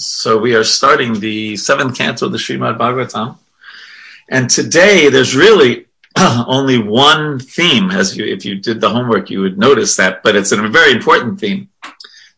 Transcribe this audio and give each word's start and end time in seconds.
So 0.00 0.38
we 0.38 0.54
are 0.54 0.64
starting 0.64 1.20
the 1.20 1.58
seventh 1.58 1.98
canto 1.98 2.24
of 2.24 2.32
the 2.32 2.38
Srimad 2.38 2.78
Bhagavatam. 2.78 3.36
And 4.30 4.48
today 4.48 5.10
there's 5.10 5.36
really 5.36 5.88
only 6.18 6.78
one 6.78 7.38
theme. 7.38 7.90
As 7.90 8.16
you, 8.16 8.24
if 8.24 8.46
you 8.46 8.54
did 8.54 8.80
the 8.80 8.88
homework, 8.88 9.28
you 9.28 9.42
would 9.42 9.58
notice 9.58 9.96
that, 9.96 10.22
but 10.22 10.36
it's 10.36 10.52
a 10.52 10.68
very 10.68 10.92
important 10.92 11.38
theme. 11.38 11.68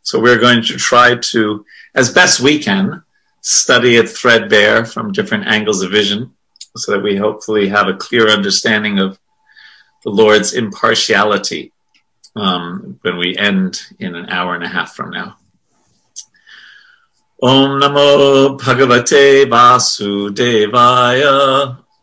So 0.03 0.21
we're 0.21 0.41
going 0.41 0.63
to 0.63 0.77
try 0.77 1.15
to, 1.15 1.65
as 1.95 2.13
best 2.13 2.41
we 2.41 2.59
can, 2.59 3.05
study 3.43 3.95
it 3.95 4.09
threadbare 4.09 4.85
from 4.85 5.13
different 5.13 5.47
angles 5.47 5.83
of 5.83 5.93
vision 5.93 6.35
so 6.77 6.91
that 6.91 7.03
we 7.03 7.15
hopefully 7.15 7.69
have 7.69 7.87
a 7.87 7.95
clear 7.95 8.29
understanding 8.29 8.99
of 8.99 9.21
the 10.03 10.11
Lord's 10.11 10.53
impartiality 10.53 11.73
um, 12.35 12.99
when 13.03 13.19
we 13.19 13.37
end 13.37 13.83
in 14.01 14.17
an 14.17 14.31
hour 14.31 14.57
and 14.57 14.65
a 14.65 14.69
half 14.69 14.97
from 14.97 15.11
now. 15.11 15.37
Om 17.45 17.81
Namo 17.81 18.57
Bhagavate 18.57 19.51
Vasudevaya. 19.51 21.35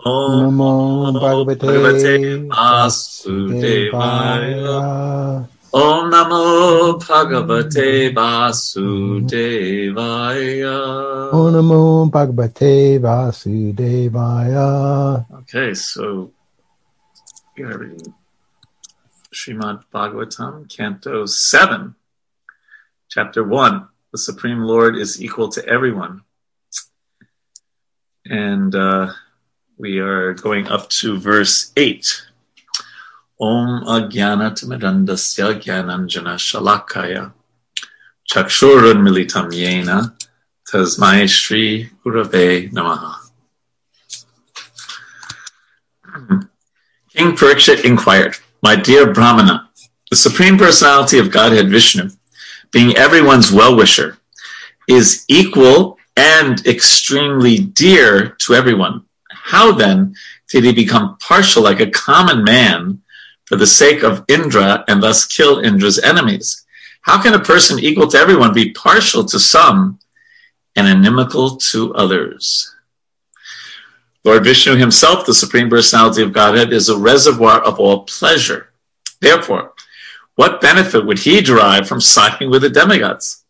Om 0.05 0.57
Namo 0.57 1.13
Bhagavate 1.13 2.45
Vasudevaya. 2.49 3.88
Om 5.71 6.11
Namo 6.11 6.99
Bhagavate 6.99 8.13
Vasudevaya. 8.13 9.31
Om 11.31 11.53
Namo 11.53 12.11
Bhagavate 12.11 12.99
Vasudevaya. 12.99 14.67
Okay, 15.39 15.73
so 15.73 16.33
Srimad 19.33 19.85
Bhagavatam, 19.94 20.67
Canto 20.67 21.25
7, 21.25 21.95
Chapter 23.08 23.45
1 23.45 23.88
the 24.11 24.17
Supreme 24.17 24.61
Lord 24.61 24.97
is 24.97 25.21
equal 25.21 25.49
to 25.49 25.65
everyone. 25.67 26.23
And 28.25 28.73
uh, 28.73 29.13
we 29.77 29.99
are 29.99 30.33
going 30.33 30.67
up 30.67 30.89
to 31.01 31.19
verse 31.19 31.71
8. 31.77 32.23
Om 33.39 33.83
Agyana 33.85 34.51
Timidandasya 34.51 35.61
Gyananjana 35.61 36.38
Shalakaya 36.38 37.31
Chakshurun 38.29 38.99
Militam 39.01 39.51
Yena 39.51 40.13
Tasmai 40.67 41.29
Shri 41.29 41.89
Gurave 42.03 42.71
Namaha. 42.71 43.16
King 47.16 47.31
Parikshit 47.35 47.85
inquired, 47.85 48.35
My 48.61 48.75
dear 48.75 49.13
Brahmana, 49.13 49.69
the 50.09 50.16
Supreme 50.16 50.57
Personality 50.57 51.17
of 51.19 51.31
Godhead 51.31 51.69
Vishnu 51.69 52.09
being 52.72 52.95
everyone's 52.95 53.52
well 53.52 53.75
wisher, 53.75 54.17
is 54.88 55.25
equal 55.28 55.98
and 56.17 56.66
extremely 56.66 57.59
dear 57.59 58.36
to 58.39 58.53
everyone. 58.53 59.06
How 59.30 59.72
then 59.72 60.16
did 60.50 60.64
he 60.64 60.73
become 60.73 61.17
partial 61.20 61.64
like 61.64 61.80
a 61.80 61.90
common 61.90 62.44
man 62.44 63.02
for 63.45 63.56
the 63.56 63.67
sake 63.67 64.03
of 64.03 64.25
Indra 64.28 64.84
and 64.88 65.02
thus 65.02 65.25
kill 65.25 65.59
Indra's 65.59 66.00
enemies? 66.00 66.66
How 67.02 67.22
can 67.22 67.34
a 67.34 67.40
person 67.40 67.80
equal 67.80 68.08
to 68.08 68.17
everyone 68.17 68.53
be 68.53 68.72
partial 68.72 69.23
to 69.25 69.40
some 69.40 70.00
and 70.75 70.88
inimical 70.88 71.58
to 71.72 71.94
others? 71.95 72.75
Lord 74.25 74.44
Vishnu 74.44 74.75
himself, 74.75 75.25
the 75.25 75.34
Supreme 75.34 75.70
Personality 75.70 76.22
of 76.22 76.34
Godhead, 76.34 76.73
is 76.73 76.90
a 76.90 76.97
reservoir 76.97 77.62
of 77.62 77.80
all 77.80 78.03
pleasure. 78.03 78.72
Therefore, 79.22 79.73
what 80.39 80.61
benefit 80.61 81.05
would 81.05 81.19
he 81.19 81.41
derive 81.41 81.85
from 81.85 81.99
siding 81.99 82.49
with 82.49 82.61
the 82.61 82.69
demigods? 82.69 83.43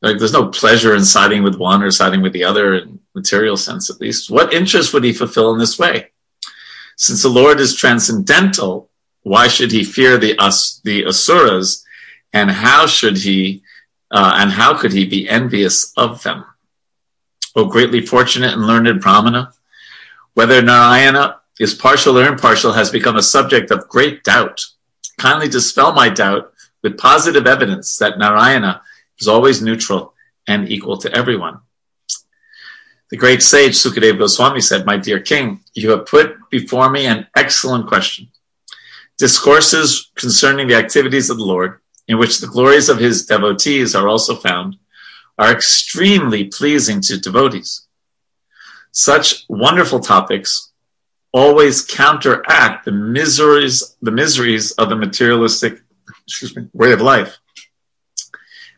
Like, 0.00 0.18
there's 0.18 0.32
no 0.32 0.46
pleasure 0.46 0.94
in 0.94 1.04
siding 1.04 1.42
with 1.42 1.56
one 1.56 1.82
or 1.82 1.90
siding 1.90 2.22
with 2.22 2.32
the 2.32 2.44
other 2.44 2.76
in 2.76 3.00
material 3.16 3.56
sense, 3.56 3.90
at 3.90 4.00
least. 4.00 4.30
What 4.30 4.54
interest 4.54 4.94
would 4.94 5.02
he 5.02 5.12
fulfill 5.12 5.52
in 5.52 5.58
this 5.58 5.76
way? 5.76 6.12
Since 6.96 7.20
the 7.24 7.28
Lord 7.28 7.58
is 7.58 7.74
transcendental, 7.74 8.90
why 9.24 9.48
should 9.48 9.72
he 9.72 9.82
fear 9.82 10.16
the 10.16 10.36
the 10.84 11.04
asuras, 11.04 11.84
and 12.32 12.48
how 12.48 12.86
should 12.86 13.16
he, 13.16 13.64
uh, 14.12 14.34
and 14.36 14.52
how 14.52 14.78
could 14.78 14.92
he 14.92 15.06
be 15.06 15.28
envious 15.28 15.92
of 15.96 16.22
them? 16.22 16.44
O 17.56 17.64
greatly 17.64 18.06
fortunate 18.06 18.52
and 18.52 18.68
learned 18.68 19.00
Brahmana, 19.00 19.52
whether 20.34 20.62
Narayana 20.62 21.40
is 21.58 21.74
partial 21.74 22.16
or 22.16 22.28
impartial 22.28 22.74
has 22.74 22.92
become 22.92 23.16
a 23.16 23.30
subject 23.34 23.72
of 23.72 23.88
great 23.88 24.22
doubt 24.22 24.64
kindly 25.18 25.48
dispel 25.48 25.92
my 25.92 26.08
doubt 26.08 26.52
with 26.82 26.98
positive 26.98 27.46
evidence 27.46 27.96
that 27.98 28.18
Narayana 28.18 28.82
is 29.18 29.28
always 29.28 29.62
neutral 29.62 30.14
and 30.46 30.70
equal 30.70 30.98
to 30.98 31.12
everyone. 31.16 31.60
The 33.10 33.16
great 33.16 33.42
sage 33.42 33.74
Sukadeva 33.74 34.18
Goswami 34.18 34.60
said, 34.60 34.86
My 34.86 34.96
dear 34.96 35.20
king, 35.20 35.60
you 35.74 35.90
have 35.90 36.06
put 36.06 36.36
before 36.50 36.90
me 36.90 37.06
an 37.06 37.26
excellent 37.36 37.86
question. 37.86 38.28
Discourses 39.18 40.10
concerning 40.16 40.66
the 40.66 40.74
activities 40.74 41.30
of 41.30 41.36
the 41.36 41.44
Lord, 41.44 41.80
in 42.08 42.18
which 42.18 42.40
the 42.40 42.46
glories 42.46 42.88
of 42.88 42.98
his 42.98 43.26
devotees 43.26 43.94
are 43.94 44.08
also 44.08 44.34
found, 44.34 44.76
are 45.38 45.52
extremely 45.52 46.46
pleasing 46.46 47.00
to 47.02 47.18
devotees. 47.18 47.86
Such 48.92 49.44
wonderful 49.48 50.00
topics 50.00 50.72
always 51.34 51.84
counteract 51.84 52.84
the 52.84 52.92
miseries 52.92 53.96
the 54.00 54.12
miseries 54.12 54.70
of 54.72 54.88
the 54.88 54.96
materialistic 54.96 55.82
excuse 56.26 56.56
me, 56.56 56.68
way 56.72 56.92
of 56.92 57.00
life. 57.00 57.38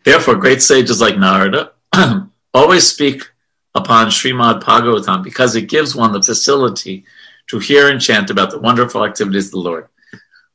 Therefore, 0.05 0.37
great 0.37 0.63
sages 0.63 1.01
like 1.01 1.19
Narada 1.19 1.73
always 2.55 2.91
speak 2.91 3.31
upon 3.75 4.09
Srimad 4.09 4.63
Bhagavatam 4.63 5.23
because 5.23 5.55
it 5.55 5.69
gives 5.69 5.95
one 5.95 6.13
the 6.13 6.23
facility 6.23 7.05
to 7.49 7.59
hear 7.59 7.91
and 7.91 8.01
chant 8.01 8.31
about 8.31 8.51
the 8.51 8.59
wonderful 8.59 9.05
activities 9.05 9.47
of 9.47 9.53
the 9.53 9.59
Lord. 9.59 9.89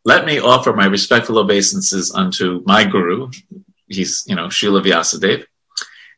Let 0.04 0.26
me 0.26 0.40
offer 0.40 0.74
my 0.74 0.86
respectful 0.86 1.38
obeisances 1.38 2.12
unto 2.14 2.64
my 2.66 2.84
guru, 2.84 3.30
he's, 3.88 4.24
you 4.26 4.36
know, 4.36 4.48
Srila 4.48 4.84
Vyasadeva, 4.84 5.46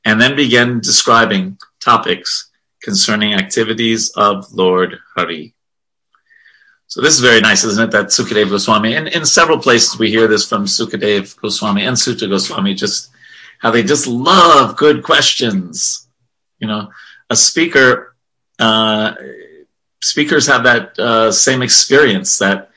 and 0.06 0.22
then 0.22 0.38
begin 0.38 0.80
describing 0.80 1.58
topics 1.82 2.50
concerning 2.82 3.34
activities 3.34 4.12
of 4.12 4.52
Lord 4.54 5.00
Hari. 5.16 5.54
So 6.94 7.02
this 7.02 7.16
is 7.16 7.22
very 7.22 7.42
nice, 7.42 7.64
isn't 7.64 7.86
it? 7.86 7.90
That 7.90 8.10
Sukadev 8.10 8.52
Goswami, 8.52 8.94
and 8.94 9.08
in 9.08 9.26
several 9.26 9.58
places 9.58 9.98
we 9.98 10.12
hear 10.12 10.28
this 10.28 10.48
from 10.48 10.66
Sukadev 10.66 11.36
Goswami 11.38 11.86
and 11.86 11.98
Suta 11.98 12.28
Goswami, 12.28 12.76
just 12.76 13.10
how 13.58 13.72
they 13.72 13.82
just 13.82 14.06
love 14.06 14.78
good 14.78 15.02
questions. 15.02 16.08
You 16.60 16.68
know, 16.68 16.92
a 17.32 17.36
speaker, 17.36 18.16
uh, 18.60 19.16
speakers 20.04 20.46
have 20.46 20.66
that 20.66 21.00
uh, 21.00 21.32
same 21.32 21.64
experience 21.64 22.38
that 22.38 22.70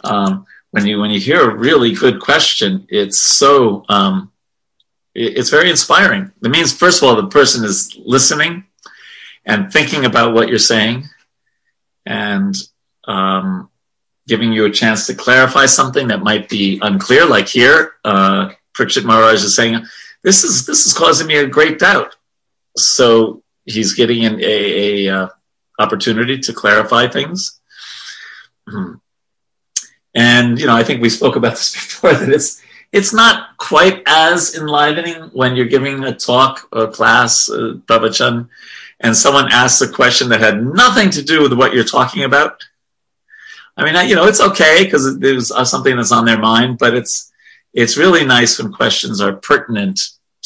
um, 0.00 0.44
when 0.72 0.84
you 0.84 1.00
when 1.00 1.10
you 1.10 1.18
hear 1.18 1.50
a 1.50 1.56
really 1.56 1.94
good 1.94 2.20
question, 2.20 2.86
it's 2.90 3.18
so 3.18 3.86
um, 3.88 4.30
it, 5.14 5.38
it's 5.38 5.48
very 5.48 5.70
inspiring. 5.70 6.30
It 6.42 6.50
means 6.50 6.74
first 6.74 7.02
of 7.02 7.08
all 7.08 7.16
the 7.16 7.28
person 7.28 7.64
is 7.64 7.98
listening 8.04 8.66
and 9.46 9.72
thinking 9.72 10.04
about 10.04 10.34
what 10.34 10.48
you're 10.50 10.58
saying, 10.58 11.04
and 12.04 12.54
um, 13.06 13.70
giving 14.26 14.52
you 14.52 14.64
a 14.64 14.70
chance 14.70 15.06
to 15.06 15.14
clarify 15.14 15.66
something 15.66 16.08
that 16.08 16.22
might 16.22 16.48
be 16.48 16.78
unclear. 16.82 17.26
Like 17.26 17.48
here, 17.48 17.94
uh, 18.04 18.50
Parikshit 18.76 19.04
Maharaj 19.04 19.44
is 19.44 19.54
saying, 19.54 19.84
"This 20.22 20.44
is 20.44 20.66
this 20.66 20.86
is 20.86 20.92
causing 20.92 21.26
me 21.26 21.36
a 21.36 21.46
great 21.46 21.78
doubt." 21.78 22.16
So 22.76 23.42
he's 23.64 23.94
getting 23.94 24.24
an 24.24 24.40
a, 24.40 25.06
a 25.06 25.14
uh, 25.14 25.28
opportunity 25.78 26.38
to 26.38 26.52
clarify 26.52 27.08
things. 27.08 27.60
Hmm. 28.68 28.94
And 30.14 30.58
you 30.58 30.66
know, 30.66 30.76
I 30.76 30.84
think 30.84 31.02
we 31.02 31.10
spoke 31.10 31.36
about 31.36 31.52
this 31.52 31.72
before 31.74 32.14
that 32.14 32.28
it's 32.28 32.62
it's 32.92 33.12
not 33.12 33.56
quite 33.56 34.02
as 34.06 34.54
enlivening 34.54 35.30
when 35.32 35.56
you're 35.56 35.66
giving 35.66 36.04
a 36.04 36.14
talk 36.14 36.68
or 36.72 36.84
a 36.84 36.90
class, 36.90 37.50
uh, 37.50 37.74
pravachan, 37.86 38.48
and 39.00 39.16
someone 39.16 39.50
asks 39.50 39.82
a 39.82 39.92
question 39.92 40.28
that 40.28 40.40
had 40.40 40.64
nothing 40.64 41.10
to 41.10 41.22
do 41.22 41.42
with 41.42 41.52
what 41.52 41.74
you're 41.74 41.82
talking 41.82 42.22
about 42.22 42.62
I 43.76 43.84
mean, 43.84 44.08
you 44.08 44.14
know, 44.14 44.26
it's 44.26 44.40
okay 44.40 44.84
because 44.84 45.18
there's 45.18 45.50
uh, 45.50 45.64
something 45.64 45.96
that's 45.96 46.12
on 46.12 46.24
their 46.24 46.38
mind, 46.38 46.78
but 46.78 46.94
it's 46.94 47.32
it's 47.72 47.96
really 47.96 48.24
nice 48.24 48.58
when 48.58 48.72
questions 48.72 49.20
are 49.20 49.32
pertinent 49.34 50.00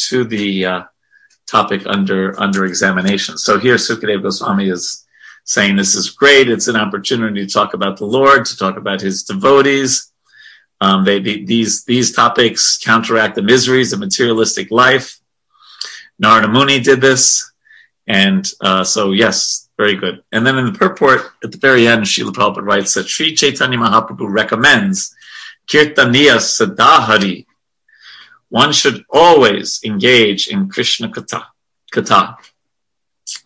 to 0.09 0.25
the 0.25 0.65
uh, 0.65 0.83
topic 1.47 1.83
under 1.87 2.39
under 2.41 2.65
examination. 2.65 3.37
So 3.37 3.59
here, 3.59 3.77
Sukadeva 3.77 4.23
Goswami 4.23 4.71
is 4.71 5.05
saying 5.45 5.77
this 5.77 5.95
is 5.95 6.11
great. 6.11 6.49
It's 6.49 6.69
an 6.69 6.77
opportunity 6.77 7.47
to 7.47 7.53
talk 7.53 7.75
about 7.75 7.99
the 7.99 8.07
Lord, 8.07 8.47
to 8.47 8.57
talk 8.57 8.77
about 8.77 9.01
His 9.01 9.25
devotees. 9.25 10.11
Um, 10.81 11.05
they, 11.05 11.21
they, 11.21 11.45
these 11.45 11.85
these 11.85 12.15
topics 12.15 12.79
counteract 12.79 13.35
the 13.35 13.43
miseries 13.43 13.93
of 13.93 14.01
materialistic 14.01 14.71
life. 14.71 15.19
Narada 16.19 16.49
Muni 16.49 16.81
did 16.81 17.01
this, 17.01 17.53
and 18.07 18.49
uh, 18.61 18.85
so 18.85 19.13
yes, 19.13 19.68
very 19.79 19.95
good. 19.95 20.23
And 20.33 20.45
then 20.45 20.59
in 20.59 20.67
the 20.67 20.79
purport, 20.79 21.23
at 21.43 21.53
the 21.53 21.59
very 21.59 21.87
end, 21.87 22.03
Srila 22.03 22.33
Prabhupada 22.33 22.65
writes 22.65 22.95
that 22.95 23.09
Sri 23.09 23.35
Chaitanya 23.35 23.79
Mahaprabhu 23.79 24.29
recommends 24.29 25.15
Kirtaniya 25.71 26.39
Sadahari. 26.39 27.47
One 28.49 28.73
should 28.73 29.05
always 29.09 29.81
engage 29.85 30.49
in 30.49 30.69
Krishna 30.69 31.09
Katha, 31.09 31.45
kata, 31.93 32.37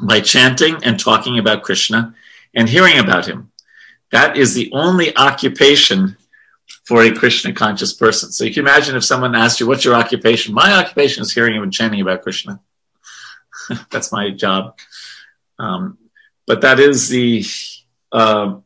by 0.00 0.20
chanting 0.20 0.82
and 0.82 0.98
talking 0.98 1.38
about 1.38 1.62
Krishna 1.62 2.14
and 2.54 2.68
hearing 2.68 2.98
about 2.98 3.26
him. 3.26 3.52
That 4.10 4.36
is 4.36 4.54
the 4.54 4.70
only 4.72 5.14
occupation 5.16 6.16
for 6.84 7.02
a 7.02 7.14
Krishna 7.14 7.52
conscious 7.52 7.92
person. 7.92 8.32
So 8.32 8.44
you 8.44 8.54
can 8.54 8.62
imagine 8.62 8.96
if 8.96 9.04
someone 9.04 9.34
asked 9.34 9.60
you, 9.60 9.66
What's 9.66 9.84
your 9.84 9.94
occupation? 9.94 10.54
My 10.54 10.72
occupation 10.72 11.22
is 11.22 11.32
hearing 11.32 11.60
and 11.60 11.72
chanting 11.72 12.00
about 12.00 12.22
Krishna. 12.22 12.60
That's 13.90 14.12
my 14.12 14.30
job. 14.30 14.78
Um, 15.58 15.98
but 16.46 16.60
that 16.62 16.80
is 16.80 17.08
the, 17.08 17.44
uh, 18.10 18.56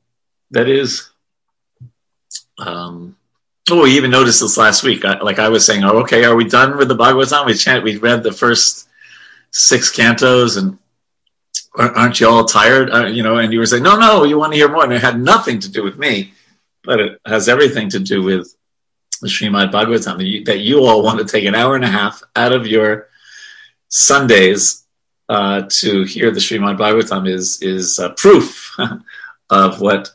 that 0.51 0.69
is, 0.69 1.11
um, 2.59 3.17
oh, 3.71 3.83
we 3.83 3.97
even 3.97 4.11
noticed 4.11 4.41
this 4.41 4.57
last 4.57 4.83
week. 4.83 5.05
I, 5.05 5.21
like 5.21 5.39
I 5.39 5.49
was 5.49 5.67
saying, 5.67 5.85
oh, 5.85 5.99
okay, 6.01 6.25
are 6.25 6.37
we 6.37 6.45
done 6.45 6.77
with 6.77 6.89
the 6.89 6.97
Bhagavatam? 6.97 7.47
We 7.47 7.55
chant, 7.55 7.85
we 7.85 7.97
read 7.97 8.23
the 8.23 8.33
first 8.33 8.89
six 9.51 9.95
cantos 9.95 10.59
and 10.59 10.79
aren't 11.77 12.21
you 12.21 12.29
all 12.29 12.45
tired? 12.45 12.91
Uh, 12.91 13.07
you 13.07 13.23
know, 13.23 13.37
and 13.37 13.53
you 13.53 13.59
were 13.59 13.67
saying, 13.67 13.83
no, 13.83 13.97
no, 13.99 14.25
you 14.25 14.39
want 14.39 14.53
to 14.53 14.57
hear 14.57 14.69
more. 14.69 14.85
And 14.85 14.93
it 14.93 15.03
had 15.03 15.21
nothing 15.21 15.59
to 15.61 15.71
do 15.71 15.83
with 15.83 15.99
me, 15.99 16.33
but 16.85 17.01
it 17.01 17.21
has 17.27 17.49
everything 17.49 17.91
to 17.91 17.99
do 17.99 18.23
with 18.23 18.55
the 19.21 19.29
Srimad 19.29 19.73
Bhagavatam 19.73 20.19
that 20.19 20.25
you, 20.25 20.45
that 20.45 20.61
you 20.61 20.85
all 20.85 21.03
want 21.03 21.19
to 21.19 21.25
take 21.25 21.45
an 21.45 21.55
hour 21.55 21.75
and 21.75 21.85
a 21.85 21.91
half 21.91 22.23
out 22.35 22.53
of 22.53 22.67
your 22.67 23.09
Sundays 23.89 24.86
uh, 25.29 25.63
to 25.69 26.05
hear 26.05 26.31
the 26.31 26.41
Srimad 26.41 26.79
Bhagavatam 26.79 27.29
is, 27.29 27.61
is 27.63 27.99
uh, 27.99 28.11
proof 28.11 28.75
of 29.51 29.81
what 29.81 30.11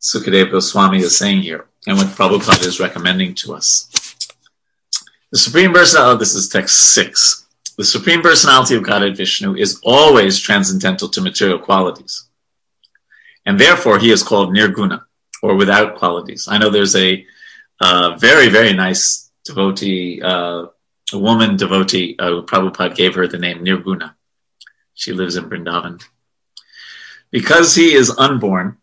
Sukadeva 0.00 0.50
Goswami 0.50 0.98
is 0.98 1.16
saying 1.16 1.42
here 1.42 1.66
and 1.86 1.96
what 1.96 2.08
Prabhupada 2.08 2.66
is 2.66 2.80
recommending 2.80 3.34
to 3.36 3.54
us. 3.54 3.88
The 5.30 5.38
Supreme 5.38 5.72
Personality, 5.72 6.14
oh, 6.14 6.18
this 6.18 6.34
is 6.34 6.48
text 6.48 6.94
six 6.94 7.44
the 7.76 7.84
Supreme 7.84 8.22
Personality 8.22 8.76
of 8.76 8.84
Godhead 8.84 9.16
Vishnu 9.16 9.56
is 9.56 9.80
always 9.82 10.38
transcendental 10.38 11.08
to 11.08 11.20
material 11.20 11.58
qualities. 11.58 12.28
And 13.46 13.58
therefore, 13.58 13.98
he 13.98 14.12
is 14.12 14.22
called 14.22 14.54
Nirguna, 14.54 15.04
or 15.42 15.56
without 15.56 15.96
qualities. 15.96 16.46
I 16.48 16.58
know 16.58 16.70
there's 16.70 16.94
a 16.94 17.26
uh, 17.80 18.16
very, 18.16 18.48
very 18.48 18.72
nice 18.72 19.30
devotee, 19.44 20.22
uh, 20.22 20.66
a 21.12 21.18
woman 21.18 21.56
devotee, 21.56 22.16
uh, 22.18 22.42
Prabhupada 22.42 22.94
gave 22.94 23.14
her 23.16 23.26
the 23.26 23.38
name 23.38 23.64
Nirguna. 23.64 24.14
She 24.94 25.12
lives 25.12 25.36
in 25.36 25.48
Vrindavan. 25.48 26.02
Because 27.30 27.74
he 27.74 27.94
is 27.94 28.16
unborn, 28.16 28.78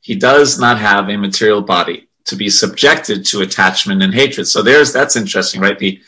he 0.00 0.16
does 0.16 0.58
not 0.58 0.78
have 0.78 1.08
a 1.08 1.16
material 1.16 1.62
body 1.62 2.08
to 2.24 2.36
be 2.36 2.48
subjected 2.48 3.24
to 3.26 3.40
attachment 3.40 4.02
and 4.02 4.14
hatred. 4.14 4.46
So 4.48 4.62
there's 4.62 4.92
that's 4.92 5.16
interesting, 5.16 5.60
right? 5.60 5.78
The 5.78 6.00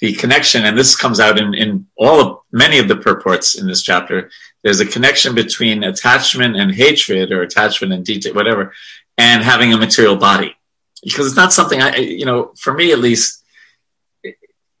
the 0.00 0.14
connection, 0.14 0.64
and 0.64 0.78
this 0.78 0.96
comes 0.96 1.20
out 1.20 1.38
in, 1.38 1.52
in 1.52 1.86
all 1.98 2.20
of 2.20 2.38
many 2.52 2.78
of 2.78 2.88
the 2.88 2.96
purports 2.96 3.58
in 3.58 3.66
this 3.66 3.82
chapter. 3.82 4.30
There's 4.62 4.80
a 4.80 4.86
connection 4.86 5.34
between 5.34 5.84
attachment 5.84 6.56
and 6.56 6.74
hatred, 6.74 7.32
or 7.32 7.42
attachment 7.42 7.92
and 7.92 8.04
detail, 8.04 8.34
whatever, 8.34 8.72
and 9.18 9.42
having 9.42 9.72
a 9.74 9.78
material 9.78 10.16
body, 10.16 10.56
because 11.02 11.26
it's 11.26 11.36
not 11.36 11.52
something 11.52 11.82
I, 11.82 11.96
you 11.96 12.24
know, 12.24 12.52
for 12.58 12.72
me 12.72 12.92
at 12.92 12.98
least, 12.98 13.44
it, 14.22 14.36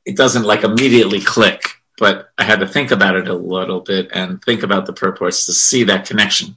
it 0.06 0.16
doesn't 0.16 0.44
like 0.44 0.64
immediately 0.64 1.20
click. 1.20 1.79
But 2.00 2.30
I 2.38 2.44
had 2.44 2.60
to 2.60 2.66
think 2.66 2.90
about 2.90 3.14
it 3.14 3.28
a 3.28 3.34
little 3.34 3.80
bit 3.80 4.08
and 4.12 4.42
think 4.42 4.62
about 4.62 4.86
the 4.86 4.92
purports 4.94 5.44
to 5.46 5.52
see 5.52 5.84
that 5.84 6.06
connection. 6.06 6.56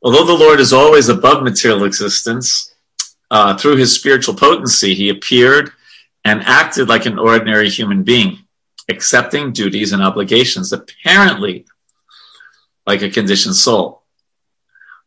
Although 0.00 0.24
the 0.24 0.32
Lord 0.32 0.60
is 0.60 0.72
always 0.72 1.08
above 1.08 1.42
material 1.42 1.84
existence, 1.84 2.72
uh, 3.32 3.56
through 3.56 3.76
his 3.76 3.92
spiritual 3.92 4.34
potency, 4.34 4.94
he 4.94 5.08
appeared 5.08 5.72
and 6.24 6.40
acted 6.42 6.88
like 6.88 7.04
an 7.04 7.18
ordinary 7.18 7.68
human 7.68 8.04
being, 8.04 8.38
accepting 8.88 9.52
duties 9.52 9.92
and 9.92 10.02
obligations, 10.02 10.72
apparently 10.72 11.66
like 12.86 13.02
a 13.02 13.10
conditioned 13.10 13.56
soul. 13.56 14.02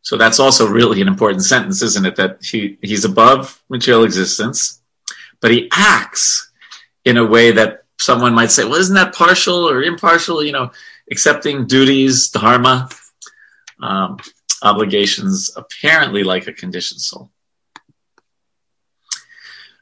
So 0.01 0.17
that's 0.17 0.39
also 0.39 0.67
really 0.67 1.01
an 1.01 1.07
important 1.07 1.43
sentence, 1.43 1.81
isn't 1.81 2.05
it? 2.05 2.17
That 2.17 2.43
he, 2.43 2.77
he's 2.81 3.05
above 3.05 3.63
material 3.69 4.03
existence, 4.03 4.81
but 5.39 5.51
he 5.51 5.69
acts 5.71 6.51
in 7.05 7.15
a 7.15 7.25
way 7.25 7.51
that 7.51 7.84
someone 7.99 8.33
might 8.33 8.51
say, 8.51 8.63
well, 8.63 8.75
isn't 8.75 8.95
that 8.95 9.15
partial 9.15 9.69
or 9.69 9.83
impartial? 9.83 10.43
You 10.43 10.51
know, 10.51 10.71
accepting 11.11 11.67
duties, 11.67 12.29
dharma, 12.29 12.89
um, 13.81 14.17
obligations, 14.61 15.51
apparently 15.55 16.23
like 16.23 16.47
a 16.47 16.53
conditioned 16.53 17.01
soul. 17.01 17.29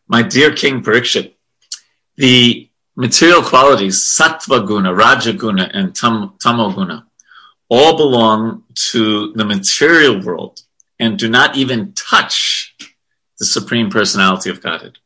My 0.08 0.22
dear 0.22 0.54
King 0.54 0.84
Parikshit, 0.84 1.34
the 2.18 2.70
material 2.96 3.42
qualities, 3.42 4.00
sattva 4.00 4.68
guna, 4.68 4.94
raja 4.94 5.34
guna, 5.34 5.70
and 5.74 5.96
tam, 5.96 6.34
tamoguna, 6.38 7.06
all 7.70 7.98
belong 7.98 8.64
to 8.92 9.34
the 9.34 9.46
material 9.46 10.22
world 10.22 10.62
and 11.00 11.18
do 11.18 11.30
not 11.30 11.58
even 11.58 11.94
touch 11.94 12.76
the 13.40 13.46
Supreme 13.46 13.90
Personality 13.90 14.50
of 14.50 14.62
Godhead. 14.62 14.98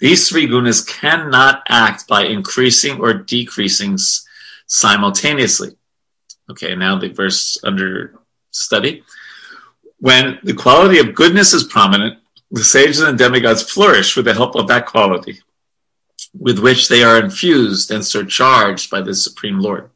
These 0.00 0.28
three 0.28 0.46
gunas 0.46 0.86
cannot 0.86 1.62
act 1.68 2.08
by 2.08 2.24
increasing 2.24 3.00
or 3.00 3.12
decreasing 3.12 3.98
simultaneously. 4.66 5.76
Okay, 6.50 6.74
now 6.74 6.98
the 6.98 7.08
verse 7.08 7.58
under 7.62 8.18
study. 8.50 9.04
When 9.98 10.38
the 10.42 10.54
quality 10.54 10.98
of 10.98 11.14
goodness 11.14 11.52
is 11.52 11.64
prominent, 11.64 12.18
the 12.50 12.64
sages 12.64 13.00
and 13.00 13.18
demigods 13.18 13.62
flourish 13.62 14.16
with 14.16 14.24
the 14.24 14.34
help 14.34 14.56
of 14.56 14.66
that 14.68 14.86
quality, 14.86 15.40
with 16.32 16.58
which 16.58 16.88
they 16.88 17.04
are 17.04 17.20
infused 17.20 17.90
and 17.90 18.04
surcharged 18.04 18.90
by 18.90 19.02
the 19.02 19.14
Supreme 19.14 19.60
Lord. 19.60 19.90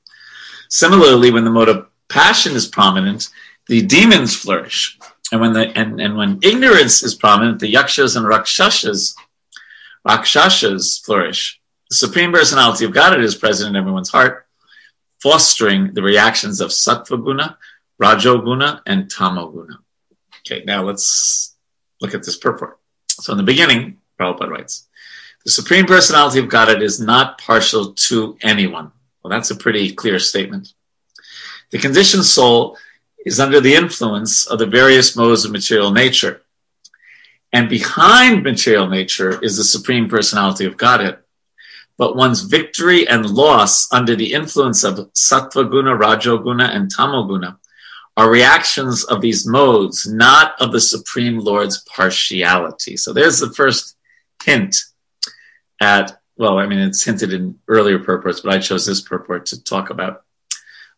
Similarly, 0.68 1.30
when 1.30 1.44
the 1.44 1.50
mode 1.50 1.68
of 1.68 1.88
passion 2.08 2.54
is 2.54 2.68
prominent, 2.68 3.30
the 3.66 3.82
demons 3.82 4.36
flourish. 4.36 4.98
And 5.32 5.40
when 5.40 5.52
the 5.52 5.76
and, 5.76 6.00
and 6.00 6.16
when 6.16 6.38
ignorance 6.42 7.02
is 7.02 7.14
prominent, 7.14 7.58
the 7.58 7.68
yakshas 7.68 8.14
and 8.14 8.26
rakshasas, 8.26 9.16
rakshasas 10.04 10.98
flourish. 11.04 11.60
The 11.90 11.96
Supreme 11.96 12.32
Personality 12.32 12.84
of 12.84 12.92
Godhead 12.92 13.20
is 13.20 13.34
present 13.34 13.70
in 13.70 13.76
everyone's 13.76 14.10
heart, 14.10 14.46
fostering 15.22 15.94
the 15.94 16.02
reactions 16.02 16.60
of 16.60 16.70
sattva 16.70 17.22
guna, 17.22 17.58
rajoguna, 18.00 18.80
and 18.86 19.10
tamoguna. 19.10 19.78
Okay, 20.40 20.62
now 20.64 20.82
let's 20.82 21.54
Look 22.04 22.14
at 22.14 22.22
this 22.22 22.36
purport. 22.36 22.78
So 23.08 23.32
in 23.32 23.38
the 23.38 23.44
beginning, 23.44 23.96
Prabhupada 24.20 24.50
writes, 24.50 24.88
the 25.44 25.50
Supreme 25.50 25.86
Personality 25.86 26.38
of 26.38 26.50
Godhead 26.50 26.82
is 26.82 27.00
not 27.00 27.38
partial 27.38 27.94
to 27.94 28.36
anyone. 28.42 28.92
Well, 29.22 29.30
that's 29.30 29.50
a 29.50 29.56
pretty 29.56 29.94
clear 29.94 30.18
statement. 30.18 30.74
The 31.70 31.78
conditioned 31.78 32.26
soul 32.26 32.76
is 33.24 33.40
under 33.40 33.58
the 33.58 33.74
influence 33.74 34.46
of 34.46 34.58
the 34.58 34.66
various 34.66 35.16
modes 35.16 35.46
of 35.46 35.52
material 35.52 35.92
nature. 35.92 36.42
And 37.54 37.68
behind 37.68 38.42
material 38.42 38.88
nature 38.88 39.38
is 39.40 39.56
the 39.56 39.62
Supreme 39.62 40.08
Personality 40.08 40.64
of 40.66 40.76
Godhead. 40.76 41.18
But 41.96 42.16
one's 42.16 42.40
victory 42.42 43.06
and 43.06 43.24
loss 43.30 43.90
under 43.92 44.16
the 44.16 44.32
influence 44.32 44.82
of 44.82 44.96
Sattva 45.12 45.70
Guna, 45.70 45.92
Rajoguna, 45.96 46.74
and 46.74 46.92
Tamoguna 46.92 47.56
are 48.16 48.28
reactions 48.28 49.04
of 49.04 49.20
these 49.20 49.46
modes, 49.46 50.04
not 50.04 50.60
of 50.60 50.72
the 50.72 50.80
Supreme 50.80 51.38
Lord's 51.38 51.84
partiality. 51.84 52.96
So 52.96 53.12
there's 53.12 53.38
the 53.38 53.52
first 53.52 53.96
hint 54.44 54.76
at, 55.80 56.20
well, 56.36 56.58
I 56.58 56.66
mean, 56.66 56.80
it's 56.80 57.04
hinted 57.04 57.32
in 57.32 57.60
earlier 57.68 58.00
purports, 58.00 58.40
but 58.40 58.52
I 58.52 58.58
chose 58.58 58.84
this 58.84 59.00
purport 59.00 59.46
to 59.46 59.62
talk 59.62 59.90
about. 59.90 60.24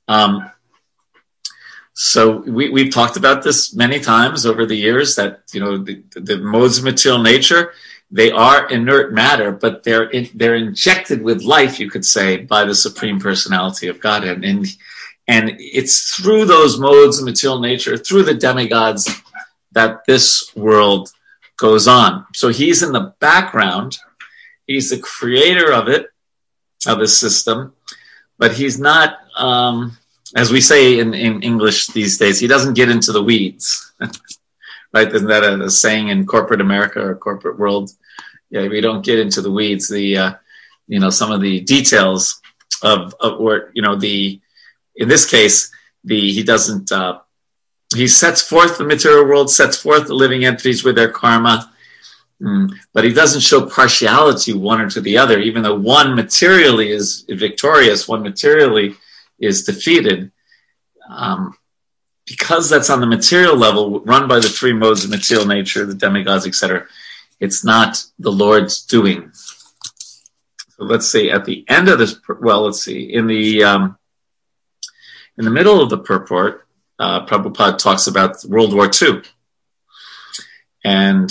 Um, 0.08 0.50
so 1.98 2.42
we, 2.42 2.68
we've 2.68 2.92
talked 2.92 3.16
about 3.16 3.42
this 3.42 3.74
many 3.74 3.98
times 4.00 4.44
over 4.44 4.66
the 4.66 4.76
years 4.76 5.14
that, 5.14 5.40
you 5.54 5.60
know, 5.60 5.78
the, 5.78 6.02
the 6.14 6.36
modes 6.36 6.76
of 6.76 6.84
material 6.84 7.22
nature, 7.22 7.72
they 8.10 8.30
are 8.30 8.68
inert 8.68 9.14
matter, 9.14 9.50
but 9.50 9.82
they're, 9.82 10.10
in, 10.10 10.28
they're 10.34 10.56
injected 10.56 11.22
with 11.22 11.40
life, 11.42 11.80
you 11.80 11.88
could 11.88 12.04
say, 12.04 12.36
by 12.36 12.66
the 12.66 12.74
Supreme 12.74 13.18
Personality 13.18 13.88
of 13.88 13.98
Godhead. 13.98 14.44
And 14.44 14.66
and 15.26 15.56
it's 15.58 16.14
through 16.14 16.44
those 16.44 16.78
modes 16.78 17.18
of 17.18 17.24
material 17.24 17.60
nature, 17.60 17.96
through 17.96 18.24
the 18.24 18.34
demigods, 18.34 19.10
that 19.72 20.04
this 20.06 20.52
world 20.54 21.10
goes 21.56 21.88
on. 21.88 22.26
So 22.34 22.50
he's 22.50 22.82
in 22.82 22.92
the 22.92 23.14
background. 23.20 23.98
He's 24.66 24.90
the 24.90 24.98
creator 24.98 25.72
of 25.72 25.88
it, 25.88 26.10
of 26.86 27.00
his 27.00 27.18
system, 27.18 27.72
but 28.36 28.52
he's 28.52 28.78
not, 28.78 29.16
um, 29.34 29.96
as 30.36 30.52
we 30.52 30.60
say 30.60 30.98
in, 30.98 31.14
in 31.14 31.42
English 31.42 31.88
these 31.88 32.18
days, 32.18 32.38
he 32.38 32.46
doesn't 32.46 32.74
get 32.74 32.90
into 32.90 33.10
the 33.10 33.22
weeds. 33.22 33.92
right? 34.92 35.12
Isn't 35.12 35.28
that 35.28 35.42
a, 35.42 35.62
a, 35.64 35.70
saying 35.70 36.08
in 36.08 36.26
corporate 36.26 36.60
America 36.60 37.00
or 37.00 37.16
corporate 37.16 37.58
world? 37.58 37.90
Yeah, 38.50 38.68
we 38.68 38.80
don't 38.80 39.04
get 39.04 39.18
into 39.18 39.40
the 39.40 39.50
weeds. 39.50 39.88
The, 39.88 40.18
uh, 40.18 40.34
you 40.86 41.00
know, 41.00 41.10
some 41.10 41.32
of 41.32 41.40
the 41.40 41.60
details 41.60 42.40
of, 42.82 43.14
of 43.18 43.40
or, 43.40 43.70
you 43.74 43.82
know, 43.82 43.96
the, 43.96 44.40
in 44.94 45.08
this 45.08 45.28
case, 45.28 45.72
the 46.04 46.32
he 46.32 46.42
doesn't. 46.42 46.92
Uh, 46.92 47.20
he 47.94 48.06
sets 48.08 48.42
forth 48.42 48.78
the 48.78 48.84
material 48.84 49.24
world, 49.24 49.50
sets 49.50 49.76
forth 49.78 50.06
the 50.06 50.14
living 50.14 50.44
entities 50.44 50.84
with 50.84 50.96
their 50.96 51.10
karma, 51.10 51.70
Mm, 52.42 52.70
but 52.92 53.04
he 53.04 53.12
doesn't 53.12 53.40
show 53.40 53.64
partiality 53.64 54.52
one 54.52 54.80
or 54.80 54.90
to 54.90 55.00
the 55.00 55.16
other, 55.16 55.38
even 55.38 55.62
though 55.62 55.74
one 55.74 56.14
materially 56.14 56.90
is 56.90 57.24
victorious, 57.28 58.06
one 58.06 58.22
materially 58.22 58.94
is 59.38 59.64
defeated. 59.64 60.32
Um, 61.08 61.56
because 62.26 62.68
that's 62.68 62.90
on 62.90 63.00
the 63.00 63.06
material 63.06 63.56
level, 63.56 64.00
run 64.00 64.26
by 64.26 64.40
the 64.40 64.48
three 64.48 64.72
modes 64.72 65.04
of 65.04 65.10
material 65.10 65.46
nature, 65.46 65.86
the 65.86 65.94
demigods, 65.94 66.46
etc., 66.46 66.86
it's 67.38 67.64
not 67.64 68.02
the 68.18 68.32
Lord's 68.32 68.84
doing. 68.84 69.30
So 69.32 70.84
let's 70.84 71.10
see, 71.10 71.30
at 71.30 71.44
the 71.44 71.64
end 71.68 71.88
of 71.88 71.98
this, 71.98 72.18
well, 72.40 72.62
let's 72.62 72.82
see, 72.82 73.12
in 73.12 73.26
the 73.26 73.62
um, 73.62 73.98
in 75.38 75.44
the 75.44 75.50
middle 75.50 75.80
of 75.80 75.90
the 75.90 75.98
purport, 75.98 76.66
uh, 76.98 77.26
Prabhupada 77.26 77.78
talks 77.78 78.06
about 78.06 78.44
World 78.44 78.74
War 78.74 78.90
II 78.90 79.22
and 80.84 81.30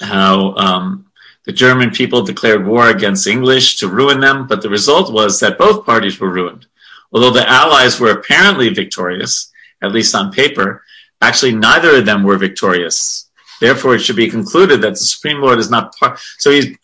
how 0.00 0.54
um, 0.54 1.06
the 1.44 1.52
German 1.52 1.90
people 1.90 2.22
declared 2.22 2.66
war 2.66 2.88
against 2.88 3.26
English 3.26 3.76
to 3.76 3.88
ruin 3.88 4.20
them, 4.20 4.46
but 4.46 4.62
the 4.62 4.70
result 4.70 5.12
was 5.12 5.40
that 5.40 5.58
both 5.58 5.84
parties 5.84 6.18
were 6.18 6.30
ruined. 6.30 6.66
Although 7.12 7.32
the 7.32 7.48
Allies 7.48 7.98
were 7.98 8.10
apparently 8.10 8.68
victorious, 8.68 9.50
at 9.82 9.92
least 9.92 10.14
on 10.14 10.32
paper, 10.32 10.82
actually 11.20 11.54
neither 11.54 11.96
of 11.96 12.06
them 12.06 12.22
were 12.22 12.36
victorious. 12.36 13.28
Therefore, 13.60 13.94
it 13.94 14.00
should 14.00 14.16
be 14.16 14.30
concluded 14.30 14.82
that 14.82 14.90
the 14.90 14.96
Supreme 14.96 15.40
Lord 15.40 15.58
is 15.58 15.70
not 15.70 15.96
part. 15.96 16.20
So 16.38 16.50
he's 16.50 16.76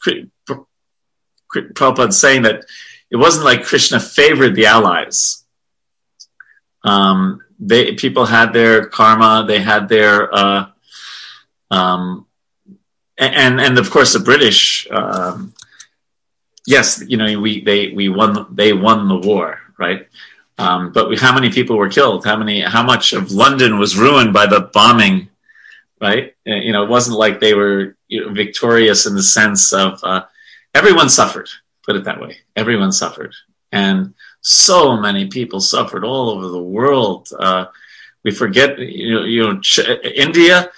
Prabhupada 1.55 2.13
saying 2.13 2.43
that 2.43 2.65
it 3.11 3.17
wasn't 3.17 3.45
like 3.45 3.65
Krishna 3.65 4.01
favored 4.01 4.57
the 4.57 4.67
Allies. 4.67 5.45
Um, 6.83 7.41
they 7.61 7.95
people 7.95 8.27
had 8.27 8.53
their 8.53 8.87
karma, 8.87 9.45
they 9.47 9.61
had 9.61 9.89
their 9.89 10.35
uh, 10.35 10.67
um, 11.71 12.27
and 13.17 13.61
and 13.61 13.79
of 13.79 13.91
course 13.91 14.13
the 14.13 14.19
British. 14.19 14.89
Um, 14.91 15.55
yes, 16.67 17.03
you 17.07 17.17
know 17.17 17.39
we 17.39 17.63
they 17.63 17.93
we 17.93 18.09
won 18.09 18.47
they 18.51 18.73
won 18.73 19.09
the 19.09 19.17
war, 19.17 19.61
right? 19.85 20.09
Um, 20.57 20.93
but 20.93 21.19
how 21.19 21.35
many 21.35 21.51
people 21.51 21.77
were 21.77 21.89
killed? 21.89 22.25
How 22.25 22.37
many? 22.37 22.61
How 22.61 22.83
much 22.83 23.13
of 23.13 23.33
London 23.33 23.79
was 23.79 23.97
ruined 23.97 24.33
by 24.33 24.47
the 24.47 24.61
bombing? 24.61 25.29
Right? 26.01 26.35
Uh, 26.47 26.61
you 26.67 26.73
know, 26.73 26.85
it 26.85 26.91
wasn't 26.91 27.19
like 27.19 27.41
they 27.41 27.55
were 27.55 27.97
you 28.09 28.21
know, 28.21 28.33
victorious 28.33 29.07
in 29.07 29.15
the 29.15 29.23
sense 29.23 29.73
of 29.73 30.03
uh, 30.03 30.25
everyone 30.75 31.09
suffered. 31.09 31.49
Put 31.85 31.97
it 31.97 32.05
that 32.05 32.21
way. 32.21 32.39
Everyone 32.57 32.93
suffered, 32.93 33.35
and 33.73 34.15
so 34.41 34.97
many 34.97 35.27
people 35.29 35.61
suffered 35.61 36.05
all 36.05 36.31
over 36.31 36.49
the 36.49 36.63
world. 36.77 37.29
Uh, 37.39 37.67
we 38.23 38.31
forget, 38.31 38.79
you 38.79 39.15
know, 39.15 39.25
you 39.25 39.43
know, 39.43 39.61
India 40.15 40.71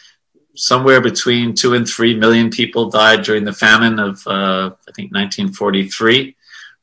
somewhere 0.56 1.00
between 1.00 1.54
two 1.54 1.74
and 1.74 1.86
three 1.86 2.16
million 2.16 2.50
people 2.50 2.90
died 2.90 3.22
during 3.22 3.44
the 3.44 3.52
famine 3.52 3.98
of 3.98 4.26
uh, 4.26 4.70
I 4.88 4.92
think 4.92 5.12
1943, 5.12 6.34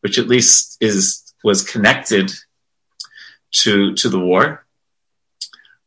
which 0.02 0.18
at 0.20 0.28
least 0.28 0.78
is 0.80 1.23
was 1.44 1.64
connected 1.64 2.32
to 3.52 3.94
to 3.96 4.10
the 4.10 4.20
war. 4.20 4.66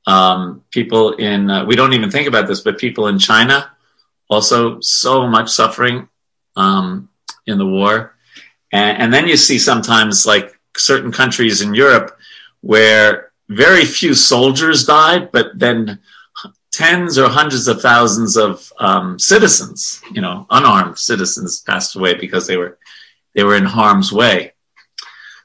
Um, 0.07 0.63
people 0.71 1.15
in 1.15 1.51
uh, 1.51 1.65
we 1.65 1.77
don't 1.77 1.95
even 1.95 2.11
think 2.11 2.29
about 2.29 2.47
this, 2.47 2.61
but 2.61 2.79
people 2.79 3.09
in 3.09 3.19
China 3.19 3.71
also 4.29 4.81
so 4.81 5.27
much 5.27 5.51
suffering 5.51 6.09
um, 6.57 7.09
in 7.47 7.59
the 7.59 7.67
war, 7.67 8.17
and, 8.73 8.99
and 8.99 9.15
then 9.15 9.27
you 9.27 9.37
see 9.37 9.59
sometimes 9.59 10.27
like 10.27 10.59
certain 10.77 11.13
countries 11.13 11.63
in 11.63 11.75
Europe 11.75 12.19
where 12.61 13.33
very 13.49 13.85
few 13.85 14.15
soldiers 14.15 14.87
died, 14.87 15.31
but 15.33 15.59
then 15.59 16.01
tens 16.77 17.17
or 17.19 17.29
hundreds 17.29 17.69
of 17.69 17.81
thousands 17.81 18.37
of 18.37 18.71
um, 18.79 19.19
citizens, 19.19 20.03
you 20.13 20.21
know, 20.21 20.47
unarmed 20.51 20.99
citizens 20.99 21.63
passed 21.63 21.97
away 21.97 22.15
because 22.15 22.47
they 22.47 22.57
were 22.57 22.79
they 23.35 23.45
were 23.45 23.57
in 23.57 23.65
harm's 23.65 24.13
way. 24.13 24.53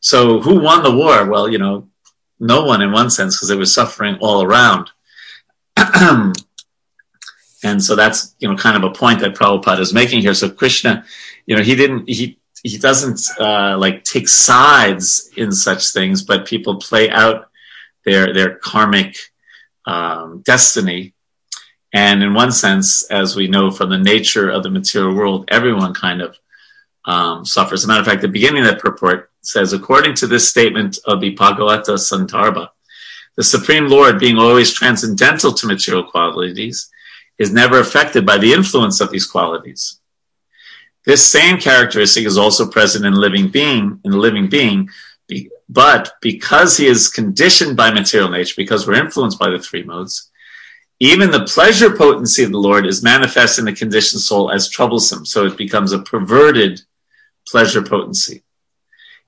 So 0.01 0.41
who 0.41 0.59
won 0.59 0.83
the 0.83 0.95
war? 0.95 1.25
Well, 1.25 1.49
you 1.49 1.57
know, 1.57 1.87
no 2.39 2.65
one 2.65 2.81
in 2.81 2.91
one 2.91 3.09
sense 3.09 3.37
because 3.37 3.47
they 3.49 3.55
were 3.55 3.65
suffering 3.65 4.17
all 4.19 4.43
around. 4.43 4.89
and 7.63 7.83
so 7.83 7.95
that's 7.95 8.35
you 8.39 8.49
know 8.49 8.55
kind 8.55 8.75
of 8.75 8.83
a 8.83 8.93
point 8.93 9.19
that 9.21 9.35
Prabhupada 9.35 9.79
is 9.79 9.93
making 9.93 10.21
here. 10.21 10.33
So 10.33 10.49
Krishna, 10.49 11.05
you 11.45 11.55
know, 11.55 11.63
he 11.63 11.75
didn't 11.75 12.09
he 12.09 12.37
he 12.63 12.77
doesn't 12.77 13.21
uh, 13.39 13.77
like 13.77 14.03
take 14.03 14.27
sides 14.27 15.31
in 15.37 15.51
such 15.51 15.91
things, 15.93 16.21
but 16.23 16.45
people 16.45 16.75
play 16.75 17.09
out 17.09 17.49
their 18.03 18.33
their 18.33 18.55
karmic 18.55 19.15
um, 19.85 20.41
destiny 20.43 21.13
and 21.93 22.23
in 22.23 22.33
one 22.33 22.51
sense, 22.51 23.03
as 23.03 23.35
we 23.35 23.47
know 23.47 23.69
from 23.69 23.89
the 23.89 23.97
nature 23.97 24.49
of 24.49 24.63
the 24.63 24.69
material 24.69 25.13
world, 25.13 25.45
everyone 25.49 25.93
kind 25.93 26.21
of 26.21 26.37
um, 27.05 27.45
suffers. 27.45 27.81
As 27.81 27.85
a 27.85 27.87
matter 27.87 28.01
of 28.01 28.07
fact, 28.07 28.21
the 28.21 28.27
beginning 28.27 28.63
of 28.63 28.69
that 28.69 28.79
purport 28.79 29.30
says, 29.41 29.73
according 29.73 30.15
to 30.15 30.27
this 30.27 30.49
statement 30.49 30.99
of 31.05 31.21
the 31.21 31.35
Bhagavata 31.35 31.97
Sandarbha, 31.97 32.69
the 33.35 33.43
Supreme 33.43 33.87
Lord, 33.87 34.19
being 34.19 34.37
always 34.37 34.73
transcendental 34.73 35.53
to 35.53 35.67
material 35.67 36.03
qualities, 36.03 36.89
is 37.37 37.51
never 37.51 37.79
affected 37.79 38.25
by 38.25 38.37
the 38.37 38.53
influence 38.53 39.01
of 39.01 39.11
these 39.11 39.25
qualities. 39.25 39.99
This 41.05 41.25
same 41.25 41.57
characteristic 41.57 42.25
is 42.25 42.37
also 42.37 42.69
present 42.69 43.05
in 43.05 43.13
living 43.13 43.47
being, 43.47 43.99
in 44.03 44.11
the 44.11 44.17
living 44.17 44.47
being, 44.47 44.89
but 45.67 46.13
because 46.21 46.77
he 46.77 46.85
is 46.85 47.07
conditioned 47.07 47.77
by 47.77 47.91
material 47.91 48.29
nature, 48.29 48.53
because 48.57 48.85
we're 48.85 49.03
influenced 49.03 49.39
by 49.39 49.49
the 49.49 49.57
three 49.57 49.83
modes, 49.83 50.29
even 50.99 51.31
the 51.31 51.45
pleasure 51.45 51.95
potency 51.95 52.43
of 52.43 52.51
the 52.51 52.59
Lord 52.59 52.85
is 52.85 53.01
manifest 53.01 53.57
in 53.57 53.65
the 53.65 53.73
conditioned 53.73 54.21
soul 54.21 54.51
as 54.51 54.69
troublesome, 54.69 55.25
so 55.25 55.45
it 55.45 55.57
becomes 55.57 55.93
a 55.93 55.99
perverted 55.99 56.81
pleasure 57.47 57.81
potency. 57.81 58.43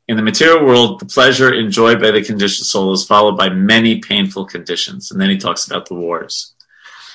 In 0.07 0.17
the 0.17 0.24
material 0.24 0.65
world, 0.65 1.00
the 1.00 1.05
pleasure 1.05 1.53
enjoyed 1.53 2.01
by 2.01 2.12
the 2.12 2.24
conditioned 2.24 2.65
soul 2.65 2.91
is 2.91 3.05
followed 3.05 3.38
by 3.38 3.50
many 3.50 4.00
painful 4.00 4.45
conditions. 4.45 5.12
And 5.12 5.22
then 5.22 5.29
he 5.29 5.38
talks 5.38 5.65
about 5.65 5.88
the 5.88 5.95
wars. 5.95 6.53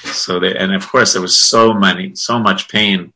So, 0.05 0.41
they, 0.41 0.57
and 0.57 0.75
of 0.75 0.87
course, 0.89 1.13
there 1.13 1.23
was 1.23 1.37
so 1.37 1.75
many, 1.75 2.15
so 2.15 2.39
much 2.39 2.69
pain 2.69 3.13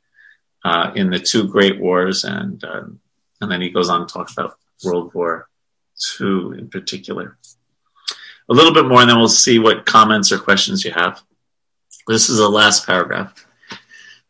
uh, 0.65 0.93
in 0.95 1.11
the 1.11 1.19
two 1.19 1.49
great 1.49 1.81
wars, 1.81 2.25
and 2.25 2.63
uh, 2.65 2.85
and 3.41 3.51
then 3.51 3.61
he 3.61 3.71
goes 3.71 3.89
on 3.89 4.07
to 4.07 4.13
talk 4.13 4.31
about 4.31 4.59
World 4.85 5.13
War 5.15 5.49
II 6.21 6.59
in 6.59 6.69
particular. 6.71 7.37
A 8.49 8.55
little 8.55 8.75
bit 8.75 8.87
more, 8.87 9.01
and 9.01 9.11
then 9.11 9.19
we'll 9.19 9.29
see 9.29 9.59
what 9.59 9.87
comments 9.87 10.33
or 10.33 10.39
questions 10.39 10.85
you 10.85 10.93
have. 10.93 11.23
This 12.07 12.29
is 12.29 12.39
the 12.39 12.49
last 12.49 12.87
paragraph. 12.87 13.47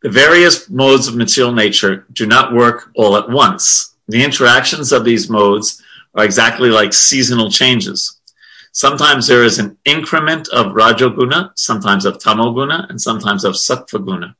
The 0.01 0.09
various 0.09 0.69
modes 0.69 1.07
of 1.07 1.15
material 1.15 1.53
nature 1.53 2.05
do 2.11 2.27
not 2.27 2.53
work 2.53 2.91
all 2.95 3.17
at 3.17 3.29
once. 3.29 3.92
The 4.07 4.23
interactions 4.23 4.91
of 4.91 5.05
these 5.05 5.29
modes 5.29 5.81
are 6.15 6.25
exactly 6.25 6.69
like 6.69 6.93
seasonal 6.93 7.49
changes. 7.49 8.19
Sometimes 8.71 9.27
there 9.27 9.43
is 9.43 9.59
an 9.59 9.77
increment 9.85 10.49
of 10.49 10.73
Rajoguna, 10.73 11.51
sometimes 11.55 12.05
of 12.05 12.17
Tamoguna, 12.17 12.89
and 12.89 12.99
sometimes 12.99 13.43
of 13.43 13.53
Sattvaguna. 13.53 14.35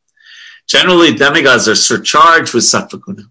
Generally, 0.68 1.14
demigods 1.14 1.68
are 1.68 1.76
surcharged 1.76 2.54
with 2.54 2.64
Sattvaguna. 2.64 3.30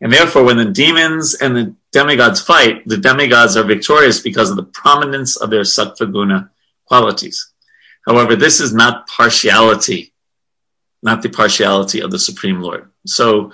And 0.00 0.12
therefore, 0.12 0.44
when 0.44 0.56
the 0.56 0.64
demons 0.64 1.34
and 1.34 1.56
the 1.56 1.74
demigods 1.92 2.40
fight, 2.40 2.86
the 2.86 2.96
demigods 2.96 3.56
are 3.56 3.64
victorious 3.64 4.20
because 4.20 4.50
of 4.50 4.56
the 4.56 4.62
prominence 4.62 5.36
of 5.36 5.50
their 5.50 5.62
Sattvaguna 5.62 6.50
qualities. 6.86 7.50
However, 8.06 8.34
this 8.34 8.60
is 8.60 8.72
not 8.72 9.06
partiality, 9.08 10.12
not 11.02 11.22
the 11.22 11.28
partiality 11.28 12.00
of 12.00 12.10
the 12.10 12.18
Supreme 12.18 12.60
Lord. 12.60 12.90
So, 13.04 13.52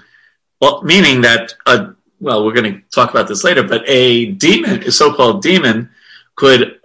well, 0.61 0.83
meaning 0.83 1.23
that, 1.23 1.55
a, 1.67 1.96
well, 2.21 2.45
we're 2.45 2.55
going 2.55 2.73
to 2.73 2.81
talk 2.95 3.11
about 3.11 3.29
this 3.29 3.45
later, 3.45 3.63
but 3.63 3.83
a 3.87 4.27
demon, 4.33 4.83
a 4.85 4.91
so 4.91 5.13
called 5.13 5.43
demon, 5.43 5.91
could 6.35 6.81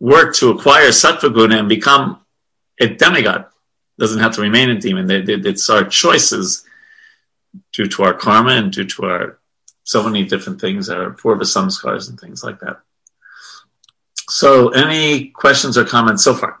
work 0.00 0.34
to 0.36 0.50
acquire 0.50 0.88
Sattvaguna 0.88 1.58
and 1.58 1.68
become 1.68 2.20
a 2.80 2.88
demigod. 2.88 3.46
Doesn't 3.98 4.20
have 4.20 4.34
to 4.36 4.42
remain 4.42 4.70
a 4.70 4.78
demon. 4.78 5.10
It's 5.10 5.68
our 5.70 5.84
choices 5.84 6.64
due 7.72 7.86
to 7.86 8.04
our 8.04 8.14
karma 8.14 8.52
and 8.52 8.72
due 8.72 8.84
to 8.84 9.06
our 9.06 9.38
so 9.84 10.02
many 10.02 10.24
different 10.24 10.60
things, 10.60 10.90
our 10.90 11.10
purva 11.12 11.42
samskars 11.42 12.10
and 12.10 12.20
things 12.20 12.44
like 12.44 12.60
that. 12.60 12.80
So, 14.28 14.68
any 14.68 15.28
questions 15.28 15.78
or 15.78 15.84
comments 15.84 16.22
so 16.22 16.34
far? 16.34 16.60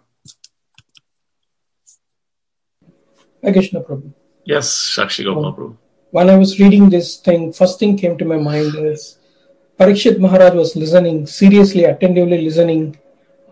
Krishna 3.42 3.82
Prabhu. 3.82 4.12
Yes, 4.44 4.96
Sakshi 4.96 5.24
Gopal 5.24 5.54
Prabhu. 5.54 5.76
While 6.10 6.30
I 6.30 6.36
was 6.36 6.58
reading 6.58 6.88
this 6.88 7.16
thing, 7.16 7.52
first 7.52 7.78
thing 7.78 7.96
came 7.96 8.16
to 8.18 8.24
my 8.24 8.36
mind 8.38 8.74
is 8.76 9.18
Parikshit 9.78 10.18
Maharaj 10.18 10.54
was 10.54 10.74
listening, 10.74 11.26
seriously, 11.26 11.84
attentively 11.84 12.42
listening 12.42 12.98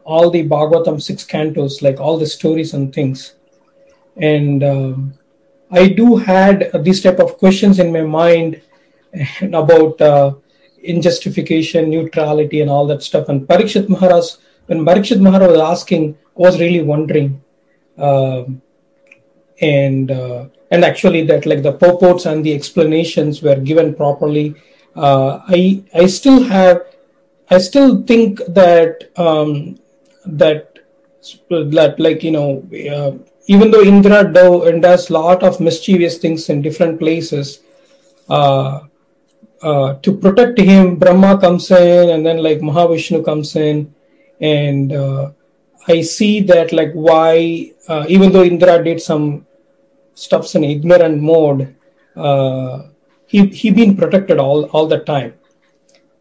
all 0.04 0.30
the 0.30 0.48
Bhagavatam 0.48 1.02
six 1.02 1.24
cantos, 1.24 1.82
like 1.82 2.00
all 2.00 2.16
the 2.16 2.26
stories 2.26 2.72
and 2.74 2.94
things. 2.94 3.34
And 4.16 4.64
um, 4.64 5.14
I 5.70 5.88
do 5.88 6.16
had 6.16 6.70
these 6.82 7.02
type 7.02 7.18
of 7.18 7.38
questions 7.38 7.78
in 7.78 7.92
my 7.92 8.02
mind 8.02 8.62
about 9.42 10.00
uh, 10.00 10.34
injustification, 10.82 11.90
neutrality, 11.90 12.60
and 12.60 12.70
all 12.70 12.86
that 12.86 13.02
stuff. 13.02 13.28
And 13.28 13.46
Parikshit 13.46 13.88
Maharaj, 13.88 14.36
when 14.66 14.84
Parikshit 14.84 15.20
Maharaj 15.20 15.50
was 15.50 15.60
asking, 15.60 16.16
was 16.34 16.60
really 16.60 16.82
wondering. 16.82 17.42
Um, 17.98 18.62
and 19.60 20.10
uh, 20.10 20.46
and 20.70 20.84
actually 20.84 21.22
that 21.22 21.46
like 21.46 21.62
the 21.62 21.72
purports 21.72 22.26
and 22.26 22.44
the 22.44 22.54
explanations 22.54 23.42
were 23.42 23.56
given 23.56 23.94
properly. 23.94 24.54
Uh, 24.94 25.40
I 25.46 25.82
I 25.94 26.06
still 26.06 26.42
have 26.44 26.82
I 27.50 27.58
still 27.58 28.02
think 28.02 28.40
that 28.48 29.10
um, 29.16 29.78
that 30.24 30.78
that 31.50 31.96
like 31.98 32.22
you 32.22 32.32
know 32.32 32.66
uh, 32.90 33.12
even 33.46 33.70
though 33.70 33.82
Indra 33.82 34.24
do, 34.32 34.80
does 34.80 35.10
lot 35.10 35.42
of 35.42 35.60
mischievous 35.60 36.18
things 36.18 36.48
in 36.48 36.62
different 36.62 36.98
places, 36.98 37.60
uh, 38.28 38.80
uh, 39.62 39.94
to 39.94 40.16
protect 40.16 40.58
him, 40.58 40.96
Brahma 40.96 41.38
comes 41.38 41.70
in, 41.70 42.10
and 42.10 42.26
then 42.26 42.42
like 42.42 42.58
Mahavishnu 42.58 43.24
comes 43.24 43.54
in, 43.54 43.94
and 44.40 44.92
uh, 44.92 45.30
I 45.86 46.02
see 46.02 46.40
that 46.40 46.72
like 46.72 46.92
why 46.92 47.70
uh, 47.88 48.04
even 48.08 48.32
though 48.32 48.42
Indra 48.42 48.82
did 48.82 49.00
some 49.00 49.46
stuffs 50.16 50.54
in 50.56 50.64
ignorant 50.64 51.22
mode, 51.22 51.76
uh, 52.16 52.88
he 53.26 53.46
he 53.46 53.70
been 53.70 53.96
protected 53.96 54.38
all 54.38 54.64
all 54.74 54.86
the 54.86 54.98
time. 54.98 55.34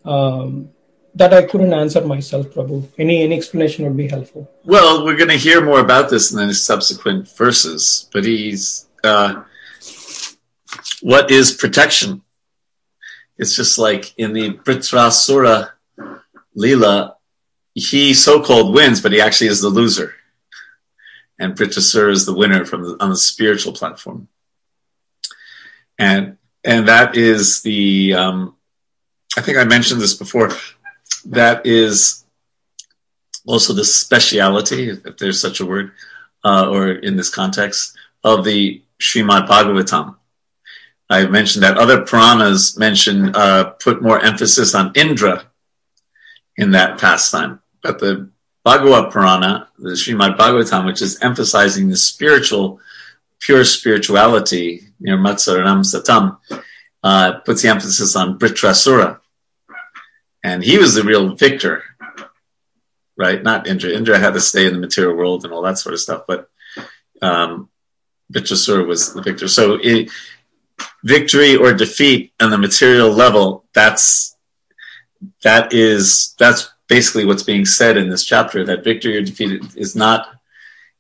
Um, 0.04 0.70
that 1.16 1.34
I 1.34 1.44
couldn't 1.44 1.74
answer 1.74 2.02
myself, 2.06 2.48
Prabhu. 2.48 2.88
Any 3.00 3.24
any 3.24 3.36
explanation 3.36 3.86
would 3.86 3.98
be 3.98 4.08
helpful. 4.08 4.52
Well, 4.66 5.06
we're 5.06 5.16
going 5.16 5.30
to 5.30 5.38
hear 5.48 5.64
more 5.64 5.80
about 5.80 6.10
this 6.10 6.32
in 6.32 6.48
the 6.48 6.54
subsequent 6.54 7.30
verses, 7.36 8.10
but 8.12 8.26
he's 8.26 8.88
uh, 9.04 9.44
what 11.02 11.32
is 11.32 11.54
protection? 11.54 12.22
It's 13.38 13.56
just 13.56 13.78
like 13.78 14.14
in 14.18 14.34
the 14.34 14.52
Vritrasura 14.66 15.72
Lila, 16.54 17.18
he 17.74 18.14
so-called 18.14 18.74
wins, 18.74 19.02
but 19.02 19.12
he 19.12 19.20
actually 19.20 19.48
is 19.48 19.62
the 19.62 19.70
loser, 19.70 20.16
and 21.40 21.56
Vritrasura 21.56 22.12
is 22.12 22.26
the 22.26 22.34
winner 22.34 22.66
from 22.66 22.84
the, 22.84 22.98
on 23.00 23.10
the 23.10 23.18
spiritual 23.18 23.74
platform, 23.74 24.28
and 25.98 26.38
and 26.64 26.88
that 26.88 27.16
is 27.16 27.62
the 27.62 28.14
um, 28.14 28.56
I 29.38 29.42
think 29.42 29.58
I 29.58 29.64
mentioned 29.64 30.02
this 30.02 30.14
before 30.14 30.52
that 31.26 31.66
is 31.66 32.26
also 33.46 33.74
the 33.74 33.86
speciality, 33.86 34.90
if 34.90 35.18
there's 35.18 35.40
such 35.40 35.60
a 35.60 35.66
word, 35.66 35.92
uh, 36.44 36.70
or 36.70 36.90
in 36.90 37.16
this 37.16 37.30
context, 37.30 37.96
of 38.24 38.44
the 38.44 38.82
Srimad 39.00 39.48
Bhagavatam. 39.48 40.16
I 41.10 41.28
mentioned 41.28 41.64
that 41.64 41.78
other 41.78 42.02
Puranas 42.02 42.78
mention 42.78 43.36
uh, 43.36 43.66
put 43.80 44.02
more 44.02 44.20
emphasis 44.20 44.74
on 44.74 44.92
Indra 44.96 45.46
in 46.58 46.72
that 46.72 47.00
pastime, 47.00 47.60
but 47.84 48.00
the 48.00 48.30
Bhagavad 48.66 49.14
Purana, 49.14 49.68
the 49.78 49.92
Srimad 49.92 50.38
Bhagavatam, 50.38 50.88
which 50.88 51.04
is 51.04 51.22
emphasizing 51.22 51.88
the 51.88 51.96
spiritual, 51.96 52.80
pure 53.40 53.64
spirituality, 53.64 54.82
nirmatsaranam 55.00 55.86
Satam, 55.86 56.40
uh, 57.04 57.34
puts 57.46 57.62
the 57.62 57.70
emphasis 57.70 58.16
on 58.16 58.40
Vritrasura, 58.40 59.20
and 60.44 60.64
he 60.64 60.80
was 60.80 60.96
the 60.96 61.04
real 61.04 61.36
victor, 61.36 61.84
right? 63.16 63.44
Not 63.44 63.68
Indra. 63.68 63.92
Indra 63.92 64.18
had 64.18 64.34
to 64.34 64.42
stay 64.42 64.66
in 64.66 64.74
the 64.74 64.80
material 64.80 65.16
world 65.16 65.46
and 65.46 65.54
all 65.54 65.62
that 65.62 65.78
sort 65.78 65.94
of 65.94 66.00
stuff, 66.00 66.24
but 66.28 66.50
um, 67.22 67.70
Vritrasura 68.34 68.88
was 68.88 69.14
the 69.14 69.22
victor. 69.22 69.48
So 69.48 69.78
it, 69.80 70.10
victory 71.04 71.56
or 71.56 71.72
defeat 71.72 72.34
on 72.42 72.50
the 72.50 72.58
material 72.58 73.12
level, 73.12 73.66
that's 73.76 74.36
that 75.44 75.72
is 75.72 76.34
that's 76.40 76.72
basically 76.88 77.26
what's 77.26 77.44
being 77.44 77.66
said 77.66 77.98
in 77.98 78.10
this 78.10 78.24
chapter. 78.24 78.64
That 78.64 78.84
victory 78.84 79.18
or 79.18 79.22
defeat 79.22 79.62
is 79.76 79.96
not 79.96 80.30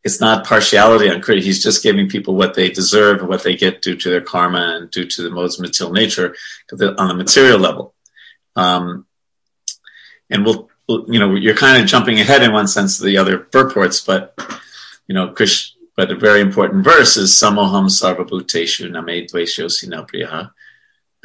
it's 0.05 0.21
not 0.21 0.45
partiality 0.45 1.09
on 1.09 1.19
credit. 1.19 1.43
He's 1.43 1.63
just 1.63 1.81
giving 1.81 2.07
people 2.07 2.35
what 2.35 2.53
they 2.53 2.69
deserve 2.69 3.21
and 3.21 3.27
what 3.27 3.43
they 3.43 3.55
get 3.55 3.81
due 3.81 3.95
to 3.95 4.09
their 4.11 4.21
karma 4.21 4.77
and 4.77 4.91
due 4.91 5.05
to 5.05 5.23
the 5.23 5.31
modes 5.31 5.55
of 5.55 5.61
material 5.61 5.93
nature 5.93 6.35
on 6.71 7.07
the 7.07 7.15
material 7.15 7.57
level. 7.57 7.95
Um, 8.55 9.07
and 10.29 10.45
we'll, 10.45 10.69
you 10.87 11.19
know, 11.19 11.33
you're 11.33 11.55
kind 11.55 11.81
of 11.81 11.89
jumping 11.89 12.19
ahead 12.19 12.43
in 12.43 12.53
one 12.53 12.67
sense 12.67 12.97
to 12.97 13.03
the 13.03 13.17
other 13.17 13.39
purports, 13.39 14.01
but, 14.01 14.39
you 15.07 15.15
know, 15.15 15.29
Krish, 15.29 15.71
but 15.97 16.11
a 16.11 16.15
very 16.15 16.41
important 16.41 16.83
verse 16.83 17.17
is 17.17 17.31
Samoham 17.31 17.89
Sarvabhuteshu 17.89 18.91
Name 18.91 19.25
Dvesho 19.25 19.65
Sinapriyaha. 19.65 20.51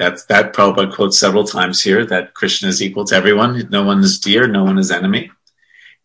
That, 0.00 0.26
that 0.28 0.54
Prabhupada 0.54 0.94
quotes 0.94 1.18
several 1.18 1.44
times 1.44 1.82
here 1.82 2.06
that 2.06 2.32
Krishna 2.32 2.68
is 2.68 2.80
equal 2.80 3.04
to 3.04 3.14
everyone. 3.14 3.68
No 3.68 3.82
one 3.82 4.00
is 4.00 4.18
dear, 4.18 4.48
no 4.48 4.64
one 4.64 4.78
is 4.78 4.90
enemy. 4.90 5.30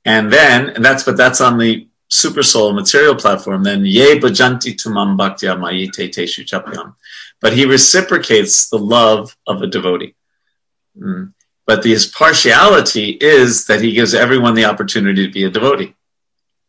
And 0.04 0.34
then, 0.34 0.72
and 0.72 0.84
that's, 0.84 1.04
but 1.04 1.16
that's 1.16 1.40
on 1.40 1.58
the 1.58 1.88
super 2.10 2.44
soul 2.44 2.74
material 2.74 3.16
platform. 3.16 3.64
Then, 3.64 3.86
ye 3.86 4.20
bhajanti 4.20 4.76
tumam 4.76 5.18
bhaktya 5.18 5.58
mayite 5.58 6.10
teshu 6.14 6.44
chapyam. 6.44 6.96
But 7.40 7.54
he 7.54 7.64
reciprocates 7.66 8.68
the 8.68 8.78
love 8.78 9.38
of 9.48 9.62
a 9.62 9.68
devotee. 9.68 10.14
Mm. 11.00 11.32
But 11.66 11.86
his 11.86 12.06
partiality 12.06 13.12
is 13.12 13.66
that 13.68 13.80
he 13.80 13.94
gives 13.94 14.14
everyone 14.14 14.56
the 14.56 14.66
opportunity 14.66 15.26
to 15.26 15.32
be 15.32 15.46
a 15.46 15.50
devotee. 15.50 15.96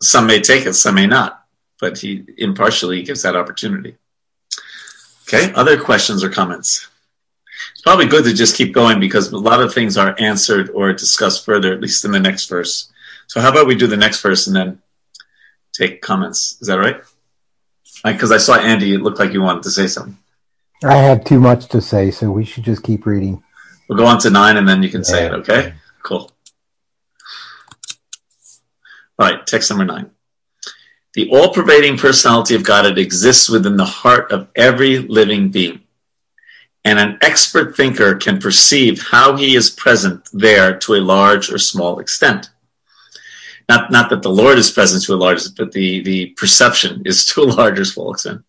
Some 0.00 0.28
may 0.28 0.40
take 0.40 0.64
it, 0.64 0.74
some 0.74 0.94
may 0.94 1.08
not, 1.08 1.42
but 1.80 1.98
he 1.98 2.24
impartially 2.38 3.02
gives 3.02 3.22
that 3.22 3.34
opportunity. 3.34 3.96
Okay, 5.26 5.52
other 5.54 5.76
questions 5.76 6.22
or 6.22 6.30
comments? 6.30 6.86
It's 7.72 7.82
probably 7.82 8.06
good 8.06 8.24
to 8.24 8.34
just 8.34 8.56
keep 8.56 8.72
going 8.72 9.00
because 9.00 9.32
a 9.32 9.38
lot 9.38 9.62
of 9.62 9.72
things 9.72 9.96
are 9.96 10.14
answered 10.18 10.70
or 10.70 10.92
discussed 10.92 11.44
further, 11.44 11.72
at 11.72 11.80
least 11.80 12.04
in 12.04 12.12
the 12.12 12.20
next 12.20 12.48
verse. 12.48 12.90
So, 13.26 13.40
how 13.40 13.50
about 13.50 13.66
we 13.66 13.74
do 13.74 13.86
the 13.86 13.96
next 13.96 14.20
verse 14.20 14.46
and 14.46 14.54
then 14.54 14.82
take 15.72 16.02
comments? 16.02 16.58
Is 16.60 16.68
that 16.68 16.78
right? 16.78 17.00
Because 18.04 18.30
I 18.30 18.38
saw 18.38 18.56
Andy, 18.56 18.94
it 18.94 19.02
looked 19.02 19.18
like 19.18 19.32
you 19.32 19.42
wanted 19.42 19.62
to 19.64 19.70
say 19.70 19.86
something. 19.86 20.16
I 20.84 20.96
have 20.96 21.24
too 21.24 21.40
much 21.40 21.66
to 21.68 21.80
say, 21.80 22.10
so 22.10 22.30
we 22.30 22.44
should 22.44 22.64
just 22.64 22.82
keep 22.82 23.06
reading. 23.06 23.42
We'll 23.88 23.98
go 23.98 24.06
on 24.06 24.18
to 24.20 24.30
nine 24.30 24.56
and 24.56 24.68
then 24.68 24.82
you 24.82 24.90
can 24.90 25.00
yeah. 25.00 25.04
say 25.04 25.26
it, 25.26 25.32
okay? 25.32 25.74
Cool. 26.02 26.30
All 29.18 29.30
right, 29.30 29.46
text 29.46 29.70
number 29.70 29.84
nine. 29.84 30.10
The 31.14 31.30
all 31.30 31.54
pervading 31.54 31.96
personality 31.96 32.54
of 32.54 32.62
God 32.62 32.84
it 32.84 32.98
exists 32.98 33.48
within 33.48 33.78
the 33.78 33.86
heart 33.86 34.30
of 34.30 34.48
every 34.54 34.98
living 34.98 35.48
being. 35.48 35.80
And 36.86 37.00
an 37.00 37.18
expert 37.20 37.76
thinker 37.76 38.14
can 38.14 38.38
perceive 38.38 39.02
how 39.02 39.36
he 39.36 39.56
is 39.56 39.70
present 39.70 40.28
there 40.32 40.78
to 40.78 40.94
a 40.94 41.00
large 41.00 41.50
or 41.50 41.58
small 41.58 41.98
extent. 41.98 42.48
Not, 43.68 43.90
not 43.90 44.08
that 44.10 44.22
the 44.22 44.30
Lord 44.30 44.56
is 44.56 44.70
present 44.70 45.02
to 45.02 45.14
a 45.14 45.16
large, 45.16 45.42
but 45.56 45.72
the, 45.72 46.00
the 46.02 46.26
perception 46.36 47.02
is 47.04 47.26
to 47.30 47.42
a 47.42 47.50
large 47.58 47.80
or 47.80 47.84
small 47.84 48.12
extent. 48.12 48.42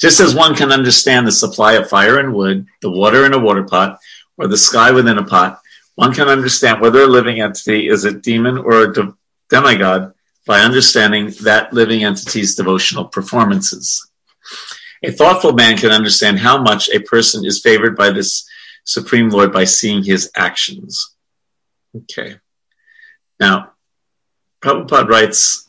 Just 0.00 0.18
as 0.18 0.34
one 0.34 0.56
can 0.56 0.72
understand 0.72 1.28
the 1.28 1.32
supply 1.32 1.74
of 1.74 1.88
fire 1.88 2.18
and 2.18 2.34
wood, 2.34 2.66
the 2.82 2.90
water 2.90 3.24
in 3.24 3.34
a 3.34 3.38
water 3.38 3.62
pot, 3.62 4.00
or 4.36 4.48
the 4.48 4.58
sky 4.58 4.90
within 4.90 5.18
a 5.18 5.24
pot, 5.24 5.60
one 5.94 6.12
can 6.12 6.26
understand 6.26 6.80
whether 6.80 7.02
a 7.02 7.06
living 7.06 7.40
entity 7.40 7.88
is 7.88 8.04
a 8.04 8.12
demon 8.12 8.58
or 8.58 8.82
a 8.82 8.92
de- 8.92 9.14
demigod 9.48 10.12
by 10.44 10.58
understanding 10.58 11.32
that 11.42 11.72
living 11.72 12.02
entity's 12.02 12.56
devotional 12.56 13.04
performances. 13.04 14.10
A 15.02 15.10
thoughtful 15.10 15.52
man 15.52 15.76
can 15.76 15.90
understand 15.90 16.38
how 16.38 16.60
much 16.60 16.90
a 16.90 17.00
person 17.00 17.44
is 17.44 17.60
favored 17.60 17.96
by 17.96 18.10
this 18.10 18.48
Supreme 18.84 19.30
Lord 19.30 19.52
by 19.52 19.64
seeing 19.64 20.02
his 20.02 20.30
actions. 20.36 21.14
Okay. 21.96 22.36
Now, 23.38 23.72
Prabhupada 24.62 25.08
writes, 25.08 25.68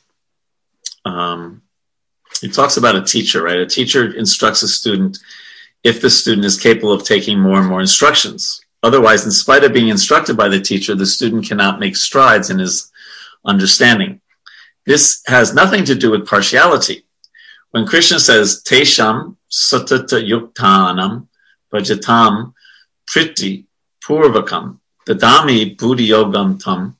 um, 1.05 1.61
he 2.41 2.49
talks 2.49 2.77
about 2.77 2.95
a 2.95 3.03
teacher, 3.03 3.43
right? 3.43 3.59
A 3.59 3.65
teacher 3.65 4.13
instructs 4.15 4.63
a 4.63 4.67
student 4.67 5.17
if 5.83 6.01
the 6.01 6.09
student 6.09 6.45
is 6.45 6.59
capable 6.59 6.91
of 6.91 7.03
taking 7.03 7.39
more 7.39 7.59
and 7.59 7.67
more 7.67 7.81
instructions. 7.81 8.61
Otherwise, 8.83 9.25
in 9.25 9.31
spite 9.31 9.63
of 9.63 9.73
being 9.73 9.89
instructed 9.89 10.35
by 10.35 10.47
the 10.47 10.59
teacher, 10.59 10.95
the 10.95 11.05
student 11.05 11.47
cannot 11.47 11.79
make 11.79 11.95
strides 11.95 12.49
in 12.49 12.59
his 12.59 12.91
understanding. 13.45 14.21
This 14.85 15.21
has 15.27 15.53
nothing 15.53 15.85
to 15.85 15.95
do 15.95 16.11
with 16.11 16.27
partiality. 16.27 17.05
When 17.71 17.87
Krishna 17.87 18.19
says, 18.19 18.63
Tesham 18.63 19.37
satata 19.49 20.21
yuktanam 20.21 21.27
vajatam 21.73 22.53
priti 23.09 23.65
purvakam 24.03 24.79
dadami 25.07 25.77
buddhi 25.77 26.09
yogam 26.09 26.61
tam, 26.61 26.97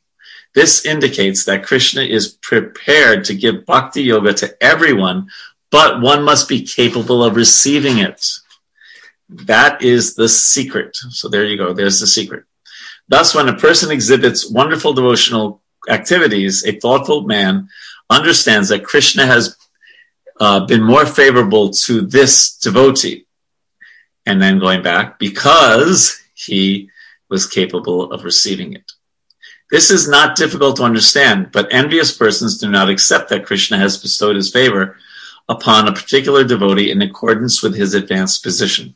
this 0.53 0.85
indicates 0.85 1.45
that 1.45 1.65
Krishna 1.65 2.01
is 2.01 2.29
prepared 2.41 3.25
to 3.25 3.35
give 3.35 3.65
bhakti 3.65 4.03
yoga 4.03 4.33
to 4.33 4.63
everyone, 4.63 5.29
but 5.71 6.01
one 6.01 6.23
must 6.23 6.49
be 6.49 6.65
capable 6.65 7.23
of 7.23 7.35
receiving 7.35 7.99
it. 7.99 8.29
That 9.29 9.81
is 9.81 10.15
the 10.15 10.27
secret. 10.27 10.95
So 10.95 11.29
there 11.29 11.45
you 11.45 11.57
go. 11.57 11.73
There's 11.73 12.01
the 12.01 12.07
secret. 12.07 12.43
Thus, 13.07 13.33
when 13.33 13.47
a 13.47 13.57
person 13.57 13.91
exhibits 13.91 14.49
wonderful 14.49 14.93
devotional 14.93 15.61
activities, 15.89 16.65
a 16.65 16.79
thoughtful 16.79 17.21
man 17.23 17.69
understands 18.09 18.69
that 18.69 18.83
Krishna 18.83 19.25
has 19.25 19.55
uh, 20.41 20.65
been 20.65 20.81
more 20.81 21.05
favorable 21.05 21.69
to 21.69 22.01
this 22.01 22.57
devotee. 22.57 23.27
And 24.25 24.41
then 24.41 24.59
going 24.59 24.81
back, 24.81 25.19
because 25.19 26.19
he 26.33 26.89
was 27.29 27.45
capable 27.45 28.11
of 28.11 28.23
receiving 28.23 28.73
it. 28.73 28.91
This 29.69 29.91
is 29.91 30.09
not 30.09 30.35
difficult 30.35 30.77
to 30.77 30.83
understand, 30.83 31.51
but 31.51 31.71
envious 31.71 32.17
persons 32.17 32.57
do 32.57 32.69
not 32.69 32.89
accept 32.89 33.29
that 33.29 33.45
Krishna 33.45 33.77
has 33.77 34.01
bestowed 34.01 34.35
his 34.35 34.51
favor 34.51 34.97
upon 35.47 35.87
a 35.87 35.93
particular 35.93 36.43
devotee 36.43 36.89
in 36.89 37.01
accordance 37.03 37.61
with 37.61 37.75
his 37.75 37.93
advanced 37.93 38.41
position. 38.43 38.95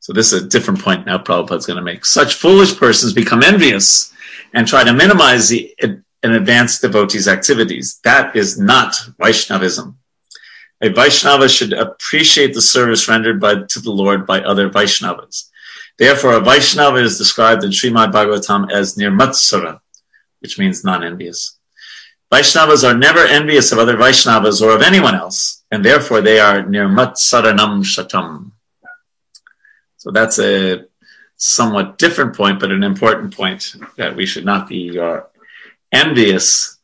So 0.00 0.12
this 0.12 0.32
is 0.32 0.42
a 0.42 0.48
different 0.48 0.80
point 0.80 1.06
now 1.06 1.18
Prabhupada's 1.18 1.66
going 1.66 1.78
to 1.78 1.82
make. 1.82 2.04
Such 2.04 2.34
foolish 2.34 2.76
persons 2.76 3.12
become 3.12 3.44
envious 3.44 4.12
and 4.52 4.66
try 4.66 4.82
to 4.82 4.92
minimize 4.92 5.48
the, 5.48 5.74
an 5.80 6.04
advanced 6.22 6.82
devotee's 6.82 7.28
activities. 7.28 8.00
That 8.02 8.34
is 8.34 8.58
not 8.58 8.96
Vaishnavism. 9.18 9.98
A 10.80 10.88
Vaishnava 10.90 11.48
should 11.48 11.72
appreciate 11.72 12.54
the 12.54 12.62
service 12.62 13.08
rendered 13.08 13.40
by, 13.40 13.62
to 13.62 13.80
the 13.80 13.90
Lord 13.90 14.26
by 14.26 14.40
other 14.40 14.70
Vaishnavas. 14.70 15.48
Therefore, 15.98 16.34
a 16.34 16.40
Vaishnava 16.40 16.98
is 16.98 17.18
described 17.18 17.64
in 17.64 17.70
Srimad 17.70 18.12
Bhagavatam 18.12 18.70
as 18.70 18.94
nirmatsara, 18.94 19.80
which 20.38 20.58
means 20.58 20.84
non-envious. 20.84 21.58
Vaishnavas 22.32 22.88
are 22.88 22.96
never 22.96 23.20
envious 23.20 23.72
of 23.72 23.78
other 23.78 23.96
Vaishnavas 23.96 24.62
or 24.62 24.70
of 24.70 24.82
anyone 24.82 25.14
else, 25.14 25.64
and 25.70 25.84
therefore 25.84 26.20
they 26.20 26.38
are 26.38 26.62
nirmatsaranam 26.62 27.82
shatam. 27.82 28.52
So 29.96 30.12
that's 30.12 30.38
a 30.38 30.84
somewhat 31.36 31.98
different 31.98 32.36
point, 32.36 32.60
but 32.60 32.70
an 32.70 32.84
important 32.84 33.34
point 33.36 33.74
that 33.96 34.14
we 34.14 34.26
should 34.26 34.44
not 34.44 34.68
be 34.68 34.98
uh, 34.98 35.22
envious. 35.90 36.78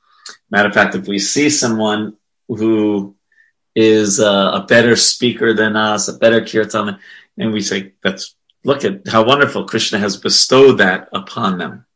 Matter 0.50 0.68
of 0.68 0.74
fact, 0.74 0.94
if 0.94 1.06
we 1.06 1.18
see 1.18 1.50
someone 1.50 2.16
who 2.48 3.13
is 3.74 4.20
uh, 4.20 4.52
a 4.54 4.66
better 4.66 4.96
speaker 4.96 5.52
than 5.52 5.76
us, 5.76 6.08
a 6.08 6.18
better 6.18 6.44
kirtan, 6.44 6.98
and 7.38 7.52
we 7.52 7.60
say, 7.60 7.92
"That's 8.02 8.34
look 8.64 8.84
at 8.84 9.06
how 9.08 9.24
wonderful 9.24 9.66
Krishna 9.66 9.98
has 9.98 10.16
bestowed 10.16 10.78
that 10.78 11.08
upon 11.12 11.58
them." 11.58 11.86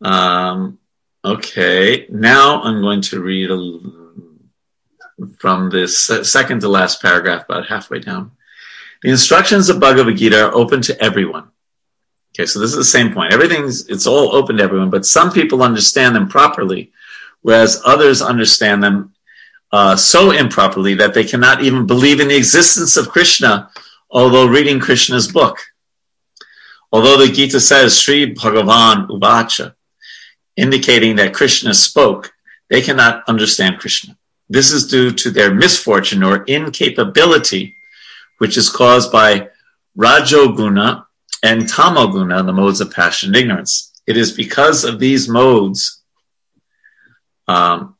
Um, 0.00 0.78
okay, 1.24 2.06
now 2.10 2.62
I'm 2.62 2.80
going 2.80 3.02
to 3.02 3.20
read 3.20 3.50
a, 3.50 3.80
from 5.38 5.70
this 5.70 5.98
second 6.22 6.60
to 6.60 6.68
last 6.68 7.02
paragraph, 7.02 7.44
about 7.44 7.66
halfway 7.66 7.98
down. 8.00 8.32
The 9.02 9.10
instructions 9.10 9.68
of 9.68 9.80
Bhagavad 9.80 10.16
Gita 10.16 10.46
are 10.46 10.54
open 10.54 10.80
to 10.82 11.02
everyone. 11.02 11.50
Okay, 12.34 12.46
so 12.46 12.60
this 12.60 12.70
is 12.70 12.76
the 12.76 12.84
same 12.84 13.12
point. 13.12 13.32
Everything's 13.32 13.88
it's 13.88 14.06
all 14.06 14.34
open 14.34 14.56
to 14.56 14.62
everyone, 14.62 14.90
but 14.90 15.04
some 15.04 15.32
people 15.32 15.62
understand 15.62 16.14
them 16.14 16.28
properly, 16.28 16.92
whereas 17.42 17.82
others 17.84 18.22
understand 18.22 18.82
them 18.82 19.12
uh, 19.72 19.96
so 19.96 20.30
improperly 20.30 20.94
that 20.94 21.14
they 21.14 21.24
cannot 21.24 21.62
even 21.62 21.86
believe 21.86 22.20
in 22.20 22.28
the 22.28 22.36
existence 22.36 22.96
of 22.96 23.08
Krishna, 23.08 23.70
although 24.10 24.46
reading 24.46 24.80
Krishna's 24.80 25.30
book. 25.30 25.58
Although 26.90 27.18
the 27.18 27.32
Gita 27.32 27.60
says 27.60 27.98
Sri 27.98 28.34
Bhagavan 28.34 29.08
Uvacha, 29.08 29.74
indicating 30.56 31.16
that 31.16 31.34
Krishna 31.34 31.74
spoke, 31.74 32.32
they 32.70 32.80
cannot 32.80 33.28
understand 33.28 33.78
Krishna. 33.78 34.16
This 34.48 34.72
is 34.72 34.86
due 34.86 35.12
to 35.12 35.30
their 35.30 35.52
misfortune 35.52 36.22
or 36.22 36.44
incapability, 36.44 37.74
which 38.38 38.56
is 38.56 38.70
caused 38.70 39.12
by 39.12 39.50
Rajoguna 39.96 41.04
and 41.42 41.62
Tamoguna, 41.62 42.44
the 42.44 42.52
modes 42.52 42.80
of 42.80 42.90
passion 42.90 43.30
and 43.30 43.36
ignorance. 43.36 43.92
It 44.06 44.16
is 44.16 44.32
because 44.32 44.84
of 44.84 44.98
these 44.98 45.28
modes 45.28 46.02
um, 47.46 47.97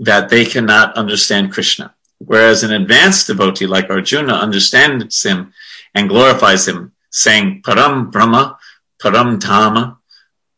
that 0.00 0.30
they 0.30 0.44
cannot 0.44 0.96
understand 0.96 1.52
Krishna. 1.52 1.94
Whereas 2.18 2.62
an 2.62 2.72
advanced 2.72 3.28
devotee 3.28 3.66
like 3.66 3.90
Arjuna 3.90 4.34
understands 4.34 5.22
him 5.22 5.52
and 5.94 6.08
glorifies 6.08 6.66
him, 6.66 6.92
saying 7.10 7.62
Param 7.62 8.10
Brahma, 8.10 8.58
Param 9.00 9.38
Dhama, 9.38 9.98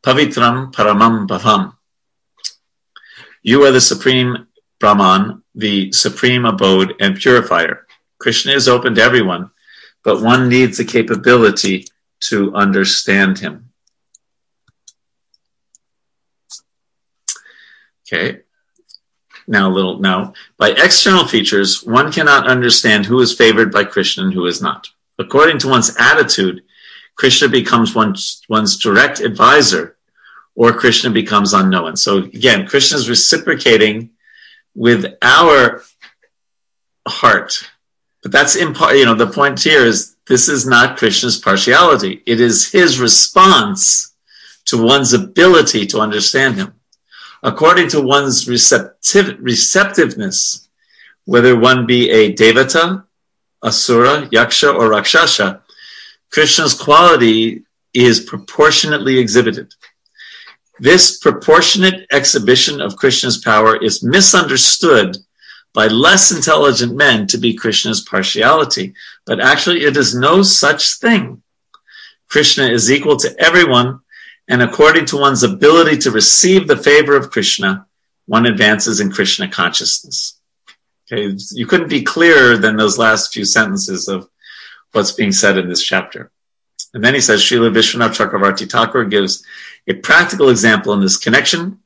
Pavitram 0.03 0.73
Paramam 0.73 1.27
Bhavam. 1.27 1.75
You 3.43 3.65
are 3.65 3.73
the 3.73 3.81
supreme 3.81 4.47
Brahman, 4.79 5.43
the 5.55 5.93
supreme 5.93 6.45
abode 6.45 6.95
and 7.01 7.17
purifier. 7.17 7.87
Krishna 8.19 8.53
is 8.53 8.69
open 8.69 8.95
to 8.95 9.03
everyone, 9.03 9.51
but 10.05 10.23
one 10.23 10.49
needs 10.49 10.79
the 10.79 10.85
capability 10.85 11.87
to 12.29 12.55
understand 12.55 13.41
him. 13.41 13.71
Okay. 18.07 18.42
Now, 19.47 19.69
a 19.69 19.73
little 19.73 19.99
now, 19.99 20.35
by 20.57 20.71
external 20.71 21.27
features, 21.27 21.83
one 21.83 22.13
cannot 22.13 22.47
understand 22.47 23.07
who 23.07 23.21
is 23.21 23.35
favored 23.35 23.73
by 23.73 23.85
Krishna 23.85 24.25
and 24.25 24.35
who 24.35 24.47
is 24.47 24.63
not. 24.63 24.89
According 25.19 25.59
to 25.59 25.69
one's 25.69 25.97
attitude, 25.99 26.63
Krishna 27.17 27.49
becomes 27.49 27.95
one's, 27.95 28.43
one's 28.49 28.79
direct 28.79 29.21
advisor, 29.21 29.97
or 30.55 30.73
Krishna 30.73 31.11
becomes 31.11 31.53
unknown. 31.53 31.97
So 31.97 32.19
again, 32.19 32.67
Krishna 32.67 32.99
is 32.99 33.09
reciprocating 33.09 34.11
with 34.75 35.07
our 35.23 35.83
heart. 37.07 37.69
But 38.23 38.33
that's 38.33 38.57
imp- 38.57 38.81
you 38.93 39.05
know, 39.05 39.15
the 39.15 39.27
point 39.27 39.63
here 39.63 39.85
is 39.85 40.17
this 40.27 40.49
is 40.49 40.67
not 40.67 40.97
Krishna's 40.97 41.39
partiality. 41.39 42.23
It 42.27 42.41
is 42.41 42.71
his 42.71 43.01
response 43.01 44.15
to 44.67 44.81
one's 44.81 45.13
ability 45.13 45.87
to 45.89 46.01
understand 46.01 46.55
him 46.55 46.75
according 47.43 47.89
to 47.89 48.01
one's 48.01 48.47
receptiv- 48.47 49.39
receptiveness, 49.41 50.69
whether 51.25 51.59
one 51.59 51.87
be 51.87 52.11
a 52.11 52.33
devata, 52.35 53.05
asura, 53.63 54.29
yaksha, 54.29 54.75
or 54.75 54.91
rakshasha, 54.91 55.61
Krishna's 56.31 56.75
quality 56.75 57.63
is 57.93 58.21
proportionately 58.21 59.19
exhibited. 59.19 59.75
This 60.79 61.19
proportionate 61.19 62.07
exhibition 62.11 62.81
of 62.81 62.97
Krishna's 62.97 63.39
power 63.39 63.77
is 63.77 64.03
misunderstood 64.03 65.17
by 65.75 65.87
less 65.87 66.33
intelligent 66.33 66.95
men 66.97 67.27
to 67.29 67.39
be 67.39 67.55
Krishna's 67.55 68.01
partiality, 68.01 68.95
but 69.27 69.41
actually 69.41 69.85
it 69.85 69.97
is 69.97 70.15
no 70.15 70.43
such 70.43 70.99
thing. 70.99 71.43
Krishna 72.29 72.65
is 72.65 72.91
equal 72.91 73.17
to 73.19 73.35
everyone 73.39 74.01
and 74.53 74.61
according 74.61 75.07
to 75.07 75.17
one's 75.17 75.43
ability 75.43 75.97
to 75.97 76.11
receive 76.11 76.69
the 76.69 76.77
favor 76.77 77.17
of 77.17 77.31
Krishna, 77.31 77.87
one 78.27 78.45
advances 78.45 79.01
in 79.01 79.11
Krishna 79.11 79.49
consciousness. 79.49 80.39
Okay, 81.11 81.35
you 81.53 81.67
couldn't 81.67 81.89
be 81.89 82.03
clearer 82.03 82.59
than 82.59 82.77
those 82.77 82.99
last 82.99 83.33
few 83.33 83.47
sentences 83.47 84.09
of 84.09 84.29
what's 84.93 85.13
being 85.13 85.33
said 85.33 85.57
in 85.57 85.71
this 85.71 85.83
chapter. 85.83 86.31
And 86.93 87.03
then 87.03 87.15
he 87.15 87.21
says, 87.23 87.41
Srila 87.41 87.73
Vishwanath 87.73 88.15
Chakravarti 88.15 88.71
Thakur 88.71 89.07
gives 89.07 89.43
a 89.89 89.95
practical 89.95 90.51
example 90.51 90.93
in 90.93 91.01
this 91.01 91.17
connection. 91.17 91.79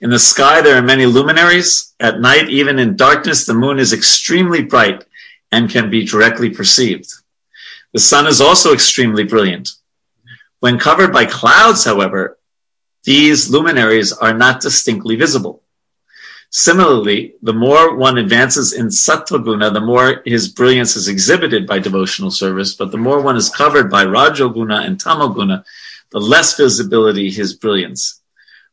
In 0.00 0.10
the 0.10 0.20
sky, 0.20 0.60
there 0.60 0.76
are 0.76 0.82
many 0.82 1.06
luminaries. 1.06 1.92
At 1.98 2.20
night, 2.20 2.50
even 2.50 2.78
in 2.78 2.94
darkness, 2.94 3.46
the 3.46 3.54
moon 3.54 3.80
is 3.80 3.92
extremely 3.92 4.62
bright 4.62 5.04
and 5.50 5.68
can 5.68 5.90
be 5.90 6.06
directly 6.06 6.50
perceived. 6.50 7.12
The 7.92 7.98
sun 7.98 8.28
is 8.28 8.40
also 8.40 8.72
extremely 8.72 9.24
brilliant. 9.24 9.70
When 10.60 10.78
covered 10.78 11.12
by 11.12 11.24
clouds, 11.24 11.84
however, 11.84 12.38
these 13.04 13.50
luminaries 13.50 14.12
are 14.12 14.34
not 14.34 14.60
distinctly 14.60 15.16
visible. 15.16 15.62
Similarly, 16.50 17.34
the 17.42 17.52
more 17.52 17.96
one 17.96 18.18
advances 18.18 18.72
in 18.72 18.88
Sattvaguna, 18.88 19.72
the 19.72 19.80
more 19.80 20.20
his 20.26 20.48
brilliance 20.48 20.96
is 20.96 21.08
exhibited 21.08 21.66
by 21.66 21.78
devotional 21.78 22.30
service, 22.30 22.74
but 22.74 22.90
the 22.90 22.98
more 22.98 23.22
one 23.22 23.36
is 23.36 23.48
covered 23.48 23.90
by 23.90 24.04
Rajoguna 24.04 24.84
and 24.84 24.98
Tamoguna, 24.98 25.64
the 26.10 26.18
less 26.18 26.56
visibility 26.56 27.30
his 27.30 27.54
brilliance, 27.54 28.20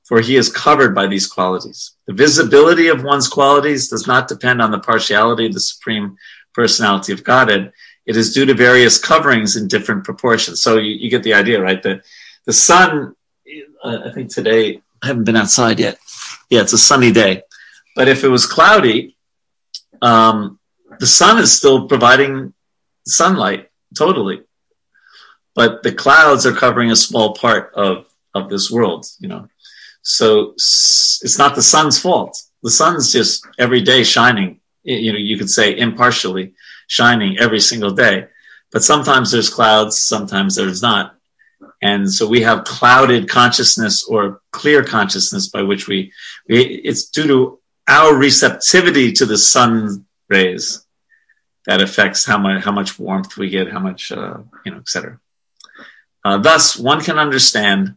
for 0.04 0.20
he 0.20 0.36
is 0.36 0.52
covered 0.52 0.96
by 0.96 1.08
these 1.08 1.28
qualities. 1.28 1.92
The 2.08 2.14
visibility 2.14 2.88
of 2.88 3.04
one's 3.04 3.28
qualities 3.28 3.90
does 3.90 4.08
not 4.08 4.28
depend 4.28 4.62
on 4.62 4.72
the 4.72 4.80
partiality 4.80 5.46
of 5.46 5.54
the 5.54 5.60
Supreme 5.60 6.18
Personality 6.54 7.14
of 7.14 7.24
Godhead, 7.24 7.72
it 8.08 8.16
is 8.16 8.34
due 8.34 8.46
to 8.46 8.54
various 8.54 8.98
coverings 8.98 9.58
in 9.58 9.68
different 9.68 10.06
proportions. 10.06 10.62
So 10.62 10.78
you, 10.78 10.94
you 10.96 11.10
get 11.10 11.24
the 11.24 11.34
idea, 11.34 11.62
right? 11.62 11.84
The, 11.84 12.02
the 12.46 12.54
sun, 12.54 13.16
uh, 13.84 14.00
I 14.06 14.12
think 14.14 14.34
today, 14.34 14.82
I 15.04 15.08
haven't 15.08 15.26
been 15.26 15.36
outside 15.36 15.80
yet. 15.80 16.00
Yeah, 16.50 16.62
it's 16.62 16.74
a 16.74 16.78
sunny 16.78 17.12
day. 17.12 17.44
But 17.96 18.08
if 18.08 18.24
it 18.24 18.30
was 18.30 18.46
cloudy, 18.46 19.18
um, 20.02 20.58
the 21.00 21.08
sun 21.08 21.38
is 21.38 21.56
still 21.56 21.88
providing 21.88 22.54
sunlight 23.06 23.70
totally. 23.96 24.44
But 25.54 25.84
the 25.84 25.92
clouds 25.92 26.46
are 26.46 26.54
covering 26.54 26.92
a 26.92 26.96
small 26.96 27.34
part 27.34 27.74
of, 27.74 28.06
of 28.34 28.50
this 28.50 28.72
world, 28.72 29.06
you 29.20 29.28
know. 29.28 29.50
So 30.02 30.54
it's 30.54 31.38
not 31.38 31.56
the 31.56 31.62
sun's 31.62 32.00
fault. 32.00 32.42
The 32.64 32.72
sun's 32.72 33.12
just 33.12 33.46
every 33.60 33.82
day 33.82 34.04
shining, 34.04 34.62
you 34.84 35.12
know, 35.12 35.20
you 35.20 35.38
could 35.38 35.50
say 35.50 35.78
impartially 35.78 36.54
shining 36.88 37.38
every 37.38 37.60
single 37.60 37.92
day. 37.92 38.28
But 38.72 38.84
sometimes 38.84 39.32
there's 39.32 39.50
clouds, 39.50 40.00
sometimes 40.00 40.56
there's 40.56 40.82
not. 40.82 41.16
And 41.82 42.12
so 42.12 42.28
we 42.28 42.42
have 42.42 42.64
clouded 42.64 43.30
consciousness 43.30 44.04
or 44.04 44.42
clear 44.52 44.84
consciousness 44.84 45.48
by 45.48 45.62
which 45.62 45.88
we, 45.88 46.12
we 46.48 46.64
it's 46.64 47.10
due 47.10 47.28
to 47.28 47.60
our 47.88 48.16
receptivity 48.16 49.12
to 49.14 49.26
the 49.26 49.38
sun 49.38 50.06
rays 50.28 50.86
that 51.66 51.82
affects 51.82 52.26
how 52.26 52.38
much, 52.38 52.64
how 52.64 52.72
much 52.72 52.98
warmth 52.98 53.38
we 53.38 53.50
get, 53.50 53.72
how 53.72 53.80
much, 53.80 54.12
uh, 54.12 54.38
you 54.66 54.72
know, 54.72 54.80
etc. 54.80 55.20
Uh, 56.26 56.38
thus, 56.38 56.78
one 56.78 57.02
can 57.02 57.20
understand 57.20 57.96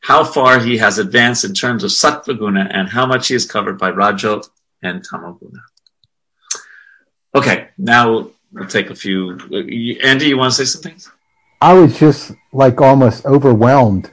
how 0.00 0.24
far 0.24 0.58
he 0.58 0.78
has 0.78 0.98
advanced 0.98 1.44
in 1.44 1.54
terms 1.54 1.84
of 1.84 1.90
sattva 1.90 2.38
guna 2.38 2.68
and 2.70 2.88
how 2.88 3.06
much 3.06 3.28
he 3.28 3.34
is 3.34 3.46
covered 3.46 3.78
by 3.78 3.90
rajo 3.90 4.42
and 4.82 5.06
tamoguna. 5.06 5.60
Okay, 7.34 7.68
now 7.78 8.30
we'll 8.52 8.68
take 8.68 8.90
a 8.90 8.94
few. 8.94 9.38
Andy, 10.02 10.28
you 10.28 10.38
want 10.38 10.52
to 10.54 10.64
say 10.64 10.64
something? 10.64 11.00
I 11.60 11.74
was 11.74 11.98
just 11.98 12.32
like 12.52 12.80
almost 12.80 13.24
overwhelmed 13.24 14.10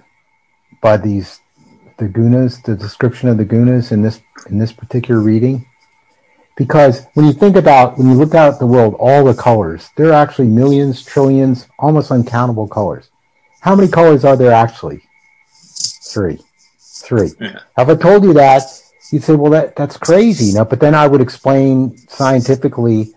by 0.81 0.97
these 0.97 1.39
the 1.97 2.05
gunas, 2.07 2.63
the 2.63 2.75
description 2.75 3.27
of 3.27 3.37
the 3.37 3.45
gunas 3.45 3.91
in 3.91 4.01
this 4.01 4.21
in 4.49 4.57
this 4.57 4.71
particular 4.71 5.21
reading. 5.21 5.65
Because 6.55 7.05
when 7.13 7.25
you 7.25 7.33
think 7.33 7.55
about 7.55 7.97
when 7.97 8.07
you 8.07 8.13
look 8.13 8.35
out 8.35 8.53
at 8.53 8.59
the 8.59 8.67
world, 8.67 8.95
all 8.99 9.23
the 9.23 9.33
colors, 9.33 9.89
there 9.95 10.09
are 10.09 10.21
actually 10.21 10.47
millions, 10.47 11.03
trillions, 11.03 11.67
almost 11.79 12.11
uncountable 12.11 12.67
colors. 12.67 13.09
How 13.61 13.75
many 13.75 13.89
colors 13.89 14.23
are 14.25 14.35
there 14.35 14.51
actually? 14.51 15.01
Three. 16.03 16.39
Three. 16.79 17.31
Yeah. 17.39 17.59
If 17.77 17.89
I 17.89 17.95
told 17.95 18.23
you 18.23 18.33
that, 18.33 18.63
you'd 19.11 19.23
say, 19.23 19.35
well, 19.35 19.51
that, 19.51 19.75
that's 19.75 19.97
crazy. 19.97 20.53
Know, 20.53 20.65
but 20.65 20.79
then 20.79 20.95
I 20.95 21.07
would 21.07 21.21
explain 21.21 21.97
scientifically 22.07 23.13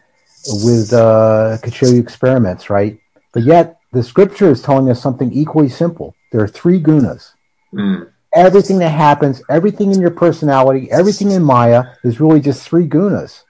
with, 0.47 0.93
uh, 0.93 1.59
could 1.63 1.75
show 1.75 1.87
you 1.87 2.01
experiments, 2.01 2.71
right? 2.71 2.99
But 3.33 3.45
yet 3.45 3.79
the 3.93 4.03
scripture 4.03 4.51
is 4.51 4.63
telling 4.63 4.91
us 4.91 5.01
something 5.01 5.33
equally 5.33 5.69
simple. 5.69 6.15
There 6.31 6.43
are 6.43 6.49
three 6.49 6.81
gunas. 6.81 7.33
Mm. 7.75 8.11
Everything 8.35 8.79
that 8.79 8.91
happens, 8.91 9.43
everything 9.51 9.93
in 9.93 10.01
your 10.01 10.11
personality, 10.11 10.91
everything 10.91 11.31
in 11.31 11.43
Maya 11.43 11.85
is 12.03 12.21
really 12.21 12.41
just 12.41 12.67
three 12.67 12.89
gunas. 12.89 13.43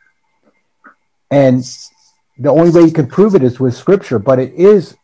And 1.31 1.65
the 2.39 2.51
only 2.51 2.71
way 2.71 2.83
you 2.83 2.93
can 2.93 3.07
prove 3.07 3.35
it 3.35 3.43
is 3.43 3.61
with 3.61 3.75
scripture, 3.77 4.19
but 4.19 4.39
it 4.39 4.53
is 4.55 4.97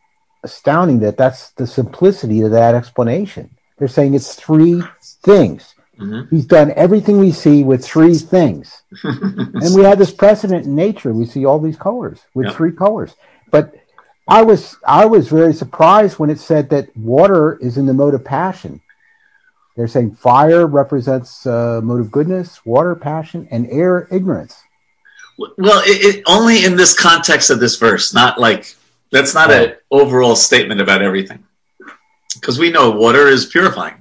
astounding 0.43 0.99
that 0.99 1.17
that's 1.17 1.51
the 1.51 1.67
simplicity 1.67 2.41
of 2.41 2.51
that 2.51 2.75
explanation. 2.75 3.49
They're 3.77 3.87
saying 3.87 4.13
it's 4.13 4.35
three 4.35 4.83
things. 5.23 5.73
Mhm. 5.99 6.29
He's 6.29 6.45
done 6.45 6.71
everything 6.75 7.19
we 7.19 7.31
see 7.31 7.63
with 7.63 7.83
three 7.83 8.15
things. 8.15 8.83
and 9.03 9.75
we 9.75 9.83
have 9.83 9.97
this 9.97 10.11
precedent 10.11 10.65
in 10.65 10.75
nature. 10.75 11.13
We 11.13 11.25
see 11.25 11.45
all 11.45 11.59
these 11.59 11.77
colors 11.77 12.19
with 12.33 12.47
Yeah. 12.47 12.53
three 12.53 12.71
colors. 12.71 13.15
But 13.51 13.73
I 14.27 14.43
was 14.43 14.77
I 14.87 15.05
was 15.05 15.27
very 15.27 15.53
surprised 15.53 16.19
when 16.19 16.29
it 16.29 16.39
said 16.39 16.69
that 16.69 16.95
water 16.95 17.57
is 17.61 17.77
in 17.77 17.85
the 17.85 17.93
mode 17.93 18.13
of 18.13 18.23
passion. 18.23 18.81
They're 19.75 19.87
saying 19.87 20.15
fire 20.15 20.67
represents 20.67 21.45
uh, 21.47 21.79
mode 21.83 22.01
of 22.01 22.11
goodness, 22.11 22.65
water 22.65 22.95
passion, 22.95 23.47
and 23.49 23.67
air 23.69 24.07
ignorance. 24.11 24.55
Well, 25.37 25.81
it, 25.85 26.17
it, 26.17 26.23
only 26.27 26.65
in 26.65 26.75
this 26.75 26.93
context 26.93 27.49
of 27.49 27.59
this 27.61 27.77
verse, 27.77 28.13
not 28.13 28.37
like 28.39 28.75
that's 29.09 29.33
not 29.33 29.51
an 29.51 29.75
overall 29.89 30.35
statement 30.35 30.81
about 30.81 31.01
everything, 31.01 31.45
because 32.35 32.59
we 32.59 32.71
know 32.71 32.91
water 32.91 33.27
is 33.27 33.45
purifying, 33.45 33.98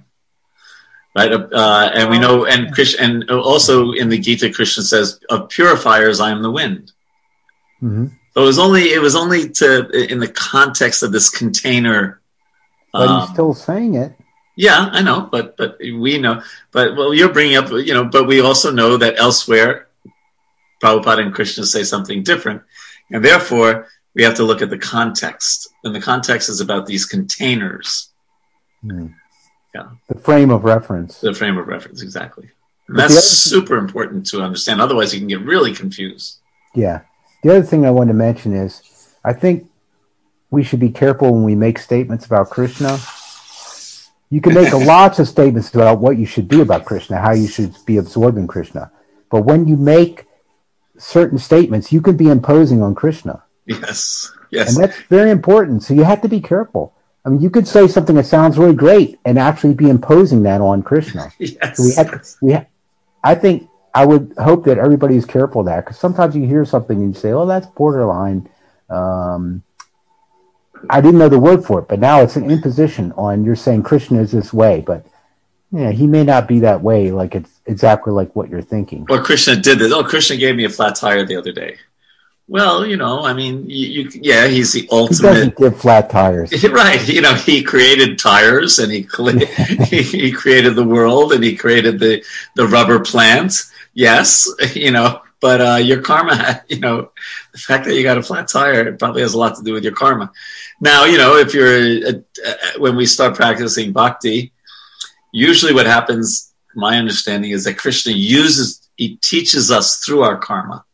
right? 1.14 1.32
Uh, 1.32 1.90
and 1.94 2.10
we 2.10 2.18
know, 2.18 2.46
and 2.46 2.72
Krishna, 2.72 3.04
and 3.04 3.30
also 3.30 3.92
in 3.92 4.08
the 4.08 4.18
Gita, 4.18 4.50
Krishna 4.50 4.82
says, 4.82 5.20
"Of 5.30 5.48
purifiers, 5.48 6.20
I 6.20 6.30
am 6.30 6.42
the 6.42 6.50
wind." 6.50 6.92
Mm-hmm. 7.82 8.06
So 8.34 8.42
it 8.42 8.46
was 8.46 8.58
only 8.58 8.92
it 8.92 9.00
was 9.00 9.16
only 9.16 9.50
to 9.50 9.90
in 10.12 10.20
the 10.20 10.28
context 10.28 11.02
of 11.02 11.12
this 11.12 11.30
container. 11.30 12.20
But 12.92 13.08
um, 13.08 13.20
he's 13.20 13.30
still 13.30 13.54
saying 13.54 13.94
it. 13.94 14.14
Yeah, 14.56 14.88
I 14.92 15.02
know, 15.02 15.28
but 15.30 15.56
but 15.56 15.78
we 15.80 16.18
know. 16.18 16.42
But 16.72 16.96
well, 16.96 17.14
you're 17.14 17.32
bringing 17.32 17.56
up, 17.56 17.70
you 17.70 17.94
know, 17.94 18.04
but 18.04 18.26
we 18.26 18.40
also 18.40 18.72
know 18.72 18.96
that 18.96 19.18
elsewhere, 19.18 19.88
Prabhupada 20.82 21.22
and 21.22 21.34
Krishna 21.34 21.64
say 21.64 21.84
something 21.84 22.22
different, 22.22 22.62
and 23.10 23.24
therefore 23.24 23.88
we 24.14 24.24
have 24.24 24.34
to 24.34 24.44
look 24.44 24.62
at 24.62 24.70
the 24.70 24.78
context. 24.78 25.68
And 25.84 25.94
the 25.94 26.00
context 26.00 26.48
is 26.48 26.60
about 26.60 26.86
these 26.86 27.06
containers, 27.06 28.10
Mm. 28.84 29.14
Yeah. 29.74 29.88
The 30.08 30.18
frame 30.18 30.50
of 30.50 30.64
reference. 30.64 31.20
the 31.20 31.34
frame 31.34 31.58
of 31.58 31.66
reference, 31.68 32.02
exactly. 32.02 32.48
And 32.88 32.98
that's 32.98 33.12
other- 33.12 33.20
super 33.20 33.76
important 33.76 34.26
to 34.26 34.40
understand. 34.42 34.80
Otherwise, 34.80 35.12
you 35.12 35.20
can 35.20 35.28
get 35.28 35.40
really 35.42 35.74
confused. 35.74 36.38
Yeah. 36.74 37.00
The 37.42 37.50
other 37.50 37.62
thing 37.62 37.84
I 37.86 37.90
want 37.90 38.08
to 38.08 38.14
mention 38.14 38.54
is 38.54 38.82
I 39.24 39.32
think 39.32 39.68
we 40.50 40.62
should 40.64 40.80
be 40.80 40.90
careful 40.90 41.32
when 41.32 41.44
we 41.44 41.54
make 41.54 41.78
statements 41.78 42.24
about 42.26 42.50
Krishna. 42.50 42.98
You 44.30 44.40
can 44.40 44.54
make 44.54 44.72
lots 44.94 45.18
of 45.18 45.28
statements 45.28 45.72
about 45.74 45.98
what 46.00 46.16
you 46.18 46.26
should 46.26 46.48
do 46.48 46.62
about 46.62 46.84
Krishna, 46.84 47.18
how 47.20 47.32
you 47.32 47.46
should 47.46 47.74
be 47.86 47.96
absorbed 47.98 48.38
in 48.38 48.46
Krishna. 48.46 48.90
But 49.30 49.42
when 49.42 49.66
you 49.68 49.76
make 49.76 50.24
certain 50.96 51.38
statements, 51.38 51.92
you 51.92 52.00
can 52.00 52.16
be 52.16 52.28
imposing 52.28 52.82
on 52.82 52.94
Krishna. 52.94 53.42
Yes, 53.66 54.32
Yes. 54.50 54.74
And 54.74 54.82
that's 54.82 54.98
very 55.10 55.30
important. 55.30 55.82
So 55.82 55.92
you 55.92 56.04
have 56.04 56.22
to 56.22 56.28
be 56.28 56.40
careful. 56.40 56.94
I 57.28 57.30
mean, 57.30 57.42
you 57.42 57.50
could 57.50 57.68
say 57.68 57.86
something 57.86 58.16
that 58.16 58.24
sounds 58.24 58.56
really 58.56 58.74
great 58.74 59.20
and 59.26 59.38
actually 59.38 59.74
be 59.74 59.90
imposing 59.90 60.44
that 60.44 60.62
on 60.62 60.82
Krishna. 60.82 61.30
yes. 61.38 61.76
So 61.76 61.82
we 61.82 61.94
have, 61.94 62.26
we 62.40 62.52
ha- 62.54 62.66
I 63.22 63.34
think 63.34 63.68
I 63.94 64.06
would 64.06 64.32
hope 64.38 64.64
that 64.64 64.78
everybody 64.78 65.16
is 65.16 65.26
careful 65.26 65.60
of 65.60 65.66
that 65.66 65.84
because 65.84 65.98
sometimes 65.98 66.34
you 66.34 66.46
hear 66.46 66.64
something 66.64 66.96
and 66.96 67.14
you 67.14 67.20
say, 67.20 67.32
"Oh, 67.32 67.44
that's 67.44 67.66
borderline." 67.66 68.48
Um, 68.88 69.62
I 70.88 71.02
didn't 71.02 71.18
know 71.18 71.28
the 71.28 71.38
word 71.38 71.66
for 71.66 71.80
it, 71.80 71.88
but 71.88 71.98
now 71.98 72.22
it's 72.22 72.36
an 72.36 72.50
imposition 72.50 73.12
on. 73.12 73.44
You're 73.44 73.56
saying 73.56 73.82
Krishna 73.82 74.22
is 74.22 74.32
this 74.32 74.54
way, 74.54 74.80
but 74.80 75.04
yeah, 75.70 75.90
he 75.90 76.06
may 76.06 76.24
not 76.24 76.48
be 76.48 76.60
that 76.60 76.80
way. 76.80 77.10
Like 77.10 77.34
it's 77.34 77.60
exactly 77.66 78.10
like 78.10 78.34
what 78.34 78.48
you're 78.48 78.62
thinking. 78.62 79.04
Or 79.10 79.22
Krishna 79.22 79.54
did 79.54 79.80
this. 79.80 79.92
Oh, 79.92 80.02
Krishna 80.02 80.38
gave 80.38 80.56
me 80.56 80.64
a 80.64 80.70
flat 80.70 80.94
tire 80.94 81.26
the 81.26 81.36
other 81.36 81.52
day. 81.52 81.76
Well, 82.50 82.86
you 82.86 82.96
know, 82.96 83.24
I 83.24 83.34
mean, 83.34 83.68
you, 83.68 83.88
you 83.88 84.10
yeah, 84.22 84.46
he's 84.46 84.72
the 84.72 84.88
ultimate. 84.90 85.28
He 85.28 85.34
doesn't 85.34 85.56
give 85.56 85.80
flat 85.80 86.08
tires. 86.08 86.64
Right, 86.70 87.06
you 87.06 87.20
know, 87.20 87.34
he 87.34 87.62
created 87.62 88.18
tires 88.18 88.78
and 88.78 88.90
he 88.92 89.02
he, 90.02 90.32
created 90.32 90.74
the 90.74 90.84
world 90.84 91.32
and 91.34 91.44
he 91.44 91.56
created 91.56 91.98
the 91.98 92.24
the 92.56 92.66
rubber 92.66 93.00
plant. 93.00 93.64
Yes, 93.92 94.48
you 94.74 94.92
know, 94.92 95.20
but 95.40 95.60
uh, 95.60 95.76
your 95.76 96.00
karma, 96.00 96.62
you 96.68 96.80
know, 96.80 97.10
the 97.52 97.58
fact 97.58 97.84
that 97.84 97.94
you 97.94 98.02
got 98.02 98.16
a 98.16 98.22
flat 98.22 98.48
tire 98.48 98.88
it 98.88 98.98
probably 98.98 99.20
has 99.20 99.34
a 99.34 99.38
lot 99.38 99.56
to 99.56 99.62
do 99.62 99.74
with 99.74 99.84
your 99.84 99.94
karma. 99.94 100.32
Now, 100.80 101.04
you 101.04 101.18
know, 101.18 101.36
if 101.36 101.52
you're 101.52 102.08
uh, 102.08 102.12
uh, 102.46 102.54
when 102.78 102.96
we 102.96 103.04
start 103.04 103.36
practicing 103.36 103.92
bhakti, 103.92 104.52
usually 105.32 105.74
what 105.74 105.86
happens, 105.86 106.54
my 106.74 106.96
understanding 106.96 107.50
is 107.50 107.64
that 107.64 107.76
Krishna 107.76 108.12
uses 108.12 108.88
he 108.96 109.16
teaches 109.16 109.70
us 109.70 109.98
through 109.98 110.22
our 110.22 110.38
karma. 110.38 110.84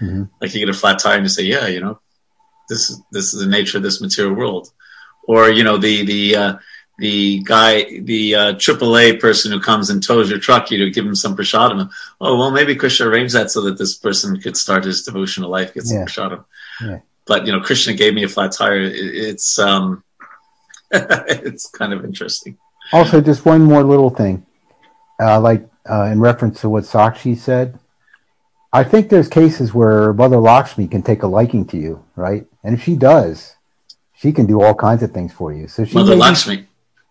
Mhm. 0.00 0.28
Like 0.40 0.54
you 0.54 0.60
get 0.64 0.74
a 0.74 0.78
flat 0.78 0.98
tire 0.98 1.16
and 1.16 1.24
you 1.24 1.28
say, 1.28 1.42
yeah, 1.44 1.66
you 1.66 1.80
know, 1.80 1.98
this 2.68 2.90
is 2.90 3.00
this 3.12 3.32
is 3.34 3.40
the 3.40 3.46
nature 3.46 3.78
of 3.78 3.82
this 3.82 4.00
material 4.00 4.34
world 4.34 4.70
or 5.26 5.50
you 5.50 5.64
know 5.64 5.76
the 5.76 6.04
the 6.04 6.36
uh, 6.36 6.54
the 6.98 7.40
guy 7.44 8.00
the 8.00 8.34
uh, 8.34 8.52
AAA 8.54 9.20
person 9.20 9.52
who 9.52 9.60
comes 9.60 9.88
and 9.90 10.02
tows 10.02 10.28
your 10.30 10.38
truck 10.40 10.70
you 10.70 10.78
to 10.84 10.90
give 10.90 11.06
him 11.06 11.14
some 11.14 11.36
prasadam. 11.36 11.88
Oh 12.20 12.36
well, 12.36 12.50
maybe 12.50 12.74
Krishna 12.74 13.06
arranged 13.08 13.34
that 13.34 13.50
so 13.50 13.60
that 13.62 13.78
this 13.78 13.94
person 13.96 14.40
could 14.40 14.56
start 14.56 14.84
his 14.84 15.02
devotional 15.02 15.50
life, 15.50 15.74
get 15.74 15.84
some 15.84 15.98
Yeah. 15.98 16.04
prasadam. 16.06 16.44
Yeah. 16.80 16.98
But 17.26 17.46
you 17.46 17.52
know, 17.52 17.60
Krishna 17.60 17.92
gave 17.94 18.14
me 18.14 18.24
a 18.24 18.28
flat 18.28 18.52
tire. 18.52 18.80
It, 18.82 18.94
it's 18.96 19.58
um, 19.58 20.02
it's 20.90 21.68
kind 21.70 21.92
of 21.92 22.04
interesting. 22.04 22.56
Also, 22.92 23.20
just 23.20 23.44
one 23.44 23.62
more 23.62 23.82
little 23.82 24.08
thing, 24.10 24.46
uh, 25.20 25.38
like 25.40 25.68
uh, 25.88 26.04
in 26.04 26.20
reference 26.20 26.60
to 26.62 26.68
what 26.70 26.84
Sakshi 26.84 27.36
said. 27.36 27.78
I 28.72 28.84
think 28.84 29.08
there's 29.08 29.28
cases 29.28 29.72
where 29.72 30.12
Mother 30.12 30.36
Lakshmi 30.36 30.88
can 30.88 31.02
take 31.02 31.22
a 31.22 31.26
liking 31.26 31.66
to 31.68 31.78
you, 31.78 32.04
right? 32.16 32.46
And 32.62 32.74
if 32.74 32.82
she 32.82 32.96
does, 32.96 33.56
she 34.16 34.32
can 34.32 34.46
do 34.46 34.60
all 34.60 34.74
kinds 34.74 35.02
of 35.02 35.12
things 35.12 35.32
for 35.32 35.52
you. 35.52 35.68
So 35.68 35.84
she 35.84 35.94
Mother 35.94 36.12
be, 36.12 36.18
Lakshmi. 36.18 36.66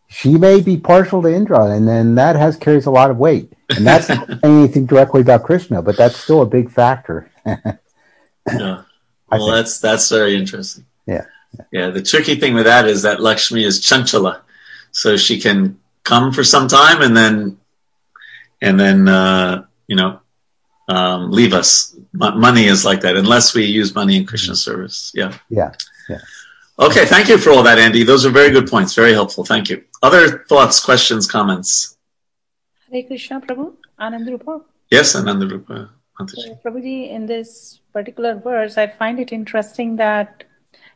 she 0.07 0.37
may 0.37 0.61
be 0.61 0.77
partial 0.77 1.21
to 1.23 1.33
Indra, 1.33 1.71
and 1.71 1.87
then 1.87 2.15
that 2.15 2.35
has 2.35 2.57
carries 2.57 2.85
a 2.85 2.91
lot 2.91 3.09
of 3.09 3.17
weight. 3.17 3.51
And 3.75 3.87
that's 3.87 4.09
not 4.09 4.27
saying 4.27 4.39
anything 4.43 4.85
directly 4.85 5.21
about 5.21 5.43
Krishna, 5.43 5.81
but 5.81 5.97
that's 5.97 6.15
still 6.17 6.41
a 6.41 6.45
big 6.45 6.71
factor. 6.71 7.31
Yeah. 7.45 8.83
Well, 9.29 9.47
that's 9.47 9.81
that's 9.81 10.07
very 10.07 10.37
interesting. 10.37 10.85
Yeah. 11.05 11.25
Yeah. 11.69 11.89
The 11.89 12.01
tricky 12.01 12.35
thing 12.35 12.53
with 12.53 12.63
that 12.63 12.87
is 12.87 13.01
that 13.01 13.21
Lakshmi 13.21 13.65
is 13.65 13.81
chanchala, 13.81 14.39
so 14.91 15.17
she 15.17 15.37
can 15.37 15.77
come 16.05 16.31
for 16.31 16.45
some 16.45 16.69
time 16.69 17.01
and 17.01 17.17
then 17.17 17.57
and 18.61 18.79
then 18.79 19.09
uh, 19.09 19.65
you 19.87 19.97
know 19.97 20.21
um, 20.87 21.31
leave 21.31 21.53
us. 21.53 21.95
Mo- 22.13 22.35
money 22.35 22.65
is 22.65 22.85
like 22.85 23.01
that 23.01 23.17
unless 23.17 23.53
we 23.53 23.65
use 23.65 23.93
money 23.93 24.17
in 24.17 24.25
Krishna 24.25 24.55
service. 24.55 25.11
Yeah. 25.13 25.37
yeah. 25.49 25.71
Yeah. 26.09 26.19
Okay. 26.79 27.05
Thank 27.05 27.27
you 27.27 27.37
for 27.37 27.51
all 27.51 27.63
that, 27.63 27.79
Andy. 27.79 28.03
Those 28.03 28.25
are 28.25 28.29
very 28.29 28.51
good 28.51 28.67
points. 28.67 28.93
Very 28.95 29.13
helpful. 29.13 29.43
Thank 29.43 29.69
you. 29.69 29.83
Other 30.01 30.45
thoughts, 30.49 30.79
questions, 30.83 31.27
comments? 31.27 31.97
Hare 32.91 33.03
Krishna, 33.03 33.41
Prabhu. 33.41 33.73
Anand 33.99 34.27
Rupa. 34.27 34.61
Yes, 34.89 35.15
Ananda 35.15 35.47
Rupa. 35.47 35.89
Mataji. 36.19 36.35
So, 36.35 36.59
Prabhuji, 36.63 37.09
in 37.11 37.25
this 37.25 37.81
particular 37.93 38.35
verse, 38.35 38.77
I 38.77 38.87
find 38.87 39.19
it 39.19 39.31
interesting 39.31 39.97
that 39.97 40.43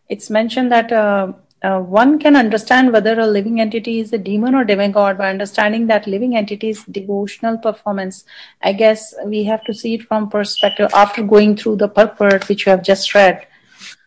it's 0.08 0.30
mentioned 0.30 0.72
that 0.72 0.92
uh, 0.92 1.34
uh, 1.64 1.80
one 1.80 2.18
can 2.18 2.36
understand 2.36 2.92
whether 2.92 3.20
a 3.20 3.28
living 3.28 3.62
entity 3.62 4.00
is 4.00 4.12
a 4.14 4.18
demon 4.18 4.56
or 4.56 4.64
demigod 4.64 5.18
by 5.18 5.30
understanding 5.30 5.86
that 5.88 6.08
living 6.08 6.36
entity's 6.36 6.84
devotional 6.86 7.58
performance. 7.58 8.26
I 8.64 8.74
guess 8.74 9.14
we 9.26 9.44
have 9.44 9.64
to 9.66 9.74
see 9.74 9.94
it 9.96 10.04
from 10.04 10.30
perspective 10.30 10.90
after 10.94 11.22
going 11.22 11.56
through 11.56 11.76
the 11.76 11.88
purport 11.88 12.50
which 12.50 12.66
you 12.66 12.72
have 12.72 12.84
just 12.84 13.14
read. 13.14 13.46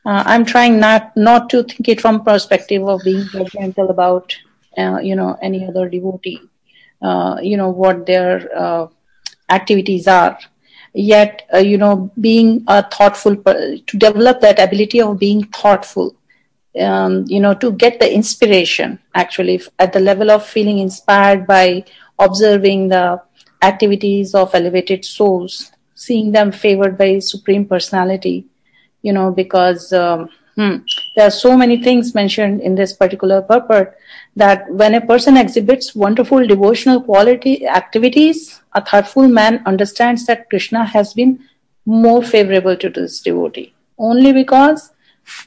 Uh, 0.05 0.23
I'm 0.27 0.45
trying 0.45 0.81
not 0.81 1.17
not 1.17 1.49
to 1.51 1.63
think 1.63 1.89
it 1.89 2.01
from 2.01 2.25
perspective 2.25 2.87
of 2.89 3.03
being 3.05 3.23
judgmental 3.27 3.89
about 3.89 4.37
uh, 4.77 4.99
you 4.99 5.15
know 5.15 5.39
any 5.41 5.65
other 5.67 5.89
devotee, 5.89 6.41
uh, 7.03 7.39
you 7.41 7.57
know 7.57 7.71
what 7.71 8.05
their 8.05 8.51
uh, 8.57 8.89
activities 9.49 10.09
are 10.09 10.39
yet 10.93 11.49
uh, 11.55 11.59
you 11.59 11.79
know 11.79 12.11
being 12.21 12.65
a 12.67 12.83
thoughtful 12.91 13.37
to 13.37 13.97
develop 13.97 14.41
that 14.41 14.59
ability 14.59 15.01
of 15.01 15.19
being 15.19 15.45
thoughtful 15.45 16.15
um, 16.81 17.25
you 17.27 17.41
know 17.41 17.55
to 17.55 17.73
get 17.73 18.01
the 18.01 18.13
inspiration 18.13 18.99
actually 19.15 19.61
at 19.79 19.93
the 19.93 20.01
level 20.01 20.31
of 20.31 20.45
feeling 20.45 20.79
inspired 20.79 21.47
by 21.47 21.85
observing 22.19 22.89
the 22.89 23.21
activities 23.63 24.35
of 24.35 24.55
elevated 24.55 25.05
souls 25.05 25.73
seeing 25.95 26.33
them 26.33 26.51
favored 26.51 26.99
by 26.99 27.19
supreme 27.19 27.65
personality 27.65 28.47
you 29.03 29.13
know 29.13 29.31
because 29.31 29.93
um, 29.93 30.29
hmm, 30.57 30.77
there 31.17 31.27
are 31.27 31.31
so 31.31 31.57
many 31.57 31.77
things 31.83 32.15
mentioned 32.15 32.61
in 32.61 32.75
this 32.75 32.93
particular 32.93 33.43
purport 33.43 33.97
that 34.37 34.71
when 34.71 34.95
a 34.95 35.01
person 35.01 35.37
exhibits 35.37 35.95
wonderful 35.95 36.47
devotional 36.47 37.01
quality 37.01 37.67
activities, 37.67 38.61
a 38.75 38.85
thoughtful 38.85 39.29
man 39.29 39.63
understands 39.67 40.27
that 40.27 40.49
Krishna 40.51 40.85
has 40.85 41.15
been 41.15 41.45
more 41.87 42.23
favorable 42.23 42.77
to 42.77 42.89
this 42.89 43.21
devotee. 43.21 43.73
Only 43.99 44.33
because 44.33 44.91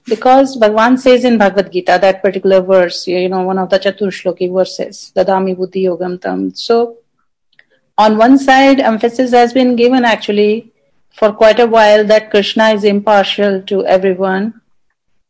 because 0.06 0.58
Bhagavan 0.58 0.98
says 1.00 1.24
in 1.24 1.38
Bhagavad 1.38 1.72
Gita, 1.72 1.98
that 2.02 2.22
particular 2.22 2.62
verse, 2.62 3.08
you 3.08 3.30
know, 3.30 3.44
one 3.44 3.60
of 3.60 3.70
the 3.70 3.80
Chaturshloki 3.80 4.52
verses, 4.54 5.12
Dadami 5.16 5.56
Buddhi 5.56 5.86
Yogam 5.86 6.22
Tam. 6.22 6.54
So, 6.54 6.98
on 7.98 8.18
one 8.18 8.38
side, 8.38 8.80
emphasis 8.80 9.32
has 9.32 9.54
been 9.54 9.76
given 9.76 10.06
actually 10.06 10.72
for 11.12 11.34
quite 11.34 11.60
a 11.60 11.68
while 11.68 12.06
that 12.06 12.30
Krishna 12.30 12.70
is 12.70 12.84
impartial 12.84 13.62
to 13.64 13.86
everyone. 13.86 14.62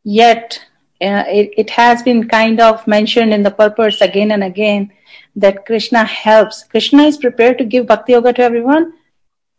Yet, 0.03 0.60
uh, 1.01 1.23
it, 1.27 1.53
it 1.57 1.69
has 1.71 2.03
been 2.03 2.27
kind 2.27 2.60
of 2.60 2.86
mentioned 2.88 3.33
in 3.33 3.43
the 3.43 3.51
purpose 3.51 4.01
again 4.01 4.31
and 4.31 4.43
again 4.43 4.91
that 5.36 5.65
Krishna 5.65 6.03
helps. 6.03 6.63
Krishna 6.63 7.03
is 7.03 7.17
prepared 7.17 7.57
to 7.60 7.65
give 7.65 7.88
bhakti 7.88 8.13
yoga 8.13 8.33
to 8.33 8.41
everyone, 8.41 8.93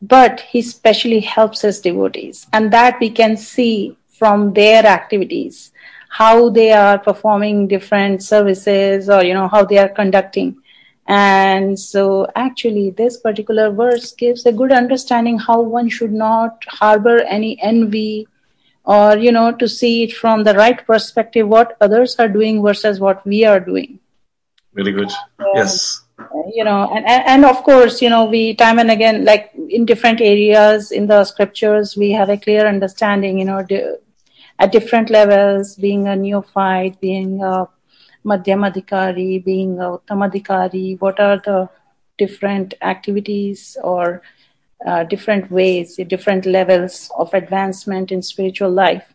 but 0.03 0.41
he 0.41 0.61
specially 0.61 1.21
helps 1.21 1.63
his 1.63 1.81
devotees. 1.81 2.47
And 2.53 2.73
that 2.73 2.99
we 3.01 3.11
can 3.11 3.37
see 3.37 3.97
from 4.19 4.53
their 4.53 4.85
activities, 4.85 5.73
how 6.09 6.49
they 6.49 6.73
are 6.73 6.99
performing 6.99 7.69
different 7.69 8.23
services 8.23 9.09
or, 9.09 9.23
you 9.23 9.35
know, 9.35 9.49
how 9.49 9.65
they 9.65 9.79
are 9.79 9.89
conducting. 9.89 10.57
And 11.07 11.79
so 11.79 12.27
actually 12.37 12.91
this 12.91 13.17
particular 13.19 13.71
verse 13.71 14.13
gives 14.13 14.45
a 14.45 14.53
good 14.53 14.73
understanding 14.73 15.39
how 15.39 15.63
one 15.63 15.89
should 15.89 16.13
not 16.13 16.63
harbor 16.69 17.21
any 17.21 17.59
envy 17.63 18.29
or 18.85 19.17
you 19.19 19.31
know 19.31 19.53
to 19.53 19.69
see 19.69 20.03
it 20.05 20.13
from 20.13 20.45
the 20.45 20.55
right 20.55 20.85
perspective 20.87 21.47
what 21.47 21.77
others 21.81 22.17
are 22.19 22.29
doing 22.29 22.63
versus 22.63 23.01
what 23.01 23.25
we 23.27 23.45
are 23.45 23.61
doing. 23.61 24.01
Really 24.75 24.93
good. 24.93 25.11
Yes. 25.55 26.03
You 26.55 26.65
know 26.65 26.91
and, 26.95 27.07
and, 27.07 27.23
and 27.27 27.45
of 27.45 27.63
course 27.63 28.03
you 28.03 28.11
know 28.11 28.25
we 28.25 28.55
time 28.55 28.79
and 28.79 28.91
again 28.91 29.25
like 29.25 29.53
in 29.69 29.87
different 29.87 30.21
areas 30.21 30.91
in 30.91 31.07
the 31.07 31.25
scriptures 31.25 31.97
we 31.97 32.11
have 32.13 32.29
a 32.29 32.37
clear 32.37 32.67
understanding 32.67 33.39
you 33.39 33.45
know 33.45 33.65
at 34.59 34.73
different 34.73 35.11
levels 35.11 35.77
being 35.77 36.07
a 36.09 36.17
neophyte 36.17 37.01
being 37.01 37.43
a 37.43 37.69
madhyamadikari 38.25 39.45
being 39.45 39.79
a 39.79 39.91
uttamadikari 39.97 41.01
what 41.01 41.21
are 41.21 41.39
the 41.45 41.69
different 42.19 42.75
activities 42.83 43.77
or 43.83 44.23
uh, 44.87 45.05
different 45.05 45.51
ways, 45.51 45.99
different 46.09 46.47
levels 46.47 47.11
of 47.17 47.33
advancement 47.35 48.13
in 48.13 48.23
spiritual 48.23 48.71
life. 48.71 49.15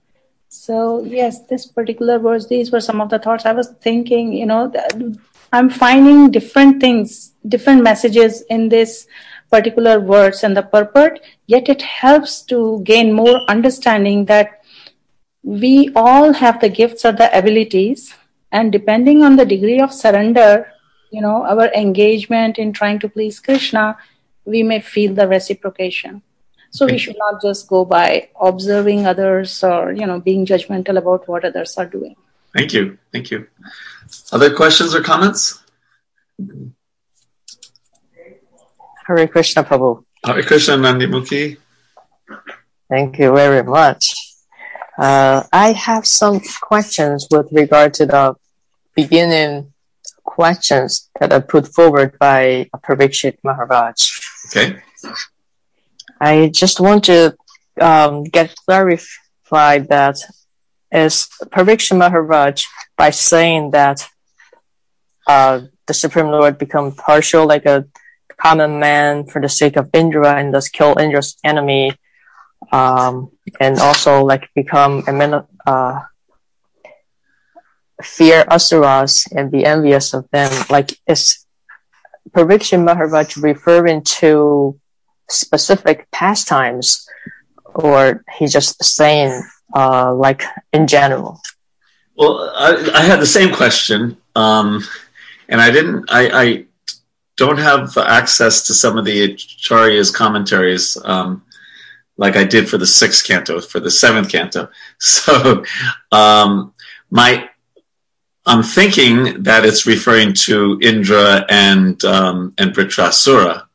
So, 0.50 1.04
yes, 1.04 1.46
this 1.48 1.66
particular 1.66 2.20
verse, 2.20 2.48
these 2.48 2.72
were 2.72 2.82
some 2.82 3.02
of 3.02 3.10
the 3.10 3.20
thoughts 3.20 3.46
I 3.46 3.54
was 3.54 3.70
thinking, 3.82 4.34
you 4.34 4.46
know, 4.46 4.72
I'm 5.52 5.70
finding 5.70 6.32
different 6.32 6.80
things, 6.82 7.34
different 7.48 7.84
messages 7.84 8.42
in 8.50 8.70
this 8.70 9.08
particular 9.50 10.00
verse 10.00 10.44
and 10.44 10.56
the 10.58 10.64
purport, 10.64 11.20
yet 11.48 11.70
it 11.70 11.82
helps 11.82 12.42
to 12.44 12.82
gain 12.84 13.14
more 13.14 13.40
understanding 13.50 14.26
that 14.26 14.63
we 15.44 15.92
all 15.96 16.34
have 16.34 16.62
the 16.62 16.70
gifts 16.70 17.06
or 17.06 17.12
the 17.12 17.38
abilities, 17.38 18.14
and 18.52 18.72
depending 18.72 19.24
on 19.24 19.36
the 19.36 19.46
degree 19.46 19.80
of 19.80 19.94
surrender, 19.94 20.72
you 21.12 21.22
know, 21.22 21.44
our 21.44 21.68
engagement 21.74 22.58
in 22.58 22.72
trying 22.72 23.00
to 23.00 23.10
please 23.10 23.40
Krishna, 23.40 23.98
we 24.46 24.64
may 24.64 24.80
feel 24.80 25.14
the 25.14 25.28
reciprocation. 25.28 26.22
So 26.72 26.88
we 26.88 26.98
should 26.98 27.18
not 27.20 27.40
just 27.40 27.68
go 27.68 27.86
by 27.86 28.30
observing 28.42 29.06
others 29.06 29.64
or 29.64 29.92
you 29.92 30.08
know 30.08 30.20
being 30.20 30.44
judgmental 30.44 30.98
about 30.98 31.28
what 31.28 31.46
others 31.46 31.78
are 31.78 31.86
doing. 31.86 32.16
Thank 32.52 32.74
you, 32.74 32.98
thank 33.12 33.30
you. 33.30 33.48
Other 34.32 34.54
questions 34.54 34.96
or 34.96 35.02
comments? 35.02 35.62
Hare 39.06 39.28
Krishna 39.28 39.64
Prabhu. 39.64 40.04
Hare 40.26 40.42
Krishna 40.42 40.78
Nandimukhi. 40.78 41.58
Thank 42.90 43.20
you 43.20 43.34
very 43.36 43.64
much. 43.64 44.33
Uh, 44.98 45.44
I 45.52 45.72
have 45.72 46.06
some 46.06 46.42
questions 46.62 47.28
with 47.32 47.48
regard 47.52 47.94
to 47.96 48.06
the 48.06 48.36
beginning 48.96 49.74
questions 50.24 51.10
that 51.20 51.34
are 51.34 51.42
put 51.42 51.68
forward 51.68 52.18
by 52.20 52.70
Parikshit 52.86 53.38
Maharaj. 53.44 53.96
Okay. 54.48 54.82
I 56.22 56.50
just 56.54 56.80
want 56.80 57.06
to 57.06 57.36
um, 57.82 58.24
get 58.24 58.56
clarified 58.66 59.90
that 59.90 60.18
is 60.92 61.28
Parikshit 61.46 61.98
Maharaj 61.98 62.64
by 62.96 63.10
saying 63.10 63.72
that 63.72 64.08
uh, 65.28 65.62
the 65.88 65.94
Supreme 65.94 66.28
Lord 66.28 66.58
become 66.58 66.94
partial 66.94 67.48
like 67.48 67.66
a 67.66 67.86
common 68.38 68.80
man 68.80 69.26
for 69.26 69.42
the 69.42 69.50
sake 69.50 69.76
of 69.76 69.90
Indra 69.94 70.36
and 70.36 70.54
thus 70.54 70.68
kill 70.70 70.98
Indra's 71.00 71.38
enemy, 71.44 71.94
um, 72.72 73.32
and 73.60 73.80
also 73.80 74.24
like 74.24 74.50
become 74.56 75.04
a 75.08 75.48
uh, 75.66 76.00
fear 78.02 78.46
asuras 78.50 79.28
and 79.36 79.52
be 79.52 79.66
envious 79.66 80.14
of 80.14 80.30
them. 80.32 80.52
Like 80.70 81.00
is 81.08 81.46
Parikshit 82.32 82.84
Maharaj 82.84 83.38
referring 83.38 84.04
to 84.20 84.80
specific 85.30 86.10
pastimes, 86.12 87.08
or 87.76 88.24
he 88.38 88.48
just 88.48 88.84
saying 88.84 89.44
uh, 89.76 90.14
like 90.14 90.44
in 90.72 90.88
general? 90.88 91.40
Well, 92.16 92.52
I, 92.56 92.92
I 92.94 93.02
had 93.02 93.20
the 93.20 93.26
same 93.26 93.54
question, 93.54 94.18
um, 94.36 94.84
and 95.50 95.60
I 95.60 95.72
didn't. 95.72 96.06
I, 96.10 96.42
I, 96.44 96.66
don't 97.36 97.58
have 97.58 97.98
access 97.98 98.68
to 98.68 98.76
some 98.76 98.96
of 98.96 99.06
the 99.06 99.34
Acharya's 99.34 100.12
commentaries. 100.12 100.96
Um, 101.04 101.42
like 102.18 102.36
I 102.36 102.44
did 102.44 102.70
for 102.70 102.78
the 102.78 102.88
sixth 102.88 103.26
canto, 103.26 103.60
for 103.62 103.80
the 103.80 103.92
seventh 103.92 104.30
canto. 104.30 104.70
So, 105.00 105.64
um, 106.12 106.74
my 107.10 107.50
I'm 108.46 108.64
thinking 108.64 109.44
that 109.44 109.66
it's 109.66 109.86
referring 109.86 110.34
to 110.46 110.78
Indra 110.82 111.46
and 111.50 112.04
um, 112.04 112.54
and 112.58 112.72
Vritrasura. 112.72 113.66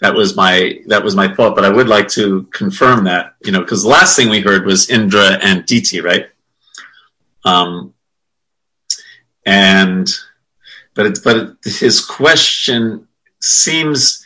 That 0.00 0.14
was 0.14 0.36
my 0.36 0.80
that 0.86 1.04
was 1.04 1.14
my 1.14 1.32
thought, 1.32 1.54
but 1.54 1.64
I 1.64 1.70
would 1.70 1.88
like 1.88 2.08
to 2.10 2.44
confirm 2.52 3.04
that 3.04 3.36
you 3.44 3.52
know 3.52 3.60
because 3.60 3.82
the 3.82 3.88
last 3.88 4.16
thing 4.16 4.28
we 4.28 4.40
heard 4.40 4.66
was 4.66 4.90
Indra 4.90 5.38
and 5.42 5.64
Diti, 5.64 6.00
right? 6.00 6.26
Um, 7.44 7.94
and 9.46 10.10
but 10.94 11.06
it, 11.06 11.18
but 11.22 11.56
his 11.64 12.04
question 12.04 13.06
seems 13.40 14.23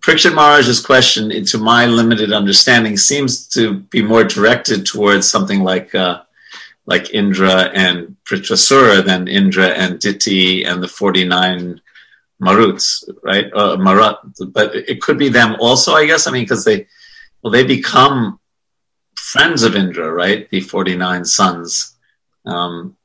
Parikshit 0.00 0.34
Maharaj's 0.34 0.80
question, 0.80 1.44
to 1.44 1.58
my 1.58 1.86
limited 1.86 2.32
understanding, 2.32 2.96
seems 2.96 3.48
to 3.48 3.74
be 3.74 4.02
more 4.02 4.24
directed 4.24 4.86
towards 4.86 5.28
something 5.28 5.62
like. 5.62 5.94
Uh, 5.94 6.22
like 6.88 7.12
Indra 7.12 7.64
and 7.74 8.16
Vritrasura 8.24 9.04
than 9.04 9.28
Indra 9.28 9.66
and 9.66 10.00
Diti 10.00 10.64
and 10.64 10.82
the 10.82 10.88
49 10.88 11.82
Maruts, 12.40 13.04
right? 13.22 13.52
Uh, 13.52 13.76
but 14.46 14.74
it 14.74 15.02
could 15.02 15.18
be 15.18 15.28
them 15.28 15.56
also, 15.60 15.92
I 15.92 16.06
guess. 16.06 16.26
I 16.26 16.30
mean, 16.30 16.44
because 16.44 16.64
they, 16.64 16.86
well, 17.42 17.52
they 17.52 17.64
become 17.64 18.40
friends 19.16 19.64
of 19.64 19.76
Indra, 19.76 20.10
right? 20.10 20.48
The 20.48 20.60
49 20.60 21.26
sons. 21.26 21.94
Um, 22.46 22.96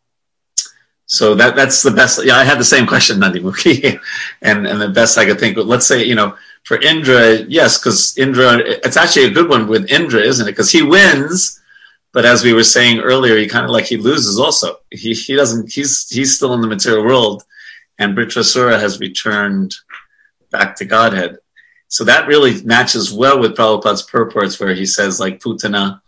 so 1.05 1.35
that 1.35 1.55
that's 1.55 1.83
the 1.83 1.91
best. 1.91 2.23
Yeah, 2.23 2.37
I 2.37 2.45
had 2.45 2.59
the 2.59 2.63
same 2.63 2.87
question, 2.87 3.19
Nandimukhi, 3.19 3.99
and 4.41 4.65
and 4.65 4.81
the 4.81 4.89
best 4.89 5.17
I 5.17 5.25
could 5.25 5.39
think. 5.39 5.57
Let's 5.57 5.85
say 5.85 6.05
you 6.05 6.15
know 6.15 6.37
for 6.63 6.81
Indra, 6.81 7.39
yes, 7.47 7.77
because 7.77 8.17
Indra, 8.17 8.57
it's 8.57 8.97
actually 8.97 9.25
a 9.25 9.31
good 9.31 9.49
one 9.49 9.67
with 9.67 9.91
Indra, 9.91 10.21
isn't 10.21 10.47
it? 10.47 10.51
Because 10.51 10.71
he 10.71 10.81
wins, 10.81 11.61
but 12.13 12.25
as 12.25 12.43
we 12.43 12.53
were 12.53 12.63
saying 12.63 12.99
earlier, 12.99 13.37
he 13.37 13.47
kind 13.47 13.65
of 13.65 13.71
like 13.71 13.85
he 13.85 13.97
loses 13.97 14.39
also. 14.39 14.77
He 14.89 15.13
he 15.13 15.35
doesn't. 15.35 15.71
He's 15.71 16.07
he's 16.09 16.35
still 16.35 16.53
in 16.53 16.61
the 16.61 16.67
material 16.67 17.03
world, 17.03 17.43
and 17.97 18.15
Vritrasura 18.15 18.79
has 18.79 18.99
returned 18.99 19.73
back 20.51 20.75
to 20.77 20.85
Godhead. 20.85 21.37
So 21.87 22.03
that 22.05 22.27
really 22.27 22.63
matches 22.63 23.11
well 23.11 23.39
with 23.39 23.57
Prabhupada's 23.57 24.03
purports, 24.03 24.59
where 24.59 24.73
he 24.73 24.85
says 24.85 25.19
like 25.19 25.39
Putana 25.39 26.01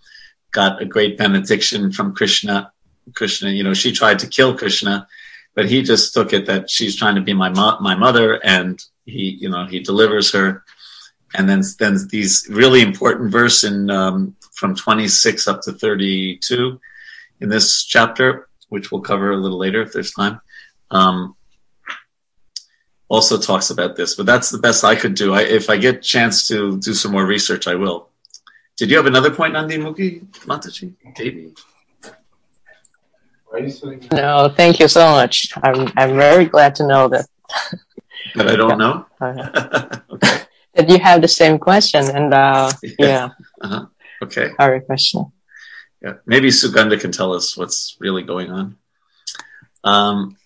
got 0.52 0.82
a 0.82 0.86
great 0.86 1.18
benediction 1.18 1.92
from 1.92 2.16
Krishna. 2.16 2.72
Krishna, 3.14 3.50
you 3.50 3.64
know, 3.64 3.74
she 3.74 3.92
tried 3.92 4.20
to 4.20 4.28
kill 4.28 4.58
Krishna, 4.58 5.08
but 5.54 5.70
he 5.70 5.82
just 5.82 6.14
took 6.14 6.34
it 6.34 6.46
that 6.46 6.70
she's 6.70 6.96
trying 6.96 7.16
to 7.16 7.22
be 7.22 7.34
my 7.34 7.50
mo- 7.50 7.80
my 7.82 7.96
mother, 7.96 8.40
and 8.44 8.80
he, 9.06 9.38
you 9.40 9.50
know, 9.50 9.66
he 9.66 9.80
delivers 9.80 10.32
her 10.34 10.64
and 11.38 11.50
then 11.50 11.62
then 11.80 11.98
these 12.10 12.48
really 12.50 12.82
important 12.82 13.32
verse 13.32 13.64
in 13.64 13.90
um, 13.90 14.36
from 14.54 14.76
26 14.76 15.48
up 15.48 15.62
to 15.62 15.74
32 15.74 16.80
in 17.42 17.50
this 17.50 17.84
chapter, 17.84 18.48
which 18.70 18.92
we'll 18.92 19.02
cover 19.02 19.32
a 19.32 19.38
little 19.38 19.58
later 19.58 19.82
if 19.82 19.92
there's 19.92 20.12
time. 20.12 20.40
Um, 20.92 21.36
also 23.08 23.38
talks 23.38 23.70
about 23.70 23.96
this, 23.96 24.16
but 24.16 24.26
that's 24.26 24.50
the 24.50 24.58
best 24.58 24.84
I 24.84 24.96
could 24.96 25.14
do. 25.14 25.34
I, 25.34 25.42
if 25.42 25.70
I 25.70 25.78
get 25.78 26.02
chance 26.02 26.48
to 26.48 26.80
do 26.80 26.94
some 26.94 27.12
more 27.12 27.26
research, 27.26 27.68
I 27.68 27.76
will. 27.76 28.10
Did 28.78 28.90
you 28.90 28.98
have 28.98 29.06
another 29.06 29.32
point, 29.32 29.54
Nandi 29.54 29.78
Mukhi 29.78 30.26
Mataji? 30.46 30.94
Davey? 31.16 31.54
No, 34.12 34.50
thank 34.50 34.80
you 34.80 34.88
so 34.90 35.12
much. 35.12 35.54
I'm 35.64 35.90
I'm 35.96 36.16
very 36.18 36.46
glad 36.46 36.76
to 36.76 36.88
know 36.88 37.08
that. 37.10 37.26
That 38.36 38.48
I 38.48 38.56
don't 38.56 38.78
know. 38.78 39.06
okay. 39.22 40.42
That 40.76 40.90
you 40.90 41.00
have 41.00 41.22
the 41.22 41.28
same 41.28 41.58
question, 41.58 42.04
and 42.10 42.34
uh, 42.34 42.72
yeah. 42.84 42.92
yeah. 43.00 43.30
Uh-huh. 43.62 43.86
Okay. 44.24 44.50
Very 44.58 44.82
question. 44.82 45.32
Yeah, 46.02 46.14
maybe 46.26 46.52
Suganda 46.52 46.98
can 46.98 47.12
tell 47.12 47.34
us 47.34 47.58
what's 47.58 47.98
really 48.00 48.24
going 48.24 48.52
on. 48.52 48.78
Um, 49.84 50.38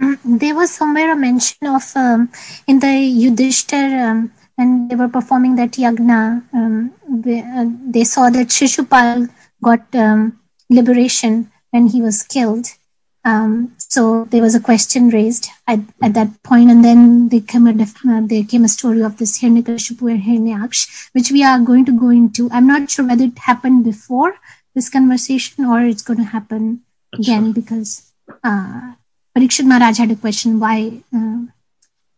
mm, 0.00 0.18
there 0.38 0.54
was 0.54 0.70
somewhere 0.70 1.12
a 1.12 1.16
mention 1.16 1.66
of 1.66 1.84
um, 1.96 2.30
in 2.66 2.78
the 2.80 2.86
Yudhishthir 2.86 4.10
um, 4.10 4.32
when 4.56 4.88
they 4.88 4.96
were 4.96 5.08
performing 5.08 5.56
that 5.56 5.72
yagna, 5.72 6.42
um, 6.52 6.92
they, 7.08 7.40
uh, 7.40 7.66
they, 7.90 8.04
saw 8.04 8.30
that 8.30 8.48
Shishupal 8.48 9.28
got 9.62 9.82
um, 9.94 10.38
liberation 10.70 11.50
when 11.70 11.88
he 11.88 12.00
was 12.00 12.22
killed. 12.22 12.66
So 13.94 14.24
there 14.24 14.42
was 14.42 14.56
a 14.56 14.60
question 14.60 15.08
raised 15.08 15.50
at, 15.68 15.78
at 16.02 16.14
that 16.14 16.42
point, 16.42 16.68
and 16.68 16.84
then 16.84 17.28
there 17.28 17.40
came 17.40 17.68
a 17.68 17.70
uh, 17.70 18.22
there 18.26 18.42
came 18.42 18.64
a 18.64 18.68
story 18.68 19.02
of 19.08 19.18
this 19.18 19.38
Hiranyakashipu 19.40 20.10
and 20.12 20.22
Hiranyaksh, 20.28 21.10
which 21.12 21.30
we 21.30 21.44
are 21.44 21.60
going 21.60 21.84
to 21.84 21.96
go 21.96 22.08
into. 22.08 22.50
I'm 22.50 22.66
not 22.66 22.90
sure 22.90 23.06
whether 23.06 23.22
it 23.22 23.38
happened 23.38 23.84
before 23.84 24.34
this 24.74 24.90
conversation 24.90 25.64
or 25.64 25.78
it's 25.82 26.02
going 26.02 26.18
to 26.18 26.24
happen 26.24 26.82
again 27.16 27.52
because 27.52 28.10
uh, 28.42 28.94
Parikshit 29.36 29.64
Maharaj 29.64 29.98
had 29.98 30.10
a 30.10 30.16
question 30.16 30.58
why 30.58 30.76
uh, 31.16 31.42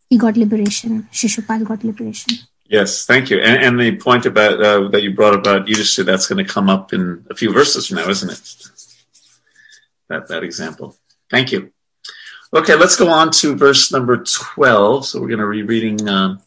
he 0.09 0.17
got 0.17 0.39
liberation, 0.39 1.07
Shishupal 1.13 1.63
got 1.65 1.85
liberation. 1.85 2.39
Yes, 2.65 3.05
thank 3.05 3.29
you. 3.29 3.39
And, 3.41 3.63
and 3.63 3.79
the 3.79 3.97
point 3.97 4.25
about 4.25 4.63
uh, 4.63 4.89
that 4.89 5.03
you 5.03 5.15
brought 5.15 5.35
about 5.35 5.69
Yudhishthira, 5.69 6.07
that's 6.07 6.27
going 6.27 6.43
to 6.43 6.51
come 6.51 6.71
up 6.71 6.95
in 6.95 7.27
a 7.29 7.35
few 7.35 7.53
verses 7.53 7.89
from 7.89 7.99
now, 7.99 8.09
isn't 8.09 8.31
it? 8.31 8.45
That 10.09 10.29
that 10.29 10.43
example. 10.43 10.97
Thank 11.31 11.53
you. 11.53 11.73
Okay, 12.55 12.75
let's 12.75 12.97
go 12.97 13.09
on 13.09 13.31
to 13.33 13.57
verse 13.57 13.93
number 13.93 14.23
twelve. 14.25 15.07
So 15.07 15.21
we're 15.21 15.29
going 15.29 15.41
to 15.41 15.51
be 15.51 15.63
reading 15.63 16.09
um, 16.09 16.41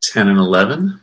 ten 0.00 0.28
and 0.28 0.38
eleven. 0.38 1.00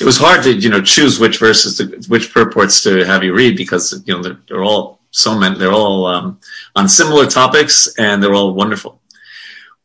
It 0.00 0.04
was 0.04 0.16
hard 0.16 0.42
to 0.44 0.52
you 0.52 0.70
know 0.70 0.80
choose 0.80 1.20
which 1.20 1.38
verses, 1.38 1.78
to, 1.78 2.00
which 2.08 2.32
purports 2.32 2.82
to 2.84 3.04
have 3.04 3.22
you 3.22 3.34
read 3.34 3.56
because 3.56 4.02
you 4.06 4.14
know 4.14 4.22
they're, 4.22 4.38
they're 4.48 4.64
all 4.64 5.00
so 5.10 5.38
many. 5.38 5.58
They're 5.58 5.72
all 5.72 6.06
um, 6.06 6.40
on 6.74 6.88
similar 6.88 7.26
topics 7.26 7.94
and 7.98 8.22
they're 8.22 8.34
all 8.34 8.54
wonderful. 8.54 9.00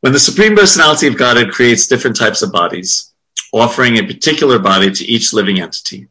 When 0.02 0.14
the 0.14 0.20
Supreme 0.20 0.56
Personality 0.56 1.08
of 1.08 1.18
Godhead 1.18 1.52
creates 1.52 1.88
different 1.88 2.18
types 2.18 2.42
of 2.42 2.52
bodies, 2.52 3.14
offering 3.54 3.98
a 3.98 4.06
particular 4.06 4.60
body 4.60 4.92
to 4.92 5.06
each 5.06 5.34
living 5.34 5.60
entity, 5.60 6.08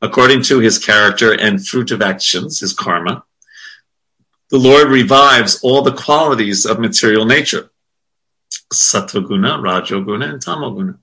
according 0.00 0.42
to 0.44 0.58
his 0.58 0.78
character 0.78 1.32
and 1.32 1.66
fruit 1.66 1.90
of 1.90 2.02
actions, 2.02 2.60
his 2.60 2.72
karma, 2.72 3.24
the 4.50 4.58
Lord 4.58 4.88
revives 4.88 5.60
all 5.62 5.82
the 5.82 5.92
qualities 5.92 6.66
of 6.66 6.78
material 6.78 7.24
nature, 7.24 7.70
sattvaguna, 8.72 9.58
rajoguna, 9.60 10.30
and 10.30 10.42
tamoguna. 10.42 10.98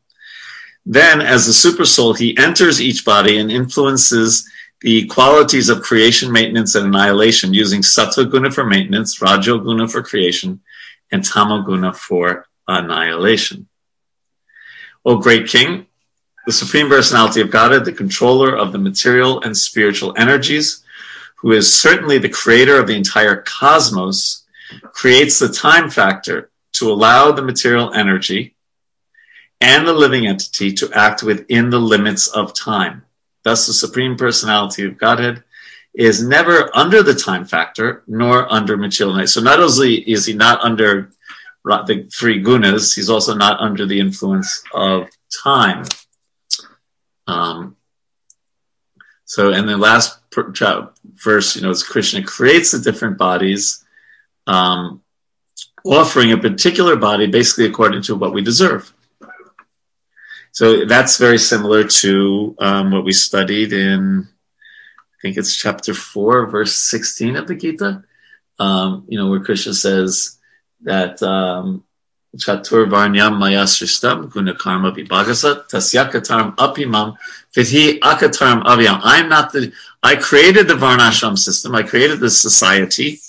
Then, 0.86 1.22
as 1.22 1.46
the 1.46 1.52
supersoul, 1.70 2.18
he 2.18 2.38
enters 2.38 2.82
each 2.82 3.06
body 3.06 3.38
and 3.38 3.52
influences 3.52 4.50
the 4.82 5.08
qualities 5.08 5.70
of 5.70 5.82
creation, 5.82 6.32
maintenance, 6.32 6.76
and 6.76 6.88
annihilation 6.88 7.54
using 7.54 7.82
sattvaguna 7.82 8.54
for 8.54 8.66
maintenance, 8.66 9.20
rajoguna 9.20 9.90
for 9.90 10.04
creation, 10.04 10.62
and 11.12 11.24
tamoguna 11.24 11.96
for 11.96 12.46
annihilation. 12.68 13.68
O 15.06 15.18
great 15.18 15.48
king, 15.48 15.86
the 16.46 16.52
supreme 16.52 16.90
personality 16.90 17.40
of 17.40 17.52
Godhead, 17.52 17.86
the 17.86 17.94
controller 17.94 18.56
of 18.56 18.72
the 18.72 18.78
material 18.78 19.42
and 19.42 19.56
spiritual 19.56 20.14
energies, 20.18 20.83
who 21.44 21.52
is 21.52 21.78
certainly 21.78 22.18
the 22.18 22.30
creator 22.30 22.80
of 22.80 22.88
the 22.88 22.96
entire 22.96 23.36
cosmos, 23.36 24.46
creates 24.94 25.38
the 25.38 25.50
time 25.50 25.90
factor 25.90 26.50
to 26.72 26.90
allow 26.90 27.34
the 27.34 27.42
material 27.42 27.94
energy 27.94 28.56
and 29.60 29.86
the 29.86 29.94
living 29.94 30.26
entity 30.26 30.72
to 30.72 30.90
act 30.94 31.22
within 31.22 31.70
the 31.70 31.80
limits 31.80 32.30
of 32.30 32.56
time. 32.56 33.04
Thus, 33.44 33.68
the 33.68 33.74
supreme 33.74 34.16
personality 34.16 34.86
of 34.86 34.98
Godhead 34.98 35.44
is 35.94 36.26
never 36.26 36.76
under 36.76 37.04
the 37.04 37.14
time 37.14 37.44
factor 37.44 38.04
nor 38.08 38.52
under 38.52 38.78
material 38.78 39.28
So 39.28 39.42
not 39.42 39.60
only 39.60 39.96
is 39.96 40.26
he 40.26 40.34
not 40.34 40.62
under 40.62 41.12
the 41.66 42.10
three 42.12 42.42
gunas, 42.42 42.96
he's 42.96 43.10
also 43.10 43.36
not 43.36 43.60
under 43.60 43.86
the 43.86 44.00
influence 44.00 44.64
of 44.74 45.10
time. 45.44 45.84
Um, 47.28 47.76
so, 49.26 49.52
and 49.52 49.68
the 49.68 49.78
last 49.78 50.20
verse, 51.16 51.56
you 51.56 51.62
know, 51.62 51.70
as 51.70 51.84
Krishna 51.84 52.24
creates 52.24 52.72
the 52.72 52.80
different 52.80 53.18
bodies, 53.18 53.84
um, 54.48 55.02
offering 55.86 56.32
a 56.32 56.38
particular 56.38 56.96
body 56.96 57.28
basically 57.28 57.66
according 57.66 58.02
to 58.04 58.16
what 58.16 58.34
we 58.34 58.42
deserve. 58.42 58.94
So 60.52 60.86
that's 60.86 61.18
very 61.18 61.40
similar 61.40 61.84
to 61.84 62.56
um, 62.60 62.92
what 62.92 63.06
we 63.06 63.12
studied 63.12 63.74
in 63.74 64.28
I 64.28 65.22
think 65.22 65.38
it's 65.38 65.56
chapter 65.56 65.94
4, 65.94 66.48
verse 66.48 66.76
16 66.76 67.38
of 67.38 67.48
the 67.48 67.56
Gita, 67.56 68.04
um, 68.60 69.06
you 69.08 69.18
know, 69.18 69.30
where 69.30 69.40
Krishna 69.40 69.74
says 69.74 70.38
that 70.82 71.24
um, 71.24 71.86
Chatur 72.36 72.90
Varnyam 72.90 73.38
Maya 73.38 73.64
Srishtam 73.64 74.30
Guna 74.30 74.56
Karma 74.56 74.92
Vibhagasa 74.92 75.68
Tasyakatarm 75.70 76.56
Apimam 76.56 77.16
Vidhi 77.56 78.00
Akatarm 78.00 78.64
Avyam. 78.64 79.00
I'm 79.04 79.30
not 79.30 79.52
the, 79.52 79.72
I 80.02 80.16
created 80.16 80.68
the 80.68 80.74
Varnashram 80.74 81.38
system, 81.38 81.76
I 81.76 81.84
created 81.84 82.20
the 82.20 82.32
society, 82.32 83.20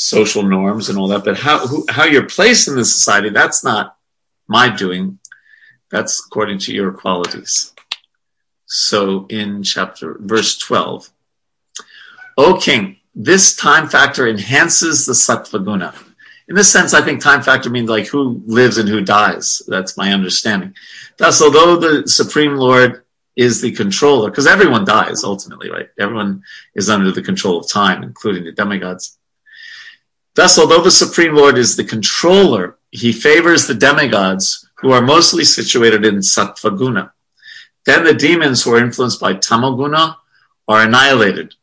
social 0.00 0.42
norms 0.42 0.88
and 0.88 0.98
all 0.98 1.08
that, 1.08 1.24
but 1.24 1.38
how, 1.38 1.66
who, 1.66 1.86
how 1.88 2.04
you're 2.04 2.26
placed 2.26 2.66
in 2.66 2.74
the 2.74 2.84
society, 2.84 3.30
that's 3.30 3.62
not 3.62 3.96
my 4.48 4.68
doing. 4.68 5.18
That's 5.90 6.24
according 6.26 6.58
to 6.60 6.74
your 6.74 6.92
qualities. 6.92 7.72
So 8.66 9.26
in 9.28 9.62
chapter, 9.62 10.16
verse 10.20 10.58
12, 10.58 11.08
O 12.36 12.58
king, 12.58 12.96
this 13.14 13.56
time 13.56 13.88
factor 13.88 14.28
enhances 14.28 15.06
the 15.06 15.14
sattva 15.14 15.64
guna. 15.64 15.94
In 16.48 16.54
this 16.54 16.72
sense, 16.72 16.94
I 16.94 17.02
think 17.02 17.20
time 17.20 17.42
factor 17.42 17.68
means 17.68 17.90
like 17.90 18.06
who 18.06 18.42
lives 18.46 18.78
and 18.78 18.88
who 18.88 19.02
dies. 19.02 19.60
That's 19.68 19.98
my 19.98 20.12
understanding. 20.12 20.74
Thus, 21.18 21.42
although 21.42 21.76
the 21.76 22.08
Supreme 22.08 22.56
Lord 22.56 23.04
is 23.36 23.60
the 23.60 23.70
controller, 23.70 24.30
because 24.30 24.46
everyone 24.46 24.86
dies 24.86 25.24
ultimately, 25.24 25.70
right? 25.70 25.88
Everyone 25.98 26.42
is 26.74 26.88
under 26.88 27.12
the 27.12 27.22
control 27.22 27.58
of 27.58 27.68
time, 27.68 28.02
including 28.02 28.44
the 28.44 28.52
demigods. 28.52 29.18
Thus, 30.34 30.58
although 30.58 30.82
the 30.82 30.90
Supreme 30.90 31.34
Lord 31.34 31.58
is 31.58 31.76
the 31.76 31.84
controller, 31.84 32.78
he 32.90 33.12
favors 33.12 33.66
the 33.66 33.74
demigods 33.74 34.68
who 34.76 34.92
are 34.92 35.02
mostly 35.02 35.44
situated 35.44 36.06
in 36.06 36.16
sattva 36.16 36.76
guna. 36.76 37.12
Then 37.84 38.04
the 38.04 38.14
demons 38.14 38.62
who 38.62 38.72
are 38.74 38.82
influenced 38.82 39.20
by 39.20 39.34
tamoguna 39.34 40.16
are 40.66 40.82
annihilated. 40.82 41.54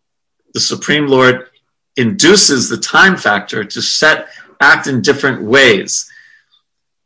The 0.54 0.60
Supreme 0.60 1.08
Lord 1.08 1.50
induces 1.96 2.70
the 2.70 2.78
time 2.78 3.16
factor 3.16 3.64
to 3.64 3.82
set 3.82 4.28
act 4.60 4.88
in 4.88 5.02
different 5.02 5.44
ways, 5.44 6.10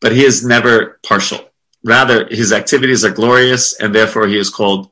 but 0.01 0.11
he 0.11 0.23
is 0.23 0.45
never 0.45 0.99
partial. 1.03 1.39
Rather, 1.83 2.27
his 2.27 2.51
activities 2.51 3.05
are 3.05 3.11
glorious, 3.11 3.73
and 3.79 3.93
therefore 3.93 4.27
he 4.27 4.37
is 4.37 4.49
called 4.49 4.91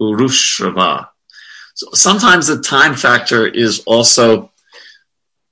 Urushrava. 0.00 1.08
So 1.74 1.88
sometimes 1.92 2.46
the 2.46 2.60
time 2.60 2.94
factor 2.94 3.46
is 3.46 3.82
also 3.86 4.50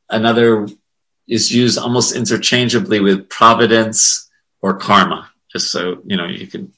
another 0.08 0.68
is 1.26 1.50
used 1.50 1.78
almost 1.78 2.14
interchangeably 2.14 3.00
with 3.00 3.28
providence 3.28 4.30
or 4.60 4.78
karma. 4.78 5.30
Just 5.50 5.70
so 5.70 6.00
you 6.04 6.16
know, 6.16 6.26
you 6.26 6.46
can 6.46 6.72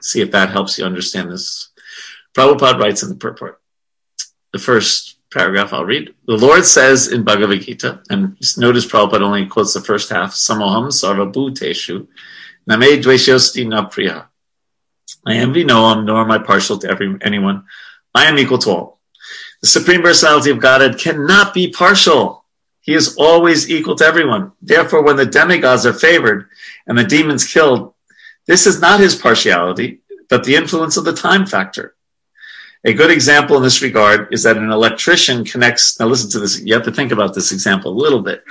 see 0.00 0.20
if 0.20 0.30
that 0.32 0.50
helps 0.50 0.78
you 0.78 0.84
understand 0.84 1.30
this. 1.30 1.70
Prabhupada 2.34 2.78
writes 2.78 3.02
in 3.02 3.08
the 3.08 3.14
purport, 3.14 3.60
the 4.52 4.58
first 4.58 5.13
paragraph 5.34 5.72
I'll 5.72 5.84
read. 5.84 6.14
The 6.26 6.38
Lord 6.38 6.64
says 6.64 7.08
in 7.08 7.24
Bhagavad 7.24 7.60
Gita, 7.62 8.00
and 8.08 8.36
notice 8.56 8.86
Prabhupada 8.86 9.20
only 9.20 9.46
quotes 9.46 9.74
the 9.74 9.80
first 9.80 10.08
half, 10.10 10.32
Samoham 10.32 10.88
sarva 10.88 11.30
bhuteshu, 11.32 12.06
name 12.66 13.02
dveshyosti 13.02 13.68
na 13.68 13.86
priya. 13.86 14.28
I 15.26 15.34
envy 15.36 15.64
no 15.64 15.82
one, 15.82 16.06
nor 16.06 16.22
am 16.22 16.30
I 16.30 16.38
partial 16.38 16.78
to 16.78 16.88
every, 16.88 17.16
anyone. 17.20 17.64
I 18.14 18.26
am 18.26 18.38
equal 18.38 18.58
to 18.58 18.70
all. 18.70 19.00
The 19.60 19.68
Supreme 19.68 20.02
Personality 20.02 20.50
of 20.50 20.60
Godhead 20.60 20.98
cannot 20.98 21.52
be 21.52 21.68
partial. 21.68 22.44
He 22.80 22.94
is 22.94 23.16
always 23.16 23.70
equal 23.70 23.96
to 23.96 24.04
everyone. 24.04 24.52
Therefore, 24.62 25.02
when 25.02 25.16
the 25.16 25.26
demigods 25.26 25.86
are 25.86 25.94
favored 25.94 26.48
and 26.86 26.96
the 26.96 27.04
demons 27.04 27.50
killed, 27.50 27.94
This 28.46 28.66
is 28.66 28.80
not 28.80 29.00
his 29.00 29.16
partiality, 29.16 30.00
but 30.28 30.44
the 30.44 30.54
influence 30.54 30.96
of 30.96 31.04
the 31.04 31.14
time 31.14 31.46
factor. 31.46 31.94
A 32.86 32.92
good 32.92 33.10
example 33.10 33.56
in 33.56 33.62
this 33.62 33.80
regard 33.80 34.32
is 34.32 34.42
that 34.42 34.58
an 34.58 34.70
electrician 34.70 35.44
connects, 35.44 35.98
now 35.98 36.06
listen 36.06 36.30
to 36.32 36.40
this, 36.40 36.60
you 36.60 36.74
have 36.74 36.84
to 36.84 36.92
think 36.92 37.12
about 37.12 37.34
this 37.34 37.50
example 37.50 37.92
a 37.92 38.02
little 38.02 38.20
bit. 38.20 38.44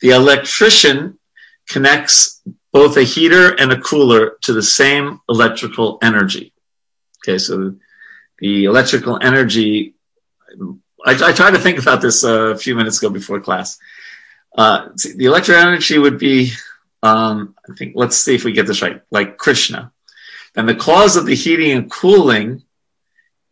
The 0.00 0.10
electrician 0.10 1.18
connects 1.68 2.40
both 2.72 2.96
a 2.96 3.02
heater 3.02 3.54
and 3.54 3.72
a 3.72 3.80
cooler 3.80 4.36
to 4.42 4.52
the 4.52 4.62
same 4.62 5.20
electrical 5.28 5.98
energy. 6.02 6.52
Okay, 7.26 7.38
so 7.38 7.74
the 8.38 8.66
electrical 8.66 9.18
energy, 9.20 9.94
I, 11.04 11.12
I 11.12 11.32
tried 11.32 11.52
to 11.52 11.58
think 11.58 11.78
about 11.78 12.00
this 12.00 12.22
a 12.22 12.56
few 12.56 12.76
minutes 12.76 12.98
ago 12.98 13.10
before 13.10 13.40
class. 13.40 13.78
Uh, 14.56 14.90
the 15.16 15.24
electrical 15.24 15.60
energy 15.60 15.98
would 15.98 16.18
be, 16.18 16.52
um, 17.02 17.56
I 17.68 17.74
think, 17.74 17.94
let's 17.96 18.16
see 18.16 18.36
if 18.36 18.44
we 18.44 18.52
get 18.52 18.68
this 18.68 18.82
right, 18.82 19.02
like 19.10 19.36
Krishna. 19.36 19.92
And 20.54 20.68
the 20.68 20.76
cause 20.76 21.16
of 21.16 21.26
the 21.26 21.34
heating 21.34 21.72
and 21.72 21.90
cooling 21.90 22.62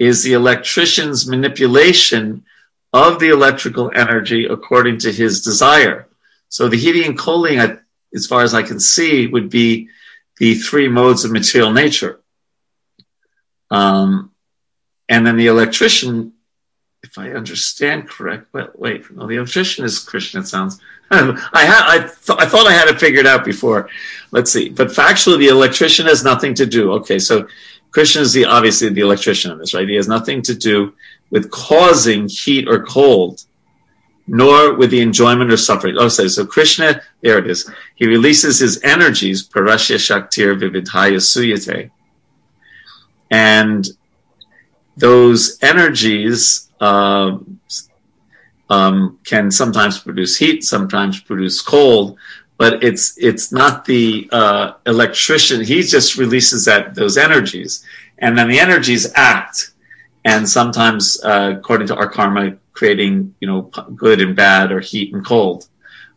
is 0.02 0.24
the 0.24 0.32
electrician's 0.32 1.28
manipulation 1.28 2.44
of 2.92 3.20
the 3.20 3.28
electrical 3.28 3.92
energy 3.94 4.46
according 4.46 4.98
to 4.98 5.12
his 5.12 5.42
desire. 5.42 6.08
So 6.48 6.68
the 6.68 6.76
heating 6.76 7.04
and 7.04 7.18
cooling, 7.18 7.60
as 8.12 8.26
far 8.26 8.42
as 8.42 8.52
I 8.52 8.64
can 8.64 8.80
see, 8.80 9.28
would 9.28 9.48
be 9.48 9.88
the 10.38 10.56
three 10.56 10.88
modes 10.88 11.24
of 11.24 11.30
material 11.30 11.72
nature. 11.72 12.18
Um, 13.70 14.32
and 15.08 15.24
then 15.24 15.36
the 15.36 15.46
electrician, 15.46 16.32
if 17.04 17.16
I 17.16 17.30
understand 17.30 18.08
correct, 18.08 18.52
wait, 18.52 18.70
wait 18.74 19.10
no, 19.12 19.28
the 19.28 19.36
electrician 19.36 19.84
is 19.84 20.00
Krishna, 20.00 20.40
it 20.40 20.48
sounds. 20.48 20.80
I, 21.12 21.64
had, 21.64 21.82
I, 21.86 21.98
th- 21.98 22.38
I 22.40 22.46
thought 22.46 22.66
I 22.66 22.72
had 22.72 22.88
it 22.88 22.98
figured 22.98 23.26
out 23.26 23.44
before. 23.44 23.88
Let's 24.32 24.50
see. 24.50 24.68
But 24.68 24.88
factually, 24.88 25.38
the 25.38 25.48
electrician 25.48 26.06
has 26.06 26.24
nothing 26.24 26.54
to 26.54 26.66
do. 26.66 26.92
Okay, 26.94 27.20
so 27.20 27.46
Krishna 27.92 28.22
is 28.22 28.32
the 28.32 28.46
obviously 28.46 28.88
the 28.88 29.02
electrician 29.02 29.52
in 29.52 29.58
this, 29.58 29.74
right? 29.74 29.88
He 29.88 29.96
has 29.96 30.08
nothing 30.08 30.42
to 30.42 30.54
do 30.54 30.94
with 31.30 31.50
causing 31.50 32.28
heat 32.28 32.66
or 32.68 32.84
cold, 32.84 33.44
nor 34.26 34.74
with 34.74 34.90
the 34.90 35.00
enjoyment 35.00 35.52
or 35.52 35.56
suffering. 35.56 35.96
Oh, 35.98 36.08
so, 36.08 36.26
so 36.28 36.46
Krishna, 36.46 37.02
there 37.22 37.38
it 37.38 37.48
is. 37.48 37.70
He 37.94 38.06
releases 38.06 38.58
his 38.58 38.82
energies, 38.82 39.46
parashya 39.46 39.96
shaktir 39.96 40.58
vividhaya 40.58 41.18
suyate. 41.18 41.90
And 43.30 43.88
those 44.96 45.58
energies 45.62 46.70
uh, 46.80 47.38
um, 48.70 49.18
can 49.24 49.50
sometimes 49.50 49.98
produce 49.98 50.36
heat, 50.38 50.64
sometimes 50.64 51.20
produce 51.20 51.60
cold, 51.60 52.18
but 52.62 52.84
it's 52.84 53.18
it's 53.18 53.50
not 53.50 53.84
the 53.86 54.28
uh, 54.30 54.74
electrician. 54.86 55.64
He 55.64 55.82
just 55.82 56.16
releases 56.16 56.66
that 56.66 56.94
those 56.94 57.16
energies, 57.18 57.84
and 58.18 58.38
then 58.38 58.46
the 58.46 58.60
energies 58.60 59.04
act, 59.16 59.72
and 60.24 60.48
sometimes, 60.48 61.20
uh, 61.24 61.54
according 61.58 61.88
to 61.88 61.96
our 61.96 62.08
karma, 62.08 62.56
creating 62.72 63.34
you 63.40 63.48
know 63.48 63.62
good 63.96 64.20
and 64.20 64.36
bad 64.36 64.70
or 64.70 64.78
heat 64.78 65.12
and 65.12 65.26
cold. 65.26 65.66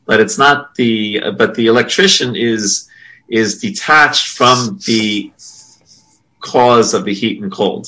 But 0.05 0.19
it's 0.19 0.37
not 0.37 0.75
the 0.75 1.31
but 1.35 1.55
the 1.55 1.65
electrician 1.65 2.35
is 2.35 2.87
is 3.27 3.59
detached 3.59 4.27
from 4.37 4.77
the 4.85 5.33
cause 6.41 6.93
of 6.93 7.05
the 7.05 7.13
heat 7.15 7.41
and 7.41 7.51
cold. 7.51 7.87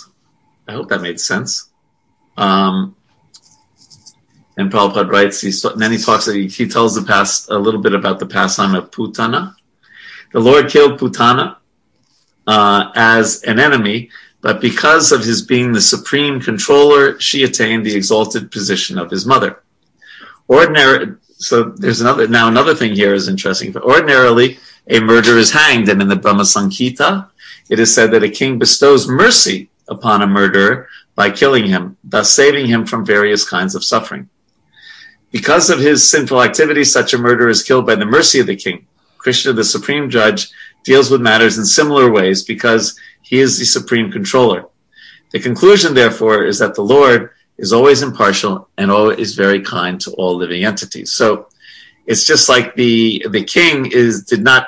I 0.67 0.71
hope 0.71 0.89
that 0.89 1.01
made 1.01 1.19
sense. 1.19 1.69
Um, 2.37 2.95
and 4.57 4.71
Prabhupada 4.71 5.09
writes, 5.09 5.39
he, 5.41 5.51
then 5.77 5.91
he 5.91 5.99
talks, 5.99 6.25
he, 6.25 6.47
he 6.47 6.67
tells 6.67 6.95
the 6.95 7.03
past, 7.03 7.49
a 7.49 7.57
little 7.57 7.79
bit 7.79 7.93
about 7.93 8.19
the 8.19 8.25
pastime 8.25 8.73
of 8.73 8.89
Putana. 8.89 9.55
The 10.33 10.39
Lord 10.39 10.69
killed 10.69 10.99
Putana 10.99 11.57
uh, 12.47 12.91
as 12.95 13.43
an 13.43 13.59
enemy, 13.59 14.09
but 14.41 14.59
because 14.59 15.11
of 15.11 15.23
his 15.23 15.43
being 15.43 15.71
the 15.71 15.81
supreme 15.81 16.41
controller, 16.41 17.19
she 17.19 17.43
attained 17.43 17.85
the 17.85 17.95
exalted 17.95 18.51
position 18.51 18.97
of 18.97 19.11
his 19.11 19.27
mother. 19.27 19.61
Ordinary, 20.47 21.15
so 21.37 21.65
there's 21.65 22.01
another, 22.01 22.27
now 22.27 22.47
another 22.47 22.73
thing 22.73 22.95
here 22.95 23.13
is 23.13 23.27
interesting. 23.27 23.75
Ordinarily, 23.77 24.57
a 24.87 24.99
murderer 24.99 25.37
is 25.37 25.51
hanged, 25.51 25.87
and 25.89 26.01
in 26.01 26.07
the 26.07 26.15
Brahma 26.15 26.43
Samhita, 26.43 27.29
it 27.69 27.79
is 27.79 27.93
said 27.93 28.11
that 28.11 28.23
a 28.23 28.29
king 28.29 28.57
bestows 28.57 29.07
mercy 29.07 29.69
upon 29.87 30.21
a 30.23 30.27
murderer 30.27 30.87
by 31.13 31.29
killing 31.29 31.67
him, 31.67 31.97
thus 32.03 32.33
saving 32.33 32.67
him 32.67 32.85
from 32.85 33.05
various 33.05 33.47
kinds 33.47 33.75
of 33.75 33.83
suffering. 33.83 34.29
Because 35.31 35.69
of 35.69 35.79
his 35.79 36.09
sinful 36.09 36.41
activity, 36.41 36.83
such 36.83 37.13
a 37.13 37.17
murderer 37.17 37.49
is 37.49 37.63
killed 37.63 37.85
by 37.85 37.95
the 37.95 38.05
mercy 38.05 38.39
of 38.39 38.47
the 38.47 38.55
king. 38.55 38.87
Krishna, 39.17 39.53
the 39.53 39.63
supreme 39.63 40.09
judge, 40.09 40.49
deals 40.83 41.11
with 41.11 41.21
matters 41.21 41.57
in 41.57 41.65
similar 41.65 42.09
ways 42.09 42.43
because 42.43 42.97
he 43.21 43.39
is 43.39 43.59
the 43.59 43.65
supreme 43.65 44.11
controller. 44.11 44.65
The 45.31 45.39
conclusion, 45.39 45.93
therefore, 45.93 46.45
is 46.45 46.59
that 46.59 46.75
the 46.75 46.81
Lord 46.81 47.31
is 47.57 47.73
always 47.73 48.01
impartial 48.01 48.69
and 48.77 48.89
always 48.89 49.35
very 49.35 49.61
kind 49.61 49.99
to 50.01 50.11
all 50.11 50.35
living 50.35 50.63
entities. 50.63 51.11
So 51.11 51.47
it's 52.05 52.25
just 52.25 52.47
like 52.47 52.75
the 52.75 53.25
the 53.29 53.43
king 53.43 53.91
is 53.91 54.23
did 54.23 54.43
not 54.43 54.67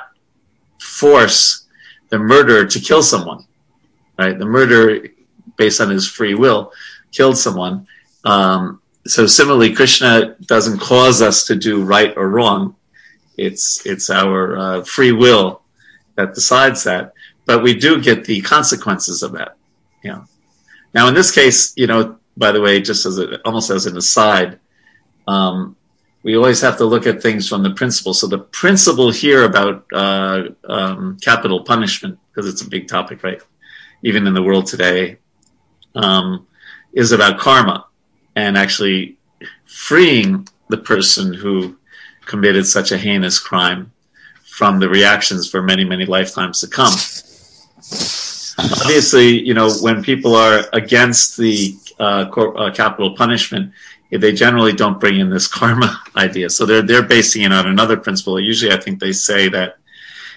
force 0.78 1.66
the 2.10 2.18
murderer 2.18 2.66
to 2.66 2.80
kill 2.80 3.02
someone, 3.02 3.46
right? 4.18 4.38
The 4.38 4.44
murderer, 4.44 5.08
based 5.56 5.80
on 5.80 5.88
his 5.88 6.06
free 6.06 6.34
will, 6.34 6.72
killed 7.12 7.38
someone. 7.38 7.86
Um, 8.24 8.82
so 9.10 9.26
similarly, 9.26 9.74
Krishna 9.74 10.36
doesn't 10.46 10.78
cause 10.78 11.20
us 11.20 11.44
to 11.46 11.56
do 11.56 11.82
right 11.82 12.16
or 12.16 12.28
wrong. 12.28 12.76
It's 13.36 13.84
it's 13.84 14.08
our 14.08 14.56
uh, 14.56 14.84
free 14.84 15.10
will 15.10 15.62
that 16.14 16.34
decides 16.34 16.84
that, 16.84 17.12
but 17.44 17.62
we 17.62 17.74
do 17.74 18.00
get 18.00 18.24
the 18.24 18.40
consequences 18.40 19.22
of 19.24 19.32
that. 19.32 19.56
Yeah. 20.04 20.24
Now, 20.94 21.08
in 21.08 21.14
this 21.14 21.32
case, 21.32 21.72
you 21.76 21.88
know, 21.88 22.18
by 22.36 22.52
the 22.52 22.60
way, 22.60 22.80
just 22.80 23.04
as 23.04 23.18
a, 23.18 23.40
almost 23.42 23.70
as 23.70 23.86
an 23.86 23.96
aside, 23.96 24.60
um, 25.26 25.76
we 26.22 26.36
always 26.36 26.60
have 26.60 26.76
to 26.78 26.84
look 26.84 27.06
at 27.06 27.20
things 27.20 27.48
from 27.48 27.64
the 27.64 27.70
principle. 27.70 28.14
So 28.14 28.28
the 28.28 28.38
principle 28.38 29.10
here 29.10 29.44
about 29.44 29.86
uh, 29.92 30.48
um, 30.68 31.18
capital 31.20 31.64
punishment, 31.64 32.18
because 32.30 32.48
it's 32.48 32.62
a 32.62 32.68
big 32.68 32.86
topic, 32.86 33.24
right? 33.24 33.42
Even 34.02 34.26
in 34.26 34.34
the 34.34 34.42
world 34.42 34.66
today, 34.66 35.18
um, 35.96 36.46
is 36.92 37.10
about 37.12 37.38
karma 37.38 37.86
and 38.36 38.56
actually 38.56 39.16
freeing 39.66 40.46
the 40.68 40.76
person 40.76 41.32
who 41.32 41.76
committed 42.26 42.66
such 42.66 42.92
a 42.92 42.98
heinous 42.98 43.38
crime 43.38 43.92
from 44.44 44.78
the 44.78 44.88
reactions 44.88 45.48
for 45.48 45.62
many, 45.62 45.84
many 45.84 46.04
lifetimes 46.04 46.60
to 46.60 46.66
come. 46.66 46.92
Obviously, 48.82 49.40
you 49.40 49.54
know, 49.54 49.70
when 49.80 50.02
people 50.02 50.34
are 50.36 50.64
against 50.72 51.36
the 51.36 51.74
uh, 51.98 52.28
cor- 52.30 52.56
uh, 52.58 52.72
capital 52.72 53.16
punishment, 53.16 53.72
they 54.10 54.32
generally 54.32 54.72
don't 54.72 55.00
bring 55.00 55.18
in 55.18 55.30
this 55.30 55.46
karma 55.58 56.02
idea. 56.16 56.50
So 56.50 56.66
they're 56.66 56.82
they're 56.82 57.02
basing 57.02 57.42
it 57.42 57.52
on 57.52 57.66
another 57.66 57.96
principle. 57.96 58.38
Usually, 58.40 58.72
I 58.72 58.78
think 58.78 59.00
they 59.00 59.12
say 59.12 59.48
that 59.48 59.78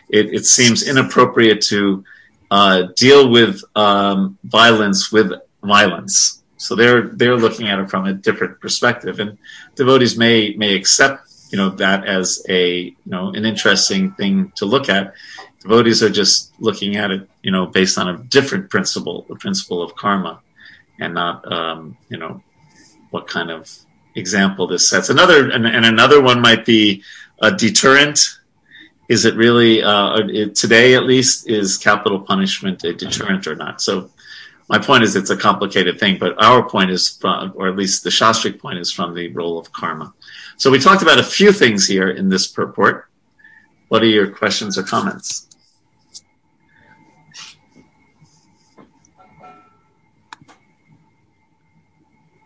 it, 0.10 0.34
it 0.34 0.46
seems 0.46 0.88
inappropriate 0.88 1.62
to 1.62 2.04
uh, 2.52 2.84
deal 2.96 3.30
with 3.30 3.64
um, 3.76 4.38
violence 4.44 5.12
with 5.12 5.34
violence. 5.64 6.43
So 6.64 6.76
they're 6.76 7.09
they're 7.09 7.36
looking 7.36 7.68
at 7.68 7.78
it 7.80 7.89
from 7.89 8.05
a 8.05 8.14
different 8.14 8.61
perspective, 8.61 9.20
and 9.20 9.38
devotees 9.76 10.18
may 10.18 10.53
may 10.55 10.76
accept 10.76 11.30
you 11.49 11.57
know 11.57 11.72
that 11.72 12.05
as 12.05 12.41
a 12.47 12.95
you 13.03 13.11
know 13.14 13.34
an 13.34 13.43
interesting 13.43 14.14
thing 14.14 14.53
to 14.55 14.66
look 14.66 14.88
at. 14.88 15.14
Devotees 15.59 16.01
are 16.03 16.09
just 16.09 16.53
looking 16.61 16.95
at 16.95 17.11
it 17.11 17.30
you 17.41 17.51
know 17.51 17.66
based 17.66 17.97
on 17.97 18.07
a 18.07 18.18
different 18.18 18.70
principle, 18.70 19.26
the 19.28 19.36
principle 19.36 19.84
of 19.84 19.93
karma, 19.97 20.39
and 21.01 21.16
not 21.16 21.51
um, 21.51 21.97
you 22.07 22.16
know 22.16 22.41
what 23.11 23.28
kind 23.28 23.51
of 23.51 23.70
example 24.16 24.66
this 24.66 24.88
sets. 24.88 25.09
Another 25.09 25.49
and, 25.49 25.68
and 25.68 25.86
another 25.86 26.22
one 26.22 26.39
might 26.39 26.66
be 26.66 27.03
a 27.41 27.51
deterrent. 27.51 28.39
Is 29.09 29.26
it 29.26 29.36
really 29.36 29.84
uh, 29.84 30.16
today 30.55 30.95
at 30.95 31.03
least 31.03 31.49
is 31.49 31.78
capital 31.78 32.22
punishment 32.22 32.86
a 32.86 32.93
deterrent 32.93 33.47
or 33.47 33.55
not? 33.57 33.82
So 33.82 34.11
my 34.70 34.80
point 34.80 35.03
is 35.03 35.16
it's 35.16 35.30
a 35.30 35.38
complicated 35.38 35.99
thing, 35.99 36.18
but 36.18 36.41
our 36.43 36.68
point 36.68 36.89
is 36.89 37.09
from, 37.09 37.53
or 37.55 37.68
at 37.68 37.76
least 37.76 38.03
the 38.03 38.09
Shastric 38.09 38.59
point 38.59 38.80
is 38.80 38.91
from 38.91 39.14
the 39.14 39.28
role 39.30 39.57
of 39.57 39.72
karma. 39.72 40.14
So 40.57 40.72
we 40.72 40.80
talked 40.80 41.01
about 41.01 41.20
a 41.20 41.24
few 41.24 41.51
things 41.51 41.88
here 41.88 42.09
in 42.09 42.30
this 42.30 42.47
purport. 42.47 43.07
What 43.89 44.01
are 44.01 44.07
your 44.07 44.30
questions 44.30 44.78
or 44.78 44.84
comments? 44.84 45.47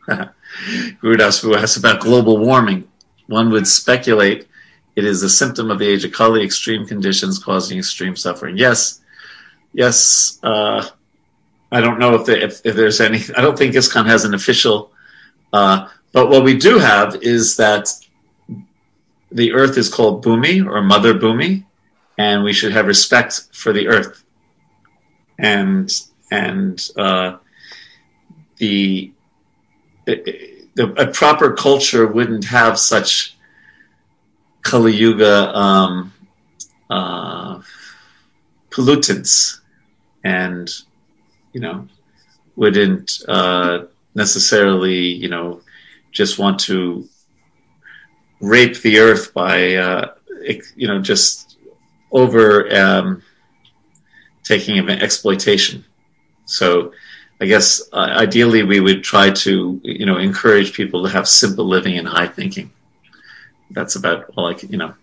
Gurudas 1.01 1.41
who 1.41 1.55
asks 1.55 1.77
about 1.77 2.01
global 2.01 2.37
warming. 2.37 2.87
One 3.27 3.51
would 3.51 3.67
speculate 3.67 4.47
it 4.97 5.05
is 5.05 5.21
a 5.21 5.29
symptom 5.29 5.69
of 5.69 5.77
the 5.77 5.87
age 5.87 6.03
of 6.05 6.11
Kali, 6.11 6.43
extreme 6.43 6.87
conditions 6.87 7.37
causing 7.37 7.77
extreme 7.77 8.15
suffering. 8.15 8.57
Yes, 8.57 8.99
yes, 9.71 10.39
uh, 10.41 10.87
I 11.71 11.81
don't 11.81 11.99
know 11.99 12.15
if, 12.15 12.29
if, 12.29 12.65
if, 12.65 12.75
there's 12.75 13.01
any. 13.01 13.19
I 13.35 13.41
don't 13.41 13.57
think 13.57 13.75
ISKCON 13.75 14.05
has 14.05 14.23
an 14.23 14.33
official. 14.33 14.91
Uh, 15.51 15.89
but 16.13 16.29
what 16.29 16.43
we 16.43 16.57
do 16.57 16.79
have 16.79 17.15
is 17.21 17.57
that 17.57 17.89
the 19.31 19.51
Earth 19.53 19.77
is 19.77 19.89
called 19.89 20.23
Bhumi 20.23 20.65
or 20.65 20.81
Mother 20.81 21.13
Bhumi, 21.13 21.65
and 22.17 22.43
we 22.43 22.53
should 22.53 22.71
have 22.71 22.87
respect 22.87 23.47
for 23.51 23.73
the 23.73 23.87
earth. 23.87 24.23
And 25.37 25.91
and 26.31 26.85
uh, 26.97 27.37
the, 28.57 29.11
the 30.05 30.93
a 30.97 31.07
proper 31.07 31.53
culture 31.53 32.07
wouldn't 32.07 32.45
have 32.45 32.79
such 32.79 33.35
Kali 34.63 34.95
Yuga 34.95 35.55
um, 35.55 36.13
uh, 36.89 37.61
pollutants, 38.71 39.59
and 40.23 40.73
you 41.57 41.63
know 41.65 41.87
wouldn't 42.55 43.23
uh, 43.27 43.85
necessarily 44.13 44.99
you 45.23 45.27
know 45.27 45.61
just 46.11 46.37
want 46.37 46.59
to 46.59 47.09
rape 48.39 48.77
the 48.81 48.99
earth 48.99 49.33
by 49.33 49.73
uh, 49.73 50.13
you 50.75 50.87
know 50.87 51.01
just 51.01 51.57
over 52.11 52.41
um, 52.75 53.23
taking 54.43 54.77
of 54.77 54.87
exploitation. 54.87 55.83
So 56.45 56.93
I 57.41 57.45
guess 57.45 57.81
uh, 57.91 58.13
ideally 58.25 58.61
we 58.61 58.79
would 58.79 59.03
try 59.03 59.31
to 59.31 59.81
you 59.83 60.05
know 60.05 60.17
encourage 60.17 60.73
people 60.73 61.03
to 61.03 61.09
have 61.09 61.27
simple 61.27 61.65
living 61.65 61.97
and 61.97 62.07
high 62.07 62.27
thinking. 62.27 62.71
That's 63.71 63.95
about 63.95 64.25
all 64.35 64.45
I 64.45 64.53
can 64.53 64.69
you 64.71 64.77
know. 64.77 64.93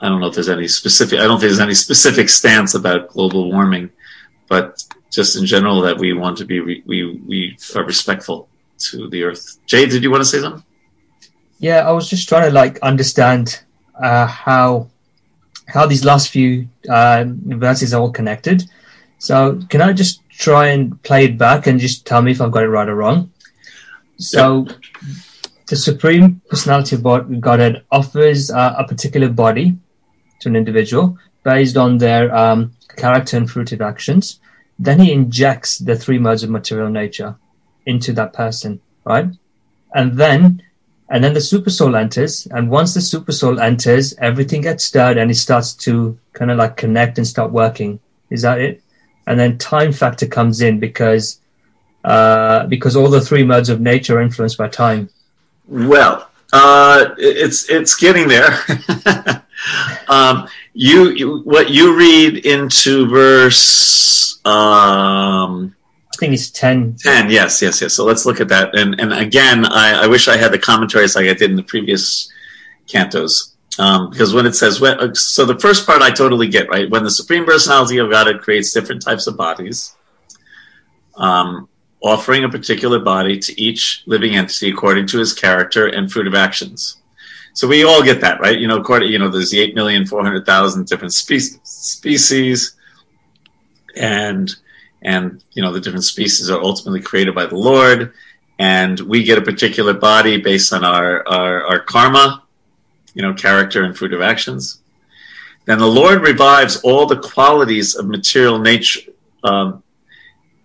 I 0.00 0.08
don't 0.08 0.20
know 0.20 0.28
if 0.30 0.34
there's 0.34 0.48
any 0.58 0.66
specific. 0.66 1.20
I 1.20 1.28
don't 1.28 1.38
think 1.38 1.50
there's 1.50 1.68
any 1.68 1.74
specific 1.74 2.28
stance 2.28 2.74
about 2.74 3.08
global 3.08 3.50
warming, 3.52 3.90
but 4.48 4.82
just 5.10 5.36
in 5.36 5.46
general 5.46 5.80
that 5.82 5.98
we 5.98 6.12
want 6.12 6.38
to 6.38 6.44
be 6.44 6.60
we 6.60 6.82
we 7.26 7.56
are 7.74 7.84
respectful 7.84 8.48
to 8.78 9.08
the 9.08 9.24
earth. 9.24 9.58
Jay, 9.66 9.86
did 9.86 10.02
you 10.02 10.10
want 10.10 10.22
to 10.22 10.28
say 10.28 10.40
something? 10.40 10.64
Yeah, 11.58 11.88
I 11.88 11.92
was 11.92 12.08
just 12.08 12.28
trying 12.28 12.48
to 12.48 12.54
like 12.54 12.78
understand 12.80 13.60
uh, 14.00 14.26
how 14.26 14.88
how 15.66 15.86
these 15.86 16.04
last 16.04 16.30
few 16.30 16.68
uh, 16.88 17.24
verses 17.26 17.92
are 17.92 18.00
all 18.00 18.12
connected. 18.12 18.64
So 19.18 19.60
can 19.68 19.82
I 19.82 19.92
just 19.92 20.22
try 20.30 20.68
and 20.68 21.02
play 21.02 21.24
it 21.24 21.36
back 21.36 21.66
and 21.66 21.80
just 21.80 22.06
tell 22.06 22.22
me 22.22 22.30
if 22.32 22.40
I've 22.40 22.52
got 22.52 22.62
it 22.62 22.68
right 22.68 22.88
or 22.88 22.94
wrong? 22.94 23.32
So 24.18 24.66
yep. 24.66 24.76
the 25.66 25.76
Supreme 25.76 26.40
Personality 26.48 26.96
of 26.96 27.02
Godhead 27.40 27.84
offers 27.90 28.50
uh, 28.50 28.74
a 28.78 28.86
particular 28.86 29.28
body 29.28 29.76
to 30.40 30.48
an 30.48 30.56
individual 30.56 31.18
based 31.42 31.76
on 31.76 31.98
their 31.98 32.34
um, 32.34 32.72
character 32.96 33.36
and 33.36 33.48
fruitive 33.48 33.80
actions. 33.80 34.40
Then 34.78 35.00
he 35.00 35.12
injects 35.12 35.78
the 35.78 35.96
three 35.96 36.18
modes 36.18 36.42
of 36.42 36.50
material 36.50 36.88
nature 36.88 37.36
into 37.86 38.12
that 38.12 38.32
person, 38.32 38.80
right? 39.04 39.26
And 39.94 40.16
then 40.16 40.62
and 41.10 41.24
then 41.24 41.32
the 41.32 41.40
super 41.40 41.70
soul 41.70 41.96
enters 41.96 42.46
and 42.50 42.70
once 42.70 42.92
the 42.92 43.00
super 43.00 43.32
soul 43.32 43.60
enters 43.60 44.14
everything 44.18 44.60
gets 44.60 44.84
stirred 44.84 45.16
and 45.16 45.30
it 45.30 45.36
starts 45.36 45.72
to 45.72 46.18
kind 46.34 46.50
of 46.50 46.58
like 46.58 46.76
connect 46.76 47.18
and 47.18 47.26
start 47.26 47.50
working. 47.50 47.98
Is 48.30 48.42
that 48.42 48.60
it? 48.60 48.82
And 49.26 49.40
then 49.40 49.58
time 49.58 49.92
factor 49.92 50.26
comes 50.26 50.60
in 50.60 50.78
because 50.78 51.40
uh, 52.04 52.66
because 52.66 52.94
all 52.94 53.08
the 53.08 53.20
three 53.20 53.44
modes 53.44 53.68
of 53.68 53.80
nature 53.80 54.18
are 54.18 54.22
influenced 54.22 54.58
by 54.58 54.68
time. 54.68 55.08
Well 55.66 56.28
uh, 56.52 57.10
it's 57.18 57.68
it's 57.68 57.94
getting 57.94 58.28
there 58.28 58.58
um, 60.08 60.48
you, 60.72 61.10
you, 61.10 61.38
what 61.40 61.70
you 61.70 61.96
read 61.96 62.46
into 62.46 63.06
verse 63.08 64.40
um, 64.44 65.74
I 66.14 66.16
think 66.18 66.34
it's 66.34 66.50
10. 66.50 66.96
10, 66.96 67.30
yes, 67.30 67.62
yes, 67.62 67.80
yes. 67.80 67.94
So 67.94 68.04
let's 68.04 68.26
look 68.26 68.40
at 68.40 68.48
that. 68.48 68.76
And, 68.76 68.98
and 68.98 69.12
again, 69.12 69.64
I, 69.64 70.02
I 70.02 70.06
wish 70.08 70.26
I 70.26 70.36
had 70.36 70.50
the 70.50 70.58
commentaries 70.58 71.14
like 71.14 71.26
I 71.26 71.34
did 71.34 71.50
in 71.50 71.56
the 71.56 71.62
previous 71.62 72.28
cantos. 72.88 73.54
Um, 73.78 74.10
because 74.10 74.34
when 74.34 74.44
it 74.44 74.54
says, 74.54 74.80
when, 74.80 75.14
so 75.14 75.44
the 75.44 75.58
first 75.60 75.86
part 75.86 76.02
I 76.02 76.10
totally 76.10 76.48
get, 76.48 76.68
right? 76.68 76.90
When 76.90 77.04
the 77.04 77.10
Supreme 77.10 77.44
Personality 77.44 77.98
of 77.98 78.10
God 78.10 78.26
creates 78.40 78.72
different 78.72 79.00
types 79.00 79.28
of 79.28 79.36
bodies, 79.36 79.94
um, 81.14 81.68
offering 82.00 82.44
a 82.44 82.48
particular 82.48 82.98
body 82.98 83.38
to 83.38 83.60
each 83.60 84.02
living 84.06 84.36
entity 84.36 84.70
according 84.70 85.06
to 85.08 85.18
his 85.18 85.32
character 85.32 85.86
and 85.86 86.10
fruit 86.10 86.26
of 86.26 86.34
actions. 86.34 87.00
So 87.54 87.66
we 87.66 87.84
all 87.84 88.04
get 88.04 88.20
that, 88.20 88.40
right? 88.40 88.56
You 88.56 88.68
know, 88.68 88.78
according, 88.78 89.10
you 89.10 89.18
know, 89.18 89.28
there's 89.28 89.50
the 89.50 89.72
8,400,000 89.74 90.86
different 90.86 91.12
spe- 91.12 91.60
species 91.64 92.76
and 93.96 94.54
and 95.02 95.42
you 95.52 95.62
know 95.62 95.72
the 95.72 95.80
different 95.80 96.04
species 96.04 96.50
are 96.50 96.60
ultimately 96.60 97.00
created 97.00 97.34
by 97.34 97.46
the 97.46 97.56
Lord, 97.56 98.12
and 98.58 98.98
we 99.00 99.22
get 99.22 99.38
a 99.38 99.42
particular 99.42 99.94
body 99.94 100.40
based 100.40 100.72
on 100.72 100.84
our 100.84 101.26
our, 101.28 101.66
our 101.66 101.80
karma, 101.80 102.42
you 103.14 103.22
know, 103.22 103.34
character 103.34 103.84
and 103.84 103.96
fruit 103.96 104.12
of 104.12 104.22
actions. 104.22 104.80
Then 105.66 105.78
the 105.78 105.86
Lord 105.86 106.22
revives 106.22 106.80
all 106.80 107.06
the 107.06 107.18
qualities 107.18 107.94
of 107.94 108.06
material 108.06 108.58
nature. 108.58 109.12
Um, 109.44 109.82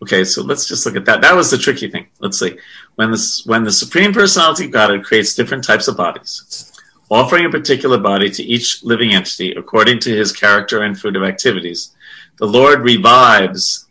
okay, 0.03 0.23
so 0.23 0.43
let's 0.43 0.67
just 0.67 0.85
look 0.85 0.95
at 0.95 1.05
that. 1.05 1.21
That 1.21 1.35
was 1.35 1.49
the 1.49 1.57
tricky 1.57 1.89
thing. 1.89 2.07
Let's 2.19 2.39
see. 2.39 2.57
When 2.95 3.11
this 3.11 3.45
when 3.45 3.63
the 3.63 3.71
Supreme 3.71 4.13
Personality 4.13 4.65
of 4.65 4.71
God 4.71 5.03
creates 5.03 5.33
different 5.33 5.63
types 5.63 5.87
of 5.87 5.97
bodies, 5.97 6.71
offering 7.09 7.45
a 7.45 7.49
particular 7.49 7.97
body 7.97 8.29
to 8.29 8.43
each 8.43 8.83
living 8.83 9.13
entity 9.13 9.53
according 9.53 9.99
to 9.99 10.15
his 10.15 10.31
character 10.31 10.83
and 10.83 10.99
fruit 10.99 11.15
of 11.15 11.23
activities, 11.23 11.95
the 12.37 12.45
Lord 12.45 12.81
revives 12.81 13.87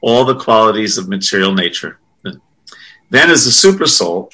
all 0.00 0.24
the 0.24 0.38
qualities 0.38 0.96
of 0.96 1.08
material 1.08 1.54
nature. 1.54 1.98
Then, 3.10 3.30
as 3.30 3.44
a 3.46 3.52
super 3.52 3.86
soul, 3.86 4.30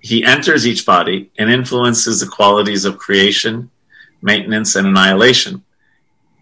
he 0.00 0.24
enters 0.24 0.66
each 0.66 0.84
body 0.84 1.30
and 1.38 1.48
influences 1.48 2.18
the 2.18 2.26
qualities 2.26 2.84
of 2.84 2.98
creation, 2.98 3.70
maintenance, 4.20 4.74
and 4.74 4.86
annihilation, 4.88 5.62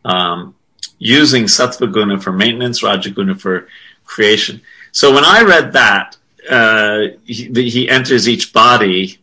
um, 0.04 0.54
using 0.98 1.44
sattva 1.44 1.92
guna 1.92 2.18
for 2.18 2.32
maintenance, 2.32 2.82
rajaguna 2.82 3.38
for 3.38 3.68
creation. 4.08 4.60
So 4.90 5.14
when 5.14 5.24
I 5.24 5.42
read 5.42 5.72
that, 5.74 6.16
uh, 6.50 7.08
he, 7.24 7.70
he, 7.70 7.88
enters 7.88 8.28
each 8.28 8.52
body. 8.52 9.18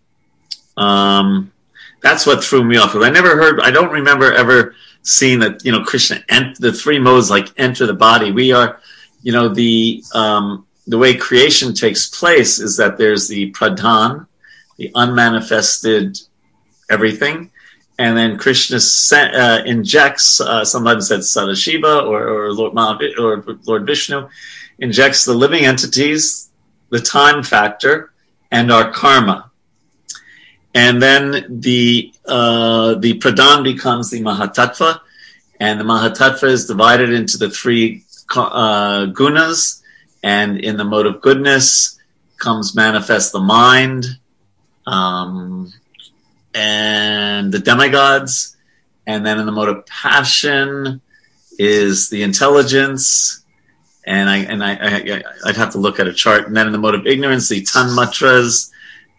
Um, 0.77 1.51
that's 2.01 2.25
what 2.25 2.43
threw 2.43 2.63
me 2.63 2.77
off 2.77 2.95
I 2.95 3.09
never 3.09 3.35
heard. 3.35 3.59
I 3.59 3.71
don't 3.71 3.91
remember 3.91 4.31
ever 4.31 4.75
seeing 5.01 5.39
that. 5.39 5.65
You 5.65 5.71
know, 5.71 5.83
Krishna 5.83 6.23
ent- 6.29 6.59
the 6.59 6.71
three 6.71 6.99
modes 6.99 7.31
like 7.31 7.47
enter 7.57 7.87
the 7.87 7.95
body. 7.95 8.31
We 8.31 8.53
are 8.53 8.79
you 9.23 9.31
know 9.31 9.49
the 9.49 10.03
um, 10.13 10.67
the 10.85 10.99
way 10.99 11.15
creation 11.15 11.73
takes 11.73 12.07
place 12.07 12.59
is 12.59 12.77
that 12.77 12.97
there's 12.99 13.27
the 13.27 13.51
pradhan, 13.53 14.27
the 14.77 14.91
unmanifested 14.93 16.19
everything, 16.91 17.49
and 17.97 18.15
then 18.15 18.37
Krishna 18.37 18.77
uh, 18.77 19.63
injects. 19.65 20.39
Uh, 20.39 20.63
sometimes 20.63 21.07
said 21.07 21.21
Sadashiva 21.21 22.05
or, 22.05 22.27
or 22.27 22.53
Lord 22.53 22.77
or 23.17 23.43
Lord 23.65 23.87
Vishnu 23.87 24.29
injects 24.79 25.25
the 25.25 25.33
living 25.33 25.65
entities, 25.65 26.49
the 26.89 26.99
time 26.99 27.43
factor, 27.43 28.11
and 28.51 28.71
our 28.71 28.91
karma. 28.91 29.51
And 30.73 31.01
then 31.01 31.61
the 31.61 32.13
uh, 32.25 32.95
the 32.95 33.17
pradhan 33.19 33.63
becomes 33.63 34.11
the 34.11 34.21
mahatattva, 34.21 34.99
and 35.59 35.79
the 35.79 35.85
mahatattva 35.85 36.43
is 36.43 36.67
divided 36.67 37.11
into 37.11 37.37
the 37.37 37.49
three 37.49 38.03
uh, 38.35 39.05
gunas, 39.07 39.81
and 40.21 40.59
in 40.59 40.75
the 40.75 40.83
mode 40.83 41.05
of 41.05 41.21
goodness 41.21 41.97
comes 42.37 42.75
manifest 42.75 43.31
the 43.31 43.39
mind, 43.39 44.05
um, 44.85 45.71
and 46.53 47.53
the 47.53 47.59
demigods, 47.59 48.57
and 49.07 49.25
then 49.25 49.39
in 49.39 49.45
the 49.45 49.51
mode 49.53 49.69
of 49.69 49.85
passion 49.85 50.99
is 51.57 52.09
the 52.09 52.21
intelligence, 52.23 53.44
and 54.05 54.29
I 54.29 54.37
and 54.37 54.63
I, 54.63 54.73
I 54.73 55.27
would 55.45 55.55
have 55.55 55.71
to 55.71 55.77
look 55.77 55.99
at 55.99 56.07
a 56.07 56.13
chart, 56.13 56.47
and 56.47 56.55
then 56.55 56.67
in 56.67 56.73
the 56.73 56.79
mode 56.79 56.95
of 56.95 57.07
ignorance, 57.07 57.49
the 57.49 57.61
tanmatras, 57.63 58.71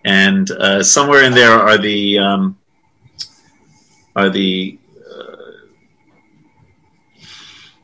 and 0.05 0.51
uh, 0.51 0.83
somewhere 0.83 1.25
in 1.25 1.35
there 1.35 1.53
are 1.53 1.79
the 1.79 2.19
um, 2.19 2.59
are 4.15 4.31
the 4.31 4.79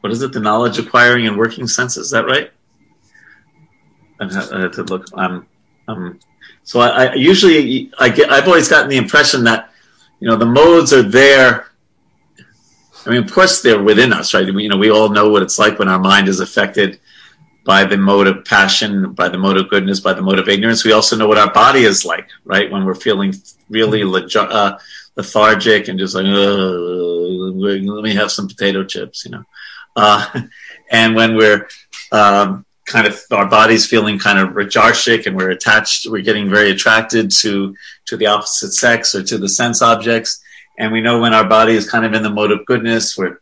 what 0.02 0.12
is 0.12 0.20
it? 0.20 0.32
The 0.32 0.40
knowledge 0.40 0.78
acquiring 0.78 1.28
and 1.28 1.38
working 1.38 1.66
sense. 1.68 1.96
Is 1.96 2.10
that 2.10 2.26
right? 2.26 2.50
I 4.20 4.24
have 4.60 4.72
to 4.72 4.82
look. 4.82 5.06
Um, 5.14 5.46
um, 5.88 6.20
so 6.64 6.80
I, 6.80 7.06
I, 7.06 7.14
usually 7.14 7.90
I 7.98 8.08
get. 8.08 8.30
I've 8.30 8.46
always 8.46 8.68
gotten 8.68 8.88
the 8.88 8.96
impression 8.96 9.44
that 9.44 9.70
you 10.18 10.28
know 10.28 10.36
the 10.36 10.46
modes 10.46 10.92
are 10.92 11.02
there. 11.02 11.71
I 13.04 13.10
mean, 13.10 13.24
of 13.24 13.32
course, 13.32 13.62
they're 13.62 13.82
within 13.82 14.12
us, 14.12 14.34
right? 14.34 14.46
You 14.46 14.68
know, 14.68 14.76
we 14.76 14.90
all 14.90 15.08
know 15.08 15.28
what 15.28 15.42
it's 15.42 15.58
like 15.58 15.78
when 15.78 15.88
our 15.88 15.98
mind 15.98 16.28
is 16.28 16.40
affected 16.40 17.00
by 17.64 17.84
the 17.84 17.96
mode 17.96 18.26
of 18.26 18.44
passion, 18.44 19.12
by 19.12 19.28
the 19.28 19.38
mode 19.38 19.56
of 19.56 19.68
goodness, 19.68 20.00
by 20.00 20.12
the 20.12 20.22
mode 20.22 20.38
of 20.38 20.48
ignorance. 20.48 20.84
We 20.84 20.92
also 20.92 21.16
know 21.16 21.28
what 21.28 21.38
our 21.38 21.52
body 21.52 21.84
is 21.84 22.04
like, 22.04 22.28
right? 22.44 22.70
When 22.70 22.84
we're 22.84 22.94
feeling 22.94 23.34
really 23.68 24.02
uh, 24.02 24.78
lethargic 25.16 25.88
and 25.88 25.98
just 25.98 26.14
like, 26.14 26.24
let 26.26 28.02
me 28.04 28.14
have 28.14 28.32
some 28.32 28.48
potato 28.48 28.84
chips, 28.84 29.24
you 29.24 29.32
know. 29.32 29.44
Uh, 29.94 30.42
and 30.90 31.14
when 31.14 31.36
we're 31.36 31.68
um, 32.10 32.64
kind 32.86 33.06
of 33.06 33.20
our 33.30 33.46
body's 33.46 33.86
feeling 33.86 34.18
kind 34.18 34.38
of 34.38 34.50
rajasik 34.50 35.26
and 35.26 35.36
we're 35.36 35.50
attached, 35.50 36.06
we're 36.06 36.22
getting 36.22 36.50
very 36.50 36.70
attracted 36.70 37.30
to 37.30 37.74
to 38.06 38.16
the 38.16 38.26
opposite 38.26 38.72
sex 38.72 39.14
or 39.14 39.22
to 39.22 39.38
the 39.38 39.48
sense 39.48 39.82
objects. 39.82 40.41
And 40.78 40.92
we 40.92 41.00
know 41.00 41.20
when 41.20 41.34
our 41.34 41.44
body 41.48 41.74
is 41.74 41.88
kind 41.88 42.04
of 42.04 42.14
in 42.14 42.22
the 42.22 42.30
mode 42.30 42.52
of 42.52 42.66
goodness, 42.66 43.16
we're 43.16 43.40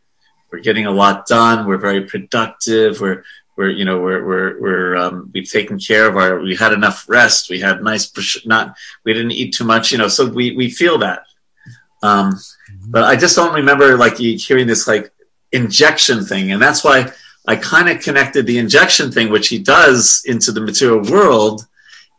we're 0.50 0.60
getting 0.60 0.86
a 0.86 0.90
lot 0.90 1.26
done, 1.26 1.66
we're 1.66 1.78
very 1.78 2.02
productive, 2.02 3.00
we're 3.00 3.24
we're 3.56 3.70
you 3.70 3.84
know 3.84 4.00
we're 4.00 4.24
we're, 4.24 4.60
we're 4.60 4.96
um, 4.96 5.30
we've 5.32 5.50
taken 5.50 5.78
care 5.78 6.06
of 6.08 6.16
our 6.16 6.40
we 6.40 6.56
had 6.56 6.72
enough 6.72 7.08
rest, 7.08 7.50
we 7.50 7.60
had 7.60 7.82
nice 7.82 8.10
not 8.46 8.76
we 9.04 9.12
didn't 9.12 9.32
eat 9.32 9.54
too 9.54 9.64
much, 9.64 9.92
you 9.92 9.98
know, 9.98 10.08
so 10.08 10.26
we 10.26 10.56
we 10.56 10.70
feel 10.70 10.98
that. 10.98 11.24
Um, 12.02 12.38
but 12.88 13.04
I 13.04 13.16
just 13.16 13.36
don't 13.36 13.54
remember 13.54 13.96
like 13.96 14.16
hearing 14.16 14.66
this 14.66 14.86
like 14.86 15.12
injection 15.52 16.24
thing, 16.24 16.52
and 16.52 16.62
that's 16.62 16.82
why 16.82 17.12
I 17.46 17.56
kind 17.56 17.88
of 17.88 18.00
connected 18.00 18.46
the 18.46 18.58
injection 18.58 19.10
thing, 19.12 19.30
which 19.30 19.48
he 19.48 19.58
does, 19.58 20.22
into 20.24 20.52
the 20.52 20.60
material 20.60 21.02
world 21.10 21.66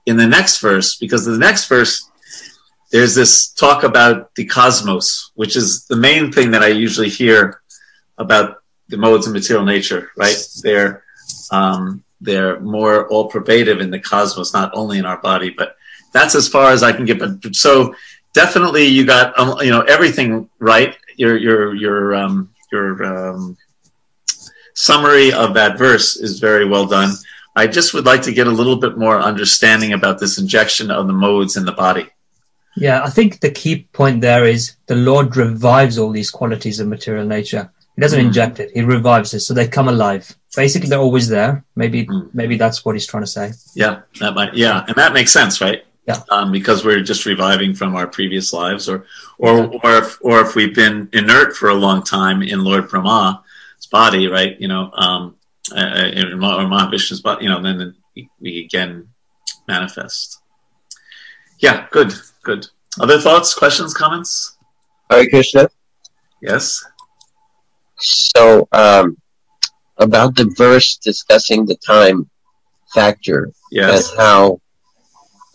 in 0.05 0.17
the 0.17 0.27
next 0.27 0.59
verse, 0.59 0.95
because 0.95 1.25
the 1.25 1.37
next 1.37 1.67
verse 1.67 2.10
there's 2.91 3.15
this 3.15 3.49
talk 3.49 3.83
about 3.83 4.35
the 4.35 4.45
cosmos, 4.45 5.31
which 5.35 5.55
is 5.55 5.85
the 5.85 5.95
main 5.95 6.31
thing 6.31 6.51
that 6.51 6.61
I 6.61 6.67
usually 6.67 7.09
hear 7.09 7.61
about 8.17 8.61
the 8.89 8.97
modes 8.97 9.27
of 9.27 9.33
material 9.33 9.65
nature. 9.65 10.11
Right? 10.17 10.37
They're 10.61 11.03
um, 11.51 12.03
they're 12.19 12.59
more 12.59 13.07
all 13.07 13.29
pervasive 13.29 13.81
in 13.81 13.89
the 13.89 13.99
cosmos, 13.99 14.53
not 14.53 14.71
only 14.73 14.99
in 14.99 15.05
our 15.05 15.17
body, 15.17 15.49
but 15.49 15.75
that's 16.13 16.35
as 16.35 16.47
far 16.47 16.71
as 16.71 16.83
I 16.83 16.91
can 16.91 17.05
get. 17.05 17.19
But 17.19 17.55
so 17.55 17.95
definitely, 18.33 18.85
you 18.85 19.05
got 19.05 19.37
um, 19.39 19.57
you 19.61 19.71
know 19.71 19.81
everything 19.81 20.49
right. 20.59 20.95
Your 21.15 21.37
your 21.37 21.73
your 21.73 22.15
um, 22.15 22.49
your 22.71 23.03
um, 23.03 23.57
summary 24.73 25.31
of 25.31 25.53
that 25.53 25.77
verse 25.77 26.17
is 26.17 26.39
very 26.39 26.65
well 26.65 26.85
done. 26.85 27.13
I 27.55 27.67
just 27.67 27.93
would 27.93 28.05
like 28.05 28.21
to 28.23 28.33
get 28.33 28.47
a 28.47 28.51
little 28.51 28.77
bit 28.77 28.97
more 28.97 29.19
understanding 29.19 29.93
about 29.93 30.19
this 30.19 30.37
injection 30.37 30.89
of 30.89 31.07
the 31.07 31.13
modes 31.13 31.57
in 31.57 31.65
the 31.65 31.73
body. 31.73 32.07
Yeah, 32.75 33.03
I 33.03 33.09
think 33.09 33.39
the 33.39 33.51
key 33.51 33.87
point 33.91 34.21
there 34.21 34.45
is 34.45 34.75
the 34.87 34.95
Lord 34.95 35.35
revives 35.35 35.97
all 35.97 36.11
these 36.11 36.31
qualities 36.31 36.79
of 36.79 36.87
material 36.87 37.25
nature. 37.25 37.71
He 37.95 38.01
doesn't 38.01 38.19
mm. 38.19 38.27
inject 38.27 38.59
it; 38.59 38.71
He 38.73 38.81
revives 38.81 39.33
it, 39.33 39.41
so 39.41 39.53
they 39.53 39.67
come 39.67 39.89
alive. 39.89 40.35
Basically, 40.55 40.87
they're 40.87 40.99
always 40.99 41.27
there. 41.27 41.65
Maybe, 41.75 42.05
mm. 42.05 42.33
maybe 42.33 42.57
that's 42.57 42.85
what 42.85 42.95
He's 42.95 43.05
trying 43.05 43.23
to 43.23 43.27
say. 43.27 43.51
Yeah, 43.75 44.01
that 44.19 44.33
might. 44.33 44.53
Yeah, 44.53 44.85
and 44.87 44.95
that 44.95 45.13
makes 45.13 45.33
sense, 45.33 45.59
right? 45.59 45.83
Yeah, 46.07 46.19
um, 46.29 46.51
because 46.51 46.83
we're 46.83 47.01
just 47.01 47.25
reviving 47.25 47.73
from 47.73 47.95
our 47.95 48.07
previous 48.07 48.53
lives, 48.53 48.89
or, 48.89 49.05
or, 49.37 49.67
or 49.83 49.97
if, 49.97 50.17
or 50.21 50.41
if 50.41 50.55
we've 50.55 50.73
been 50.73 51.09
inert 51.13 51.55
for 51.55 51.69
a 51.69 51.75
long 51.75 52.03
time 52.03 52.41
in 52.41 52.63
Lord 52.63 52.89
Brahma's 52.89 53.37
body, 53.91 54.27
right? 54.27 54.59
You 54.59 54.67
know, 54.67 54.91
um, 54.93 55.35
uh, 55.75 56.09
in 56.13 56.33
or 56.33 56.65
Mahavishnu's 56.65 57.21
body, 57.21 57.43
you 57.43 57.51
know, 57.51 57.61
then 57.61 57.95
we 58.39 58.63
again 58.63 59.09
manifest. 59.67 60.39
Yeah, 61.59 61.87
good. 61.91 62.13
Good. 62.43 62.67
Other 62.99 63.19
thoughts, 63.19 63.53
questions, 63.53 63.93
comments? 63.93 64.57
Hare 65.09 65.27
Krishna. 65.29 65.69
Yes. 66.41 66.83
So, 67.97 68.67
um, 68.71 69.17
about 69.97 70.35
the 70.35 70.53
verse 70.57 70.97
discussing 70.97 71.65
the 71.65 71.75
time 71.75 72.29
factor 72.93 73.51
yes. 73.71 74.09
and 74.09 74.19
how 74.19 74.61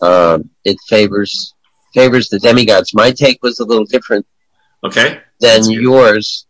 um, 0.01 0.49
it 0.63 0.77
favors 0.87 1.53
favors 1.93 2.29
the 2.29 2.39
demigods. 2.39 2.93
My 2.93 3.11
take 3.11 3.41
was 3.41 3.59
a 3.59 3.65
little 3.65 3.85
different. 3.85 4.25
Okay. 4.83 5.19
Than 5.39 5.69
yours, 5.69 6.45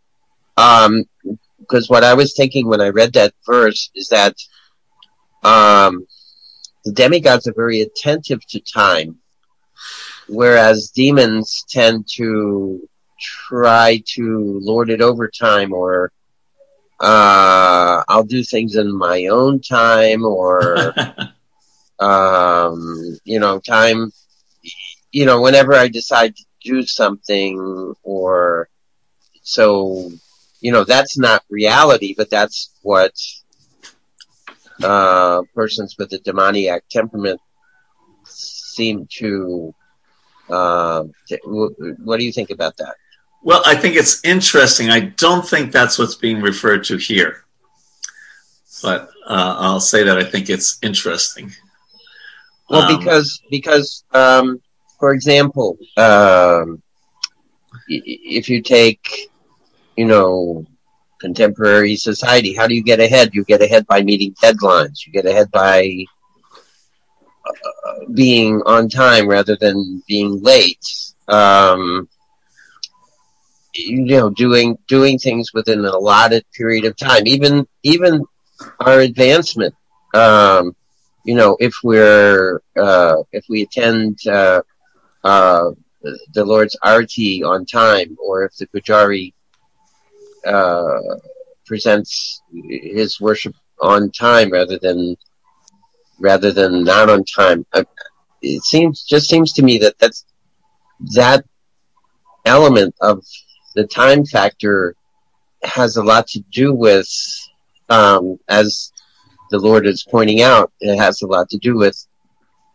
because 0.56 0.86
um, 0.86 1.88
what 1.88 2.04
I 2.04 2.14
was 2.14 2.34
thinking 2.36 2.68
when 2.68 2.82
I 2.82 2.90
read 2.90 3.14
that 3.14 3.34
verse 3.46 3.90
is 3.96 4.10
that 4.10 4.36
um, 5.44 6.06
the 6.86 6.92
demigods 6.92 7.48
are 7.48 7.54
very 7.54 7.82
attentive 7.82 8.46
to 8.48 8.60
time 8.62 9.18
whereas 10.28 10.92
demons 10.92 11.64
tend 11.70 12.08
to 12.08 12.88
try 13.20 14.02
to 14.06 14.60
lord 14.62 14.90
it 14.90 15.02
over 15.02 15.28
time 15.28 15.74
or 15.74 16.12
uh, 17.00 18.04
I'll 18.08 18.24
do 18.24 18.44
things 18.44 18.76
in 18.76 18.96
my 18.96 19.28
own 19.28 19.62
time 19.62 20.26
or 20.26 20.96
um, 22.00 23.18
you 23.24 23.40
know 23.40 23.60
time 23.60 24.12
you 25.12 25.26
know 25.26 25.42
whenever 25.42 25.74
I 25.74 25.90
decide 25.90 26.36
to 26.36 26.44
do 26.64 26.84
something 26.84 27.94
or 28.04 28.70
so 29.44 30.10
you 30.60 30.72
know 30.72 30.84
that's 30.84 31.18
not 31.18 31.44
reality 31.50 32.16
but 32.18 32.30
that's 32.30 32.72
what 32.82 33.14
uh, 34.84 35.42
persons 35.54 35.96
with 35.98 36.14
a 36.14 36.20
demoniac 36.20 36.84
temperament 36.90 37.40
seem 38.26 39.08
to 39.18 39.74
what 40.48 42.20
do 42.20 42.26
you 42.26 42.32
think 42.32 42.50
about 42.50 42.78
that? 42.78 42.96
Well, 43.44 43.62
I 43.66 43.76
think 43.76 43.96
it's 43.96 44.24
interesting. 44.24 44.90
I 44.90 45.00
don't 45.00 45.48
think 45.48 45.72
that's 45.72 45.98
what's 45.98 46.16
being 46.16 46.42
referred 46.42 46.84
to 46.86 46.98
here, 46.98 47.46
but 48.82 49.10
uh, 49.26 49.56
I'll 49.60 49.80
say 49.80 50.04
that 50.04 50.18
I 50.18 50.24
think 50.24 50.50
it's 50.50 50.78
interesting. 50.82 51.52
Well, 52.70 52.82
um, 52.82 52.98
because 52.98 53.42
because 53.50 54.04
um, 54.14 54.62
for 55.00 55.14
example, 55.14 55.78
um, 55.96 56.82
if 57.88 58.50
you 58.50 58.62
take 58.62 59.30
you 59.96 60.06
know 60.06 60.66
contemporary 61.20 61.96
society, 61.96 62.54
how 62.54 62.68
do 62.68 62.76
you 62.76 62.84
get 62.84 63.00
ahead? 63.00 63.34
You 63.34 63.44
get 63.46 63.62
ahead 63.62 63.88
by 63.88 64.02
meeting 64.02 64.34
deadlines. 64.42 65.06
You 65.06 65.14
get 65.14 65.26
ahead 65.26 65.52
by 65.52 66.06
being 68.14 68.62
on 68.66 68.90
time 68.90 69.28
rather 69.28 69.56
than 69.56 70.04
being 70.08 70.42
late. 70.42 70.86
Um, 71.28 72.08
you 73.74 74.06
know, 74.06 74.30
doing 74.30 74.78
doing 74.88 75.20
things 75.20 75.54
within 75.54 75.80
an 75.80 75.86
allotted 75.86 76.46
period 76.56 76.86
of 76.86 76.96
time. 76.96 77.28
Even 77.28 77.68
even 77.84 78.24
our 78.80 79.00
advancement. 79.00 79.76
Um, 80.14 80.76
you 81.24 81.36
know, 81.36 81.58
if 81.60 81.74
we're 81.84 82.62
uh, 82.80 83.18
if 83.32 83.46
we 83.50 83.64
attend 83.64 84.20
uh, 84.28 84.62
uh, 85.24 85.72
the 86.34 86.46
Lord's 86.46 86.78
arati 86.84 87.44
on 87.44 87.66
time, 87.66 88.18
or 88.24 88.46
if 88.46 88.56
the 88.56 88.68
Pujari 88.68 89.34
uh, 90.46 91.18
presents 91.66 92.42
his 92.52 93.20
worship 93.20 93.54
on 93.82 94.10
time 94.12 94.50
rather 94.50 94.80
than 94.80 95.16
rather 96.20 96.52
than 96.52 96.84
not 96.84 97.10
on 97.10 97.24
time. 97.24 97.66
Uh, 97.74 97.84
it 98.42 98.64
seems 98.64 99.04
just 99.04 99.30
seems 99.30 99.54
to 99.54 99.64
me 99.64 99.78
that 99.80 99.98
that's 100.00 100.26
that 101.16 101.46
element 102.46 102.96
of 103.02 103.24
the 103.76 103.86
time 103.86 104.26
factor 104.26 104.96
has 105.64 105.98
a 105.98 106.04
lot 106.04 106.28
to 106.28 106.40
do 106.52 106.74
with, 106.74 107.10
um, 107.90 108.40
as 108.48 108.92
the 109.52 109.60
Lord 109.60 109.86
is 109.86 110.04
pointing 110.10 110.42
out, 110.42 110.72
it 110.80 110.98
has 110.98 111.22
a 111.22 111.28
lot 111.28 111.50
to 111.50 111.58
do 111.58 111.78
with 111.78 112.06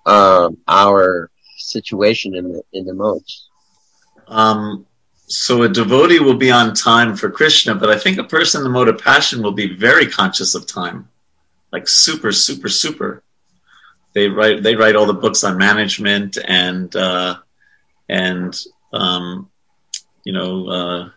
um, 0.06 0.58
our 0.68 1.30
situation 1.58 2.34
in 2.34 2.52
the 2.52 2.62
in 2.72 2.84
the 2.84 2.94
modes. 2.94 3.48
Um, 4.26 4.86
so 5.26 5.62
a 5.62 5.68
devotee 5.68 6.18
will 6.18 6.36
be 6.36 6.50
on 6.50 6.74
time 6.74 7.16
for 7.16 7.30
Krishna, 7.30 7.74
but 7.74 7.90
I 7.90 7.98
think 7.98 8.18
a 8.18 8.24
person 8.24 8.60
in 8.60 8.64
the 8.64 8.70
mode 8.70 8.88
of 8.88 8.98
passion 8.98 9.42
will 9.42 9.52
be 9.52 9.74
very 9.74 10.06
conscious 10.06 10.54
of 10.54 10.66
time, 10.66 11.08
like 11.72 11.88
super, 11.88 12.32
super, 12.32 12.68
super 12.68 13.22
they 14.14 14.28
write 14.28 14.62
they 14.62 14.76
write 14.76 14.96
all 14.96 15.06
the 15.06 15.14
books 15.14 15.44
on 15.44 15.56
management 15.56 16.38
and 16.46 16.94
uh, 16.94 17.36
and 18.08 18.58
um, 18.92 19.50
you 20.24 20.32
know 20.32 20.68
uh, 20.68 21.10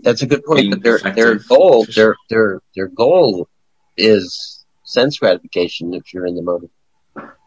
that's 0.00 0.22
a 0.22 0.26
good 0.26 0.44
point. 0.44 0.70
But 0.70 0.82
their 0.82 0.98
their 0.98 1.34
goal 1.36 1.86
their 1.94 2.16
their 2.28 2.60
their 2.74 2.88
goal 2.88 3.48
is 3.96 4.64
sense 4.84 5.18
gratification. 5.18 5.94
If 5.94 6.12
you're 6.12 6.26
in 6.26 6.36
the 6.36 6.42
mode, 6.42 6.70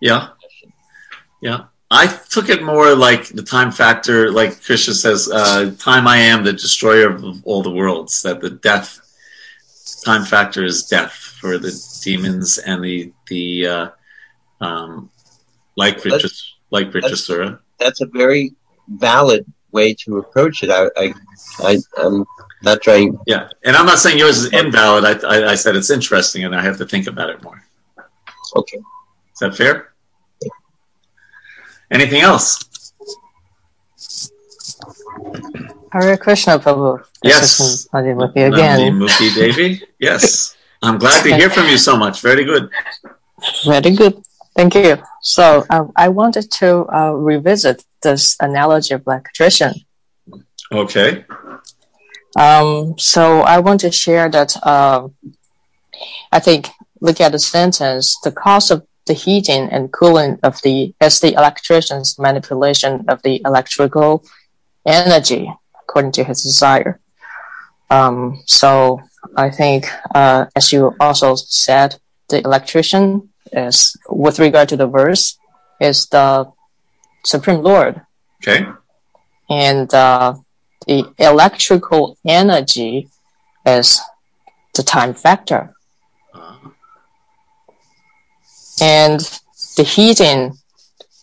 yeah, 0.01 0.29
yeah. 1.41 1.65
I 1.89 2.07
took 2.07 2.49
it 2.49 2.63
more 2.63 2.95
like 2.95 3.29
the 3.29 3.43
time 3.43 3.71
factor, 3.71 4.29
like 4.29 4.61
Krishna 4.61 4.93
says, 4.93 5.29
uh, 5.31 5.73
"Time 5.79 6.07
I 6.07 6.17
am 6.17 6.43
the 6.43 6.53
destroyer 6.53 7.09
of 7.09 7.45
all 7.45 7.61
the 7.61 7.71
worlds." 7.71 8.23
That 8.23 8.41
the 8.41 8.49
death 8.49 8.99
time 10.03 10.23
factor 10.23 10.63
is 10.63 10.83
death 10.83 11.13
for 11.13 11.57
the 11.57 11.71
demons 12.03 12.57
and 12.57 12.83
the 12.83 13.13
the 13.27 13.67
uh, 13.67 13.89
um, 14.61 15.09
like 15.75 16.03
Richard, 16.03 16.31
like 16.71 16.93
Richard 16.93 17.59
That's 17.79 18.01
a 18.01 18.05
very 18.07 18.53
valid 18.87 19.45
way 19.71 19.93
to 19.93 20.17
approach 20.17 20.63
it. 20.63 20.69
I, 20.69 20.89
I, 20.97 21.13
I 21.59 21.77
am 22.05 22.25
not 22.63 22.81
trying. 22.81 23.19
Yeah, 23.27 23.49
and 23.63 23.75
I'm 23.75 23.85
not 23.85 23.99
saying 23.99 24.17
yours 24.17 24.37
is 24.37 24.53
invalid. 24.53 25.03
I, 25.05 25.27
I, 25.27 25.51
I, 25.51 25.55
said 25.55 25.75
it's 25.75 25.89
interesting, 25.89 26.45
and 26.45 26.55
I 26.55 26.61
have 26.61 26.77
to 26.77 26.85
think 26.85 27.07
about 27.07 27.29
it 27.29 27.43
more. 27.43 27.61
Okay, 28.55 28.77
is 28.77 29.39
that 29.39 29.55
fair? 29.55 29.93
Anything 31.91 32.21
else? 32.21 32.67
Hare 35.91 36.17
Krishna, 36.17 36.59
Prabhu. 36.59 37.03
Yes. 37.23 37.87
Nandimukhi 37.93 38.53
again. 38.53 38.79
Nandimukhi 38.79 39.35
Devi. 39.35 39.81
Yes. 39.99 40.55
I'm 40.81 40.97
glad 40.97 41.23
to 41.23 41.35
hear 41.39 41.49
from 41.49 41.67
you 41.67 41.77
so 41.77 41.95
much. 41.95 42.21
Very 42.21 42.43
good. 42.43 42.69
Very 43.65 43.95
good. 43.95 44.21
Thank 44.57 44.73
you. 44.73 44.97
So 45.21 45.65
uh, 45.69 45.85
I 45.95 46.09
wanted 46.09 46.49
to 46.53 46.87
uh, 46.91 47.11
revisit 47.11 47.85
this 48.01 48.35
analogy 48.39 48.95
of 48.95 49.03
electrician. 49.05 49.75
Okay. 50.71 51.25
Um, 52.35 52.97
so 52.97 53.41
I 53.41 53.59
want 53.59 53.81
to 53.81 53.91
share 53.91 54.29
that 54.29 54.57
um, 54.65 55.13
I 56.31 56.39
think 56.39 56.69
look 57.01 57.21
at 57.21 57.33
the 57.33 57.39
sentence. 57.39 58.17
The 58.23 58.31
cause 58.31 58.71
of 58.71 58.83
the 59.05 59.13
heating 59.13 59.69
and 59.69 59.93
cooling 59.93 60.39
of 60.41 60.59
the 60.63 60.91
is 61.01 61.19
the 61.19 61.33
electrician's 61.33 62.17
manipulation 62.17 63.05
of 63.07 63.21
the 63.21 63.39
electrical 63.45 64.25
energy 64.87 65.53
according 65.83 66.13
to 66.13 66.23
his 66.23 66.41
desire. 66.41 66.99
Um, 67.91 68.41
so 68.47 69.01
I 69.35 69.51
think, 69.51 69.85
uh, 70.15 70.47
as 70.55 70.73
you 70.73 70.95
also 70.99 71.35
said, 71.35 71.99
the 72.29 72.39
electrician 72.43 73.29
is, 73.51 73.97
with 74.09 74.39
regard 74.39 74.69
to 74.69 74.77
the 74.77 74.87
verse, 74.87 75.37
is 75.79 76.07
the 76.07 76.51
Supreme 77.25 77.61
Lord. 77.61 78.01
Okay. 78.41 78.65
And 79.49 79.93
uh, 79.93 80.35
the 80.85 81.13
electrical 81.17 82.17
energy 82.25 83.09
is 83.65 84.01
the 84.73 84.83
time 84.83 85.13
factor. 85.13 85.73
And 88.79 89.19
the 89.75 89.83
heating 89.83 90.57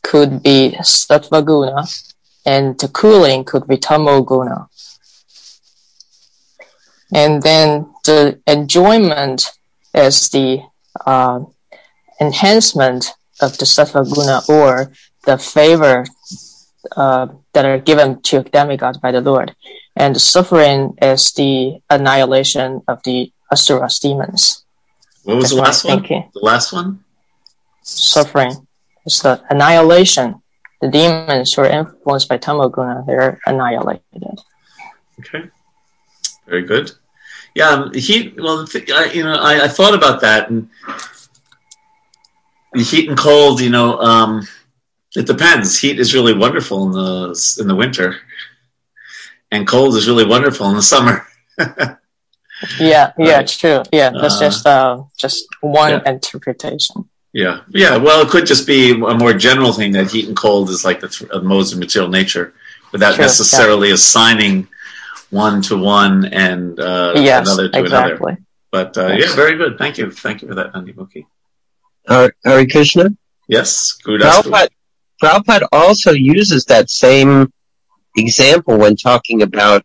could 0.03 0.43
be 0.43 0.77
sattva 0.81 1.45
guna, 1.45 1.87
and 2.45 2.79
the 2.79 2.89
cooling 2.89 3.45
could 3.45 3.67
be 3.67 3.77
tamo 3.77 4.23
guna. 4.23 4.69
And 7.13 7.43
then 7.43 7.95
the 8.05 8.41
enjoyment 8.47 9.53
is 9.95 10.29
the 10.31 10.63
uh, 11.07 11.41
enhancement 12.27 13.13
of 13.41 13.59
the 13.59 13.67
sattva 13.67 14.03
guna 14.15 14.41
or 14.49 14.93
the 15.27 15.37
favor 15.39 16.05
uh, 16.97 17.27
that 17.53 17.65
are 17.65 17.79
given 17.79 18.21
to 18.23 18.43
demigod 18.43 19.01
by 19.01 19.11
the 19.13 19.21
Lord. 19.21 19.55
And 19.97 20.15
the 20.15 20.21
suffering 20.21 20.97
is 21.01 21.33
the 21.33 21.81
annihilation 21.91 22.83
of 22.89 23.03
the 23.05 23.33
asuras 23.53 23.99
demons. 23.99 24.65
What 25.23 25.37
was 25.37 25.51
That's 25.51 25.55
the 25.55 25.63
last 25.63 25.85
one? 25.85 25.93
thinking. 25.99 26.31
The 26.35 26.41
last 26.41 26.73
one? 26.73 27.05
Suffering 27.83 28.67
is 29.07 29.21
the 29.21 29.43
annihilation. 29.51 30.43
The 30.81 30.91
demons 30.91 31.55
who 31.55 31.63
are 31.63 31.67
influenced 31.67 32.29
by 32.29 32.39
tamoguna, 32.39 33.07
they're 33.07 33.41
annihilated. 33.47 34.41
Okay. 35.21 35.49
Very 36.47 36.63
good. 36.63 36.93
Yeah, 37.55 37.89
he. 37.95 38.35
Well, 38.37 38.67
you 39.15 39.23
know, 39.23 39.39
I, 39.41 39.65
I 39.65 39.69
thought 39.69 39.95
about 39.95 40.21
that, 40.23 40.51
and 40.51 40.69
heat 42.83 43.09
and 43.09 43.19
cold. 43.19 43.61
You 43.61 43.71
know, 43.71 43.99
um, 44.01 44.47
it 45.17 45.27
depends. 45.27 45.79
Heat 45.79 45.99
is 46.01 46.15
really 46.15 46.35
wonderful 46.35 46.85
in 46.87 46.93
the 46.93 47.57
in 47.61 47.69
the 47.69 47.75
winter, 47.77 48.17
and 49.51 49.67
cold 49.67 49.97
is 49.97 50.07
really 50.09 50.25
wonderful 50.27 50.69
in 50.71 50.77
the 50.77 50.83
summer. 50.83 51.27
Yeah, 52.79 53.13
yeah, 53.19 53.37
Right. 53.39 53.49
true. 53.49 53.83
Yeah, 53.93 54.11
that's 54.11 54.37
Uh, 54.37 54.41
just 54.41 54.67
uh, 54.67 55.03
just 55.19 55.45
one 55.61 55.91
yeah. 55.91 56.11
interpretation. 56.13 57.09
Yeah, 57.33 57.61
yeah. 57.69 57.97
Well, 57.97 58.23
it 58.23 58.29
could 58.29 58.47
just 58.47 58.65
be 58.67 58.93
a 58.93 59.15
more 59.15 59.35
general 59.35 59.73
thing 59.73 59.93
that 59.93 60.11
heat 60.13 60.29
and 60.29 60.37
cold 60.37 60.71
is 60.71 60.85
like 60.85 61.01
the 61.01 61.09
th- 61.09 61.31
uh, 61.33 61.41
modes 61.41 61.73
of 61.73 61.79
material 61.81 62.11
nature, 62.11 62.55
without 62.93 63.17
yeah. 63.17 63.23
necessarily 63.23 63.91
assigning 63.91 64.69
one 65.31 65.61
to 65.63 65.77
one 65.77 66.27
and 66.27 66.79
uh, 66.79 67.13
yes, 67.17 67.47
another 67.47 67.69
to 67.71 67.85
another. 67.85 68.39
But 68.71 68.97
uh, 68.97 69.09
Yes. 69.09 69.31
yeah, 69.31 69.37
very 69.37 69.57
good. 69.59 69.77
Thank 69.77 69.99
you. 69.99 70.11
Thank 70.13 70.41
you 70.43 70.49
for 70.49 70.55
that, 70.55 70.73
Nandi 70.75 70.93
Mukhi. 70.93 71.27
Hare 72.09 72.35
Hare 72.45 72.67
Krishna. 72.67 73.11
Yes. 73.49 73.99
Prabhupada, 74.07 74.69
Prabhupada 75.23 75.67
also 75.73 76.13
uses 76.13 76.65
that 76.67 76.91
same 76.91 77.53
example 78.17 78.79
when 78.79 78.97
talking 78.97 79.43
about 79.43 79.85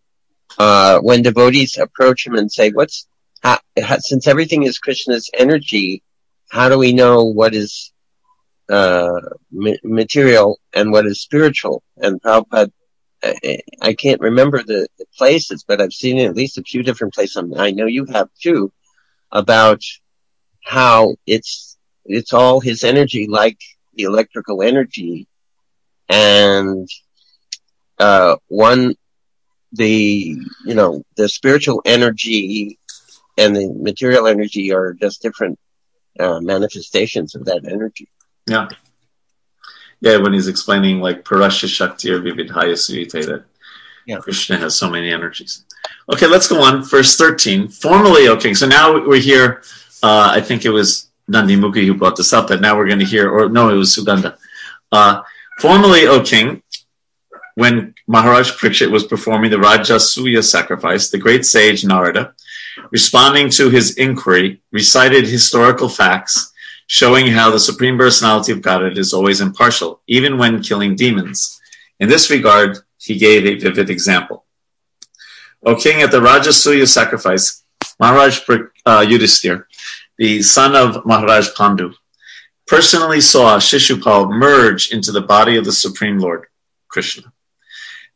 uh, 0.58 1.00
when 1.00 1.22
devotees 1.22 1.78
approach 1.78 2.26
him 2.26 2.36
and 2.36 2.52
say, 2.52 2.72
"What's 2.72 3.08
how, 3.42 3.60
how, 3.82 3.98
since 4.00 4.28
everything 4.28 4.64
is 4.64 4.80
Krishna's 4.80 5.30
energy? 5.38 6.04
How 6.50 6.70
do 6.70 6.78
we 6.78 6.94
know 6.94 7.26
what 7.26 7.54
is 7.54 7.92
uh, 8.70 9.20
ma- 9.52 9.84
material 9.84 10.60
and 10.74 10.92
what 10.92 11.06
is 11.06 11.22
spiritual?" 11.22 11.84
And 11.98 12.22
Prabhupada, 12.22 12.72
I, 13.24 13.60
I 13.82 13.94
can't 13.94 14.22
remember 14.22 14.64
the, 14.64 14.88
the 14.98 15.06
places, 15.18 15.64
but 15.68 15.82
I've 15.82 15.94
seen 15.94 16.20
at 16.20 16.36
least 16.36 16.58
a 16.58 16.64
few 16.64 16.84
different 16.84 17.14
places. 17.14 17.38
and 17.38 17.60
I 17.60 17.72
know 17.72 17.86
you 17.86 18.06
have 18.06 18.30
too 18.42 18.72
about 19.32 19.82
how 20.64 21.16
it's 21.26 21.69
it's 22.06 22.34
all 22.34 22.60
his 22.60 22.84
energy, 22.84 23.28
like 23.28 23.60
the 23.94 24.04
electrical 24.04 24.62
energy, 24.62 25.28
and 26.08 26.88
uh, 28.00 28.38
one 28.48 28.96
the 29.72 30.36
you 30.66 30.74
know 30.74 31.04
the 31.16 31.30
spiritual 31.30 31.82
energy 31.86 32.80
and 33.38 33.56
the 33.56 33.72
material 33.74 34.28
energy 34.28 34.74
are 34.74 34.94
just 34.94 35.22
different 35.22 35.60
uh, 36.20 36.40
manifestations 36.42 37.36
of 37.36 37.46
that 37.46 37.66
energy. 37.66 38.10
Yeah. 38.48 38.68
Yeah, 40.02 40.18
when 40.18 40.34
he's 40.34 40.48
explaining 40.48 41.00
like 41.00 41.26
Parasha 41.26 41.68
Shakti 41.68 42.10
or 42.10 42.22
Vividhaya 42.22 42.74
Suyite 42.74 43.26
that 43.26 43.46
Yeah. 44.06 44.18
Krishna 44.18 44.58
has 44.58 44.76
so 44.76 44.90
many 44.90 45.12
energies. 45.12 45.66
Okay, 46.12 46.28
let's 46.28 46.48
go 46.48 46.62
on. 46.62 46.84
Verse 46.84 47.16
13. 47.18 47.68
Formally, 47.68 48.28
okay, 48.30 48.54
so 48.54 48.66
now 48.66 49.06
we're 49.06 49.22
here. 49.22 49.62
Uh, 50.02 50.32
I 50.32 50.42
think 50.42 50.66
it 50.66 50.70
was 50.70 51.09
Nandi 51.30 51.56
Mukhi 51.56 51.86
who 51.86 51.94
brought 51.94 52.16
this 52.16 52.34
up, 52.34 52.48
that 52.48 52.62
now 52.62 52.76
we're 52.76 52.88
going 52.88 53.00
to 53.00 53.06
hear, 53.06 53.30
or 53.30 53.50
no, 53.50 53.70
it 53.70 53.76
was 53.76 53.94
Suganda. 53.94 54.38
Uh, 54.92 55.22
formally, 55.60 56.08
O 56.08 56.22
king, 56.24 56.64
when 57.56 57.94
Maharaj 58.08 58.52
Parikshit 58.52 58.90
was 58.90 59.04
performing 59.04 59.52
the 59.52 59.58
Rajasuya 59.58 60.44
sacrifice, 60.44 61.10
the 61.10 61.18
great 61.18 61.46
sage 61.46 61.84
Narada, 61.84 62.34
responding 62.92 63.50
to 63.52 63.70
his 63.70 63.98
inquiry, 63.98 64.62
recited 64.72 65.28
historical 65.28 65.90
facts 65.90 66.52
showing 66.88 67.28
how 67.28 67.52
the 67.52 67.60
Supreme 67.60 67.98
Personality 67.98 68.52
of 68.52 68.62
Godhead 68.62 68.98
is 68.98 69.14
always 69.14 69.42
impartial, 69.42 70.02
even 70.08 70.38
when 70.38 70.64
killing 70.64 70.96
demons. 70.96 71.60
In 72.00 72.10
this 72.10 72.32
regard, 72.32 72.80
he 72.98 73.18
gave 73.18 73.46
a 73.46 73.60
vivid 73.60 73.90
example. 73.90 74.46
O 75.64 75.76
king, 75.76 76.02
at 76.02 76.12
the 76.12 76.20
Rajasuya 76.20 76.88
sacrifice, 76.88 77.64
Maharaj 78.00 78.40
uh, 78.86 79.06
Yudhisthira, 79.06 79.66
the 80.20 80.42
son 80.42 80.76
of 80.76 81.06
Maharaj 81.06 81.48
Pandu, 81.56 81.94
personally 82.68 83.22
saw 83.22 83.58
Shishupal 83.58 84.30
merge 84.30 84.92
into 84.92 85.14
the 85.14 85.22
body 85.22 85.56
of 85.56 85.64
the 85.64 85.72
Supreme 85.72 86.20
Lord, 86.20 86.48
Krishna. 86.90 87.32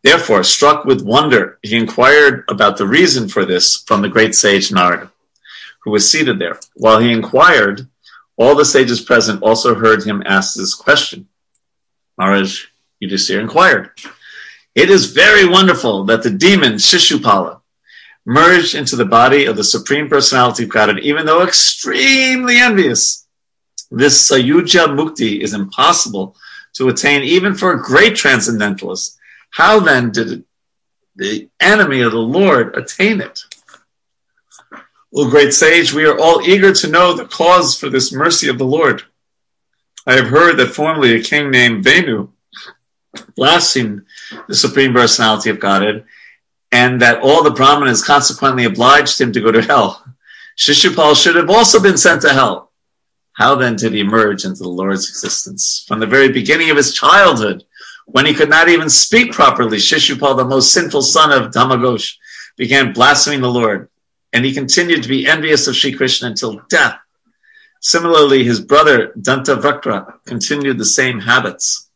Therefore, 0.03 0.43
struck 0.43 0.83
with 0.83 1.01
wonder, 1.01 1.59
he 1.61 1.77
inquired 1.77 2.43
about 2.49 2.75
the 2.75 2.85
reason 2.85 3.29
for 3.29 3.45
this 3.45 3.85
from 3.87 4.01
the 4.01 4.09
great 4.09 4.35
sage 4.35 4.69
Narada, 4.69 5.13
who 5.83 5.91
was 5.91 6.11
seated 6.11 6.39
there. 6.39 6.59
While 6.75 6.99
he 6.99 7.09
inquired, 7.09 7.87
all 8.35 8.53
the 8.53 8.65
sages 8.65 8.99
present 8.99 9.41
also 9.41 9.73
heard 9.73 10.03
him 10.03 10.21
ask 10.25 10.55
this 10.55 10.75
question. 10.75 11.29
Maharaj 12.17 12.65
Yudhisthira 13.01 13.39
inquired, 13.39 13.91
It 14.75 14.89
is 14.89 15.13
very 15.13 15.47
wonderful 15.47 16.03
that 16.03 16.21
the 16.21 16.31
demon 16.31 16.73
Shishupala 16.73 17.61
merged 18.25 18.75
into 18.75 18.95
the 18.95 19.05
body 19.05 19.45
of 19.45 19.57
the 19.57 19.63
Supreme 19.63 20.09
Personality 20.09 20.63
of 20.63 20.69
Godhead, 20.69 20.99
even 20.99 21.25
though 21.25 21.43
extremely 21.43 22.57
envious. 22.57 23.27
This 23.91 24.29
Sayuja 24.29 24.87
Mukti 24.87 25.41
is 25.41 25.53
impossible 25.53 26.35
to 26.73 26.89
attain 26.89 27.23
even 27.23 27.53
for 27.53 27.73
a 27.73 27.81
great 27.81 28.15
transcendentalist. 28.15 29.17
How 29.51 29.79
then 29.79 30.11
did 30.11 30.45
the 31.15 31.49
enemy 31.59 32.01
of 32.01 32.11
the 32.11 32.17
Lord 32.17 32.75
attain 32.75 33.21
it? 33.21 33.39
O 35.15 35.29
great 35.29 35.53
sage, 35.53 35.93
we 35.93 36.05
are 36.05 36.17
all 36.17 36.41
eager 36.41 36.73
to 36.73 36.87
know 36.87 37.13
the 37.13 37.25
cause 37.25 37.77
for 37.77 37.87
this 37.87 38.11
mercy 38.11 38.47
of 38.49 38.57
the 38.57 38.65
Lord. 38.65 39.03
I 40.07 40.13
have 40.13 40.27
heard 40.27 40.57
that 40.57 40.73
formerly 40.73 41.13
a 41.13 41.23
king 41.23 41.51
named 41.51 41.83
Venu 41.83 42.29
blasphemed 43.35 44.05
the 44.47 44.55
Supreme 44.55 44.91
Personality 44.91 45.51
of 45.51 45.59
Godhead, 45.59 46.05
and 46.73 46.99
that 47.01 47.21
all 47.21 47.43
the 47.43 47.51
Brahmanas 47.51 48.03
consequently 48.03 48.65
obliged 48.65 49.21
him 49.21 49.31
to 49.31 49.39
go 49.39 49.51
to 49.51 49.61
hell. 49.61 50.03
Shishupal 50.57 51.15
should 51.15 51.35
have 51.35 51.51
also 51.51 51.79
been 51.79 51.97
sent 51.97 52.23
to 52.23 52.33
hell. 52.33 52.71
How 53.33 53.53
then 53.53 53.75
did 53.75 53.93
he 53.93 53.99
emerge 53.99 54.43
into 54.43 54.63
the 54.63 54.69
Lord's 54.69 55.07
existence? 55.07 55.85
From 55.87 55.99
the 55.99 56.07
very 56.07 56.31
beginning 56.31 56.71
of 56.71 56.77
his 56.77 56.95
childhood, 56.95 57.63
when 58.07 58.25
he 58.25 58.33
could 58.33 58.49
not 58.49 58.69
even 58.69 58.89
speak 58.89 59.33
properly, 59.33 59.77
Shishupal, 59.77 60.35
the 60.35 60.45
most 60.45 60.73
sinful 60.73 61.03
son 61.03 61.31
of 61.31 61.51
Damagosh, 61.51 62.15
began 62.57 62.91
blaspheming 62.91 63.41
the 63.41 63.51
Lord, 63.51 63.89
and 64.33 64.43
he 64.43 64.51
continued 64.51 65.03
to 65.03 65.09
be 65.09 65.27
envious 65.27 65.67
of 65.67 65.75
Sri 65.75 65.93
Krishna 65.93 66.29
until 66.29 66.61
death. 66.69 66.97
Similarly, 67.81 68.43
his 68.43 68.61
brother 68.61 69.13
Dantavakra 69.19 70.15
continued 70.25 70.79
the 70.79 70.85
same 70.85 71.19
habits. 71.19 71.89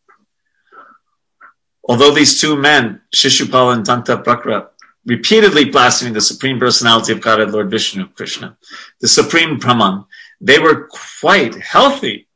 Although 1.88 2.14
these 2.14 2.42
two 2.42 2.58
men, 2.58 3.02
Shishupal 3.16 3.74
and 3.74 3.86
Dantavakra, 3.86 4.68
repeatedly 5.06 5.66
blasphemed 5.66 6.16
the 6.16 6.22
Supreme 6.22 6.60
Personality 6.60 7.14
of 7.14 7.22
Godhead, 7.22 7.52
Lord 7.52 7.72
Vishnu 7.72 8.10
Krishna, 8.10 8.58
the 9.00 9.08
Supreme 9.08 9.58
Brahman, 9.58 10.04
they 10.42 10.60
were 10.60 10.90
quite 11.22 11.56
healthy. 11.56 12.28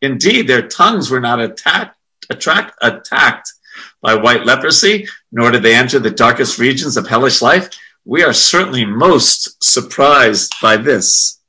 Indeed, 0.00 0.46
their 0.46 0.68
tongues 0.68 1.10
were 1.10 1.20
not 1.20 1.40
attacked, 1.40 1.96
attract, 2.30 2.78
attacked 2.80 3.52
by 4.00 4.14
white 4.14 4.46
leprosy, 4.46 5.08
nor 5.32 5.50
did 5.50 5.64
they 5.64 5.74
enter 5.74 5.98
the 5.98 6.10
darkest 6.10 6.58
regions 6.58 6.96
of 6.96 7.08
hellish 7.08 7.42
life. 7.42 7.68
We 8.04 8.22
are 8.22 8.32
certainly 8.32 8.84
most 8.84 9.62
surprised 9.62 10.54
by 10.62 10.76
this. 10.76 11.40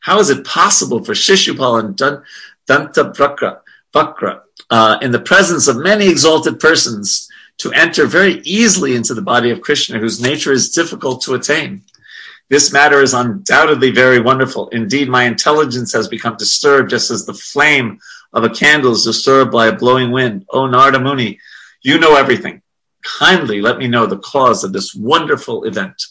How 0.00 0.18
is 0.18 0.30
it 0.30 0.44
possible 0.44 1.02
for 1.02 1.12
Shishupal 1.12 1.80
and 1.80 1.96
Danta 1.96 3.54
Bakra, 3.94 4.43
uh, 4.70 4.98
in 5.02 5.10
the 5.10 5.20
presence 5.20 5.68
of 5.68 5.76
many 5.76 6.08
exalted 6.08 6.58
persons, 6.60 7.28
to 7.58 7.72
enter 7.72 8.06
very 8.06 8.40
easily 8.40 8.96
into 8.96 9.14
the 9.14 9.22
body 9.22 9.50
of 9.50 9.60
Krishna, 9.60 9.98
whose 9.98 10.20
nature 10.20 10.52
is 10.52 10.70
difficult 10.70 11.22
to 11.22 11.34
attain? 11.34 11.82
This 12.50 12.72
matter 12.72 13.00
is 13.00 13.14
undoubtedly 13.14 13.90
very 13.90 14.20
wonderful. 14.20 14.68
Indeed, 14.68 15.08
my 15.08 15.24
intelligence 15.24 15.92
has 15.92 16.08
become 16.08 16.36
disturbed 16.36 16.90
just 16.90 17.10
as 17.10 17.24
the 17.24 17.34
flame 17.34 18.00
of 18.32 18.44
a 18.44 18.50
candle 18.50 18.92
is 18.92 19.04
disturbed 19.04 19.52
by 19.52 19.68
a 19.68 19.76
blowing 19.76 20.10
wind. 20.10 20.44
O 20.50 20.66
Narada 20.66 21.00
Muni, 21.00 21.38
you 21.82 21.98
know 21.98 22.16
everything. 22.16 22.60
Kindly 23.02 23.60
let 23.60 23.78
me 23.78 23.86
know 23.86 24.06
the 24.06 24.18
cause 24.18 24.64
of 24.64 24.72
this 24.72 24.94
wonderful 24.94 25.64
event. 25.64 26.02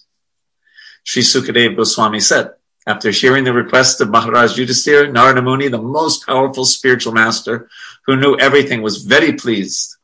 Sri 1.03 1.21
Sukadev 1.21 1.75
Goswami 1.75 2.19
said, 2.19 2.51
after 2.85 3.11
hearing 3.11 3.43
the 3.43 3.53
request 3.53 4.01
of 4.01 4.09
Maharaj 4.09 4.57
Yudhisthira, 4.57 5.11
Narada 5.11 5.41
Muni, 5.41 5.67
the 5.67 5.81
most 5.81 6.25
powerful 6.25 6.65
spiritual 6.65 7.13
master 7.13 7.69
who 8.05 8.15
knew 8.15 8.37
everything, 8.37 8.81
was 8.81 9.03
very 9.03 9.33
pleased. 9.33 9.95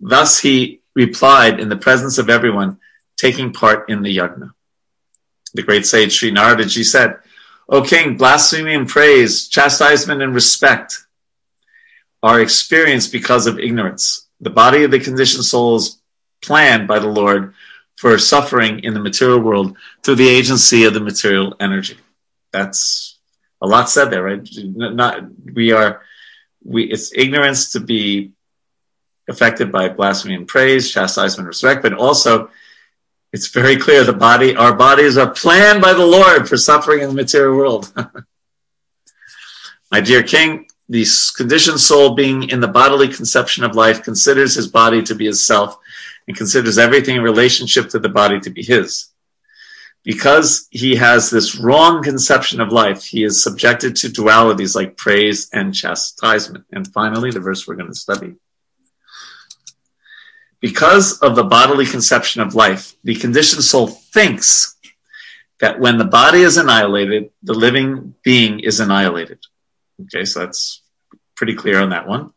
Thus 0.00 0.38
he 0.38 0.80
replied 0.94 1.60
in 1.60 1.68
the 1.68 1.76
presence 1.76 2.18
of 2.18 2.30
everyone, 2.30 2.78
taking 3.16 3.52
part 3.52 3.88
in 3.88 4.02
the 4.02 4.16
yajna. 4.16 4.52
The 5.54 5.62
great 5.62 5.86
sage 5.86 6.16
Sri 6.16 6.30
Naradaji 6.30 6.84
said, 6.84 7.16
O 7.68 7.82
king, 7.82 8.16
blasphemy 8.16 8.74
and 8.74 8.88
praise, 8.88 9.48
chastisement 9.48 10.22
and 10.22 10.34
respect 10.34 11.06
are 12.22 12.40
experienced 12.40 13.12
because 13.12 13.46
of 13.46 13.58
ignorance. 13.58 14.26
The 14.40 14.50
body 14.50 14.84
of 14.84 14.90
the 14.90 15.00
conditioned 15.00 15.44
soul 15.44 15.76
is 15.76 15.98
planned 16.42 16.88
by 16.88 16.98
the 16.98 17.08
Lord 17.08 17.54
for 17.96 18.16
suffering 18.18 18.80
in 18.80 18.94
the 18.94 19.00
material 19.00 19.40
world 19.40 19.76
through 20.02 20.16
the 20.16 20.28
agency 20.28 20.84
of 20.84 20.94
the 20.94 21.00
material 21.00 21.54
energy. 21.60 21.98
That's 22.52 23.18
a 23.60 23.66
lot 23.66 23.90
said 23.90 24.10
there, 24.10 24.22
right? 24.22 24.48
Not 24.64 25.24
we 25.52 25.72
are 25.72 26.02
we 26.64 26.84
it's 26.84 27.12
ignorance 27.14 27.72
to 27.72 27.80
be 27.80 28.32
affected 29.28 29.70
by 29.70 29.88
blasphemy 29.88 30.34
and 30.34 30.48
praise, 30.48 30.90
chastisement 30.90 31.40
and 31.40 31.48
respect, 31.48 31.82
but 31.82 31.92
also 31.92 32.50
it's 33.32 33.48
very 33.48 33.76
clear 33.76 34.04
the 34.04 34.12
body, 34.12 34.56
our 34.56 34.74
bodies 34.74 35.18
are 35.18 35.30
planned 35.30 35.82
by 35.82 35.92
the 35.92 36.06
Lord 36.06 36.48
for 36.48 36.56
suffering 36.56 37.02
in 37.02 37.08
the 37.08 37.14
material 37.14 37.56
world. 37.56 37.92
My 39.90 40.00
dear 40.00 40.22
king, 40.22 40.66
the 40.88 41.06
conditioned 41.36 41.80
soul 41.80 42.14
being 42.14 42.48
in 42.48 42.60
the 42.60 42.68
bodily 42.68 43.08
conception 43.08 43.64
of 43.64 43.74
life 43.74 44.02
considers 44.02 44.54
his 44.54 44.68
body 44.68 45.02
to 45.02 45.14
be 45.14 45.26
his 45.26 45.44
self 45.44 45.78
and 46.26 46.36
considers 46.36 46.78
everything 46.78 47.16
in 47.16 47.22
relationship 47.22 47.90
to 47.90 47.98
the 47.98 48.08
body 48.08 48.40
to 48.40 48.50
be 48.50 48.62
his. 48.62 49.10
Because 50.04 50.68
he 50.70 50.96
has 50.96 51.30
this 51.30 51.56
wrong 51.56 52.02
conception 52.02 52.60
of 52.60 52.72
life, 52.72 53.04
he 53.04 53.24
is 53.24 53.42
subjected 53.42 53.96
to 53.96 54.08
dualities 54.08 54.74
like 54.74 54.96
praise 54.96 55.50
and 55.52 55.74
chastisement. 55.74 56.64
And 56.72 56.86
finally, 56.92 57.30
the 57.30 57.40
verse 57.40 57.66
we're 57.66 57.74
going 57.74 57.92
to 57.92 57.94
study. 57.94 58.36
Because 60.60 61.18
of 61.20 61.36
the 61.36 61.44
bodily 61.44 61.86
conception 61.86 62.42
of 62.42 62.54
life, 62.54 62.94
the 63.04 63.14
conditioned 63.14 63.62
soul 63.64 63.86
thinks 63.86 64.76
that 65.60 65.80
when 65.80 65.98
the 65.98 66.04
body 66.04 66.40
is 66.40 66.56
annihilated, 66.56 67.30
the 67.42 67.54
living 67.54 68.14
being 68.22 68.60
is 68.60 68.80
annihilated. 68.80 69.38
Okay, 70.02 70.24
so 70.24 70.40
that's 70.40 70.82
pretty 71.34 71.54
clear 71.54 71.80
on 71.80 71.90
that 71.90 72.06
one. 72.06 72.32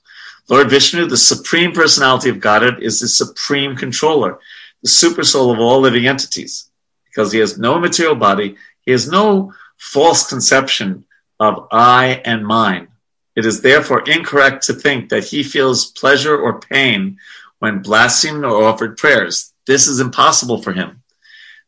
Lord 0.49 0.70
Vishnu, 0.70 1.05
the 1.05 1.18
supreme 1.18 1.72
personality 1.72 2.30
of 2.30 2.39
Godhead, 2.39 2.82
is 2.82 2.99
the 2.99 3.07
supreme 3.07 3.76
controller, 3.76 4.39
the 4.84 4.89
super 4.89 5.24
soul 5.24 5.51
of 5.51 5.59
all 5.59 5.80
living 5.80 6.07
entities. 6.07 6.70
Because 7.14 7.32
he 7.32 7.39
has 7.39 7.57
no 7.57 7.80
material 7.80 8.16
body, 8.16 8.55
he 8.86 8.91
has 8.91 9.07
no 9.07 9.53
false 9.78 10.28
conception 10.28 11.05
of 11.39 11.68
I 11.72 12.22
and 12.24 12.45
mine. 12.45 12.88
It 13.36 13.45
is 13.45 13.62
therefore 13.62 14.07
incorrect 14.09 14.66
to 14.66 14.74
think 14.74 15.09
that 15.09 15.26
he 15.26 15.43
feels 15.43 15.91
pleasure 15.91 16.38
or 16.38 16.59
pain 16.59 17.18
when 17.59 17.82
blasphemed 17.82 18.45
or 18.45 18.64
offered 18.64 18.97
prayers. 18.97 19.53
This 19.68 19.88
is 19.88 19.99
impossible 19.99 20.62
for 20.62 20.74
him. 20.74 21.03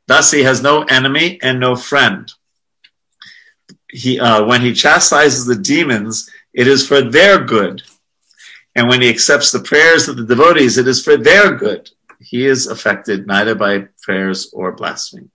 Thus, 0.07 0.31
he 0.31 0.43
has 0.43 0.61
no 0.61 0.83
enemy 0.83 1.39
and 1.41 1.59
no 1.59 1.75
friend. 1.75 2.31
He, 3.89 4.19
uh, 4.19 4.43
when 4.45 4.61
he 4.61 4.73
chastises 4.73 5.45
the 5.45 5.55
demons, 5.55 6.29
it 6.53 6.67
is 6.67 6.87
for 6.87 7.01
their 7.01 7.43
good. 7.43 7.83
And 8.75 8.89
when 8.89 9.01
he 9.01 9.09
accepts 9.09 9.51
the 9.51 9.59
prayers 9.59 10.07
of 10.07 10.17
the 10.17 10.25
devotees, 10.25 10.77
it 10.77 10.87
is 10.87 11.03
for 11.03 11.15
their 11.15 11.55
good. 11.55 11.89
He 12.19 12.45
is 12.45 12.67
affected 12.67 13.27
neither 13.27 13.55
by 13.55 13.87
prayers 14.01 14.51
or 14.53 14.71
blasphemy. 14.71 15.29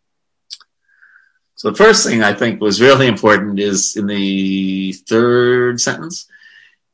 So 1.58 1.70
the 1.70 1.76
first 1.76 2.06
thing 2.06 2.22
I 2.22 2.34
think 2.34 2.60
was 2.60 2.80
really 2.80 3.08
important 3.08 3.58
is 3.58 3.96
in 3.96 4.06
the 4.06 4.92
third 4.92 5.80
sentence. 5.80 6.28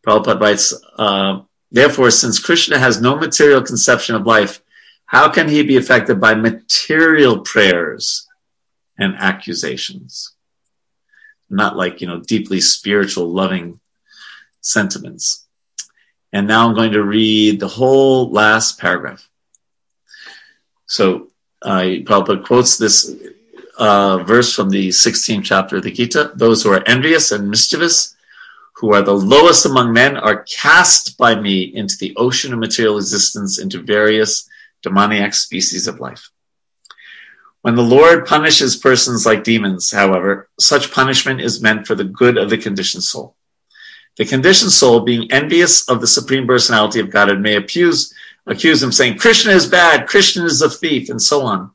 Prabhupada 0.03 0.41
writes, 0.41 0.73
uh, 0.97 1.43
Therefore, 1.71 2.11
since 2.11 2.39
Krishna 2.39 2.79
has 2.79 2.99
no 2.99 3.15
material 3.15 3.61
conception 3.61 4.15
of 4.15 4.27
life, 4.27 4.63
how 5.05 5.29
can 5.31 5.51
he 5.51 5.63
be 5.65 5.77
affected 5.77 6.19
by 6.19 6.35
material 6.35 7.41
prayers 7.41 8.27
and 8.97 9.15
accusations? 9.19 10.33
Not 11.51 11.77
like, 11.77 12.01
you 12.01 12.07
know, 12.07 12.21
deeply 12.21 12.63
spiritual, 12.63 13.29
loving 13.29 13.81
sentiments. 14.63 15.47
And 16.33 16.47
now 16.47 16.67
I'm 16.67 16.75
going 16.75 16.93
to 16.93 17.05
read 17.05 17.61
the 17.61 17.69
whole 17.69 18.31
last 18.31 18.81
paragraph. 18.81 19.29
So 20.87 21.29
uh, 21.61 22.01
Prabhupada 22.07 22.47
quotes 22.47 22.79
this 22.79 23.15
uh, 23.79 24.19
verse 24.25 24.55
from 24.55 24.71
the 24.71 24.89
16th 24.89 25.45
chapter 25.45 25.77
of 25.77 25.83
the 25.83 25.91
Gita. 25.91 26.33
Those 26.35 26.63
who 26.63 26.73
are 26.73 26.87
envious 26.87 27.33
and 27.33 27.51
mischievous 27.51 28.15
who 28.75 28.93
are 28.93 29.03
the 29.03 29.15
lowest 29.15 29.65
among 29.65 29.93
men, 29.93 30.17
are 30.17 30.43
cast 30.43 31.17
by 31.17 31.35
me 31.35 31.63
into 31.63 31.97
the 31.99 32.15
ocean 32.17 32.53
of 32.53 32.59
material 32.59 32.97
existence, 32.97 33.59
into 33.59 33.81
various 33.81 34.49
demoniac 34.83 35.33
species 35.33 35.87
of 35.87 36.01
life. 36.01 36.31
When 37.63 37.77
the 37.77 37.83
Lord 37.83 38.27
punishes 38.27 38.77
persons 38.77 39.25
like 39.25 39.45
demons, 39.45 39.91
however, 39.91 40.51
such 40.59 40.93
punishment 40.93 41.41
is 41.41 41.63
meant 41.63 41.87
for 41.87 41.95
the 41.95 42.05
good 42.05 42.37
of 42.37 42.51
the 42.51 42.59
conditioned 42.59 43.05
soul. 43.05 43.37
The 44.17 44.27
conditioned 44.27 44.73
soul, 44.73 45.01
being 45.01 45.31
envious 45.33 45.89
of 45.89 46.01
the 46.01 46.07
Supreme 46.07 46.47
Personality 46.47 47.01
of 47.01 47.11
Godhead, 47.11 47.41
may 47.41 47.57
accuse, 47.57 48.13
accuse 48.47 48.83
him 48.83 48.93
saying, 48.93 49.19
Krishna 49.19 49.53
is 49.53 49.67
bad, 49.67 50.09
Krishna 50.09 50.45
is 50.45 50.61
a 50.61 50.69
thief, 50.69 51.09
and 51.09 51.23
so 51.23 51.43
on. 51.43 51.71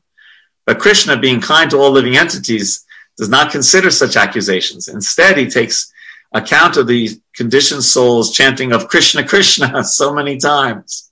But 0.70 0.78
Krishna, 0.78 1.16
being 1.16 1.40
kind 1.40 1.68
to 1.72 1.78
all 1.78 1.90
living 1.90 2.16
entities, 2.16 2.86
does 3.16 3.28
not 3.28 3.50
consider 3.50 3.90
such 3.90 4.14
accusations. 4.14 4.86
Instead, 4.86 5.36
he 5.36 5.50
takes 5.50 5.92
account 6.32 6.76
of 6.76 6.86
the 6.86 7.20
conditioned 7.34 7.82
souls 7.82 8.32
chanting 8.32 8.70
of 8.70 8.86
Krishna, 8.86 9.26
Krishna 9.26 9.82
so 9.98 10.14
many 10.14 10.38
times. 10.38 11.10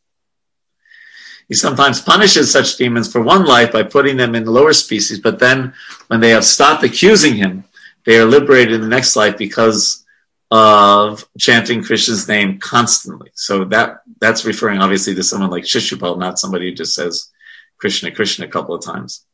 He 1.48 1.54
sometimes 1.54 2.00
punishes 2.00 2.52
such 2.52 2.76
demons 2.76 3.10
for 3.10 3.20
one 3.20 3.46
life 3.46 3.72
by 3.72 3.82
putting 3.82 4.16
them 4.16 4.36
in 4.36 4.44
lower 4.44 4.72
species, 4.72 5.18
but 5.18 5.40
then 5.40 5.74
when 6.06 6.20
they 6.20 6.30
have 6.30 6.44
stopped 6.44 6.84
accusing 6.84 7.34
him, 7.34 7.64
they 8.06 8.20
are 8.20 8.26
liberated 8.26 8.74
in 8.74 8.80
the 8.80 8.86
next 8.86 9.16
life 9.16 9.36
because 9.36 10.06
of 10.52 11.28
chanting 11.36 11.82
Krishna's 11.82 12.28
name 12.28 12.60
constantly. 12.60 13.32
So 13.34 13.64
that 13.64 14.02
that's 14.20 14.44
referring 14.44 14.78
obviously 14.78 15.16
to 15.16 15.24
someone 15.24 15.50
like 15.50 15.64
Shishupal, 15.64 16.16
not 16.16 16.38
somebody 16.38 16.70
who 16.70 16.76
just 16.76 16.94
says 16.94 17.32
Krishna, 17.78 18.12
Krishna 18.12 18.46
a 18.46 18.48
couple 18.48 18.76
of 18.76 18.84
times. 18.84 19.24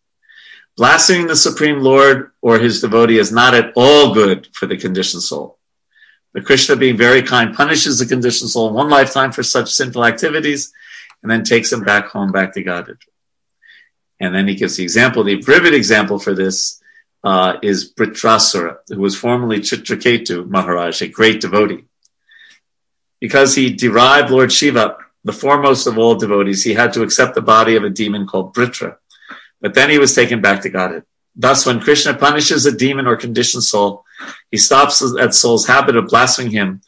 Blaspheming 0.77 1.29
the 1.29 1.37
Supreme 1.37 1.81
Lord 1.81 2.33
or 2.41 2.59
his 2.59 2.81
devotee 2.81 3.19
is 3.19 3.31
not 3.31 3.55
at 3.55 3.73
all 3.77 4.13
good 4.13 4.49
for 4.53 4.67
the 4.67 4.77
conditioned 4.77 5.23
soul. 5.23 5.59
The 6.33 6.41
Krishna, 6.41 6.75
being 6.75 6.97
very 6.97 7.23
kind, 7.23 7.55
punishes 7.55 8.01
the 8.01 8.07
conditioned 8.07 8.51
soul 8.51 8.69
in 8.69 8.75
one 8.75 8.91
lifetime 8.91 9.31
for 9.31 9.45
such 9.45 9.73
sinful 9.73 10.05
activities 10.05 10.73
and 11.23 11.31
then 11.31 11.45
takes 11.45 11.73
him 11.73 11.85
back 11.85 12.09
home, 12.09 12.33
back 12.33 12.55
to 12.55 12.63
Godhead. 12.63 12.99
And 14.19 14.35
then 14.35 14.49
he 14.49 14.57
gives 14.57 14.77
the 14.77 14.83
example. 14.83 15.23
The 15.23 15.41
vivid 15.41 15.75
example 15.75 16.19
for 16.19 16.35
this 16.35 16.83
uh, 17.23 17.59
is 17.63 17.93
Vritrasura, 17.95 18.79
who 18.89 19.01
was 19.01 19.17
formerly 19.17 19.61
Chitraketu 19.61 20.49
Maharaj, 20.49 21.03
a 21.03 21.09
great 21.09 21.41
devotee. 21.41 21.85
Because 23.21 23.55
he 23.55 23.73
derived 23.73 24.31
Lord 24.31 24.53
Shiva, 24.53 24.97
the 25.23 25.33
foremost 25.33 25.87
of 25.87 25.99
all 25.99 26.17
devotees, 26.17 26.65
he 26.65 26.75
had 26.75 26.93
to 26.95 27.03
accept 27.03 27.35
the 27.35 27.41
body 27.43 27.77
of 27.77 27.85
a 27.85 27.91
demon 27.91 28.27
called 28.27 28.55
Vritra. 28.55 28.97
But 29.65 29.73
then 29.73 29.89
he 29.89 29.99
was 29.99 30.15
taken 30.15 30.43
back 30.43 30.61
to 30.61 30.69
Godhead. 30.69 31.05
Thus, 31.35 31.65
when 31.65 31.81
Krishna 31.81 32.13
punishes 32.13 32.67
a 32.67 32.77
demon 32.77 33.07
or 33.07 33.17
conditioned 33.17 33.65
soul, 33.65 34.05
he 34.51 34.59
stops 34.59 34.99
that 34.99 35.33
soul's 35.33 35.67
habit 35.67 35.97
of 35.97 36.09
blaspheming 36.09 36.53
him. 36.53 36.83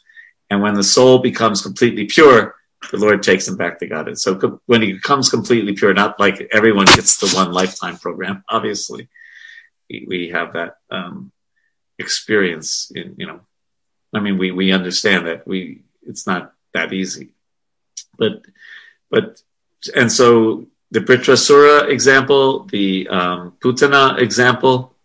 And 0.51 0.61
when 0.61 0.75
the 0.75 0.83
soul 0.83 1.17
becomes 1.17 1.63
completely 1.63 2.05
pure, 2.05 2.53
the 2.91 2.97
Lord 2.97 3.23
takes 3.23 3.47
him 3.47 3.57
back 3.57 3.79
to 3.79 3.87
Godhead. 3.87 4.19
so 4.19 4.61
when 4.67 4.83
he 4.83 4.93
becomes 4.93 5.27
completely 5.27 5.73
pure, 5.73 5.91
not 5.95 6.19
like 6.19 6.47
everyone 6.51 6.85
gets 6.85 7.17
the 7.17 7.35
one 7.35 7.51
lifetime 7.51 7.97
program, 7.97 8.43
obviously, 8.49 9.09
we 9.89 10.29
have 10.31 10.53
that 10.53 10.75
um, 10.91 11.31
experience 11.97 12.91
in, 12.93 13.15
you 13.17 13.25
know, 13.25 13.39
I 14.13 14.19
mean, 14.19 14.37
we, 14.37 14.51
we 14.51 14.71
understand 14.71 15.25
that 15.25 15.47
we, 15.47 15.81
it's 16.03 16.27
not 16.27 16.53
that 16.75 16.93
easy. 16.93 17.33
but 18.19 18.43
but 19.09 19.41
and 19.95 20.11
so 20.11 20.67
the 20.91 20.99
Vritrasura 20.99 21.89
example, 21.89 22.63
the 22.65 23.07
um, 23.09 23.53
Putana 23.59 24.19
example, 24.19 24.95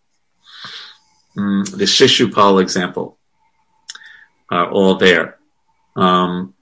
mm, 1.35 1.69
the 1.71 1.85
Shishupal 1.85 2.61
example 2.61 3.17
are 4.49 4.69
all 4.69 4.95
there. 4.95 5.37
Um, 5.95 6.53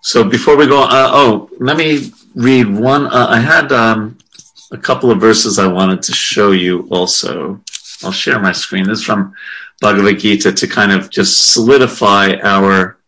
so 0.00 0.24
before 0.24 0.56
we 0.56 0.66
go, 0.66 0.82
uh, 0.82 1.10
oh, 1.12 1.50
let 1.58 1.76
me 1.76 2.12
read 2.34 2.68
one. 2.68 3.06
Uh, 3.06 3.26
I 3.28 3.40
had 3.40 3.72
um, 3.72 4.18
a 4.72 4.78
couple 4.78 5.10
of 5.10 5.20
verses 5.20 5.58
I 5.58 5.66
wanted 5.66 6.02
to 6.02 6.12
show 6.12 6.52
you 6.52 6.88
also. 6.90 7.60
I'll 8.02 8.12
share 8.12 8.38
my 8.38 8.52
screen. 8.52 8.86
This 8.86 9.00
is 9.00 9.04
from 9.04 9.34
Bhagavad 9.80 10.18
Gita 10.18 10.52
to 10.52 10.66
kind 10.66 10.92
of 10.92 11.10
just 11.10 11.52
solidify 11.52 12.36
our 12.42 12.98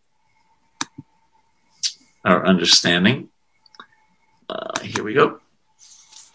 our 2.24 2.44
understanding. 2.44 3.28
Uh, 4.48 4.80
here 4.80 5.04
we 5.04 5.14
go. 5.14 5.40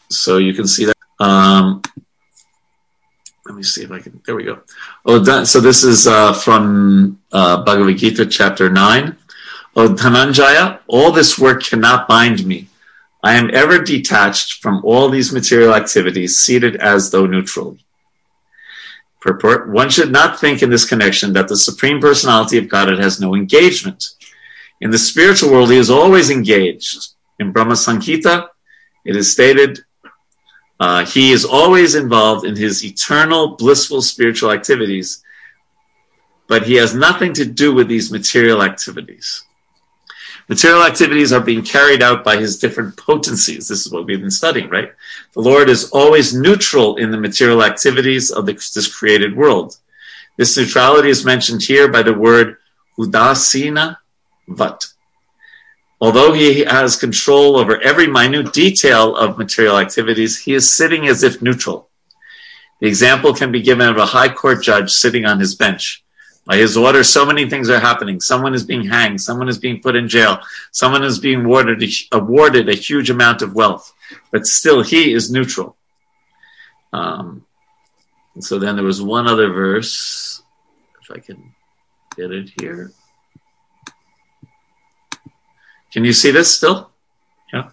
So 0.09 0.37
you 0.37 0.53
can 0.53 0.67
see 0.67 0.85
that. 0.85 0.95
Um, 1.19 1.81
let 3.45 3.55
me 3.55 3.63
see 3.63 3.83
if 3.83 3.91
I 3.91 3.99
can. 3.99 4.21
There 4.25 4.35
we 4.35 4.43
go. 4.45 4.61
Oh, 5.05 5.19
that, 5.19 5.47
so 5.47 5.59
this 5.59 5.83
is 5.83 6.07
uh, 6.07 6.33
from 6.33 7.19
uh, 7.31 7.63
Bhagavad 7.63 7.97
Gita, 7.97 8.25
chapter 8.25 8.69
nine. 8.69 9.17
Oh, 9.75 9.89
Dhananjaya, 9.89 10.79
all 10.87 11.11
this 11.11 11.39
work 11.39 11.63
cannot 11.63 12.07
bind 12.07 12.45
me. 12.45 12.67
I 13.23 13.33
am 13.33 13.49
ever 13.53 13.79
detached 13.79 14.61
from 14.61 14.83
all 14.83 15.09
these 15.09 15.33
material 15.33 15.73
activities, 15.73 16.37
seated 16.37 16.75
as 16.75 17.09
though 17.09 17.25
neutral. 17.25 17.77
Purport: 19.19 19.69
One 19.69 19.89
should 19.89 20.11
not 20.11 20.39
think 20.39 20.61
in 20.61 20.69
this 20.69 20.85
connection 20.85 21.33
that 21.33 21.47
the 21.47 21.57
Supreme 21.57 21.99
Personality 21.99 22.57
of 22.57 22.69
Godhead 22.69 22.99
has 22.99 23.19
no 23.19 23.33
engagement. 23.33 24.05
In 24.81 24.91
the 24.91 24.97
spiritual 24.97 25.51
world, 25.51 25.71
he 25.71 25.77
is 25.77 25.89
always 25.89 26.29
engaged. 26.29 27.13
In 27.43 27.51
Brahma 27.51 27.73
Samhita, 27.73 28.47
it 29.03 29.17
is 29.17 29.29
stated 29.29 29.79
uh, 30.79 31.05
he 31.05 31.33
is 31.33 31.43
always 31.43 31.93
involved 31.93 32.45
in 32.45 32.55
his 32.55 32.85
eternal 32.85 33.57
blissful 33.57 34.01
spiritual 34.01 34.49
activities, 34.51 35.21
but 36.47 36.63
he 36.63 36.75
has 36.75 36.95
nothing 36.95 37.33
to 37.33 37.45
do 37.45 37.73
with 37.73 37.89
these 37.89 38.13
material 38.13 38.63
activities. 38.63 39.43
Material 40.47 40.83
activities 40.83 41.33
are 41.33 41.41
being 41.41 41.63
carried 41.63 42.01
out 42.01 42.23
by 42.23 42.37
his 42.37 42.59
different 42.59 42.95
potencies. 42.95 43.67
This 43.67 43.85
is 43.85 43.91
what 43.91 44.05
we've 44.05 44.21
been 44.21 44.31
studying, 44.31 44.69
right? 44.69 44.93
The 45.33 45.41
Lord 45.41 45.67
is 45.67 45.89
always 45.91 46.33
neutral 46.33 46.95
in 46.95 47.11
the 47.11 47.19
material 47.19 47.61
activities 47.61 48.31
of 48.31 48.45
this 48.45 48.87
created 48.87 49.35
world. 49.35 49.75
This 50.37 50.55
neutrality 50.55 51.09
is 51.09 51.25
mentioned 51.25 51.61
here 51.61 51.89
by 51.89 52.03
the 52.03 52.13
word 52.13 52.55
udasina 52.97 53.97
vat. 54.47 54.92
Although 56.03 56.33
he 56.33 56.65
has 56.65 56.97
control 56.97 57.55
over 57.55 57.81
every 57.81 58.07
minute 58.07 58.51
detail 58.51 59.15
of 59.15 59.37
material 59.37 59.77
activities, 59.77 60.37
he 60.37 60.53
is 60.53 60.69
sitting 60.69 61.07
as 61.07 61.23
if 61.23 61.41
neutral. 61.41 61.87
The 62.81 62.87
example 62.87 63.33
can 63.33 63.53
be 63.53 63.61
given 63.61 63.87
of 63.87 63.95
a 63.95 64.05
high 64.05 64.27
court 64.27 64.61
judge 64.61 64.91
sitting 64.91 65.23
on 65.23 65.39
his 65.39 65.55
bench. 65.55 66.03
By 66.45 66.57
his 66.57 66.75
order, 66.75 67.05
so 67.05 67.25
many 67.25 67.49
things 67.49 67.69
are 67.69 67.79
happening. 67.79 68.19
Someone 68.19 68.53
is 68.53 68.65
being 68.65 68.85
hanged. 68.85 69.21
Someone 69.21 69.47
is 69.47 69.57
being 69.57 69.79
put 69.79 69.95
in 69.95 70.09
jail. 70.09 70.41
Someone 70.73 71.05
is 71.05 71.19
being 71.19 71.45
awarded 71.45 71.81
a, 71.81 71.89
awarded 72.11 72.67
a 72.67 72.75
huge 72.75 73.09
amount 73.09 73.41
of 73.41 73.55
wealth. 73.55 73.93
But 74.29 74.45
still, 74.45 74.81
he 74.81 75.13
is 75.13 75.31
neutral. 75.31 75.77
Um, 76.91 77.45
so 78.41 78.59
then 78.59 78.75
there 78.75 78.83
was 78.83 79.01
one 79.01 79.25
other 79.25 79.53
verse, 79.53 80.43
if 81.01 81.15
I 81.15 81.19
can 81.19 81.53
get 82.17 82.31
it 82.31 82.49
here. 82.59 82.91
Can 85.93 86.03
you 86.03 86.13
see 86.13 86.31
this 86.31 86.55
still? 86.57 86.89
Yeah. 87.53 87.69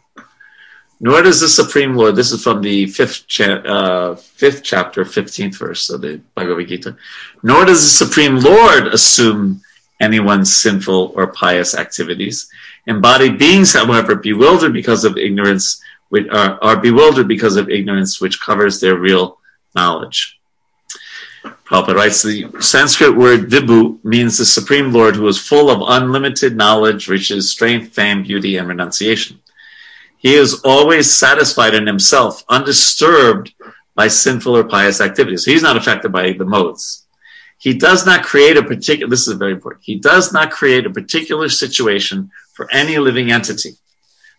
Nor 1.01 1.23
does 1.23 1.41
the 1.41 1.49
Supreme 1.49 1.97
Lord, 1.97 2.15
this 2.15 2.33
is 2.33 2.43
from 2.43 2.61
the 2.61 2.87
fifth, 2.87 3.27
cha- 3.27 3.65
uh, 3.65 4.17
fifth 4.17 4.63
chapter, 4.63 5.05
15th 5.05 5.57
verse 5.57 5.89
of 5.89 6.03
the 6.03 6.21
Bhagavad 6.35 6.69
Gita. 6.69 6.97
Nor 7.43 7.65
does 7.65 7.83
the 7.83 8.05
Supreme 8.05 8.39
Lord 8.39 8.89
assume 8.89 9.63
anyone's 10.01 10.55
sinful 10.55 11.13
or 11.17 11.29
pious 11.29 11.75
activities. 11.75 12.51
Embodied 12.87 13.39
beings, 13.39 13.73
however, 13.73 14.15
bewildered 14.15 14.75
because 14.75 15.05
of 15.05 15.17
ignorance, 15.17 15.81
are, 16.31 16.63
are 16.63 16.77
bewildered 16.77 17.29
because 17.29 17.57
of 17.57 17.71
ignorance, 17.71 18.21
which 18.21 18.41
covers 18.41 18.81
their 18.81 18.97
real 18.97 19.39
knowledge. 19.75 20.40
Prabhupada 21.71 21.95
writes 21.95 22.23
the 22.25 22.51
Sanskrit 22.61 23.17
word 23.17 23.49
vibhu 23.49 24.05
means 24.05 24.37
the 24.37 24.45
Supreme 24.45 24.93
Lord 24.93 25.15
who 25.15 25.29
is 25.29 25.39
full 25.39 25.71
of 25.71 26.03
unlimited 26.03 26.57
knowledge, 26.57 27.07
riches, 27.07 27.49
strength, 27.49 27.93
fame, 27.93 28.25
beauty, 28.25 28.57
and 28.57 28.67
renunciation. 28.67 29.39
He 30.19 30.35
is 30.35 30.63
always 30.65 31.15
satisfied 31.15 31.75
in 31.75 31.87
himself, 31.87 32.43
undisturbed 32.49 33.55
by 33.95 34.09
sinful 34.09 34.57
or 34.57 34.65
pious 34.65 35.01
activities. 35.01 35.45
So 35.45 35.53
he's 35.53 35.63
not 35.63 35.77
affected 35.77 36.11
by 36.11 36.33
the 36.33 36.45
modes. 36.45 37.07
He 37.59 37.75
does 37.75 38.05
not 38.05 38.25
create 38.25 38.57
a 38.57 38.65
particular, 38.65 39.09
this 39.09 39.29
is 39.29 39.35
very 39.35 39.53
important, 39.53 39.85
he 39.85 39.95
does 39.95 40.33
not 40.33 40.51
create 40.51 40.87
a 40.87 40.91
particular 40.91 41.49
situation 41.49 42.33
for 42.53 42.69
any 42.73 42.99
living 42.99 43.31
entity. 43.31 43.75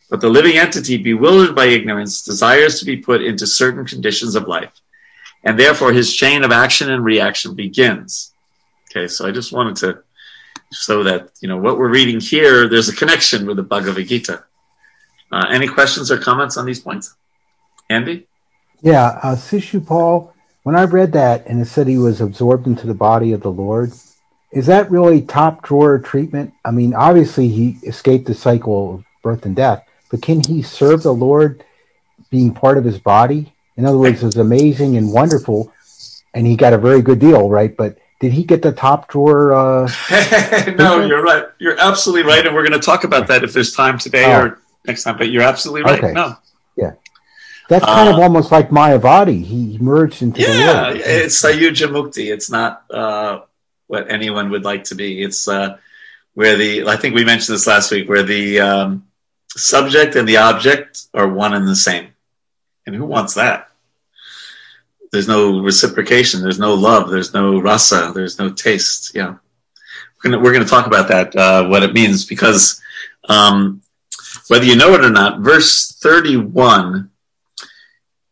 But 0.10 0.20
the 0.20 0.28
living 0.28 0.58
entity, 0.58 0.98
bewildered 0.98 1.56
by 1.56 1.68
ignorance, 1.68 2.24
desires 2.24 2.78
to 2.80 2.86
be 2.86 2.98
put 2.98 3.22
into 3.22 3.48
certain 3.48 3.86
conditions 3.86 4.36
of 4.36 4.50
life 4.50 4.82
and 5.44 5.58
therefore 5.58 5.92
his 5.94 6.14
chain 6.14 6.44
of 6.44 6.52
action 6.52 6.92
and 6.92 7.04
reaction 7.04 7.56
begins. 7.56 8.34
Okay, 8.90 9.08
so 9.08 9.28
I 9.28 9.32
just 9.32 9.52
wanted 9.52 9.76
to 9.78 10.04
show 10.74 11.04
that 11.04 11.30
you 11.42 11.48
know 11.48 11.58
what 11.58 11.78
we're 11.78 11.90
reading 11.90 12.20
here. 12.20 12.68
There's 12.68 12.90
a 12.90 12.96
connection 12.96 13.46
with 13.46 13.58
the 13.58 13.64
Bhagavad 13.64 14.08
Gita. 14.08 14.44
Uh, 15.32 15.46
any 15.50 15.68
questions 15.68 16.12
or 16.12 16.18
comments 16.18 16.58
on 16.58 16.66
these 16.66 16.80
points, 16.80 17.16
Andy? 17.90 18.28
Yeah, 18.82 19.20
uh, 19.24 19.36
Shishupal. 19.36 20.34
When 20.64 20.76
I 20.76 20.84
read 20.84 21.14
that 21.14 21.48
and 21.48 21.60
it 21.60 21.66
said 21.66 21.88
he 21.88 21.98
was 21.98 22.22
absorbed 22.22 22.68
into 22.68 22.86
the 22.86 22.94
body 22.94 23.32
of 23.32 23.42
the 23.42 23.52
Lord, 23.52 23.94
is 24.52 24.66
that 24.68 24.92
really 24.92 25.22
top 25.22 25.64
drawer 25.64 25.98
treatment? 25.98 26.54
I 26.66 26.72
mean, 26.72 26.94
obviously 26.94 27.48
he 27.48 27.78
escaped 27.84 28.28
the 28.28 28.36
cycle 28.36 28.96
of 28.96 29.06
birth 29.24 29.46
and 29.46 29.56
death, 29.56 29.84
but 30.10 30.22
can 30.22 30.44
he 30.44 30.62
serve 30.62 31.02
the 31.02 31.14
Lord 31.14 31.64
being 32.30 32.54
part 32.54 32.78
of 32.78 32.84
his 32.84 33.00
body? 33.00 33.54
In 33.82 33.88
other 33.88 33.98
words, 33.98 34.24
it's 34.24 34.36
amazing 34.36 34.96
and 34.96 35.12
wonderful, 35.12 35.74
and 36.36 36.46
he 36.46 36.56
got 36.56 36.72
a 36.72 36.78
very 36.78 37.02
good 37.02 37.18
deal, 37.18 37.50
right? 37.50 37.76
But 37.76 37.98
did 38.20 38.32
he 38.32 38.44
get 38.44 38.62
the 38.62 38.72
top 38.72 39.08
drawer? 39.08 39.54
Uh, 39.54 39.92
no, 40.78 41.04
you're 41.04 41.24
right. 41.24 41.46
You're 41.58 41.80
absolutely 41.80 42.30
right, 42.30 42.46
and 42.46 42.54
we're 42.54 42.62
going 42.62 42.80
to 42.80 42.86
talk 42.86 43.06
about 43.06 43.26
that 43.30 43.44
if 43.44 43.54
there's 43.54 43.74
time 43.74 43.98
today 43.98 44.32
oh. 44.36 44.40
or 44.40 44.60
next 44.86 45.02
time. 45.02 45.18
But 45.18 45.32
you're 45.32 45.42
absolutely 45.42 45.82
right. 45.82 45.98
Okay. 45.98 46.14
No. 46.14 46.38
Yeah. 46.78 46.92
That's 47.70 47.84
kind 47.84 48.08
uh, 48.08 48.14
of 48.14 48.20
almost 48.20 48.52
like 48.52 48.70
Mayavadi. 48.70 49.44
He 49.44 49.80
merged 49.80 50.22
into 50.22 50.42
yeah, 50.42 50.48
the 50.50 50.90
world. 50.90 51.02
it's 51.04 51.42
Sayuja 51.42 51.88
Mukti. 51.88 52.32
It's 52.32 52.52
not 52.52 52.84
uh, 52.92 53.40
what 53.88 54.12
anyone 54.12 54.52
would 54.52 54.64
like 54.64 54.84
to 54.86 54.96
be. 54.96 55.24
It's 55.24 55.48
uh, 55.48 55.80
where 56.36 56.56
the, 56.56 56.88
I 56.88 56.98
think 56.98 57.16
we 57.16 57.26
mentioned 57.26 57.56
this 57.56 57.66
last 57.66 57.90
week, 57.90 58.08
where 58.08 58.22
the 58.22 58.60
um, 58.60 59.08
subject 59.48 60.16
and 60.16 60.30
the 60.30 60.38
object 60.38 61.08
are 61.16 61.28
one 61.28 61.56
and 61.56 61.68
the 61.68 61.76
same. 61.76 62.10
And 62.86 62.96
who 62.96 63.06
wants 63.06 63.34
that? 63.34 63.71
There's 65.12 65.28
no 65.28 65.62
reciprocation. 65.62 66.42
There's 66.42 66.60
no 66.60 66.74
love. 66.74 67.10
There's 67.10 67.34
no 67.34 67.60
rasa. 67.60 68.12
There's 68.16 68.40
no 68.40 68.50
taste. 68.50 69.12
Yeah, 69.14 69.36
we're 70.24 70.32
gonna 70.32 70.40
we're 70.40 70.54
gonna 70.54 70.66
talk 70.66 70.88
about 70.88 71.10
that 71.10 71.36
uh, 71.36 71.68
what 71.68 71.84
it 71.84 71.94
means 71.94 72.26
because 72.26 72.82
um, 73.28 73.82
whether 74.48 74.66
you 74.66 74.76
know 74.76 74.94
it 74.94 75.04
or 75.04 75.10
not, 75.10 75.42
verse 75.42 75.92
thirty 76.02 76.38
one 76.38 77.12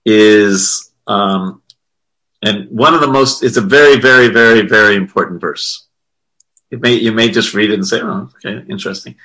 is 0.06 0.92
um, 1.06 1.62
and 2.42 2.70
one 2.70 2.94
of 2.94 3.02
the 3.02 3.08
most. 3.08 3.44
It's 3.44 3.58
a 3.58 3.62
very 3.62 4.00
very 4.00 4.30
very 4.30 4.62
very 4.62 4.96
important 4.96 5.42
verse. 5.42 5.86
It 6.72 6.82
may 6.82 6.94
you 6.94 7.12
may 7.12 7.30
just 7.30 7.54
read 7.54 7.72
it 7.72 7.76
and 7.76 7.88
say, 7.88 8.00
"Oh, 8.02 8.30
okay, 8.46 8.64
interesting," 8.70 9.16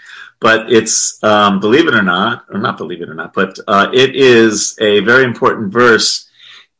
but 0.40 0.72
it's 0.72 1.22
um, 1.22 1.60
believe 1.60 1.86
it 1.86 1.94
or 1.94 2.02
not, 2.02 2.47
or 2.52 2.59
not 2.59 2.78
believe 2.78 3.01
it 3.01 3.09
or 3.09 3.14
not, 3.14 3.32
but 3.32 3.59
uh, 3.68 3.90
it 3.93 4.16
is 4.16 4.76
a 4.81 5.01
very 5.01 5.22
important 5.22 5.72
verse 5.72 6.23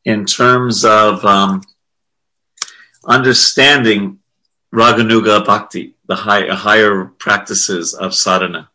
in 0.05 0.25
terms 0.25 0.85
of 0.85 1.25
um, 1.25 1.63
understanding 3.07 4.19
Raganuga 4.73 5.45
Bhakti, 5.45 5.95
the 6.07 6.17
high, 6.17 6.47
higher 6.49 7.05
practices 7.05 7.95
of 7.95 8.15
sadhana. 8.15 8.71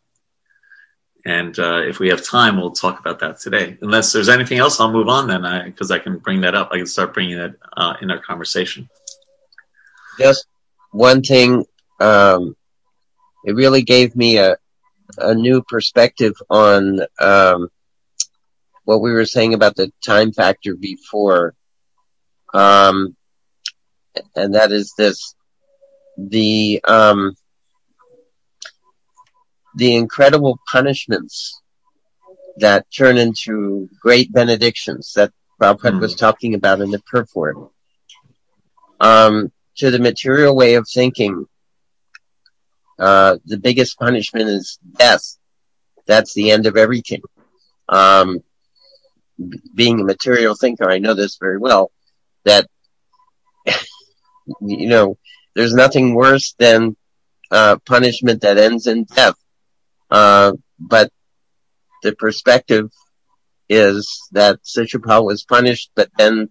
And 1.26 1.58
uh, 1.58 1.82
if 1.84 1.98
we 1.98 2.08
have 2.08 2.24
time, 2.24 2.56
we'll 2.56 2.72
talk 2.72 2.98
about 2.98 3.18
that 3.20 3.38
today. 3.38 3.76
Unless 3.82 4.12
there's 4.12 4.30
anything 4.30 4.58
else, 4.58 4.80
I'll 4.80 4.90
move 4.90 5.08
on 5.08 5.28
then, 5.28 5.42
because 5.66 5.90
I, 5.90 5.96
I, 5.96 5.98
can 5.98 6.18
bring 6.18 6.40
that 6.40 6.54
up. 6.54 6.70
I 6.72 6.78
can 6.78 6.86
start 6.86 7.12
bringing 7.12 7.36
that 7.36 7.56
uh, 7.76 7.94
in 8.00 8.10
our 8.10 8.18
conversation. 8.18 8.88
Just 10.18 10.46
one 10.92 11.22
thing, 11.22 11.66
um, 12.00 12.56
it 13.44 13.54
really 13.54 13.82
gave 13.82 14.16
me 14.16 14.38
a 14.38 14.56
a 15.18 15.34
new 15.34 15.62
perspective 15.62 16.34
on 16.48 17.00
um, 17.18 17.68
what 18.84 19.00
we 19.00 19.12
were 19.12 19.26
saying 19.26 19.54
about 19.54 19.76
the 19.76 19.92
time 20.04 20.32
factor 20.32 20.74
before. 20.74 21.54
Um, 22.52 23.16
and 24.34 24.54
that 24.54 24.72
is 24.72 24.92
this 24.96 25.34
the 26.16 26.80
um, 26.84 27.34
the 29.76 29.94
incredible 29.94 30.58
punishments 30.70 31.60
that 32.58 32.86
turn 32.94 33.16
into 33.16 33.88
great 34.02 34.32
benedictions 34.32 35.12
that 35.14 35.32
Prabhupada 35.60 36.00
was 36.00 36.14
talking 36.14 36.54
about 36.54 36.80
in 36.80 36.90
the 36.90 36.98
purport, 37.00 37.56
um, 38.98 39.52
to 39.76 39.90
the 39.90 39.98
material 39.98 40.56
way 40.56 40.74
of 40.74 40.88
thinking, 40.88 41.46
uh, 42.98 43.36
the 43.44 43.58
biggest 43.58 43.98
punishment 43.98 44.48
is 44.48 44.78
death. 44.98 45.38
That's 46.06 46.34
the 46.34 46.50
end 46.50 46.66
of 46.66 46.76
everything. 46.76 47.22
Being 49.74 50.00
a 50.00 50.04
material 50.04 50.54
thinker, 50.54 50.90
I 50.90 50.98
know 50.98 51.14
this 51.14 51.38
very 51.40 51.58
well, 51.58 51.90
that, 52.44 52.66
you 54.60 54.88
know, 54.88 55.16
there's 55.54 55.72
nothing 55.72 56.14
worse 56.14 56.54
than, 56.58 56.96
uh, 57.50 57.76
punishment 57.86 58.42
that 58.42 58.58
ends 58.58 58.86
in 58.86 59.04
death. 59.04 59.34
Uh, 60.10 60.52
but 60.78 61.10
the 62.02 62.12
perspective 62.14 62.90
is 63.68 64.28
that 64.32 64.60
Shishupal 64.64 65.24
was 65.24 65.44
punished, 65.44 65.90
but 65.94 66.10
then, 66.18 66.50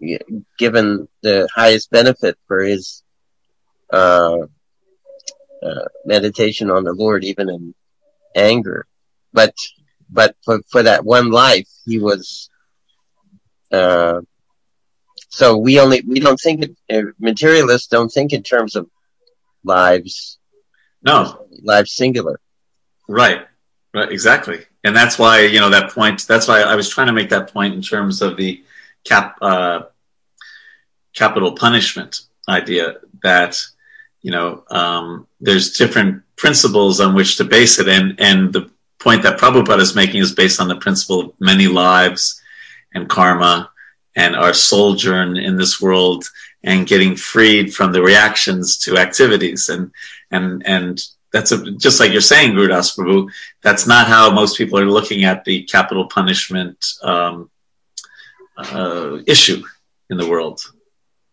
y- 0.00 0.18
given 0.58 1.08
the 1.22 1.48
highest 1.54 1.90
benefit 1.90 2.38
for 2.46 2.60
his, 2.62 3.02
uh, 3.92 4.38
uh, 5.62 5.84
meditation 6.04 6.70
on 6.70 6.84
the 6.84 6.92
Lord, 6.92 7.24
even 7.24 7.48
in 7.48 7.74
anger. 8.34 8.86
But, 9.32 9.54
but 10.12 10.36
for, 10.44 10.60
for 10.70 10.82
that 10.82 11.04
one 11.04 11.30
life, 11.30 11.68
he 11.86 11.98
was, 11.98 12.50
uh, 13.72 14.20
so 15.28 15.56
we 15.56 15.78
only, 15.78 16.02
we 16.06 16.20
don't 16.20 16.40
think, 16.40 16.64
uh, 16.92 17.02
materialists 17.18 17.88
don't 17.88 18.10
think 18.10 18.32
in 18.32 18.42
terms 18.42 18.76
of 18.76 18.88
lives, 19.64 20.38
No, 21.02 21.46
lives 21.62 21.92
singular. 21.92 22.40
Right. 23.08 23.46
Right. 23.92 24.10
Exactly. 24.10 24.60
And 24.84 24.94
that's 24.94 25.18
why, 25.18 25.40
you 25.40 25.58
know, 25.60 25.70
that 25.70 25.90
point, 25.90 26.26
that's 26.26 26.46
why 26.46 26.62
I 26.62 26.76
was 26.76 26.88
trying 26.88 27.08
to 27.08 27.12
make 27.12 27.30
that 27.30 27.52
point 27.52 27.74
in 27.74 27.82
terms 27.82 28.22
of 28.22 28.36
the 28.36 28.62
cap, 29.04 29.36
uh, 29.42 29.82
capital 31.14 31.52
punishment 31.52 32.20
idea 32.48 32.96
that, 33.22 33.60
you 34.22 34.30
know, 34.30 34.64
um, 34.70 35.26
there's 35.40 35.76
different 35.76 36.22
principles 36.36 37.00
on 37.00 37.14
which 37.14 37.36
to 37.38 37.44
base 37.44 37.78
it. 37.80 37.88
And, 37.88 38.20
and 38.20 38.52
the 38.52 38.70
point 39.00 39.22
that 39.22 39.38
Prabhupada 39.38 39.80
is 39.80 39.96
making 39.96 40.20
is 40.20 40.32
based 40.32 40.60
on 40.60 40.68
the 40.68 40.76
principle 40.76 41.20
of 41.20 41.32
many 41.40 41.66
lives 41.66 42.40
and 42.94 43.08
karma 43.08 43.70
and 44.14 44.36
our 44.36 44.52
sojourn 44.52 45.36
in 45.36 45.56
this 45.56 45.80
world 45.80 46.24
and 46.62 46.86
getting 46.86 47.16
freed 47.16 47.74
from 47.74 47.92
the 47.92 48.02
reactions 48.02 48.76
to 48.78 48.98
activities. 48.98 49.68
And, 49.68 49.90
and, 50.30 50.62
and 50.66 51.02
that's 51.32 51.52
a, 51.52 51.70
just 51.72 52.00
like 52.00 52.12
you're 52.12 52.20
saying, 52.20 52.52
Gurudas 52.52 52.96
Prabhu, 52.96 53.30
that's 53.62 53.86
not 53.86 54.08
how 54.08 54.30
most 54.30 54.58
people 54.58 54.78
are 54.78 54.84
looking 54.84 55.24
at 55.24 55.44
the 55.44 55.62
capital 55.62 56.06
punishment 56.06 56.84
um, 57.02 57.50
uh, 58.56 59.18
issue 59.26 59.62
in 60.10 60.18
the 60.18 60.28
world. 60.28 60.60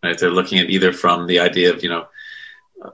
Right? 0.02 0.16
They're 0.16 0.30
looking 0.30 0.60
at 0.60 0.70
either 0.70 0.92
from 0.92 1.26
the 1.26 1.40
idea 1.40 1.74
of 1.74 1.82
you 1.82 1.90
know, 1.90 2.06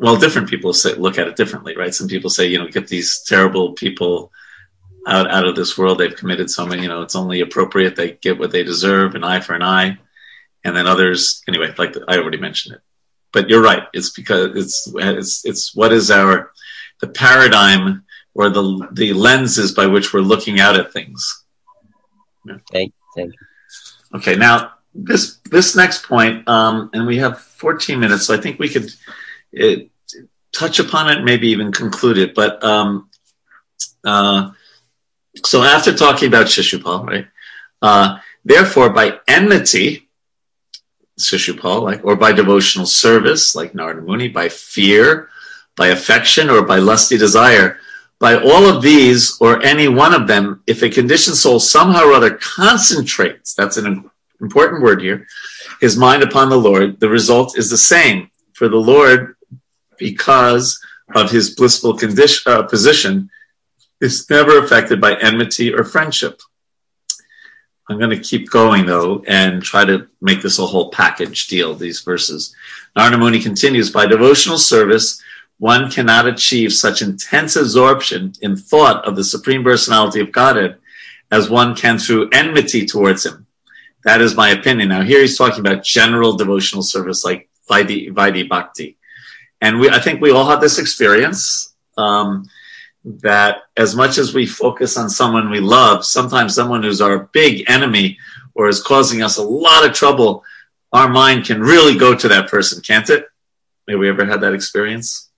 well, 0.00 0.16
different 0.16 0.48
people 0.48 0.72
say, 0.72 0.94
look 0.94 1.18
at 1.18 1.28
it 1.28 1.36
differently, 1.36 1.76
right? 1.76 1.94
Some 1.94 2.08
people 2.08 2.30
say 2.30 2.46
you 2.46 2.58
know, 2.58 2.68
get 2.68 2.88
these 2.88 3.22
terrible 3.26 3.74
people 3.74 4.32
out 5.06 5.30
out 5.30 5.46
of 5.46 5.56
this 5.56 5.76
world. 5.76 5.98
They've 5.98 6.14
committed 6.14 6.50
so 6.50 6.66
many, 6.66 6.82
you 6.82 6.88
know, 6.88 7.02
it's 7.02 7.16
only 7.16 7.40
appropriate 7.40 7.96
they 7.96 8.12
get 8.12 8.38
what 8.38 8.50
they 8.50 8.62
deserve, 8.62 9.14
an 9.14 9.24
eye 9.24 9.40
for 9.40 9.54
an 9.54 9.62
eye. 9.62 9.98
And 10.64 10.74
then 10.74 10.86
others, 10.86 11.42
anyway, 11.46 11.74
like 11.76 11.94
I 12.08 12.18
already 12.18 12.38
mentioned 12.38 12.76
it. 12.76 12.82
But 13.32 13.50
you're 13.50 13.62
right. 13.62 13.84
It's 13.92 14.10
because 14.10 14.56
it's 14.56 14.90
it's 14.94 15.44
it's 15.44 15.74
what 15.74 15.92
is 15.92 16.10
our 16.10 16.52
the 17.00 17.08
paradigm 17.08 18.04
or 18.34 18.48
the 18.48 18.88
the 18.92 19.12
lenses 19.12 19.72
by 19.72 19.86
which 19.86 20.12
we're 20.12 20.20
looking 20.20 20.60
out 20.60 20.76
at 20.76 20.92
things. 20.92 21.44
Thank, 22.72 22.94
thank 23.16 23.32
you. 23.32 24.18
Okay, 24.18 24.36
now 24.36 24.72
this 24.94 25.38
this 25.50 25.74
next 25.74 26.04
point, 26.04 26.48
um, 26.48 26.90
and 26.92 27.06
we 27.06 27.18
have 27.18 27.40
14 27.40 27.98
minutes, 27.98 28.26
so 28.26 28.34
I 28.34 28.40
think 28.40 28.58
we 28.58 28.68
could 28.68 28.90
uh, 29.60 29.84
touch 30.52 30.78
upon 30.78 31.10
it, 31.10 31.24
maybe 31.24 31.48
even 31.48 31.72
conclude 31.72 32.18
it. 32.18 32.34
But 32.34 32.62
um, 32.62 33.10
uh, 34.04 34.50
so 35.44 35.62
after 35.62 35.94
talking 35.94 36.28
about 36.28 36.46
Shishupal, 36.46 37.06
right? 37.06 37.26
Uh, 37.82 38.18
therefore, 38.44 38.90
by 38.90 39.18
enmity, 39.26 40.08
Shishupal, 41.18 41.82
like, 41.82 42.04
or 42.04 42.16
by 42.16 42.32
devotional 42.32 42.86
service, 42.86 43.54
like 43.54 43.74
Narada 43.74 44.00
Muni, 44.00 44.28
by 44.28 44.48
fear, 44.48 45.28
by 45.76 45.88
affection, 45.88 46.50
or 46.50 46.62
by 46.62 46.78
lusty 46.78 47.16
desire, 47.16 47.78
by 48.18 48.36
all 48.36 48.64
of 48.64 48.82
these 48.82 49.36
or 49.40 49.62
any 49.62 49.88
one 49.88 50.14
of 50.14 50.26
them, 50.26 50.62
if 50.66 50.82
a 50.82 50.88
conditioned 50.88 51.36
soul 51.36 51.60
somehow 51.60 52.04
or 52.04 52.12
other 52.12 52.38
concentrates, 52.40 53.54
that's 53.54 53.76
an 53.76 54.08
important 54.40 54.82
word 54.82 55.02
here, 55.02 55.26
his 55.80 55.96
mind 55.96 56.22
upon 56.22 56.48
the 56.48 56.56
Lord, 56.56 57.00
the 57.00 57.08
result 57.08 57.58
is 57.58 57.70
the 57.70 57.76
same. 57.76 58.30
For 58.52 58.68
the 58.68 58.76
Lord, 58.76 59.36
because 59.98 60.80
of 61.14 61.30
his 61.30 61.54
blissful 61.54 61.96
condition, 61.96 62.52
uh, 62.52 62.62
position, 62.62 63.30
is 64.00 64.28
never 64.28 64.58
affected 64.58 65.00
by 65.00 65.14
enmity 65.14 65.72
or 65.72 65.84
friendship. 65.84 66.40
I'm 67.88 67.98
going 67.98 68.10
to 68.10 68.18
keep 68.18 68.50
going 68.50 68.86
though 68.86 69.22
and 69.26 69.62
try 69.62 69.84
to 69.84 70.08
make 70.20 70.42
this 70.42 70.58
a 70.58 70.66
whole 70.66 70.90
package 70.90 71.48
deal, 71.48 71.74
these 71.74 72.00
verses. 72.00 72.54
Narada 72.96 73.18
Muni 73.18 73.40
continues, 73.40 73.90
by 73.90 74.06
devotional 74.06 74.58
service, 74.58 75.22
one 75.58 75.90
cannot 75.90 76.26
achieve 76.26 76.72
such 76.72 77.02
intense 77.02 77.56
absorption 77.56 78.32
in 78.40 78.56
thought 78.56 79.04
of 79.06 79.16
the 79.16 79.24
Supreme 79.24 79.62
Personality 79.62 80.20
of 80.20 80.32
Godhead 80.32 80.78
as 81.30 81.50
one 81.50 81.74
can 81.74 81.98
through 81.98 82.30
enmity 82.32 82.86
towards 82.86 83.26
Him. 83.26 83.46
That 84.04 84.20
is 84.20 84.36
my 84.36 84.50
opinion. 84.50 84.90
Now, 84.90 85.02
here 85.02 85.20
he's 85.20 85.38
talking 85.38 85.60
about 85.60 85.84
general 85.84 86.36
devotional 86.36 86.82
service 86.82 87.24
like 87.24 87.48
Vaidhi, 87.68 88.12
Vaidhi 88.12 88.48
Bhakti. 88.48 88.98
And 89.60 89.80
we, 89.80 89.88
I 89.88 89.98
think 89.98 90.20
we 90.20 90.30
all 90.30 90.46
have 90.46 90.60
this 90.60 90.78
experience 90.78 91.74
um, 91.96 92.48
that 93.04 93.62
as 93.76 93.94
much 93.94 94.18
as 94.18 94.34
we 94.34 94.46
focus 94.46 94.96
on 94.96 95.10
someone 95.10 95.50
we 95.50 95.60
love, 95.60 96.04
sometimes 96.04 96.54
someone 96.54 96.82
who's 96.82 97.00
our 97.00 97.30
big 97.32 97.68
enemy 97.68 98.18
or 98.54 98.68
is 98.68 98.82
causing 98.82 99.22
us 99.22 99.36
a 99.36 99.42
lot 99.42 99.86
of 99.86 99.92
trouble, 99.92 100.42
our 100.92 101.08
mind 101.08 101.44
can 101.44 101.60
really 101.60 101.98
go 101.98 102.14
to 102.14 102.28
that 102.28 102.48
person, 102.48 102.80
can't 102.80 103.10
it? 103.10 103.26
Have 103.88 103.98
we 103.98 104.08
ever 104.08 104.24
had 104.24 104.40
that 104.40 104.54
experience? 104.54 105.28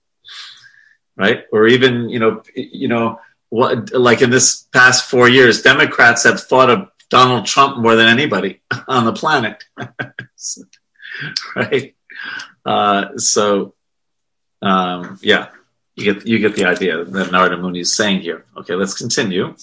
right? 1.17 1.45
Or 1.51 1.67
even, 1.67 2.09
you 2.09 2.19
know, 2.19 2.43
you 2.55 2.87
know, 2.87 3.19
what 3.49 3.91
like 3.93 4.21
in 4.21 4.29
this 4.29 4.63
past 4.71 5.09
four 5.09 5.27
years, 5.27 5.61
Democrats 5.61 6.23
have 6.23 6.41
fought 6.41 6.69
of 6.69 6.89
Donald 7.09 7.45
Trump 7.45 7.77
more 7.77 7.95
than 7.95 8.07
anybody 8.07 8.61
on 8.87 9.05
the 9.05 9.13
planet, 9.13 9.63
right? 11.55 11.95
Uh, 12.65 13.17
so, 13.17 13.73
um, 14.61 15.19
yeah, 15.21 15.47
you 15.97 16.13
get 16.13 16.27
you 16.27 16.39
get 16.39 16.55
the 16.55 16.65
idea 16.65 17.03
that 17.03 17.31
Narada 17.31 17.57
Muni 17.57 17.79
is 17.79 17.95
saying 17.95 18.21
here. 18.21 18.45
Okay, 18.55 18.75
let's 18.75 18.93
continue. 18.93 19.55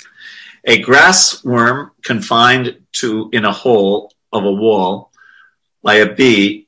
A 0.64 0.82
grass 0.82 1.44
worm 1.44 1.92
confined 2.02 2.78
to 3.00 3.30
in 3.32 3.44
a 3.44 3.52
hole 3.52 4.12
of 4.32 4.44
a 4.44 4.52
wall 4.52 5.12
by 5.82 5.94
a 5.94 6.12
bee 6.12 6.66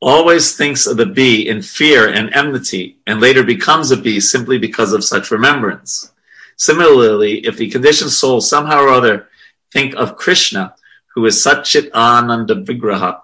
always 0.00 0.56
thinks 0.56 0.86
of 0.86 0.98
the 0.98 1.06
bee 1.06 1.48
in 1.48 1.62
fear 1.62 2.08
and 2.08 2.32
enmity 2.32 2.98
and 3.06 3.20
later 3.20 3.42
becomes 3.42 3.90
a 3.90 3.96
bee 3.96 4.20
simply 4.20 4.58
because 4.58 4.92
of 4.92 5.02
such 5.04 5.32
remembrance. 5.32 6.12
Similarly, 6.56 7.44
if 7.44 7.56
the 7.56 7.68
conditioned 7.68 8.12
soul 8.12 8.40
somehow 8.40 8.82
or 8.82 8.90
other 8.90 9.28
think 9.72 9.96
of 9.96 10.16
Krishna, 10.16 10.74
who 11.14 11.26
is 11.26 11.36
Satchit 11.36 11.90
Ananda 11.92 12.54
Vigraha, 12.54 13.22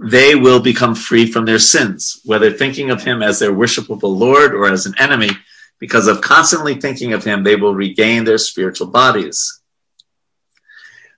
they 0.00 0.34
will 0.34 0.60
become 0.60 0.94
free 0.94 1.30
from 1.30 1.44
their 1.44 1.58
sins, 1.58 2.22
whether 2.24 2.50
thinking 2.50 2.90
of 2.90 3.02
him 3.02 3.22
as 3.22 3.38
their 3.38 3.52
worshipable 3.52 4.16
Lord 4.16 4.54
or 4.54 4.66
as 4.66 4.86
an 4.86 4.94
enemy. 4.98 5.30
Because 5.78 6.06
of 6.06 6.22
constantly 6.22 6.74
thinking 6.74 7.12
of 7.12 7.22
him, 7.22 7.44
they 7.44 7.56
will 7.56 7.74
regain 7.74 8.24
their 8.24 8.38
spiritual 8.38 8.86
bodies. 8.86 9.60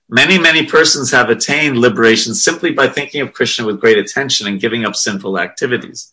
Many, 0.09 0.37
many 0.37 0.65
persons 0.65 1.11
have 1.11 1.29
attained 1.29 1.77
liberation 1.77 2.35
simply 2.35 2.71
by 2.71 2.87
thinking 2.89 3.21
of 3.21 3.33
Krishna 3.33 3.65
with 3.65 3.79
great 3.79 3.97
attention 3.97 4.47
and 4.47 4.59
giving 4.59 4.85
up 4.85 4.97
sinful 4.97 5.39
activities. 5.39 6.11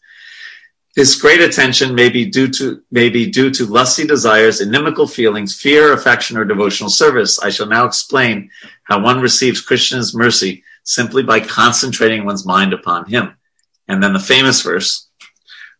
This 0.95 1.21
great 1.21 1.41
attention 1.41 1.95
may 1.95 2.09
be 2.09 2.25
due 2.25 2.49
to 2.49 2.83
may 2.91 3.09
be 3.09 3.31
due 3.31 3.51
to 3.51 3.67
lusty 3.67 4.07
desires, 4.07 4.61
inimical 4.61 5.07
feelings, 5.07 5.55
fear, 5.55 5.93
affection, 5.93 6.37
or 6.37 6.45
devotional 6.45 6.91
service. 6.91 7.39
I 7.39 7.51
shall 7.51 7.67
now 7.67 7.85
explain 7.85 8.51
how 8.85 9.01
one 9.01 9.21
receives 9.21 9.61
Krishna's 9.61 10.15
mercy 10.15 10.65
simply 10.83 11.23
by 11.23 11.41
concentrating 11.41 12.25
one's 12.25 12.47
mind 12.47 12.73
upon 12.73 13.07
him. 13.07 13.35
And 13.89 14.03
then 14.03 14.13
the 14.13 14.21
famous 14.21 14.63
verse, 14.63 15.09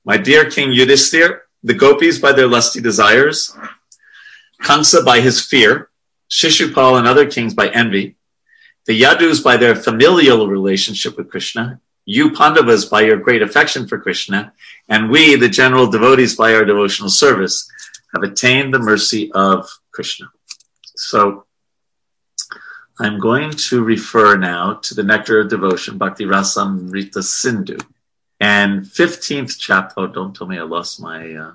My 0.05 0.17
dear 0.17 0.51
King 0.51 0.71
Yudhisthira, 0.71 1.41
the 1.63 1.75
gopis 1.75 2.19
by 2.19 2.33
their 2.33 2.49
lusty 2.49 2.81
desires, 2.81 3.57
Kansa 4.63 5.03
by 5.03 5.21
his 5.21 5.45
fear, 5.45 5.91
Shishupal 6.31 6.99
and 6.99 7.07
other 7.07 7.29
kings 7.29 7.55
by 7.55 7.69
envy, 7.69 8.17
the 8.87 9.01
Yadus 9.01 9.43
by 9.43 9.57
their 9.57 9.75
familial 9.75 10.49
relationship 10.49 11.17
with 11.17 11.31
Krishna, 11.31 11.81
you 12.05 12.33
Pandavas 12.33 12.87
by 12.87 13.03
your 13.03 13.19
great 13.19 13.43
affection 13.43 13.87
for 13.87 14.01
Krishna, 14.01 14.53
and 14.89 15.11
we, 15.11 15.37
the 15.37 15.49
general 15.49 15.91
devotees, 15.91 16.37
by 16.37 16.55
our 16.55 16.65
devotional 16.65 17.11
service, 17.11 17.71
have 18.15 18.23
attained 18.23 18.73
the 18.75 18.79
mercy 18.79 19.31
of 19.33 19.69
Krishna. 19.93 20.27
So 20.97 21.45
I'm 23.01 23.19
going 23.19 23.51
to 23.51 23.83
refer 23.83 24.37
now 24.37 24.75
to 24.75 24.95
the 24.95 25.03
Nectar 25.03 25.41
of 25.41 25.49
Devotion, 25.49 25.97
Bhakti 25.97 26.27
Rasamrita 26.27 27.23
Sindhu. 27.23 27.79
And 28.39 28.83
15th 28.83 29.57
chapter, 29.59 29.95
oh, 29.97 30.07
don't 30.07 30.37
tell 30.37 30.47
me 30.47 30.59
I 30.59 30.65
lost 30.65 31.01
my, 31.01 31.35
uh, 31.35 31.53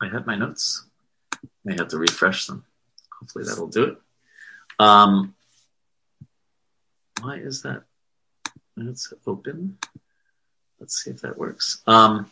I 0.00 0.08
had 0.08 0.26
my 0.26 0.36
notes. 0.36 0.86
I 1.68 1.74
have 1.74 1.88
to 1.88 1.98
refresh 1.98 2.46
them. 2.46 2.64
Hopefully 3.20 3.44
that'll 3.44 3.66
do 3.66 3.84
it. 3.84 3.98
Um, 4.78 5.34
why 7.20 7.34
is 7.36 7.60
that? 7.62 7.82
It's 8.78 9.12
open. 9.26 9.76
Let's 10.80 11.04
see 11.04 11.10
if 11.10 11.20
that 11.20 11.36
works. 11.36 11.82
Um, 11.86 12.30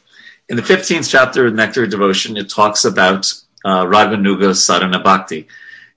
in 0.48 0.56
the 0.56 0.62
15th 0.62 1.10
chapter 1.10 1.46
of 1.46 1.54
Nectar 1.54 1.84
of 1.84 1.90
Devotion, 1.90 2.38
it 2.38 2.48
talks 2.48 2.86
about 2.86 3.30
uh, 3.62 3.84
Raganuga 3.84 4.56
Sadhana 4.56 5.00
Bhakti. 5.00 5.48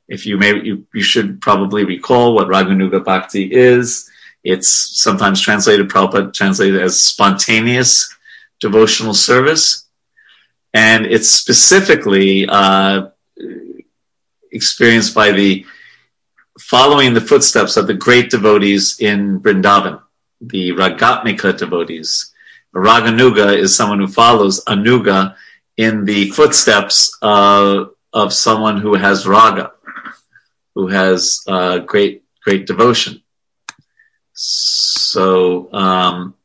If 0.10 0.26
you 0.26 0.38
may, 0.38 0.60
you, 0.62 0.86
you 0.94 1.04
should 1.04 1.40
probably 1.40 1.86
recall 1.86 2.34
what 2.34 2.48
Raganuga 2.48 3.04
Bhakti 3.06 3.44
is. 3.54 4.10
It's 4.44 5.00
sometimes 5.00 5.40
translated, 5.40 5.88
Prabhupada 5.88 6.34
translated 6.34 6.82
as 6.82 7.02
spontaneous 7.02 8.14
devotional 8.60 9.14
service. 9.14 9.86
And 10.74 11.06
it's 11.06 11.30
specifically 11.30 12.48
uh, 12.50 13.10
experienced 14.52 15.14
by 15.14 15.32
the 15.32 15.66
following 16.60 17.14
the 17.14 17.22
footsteps 17.22 17.78
of 17.78 17.88
the 17.88 17.94
great 17.94 18.30
devotees 18.30 19.00
in 19.00 19.40
Vrindavan, 19.40 20.02
the 20.42 20.72
Ragatmika 20.72 21.58
devotees. 21.58 22.34
Raganuga 22.76 23.58
is 23.58 23.76
someone 23.76 24.00
who 24.00 24.08
follows 24.08 24.64
Anuga 24.66 25.36
in 25.78 26.06
the 26.06 26.30
footsteps 26.32 27.18
of, 27.22 27.92
of 28.14 28.34
someone 28.34 28.80
who 28.80 28.96
has 28.96 29.26
raga, 29.26 29.72
who 30.76 30.88
has 30.88 31.42
uh, 31.48 31.80
great 31.80 32.24
great 32.44 32.66
devotion. 32.66 33.22
So 34.34 35.72
um, 35.74 36.36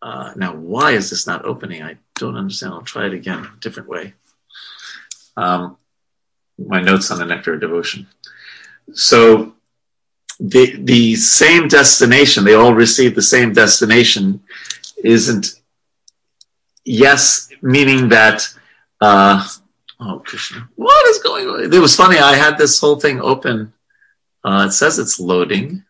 uh, 0.00 0.32
now, 0.36 0.54
why 0.54 0.92
is 0.92 1.10
this 1.10 1.26
not 1.26 1.44
opening? 1.44 1.82
I 1.82 1.96
don't 2.14 2.36
understand. 2.36 2.72
I'll 2.72 2.82
try 2.82 3.06
it 3.06 3.12
again, 3.12 3.44
a 3.44 3.60
different 3.60 3.88
way. 3.88 4.14
Um, 5.36 5.76
my 6.58 6.80
notes 6.80 7.10
on 7.10 7.18
the 7.18 7.24
nectar 7.24 7.54
of 7.54 7.60
devotion. 7.60 8.06
So 8.92 9.54
the 10.40 10.76
the 10.82 11.16
same 11.16 11.68
destination, 11.68 12.44
they 12.44 12.54
all 12.54 12.74
receive 12.74 13.14
the 13.14 13.22
same 13.22 13.52
destination, 13.52 14.40
isn't 15.04 15.60
yes, 16.84 17.50
meaning 17.60 18.08
that 18.08 18.48
uh, 19.00 19.46
oh 20.00 20.22
Krishna, 20.24 20.68
what 20.76 21.06
is 21.08 21.18
going 21.18 21.48
on? 21.48 21.72
It 21.72 21.78
was 21.78 21.96
funny. 21.96 22.18
I 22.18 22.34
had 22.34 22.58
this 22.58 22.80
whole 22.80 22.98
thing 22.98 23.20
open. 23.20 23.72
Uh, 24.44 24.66
it 24.68 24.72
says 24.72 24.98
it's 24.98 25.20
loading, 25.20 25.84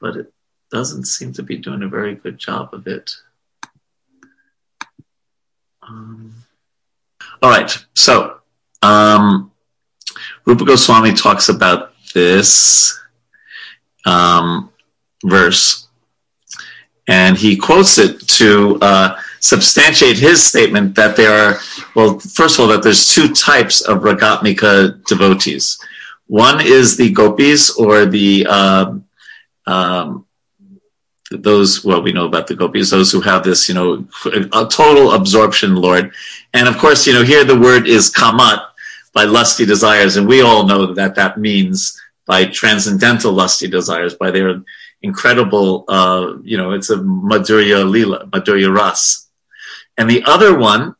but 0.00 0.16
it 0.16 0.32
doesn't 0.70 1.06
seem 1.06 1.32
to 1.34 1.42
be 1.42 1.56
doing 1.56 1.82
a 1.82 1.88
very 1.88 2.14
good 2.14 2.38
job 2.38 2.70
of 2.72 2.86
it. 2.86 3.10
Um, 5.82 6.34
all 7.42 7.50
right, 7.50 7.76
so 7.94 8.38
um, 8.82 9.50
Rupa 10.44 10.64
Goswami 10.64 11.12
talks 11.12 11.48
about 11.48 11.92
this 12.14 12.98
um, 14.06 14.70
verse, 15.24 15.88
and 17.08 17.36
he 17.36 17.56
quotes 17.56 17.98
it 17.98 18.20
to 18.28 18.78
uh, 18.80 19.19
substantiate 19.40 20.18
his 20.18 20.44
statement 20.44 20.94
that 20.94 21.16
there 21.16 21.32
are, 21.32 21.58
well, 21.94 22.18
first 22.20 22.58
of 22.58 22.62
all, 22.62 22.68
that 22.68 22.82
there's 22.82 23.12
two 23.12 23.32
types 23.32 23.80
of 23.80 23.98
Ragatmika 23.98 25.04
devotees. 25.06 25.78
One 26.26 26.60
is 26.60 26.96
the 26.96 27.10
gopis 27.10 27.70
or 27.70 28.06
the 28.06 28.46
um, 28.46 29.04
um, 29.66 30.26
those 31.30 31.84
well 31.84 32.02
we 32.02 32.12
know 32.12 32.26
about 32.26 32.46
the 32.46 32.54
gopis 32.54 32.90
those 32.90 33.12
who 33.12 33.20
have 33.20 33.44
this 33.44 33.68
you 33.68 33.74
know 33.74 34.06
a 34.52 34.66
total 34.66 35.12
absorption 35.12 35.76
lord. 35.76 36.12
And 36.54 36.68
of 36.68 36.78
course 36.78 37.06
you 37.06 37.12
know 37.12 37.22
here 37.22 37.44
the 37.44 37.58
word 37.58 37.86
is 37.86 38.12
kamat 38.12 38.64
by 39.12 39.24
lusty 39.24 39.66
desires. 39.66 40.16
And 40.16 40.26
we 40.26 40.42
all 40.42 40.66
know 40.66 40.92
that 40.94 41.14
that 41.16 41.38
means 41.38 42.00
by 42.26 42.44
transcendental 42.46 43.32
lusty 43.32 43.68
desires 43.68 44.14
by 44.14 44.30
their 44.30 44.62
incredible 45.02 45.84
uh, 45.88 46.34
you 46.42 46.56
know 46.56 46.72
it's 46.72 46.90
a 46.90 46.96
madhurya 46.96 47.88
lila 47.88 48.26
madhurya 48.26 48.72
ras 48.72 49.29
and 49.96 50.08
the 50.08 50.22
other 50.26 50.56
one 50.58 50.94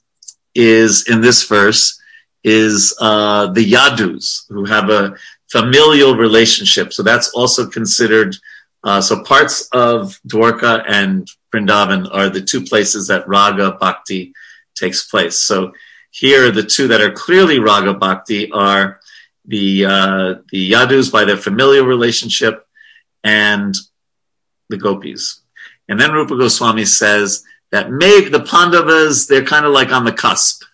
is 0.55 1.09
in 1.09 1.21
this 1.21 1.47
verse 1.47 2.01
is 2.43 2.97
uh, 3.01 3.47
the 3.49 3.73
yadus 3.73 4.47
who 4.49 4.65
have 4.65 4.91
a 4.91 5.15
familial 5.51 6.17
relationship 6.17 6.93
so 6.93 7.03
that's 7.03 7.31
also 7.31 7.67
considered 7.67 8.35
uh, 8.83 9.01
so 9.01 9.23
parts 9.23 9.69
of 9.73 10.19
Dwarka 10.27 10.85
and 10.89 11.29
Vrindavan 11.53 12.09
are 12.13 12.31
the 12.31 12.41
two 12.41 12.63
places 12.63 13.09
that 13.09 13.29
Raga 13.29 13.73
Bhakti 13.73 14.33
takes 14.75 15.07
place. 15.07 15.39
So 15.39 15.73
here, 16.11 16.51
the 16.51 16.63
two 16.63 16.89
that 16.89 17.01
are 17.01 17.13
clearly 17.13 17.59
Raga 17.59 17.95
Bhakti 17.95 18.51
are 18.51 19.01
the 19.45 19.85
uh, 19.85 20.35
the 20.51 20.73
Yadus 20.73 21.13
by 21.13 21.25
their 21.25 21.37
familial 21.37 21.87
relationship 21.87 22.67
and 23.23 23.75
the 24.69 24.77
Gopis. 24.77 25.41
And 25.89 26.01
then 26.01 26.13
Rupa 26.13 26.37
Goswami 26.37 26.85
says 26.85 27.45
that 27.73 27.91
may, 27.91 28.29
the 28.29 28.41
Pandavas, 28.41 29.27
they're 29.27 29.45
kind 29.45 29.65
of 29.65 29.73
like 29.73 29.93
on 29.93 30.05
the 30.05 30.13
cusp. 30.13 30.65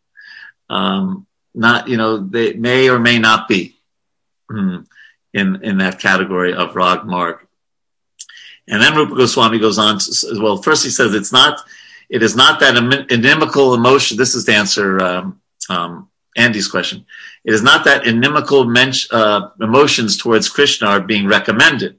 um, 0.68 1.26
not, 1.54 1.88
you 1.88 1.96
know, 1.96 2.18
they 2.18 2.54
may 2.54 2.88
or 2.88 2.98
may 2.98 3.18
not 3.18 3.48
be. 3.48 3.76
Mm 4.50 4.86
in, 5.34 5.62
in 5.62 5.78
that 5.78 5.98
category 5.98 6.54
of 6.54 6.76
Rag 6.76 7.04
Marg. 7.04 7.38
And 8.68 8.82
then 8.82 8.94
Rupa 8.94 9.16
Goswami 9.16 9.58
goes 9.58 9.78
on 9.78 9.98
to, 9.98 10.40
well, 10.40 10.62
first 10.62 10.84
he 10.84 10.90
says 10.90 11.14
it's 11.14 11.32
not, 11.32 11.60
it 12.08 12.22
is 12.22 12.36
not 12.36 12.60
that 12.60 12.76
inimical 13.10 13.74
emotion. 13.74 14.16
This 14.16 14.34
is 14.34 14.44
to 14.44 14.54
answer 14.54 15.00
um, 15.00 15.40
um, 15.68 16.08
Andy's 16.36 16.68
question. 16.68 17.04
It 17.44 17.54
is 17.54 17.62
not 17.62 17.84
that 17.86 18.06
inimical 18.06 18.64
men- 18.64 18.92
uh, 19.10 19.48
emotions 19.60 20.16
towards 20.16 20.48
Krishna 20.48 20.86
are 20.86 21.00
being 21.00 21.26
recommended. 21.26 21.98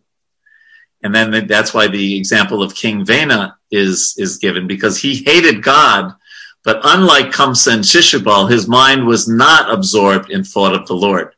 And 1.04 1.14
then 1.14 1.48
that's 1.48 1.74
why 1.74 1.88
the 1.88 2.18
example 2.18 2.64
of 2.64 2.76
King 2.76 3.06
Vena 3.06 3.58
is, 3.70 4.16
is 4.18 4.38
given 4.38 4.68
because 4.68 4.98
he 4.98 5.16
hated 5.16 5.62
God, 5.62 6.16
but 6.64 6.80
unlike 6.84 7.32
Kamsa 7.32 7.74
and 7.74 7.84
Shishupal, 7.84 8.50
his 8.50 8.68
mind 8.68 9.06
was 9.06 9.28
not 9.28 9.70
absorbed 9.70 10.32
in 10.32 10.46
thought 10.46 10.74
of 10.74 10.88
the 10.88 10.96
Lord. 10.96 11.36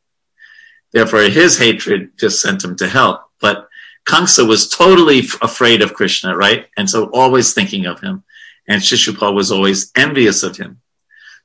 Therefore, 0.92 1.22
his 1.22 1.58
hatred 1.58 2.12
just 2.18 2.42
sent 2.42 2.64
him 2.64 2.76
to 2.78 2.88
hell. 2.88 3.30
But 3.42 3.68
Kamsa 4.08 4.48
was 4.48 4.70
totally 4.70 5.20
afraid 5.42 5.82
of 5.82 5.96
Krishna, 5.96 6.38
right? 6.38 6.68
And 6.78 6.88
so 6.88 7.10
always 7.12 7.54
thinking 7.54 7.88
of 7.88 8.00
him. 8.00 8.24
And 8.68 8.82
Shishupal 8.82 9.34
was 9.34 9.52
always 9.52 9.92
envious 9.96 10.44
of 10.44 10.58
him. 10.58 10.80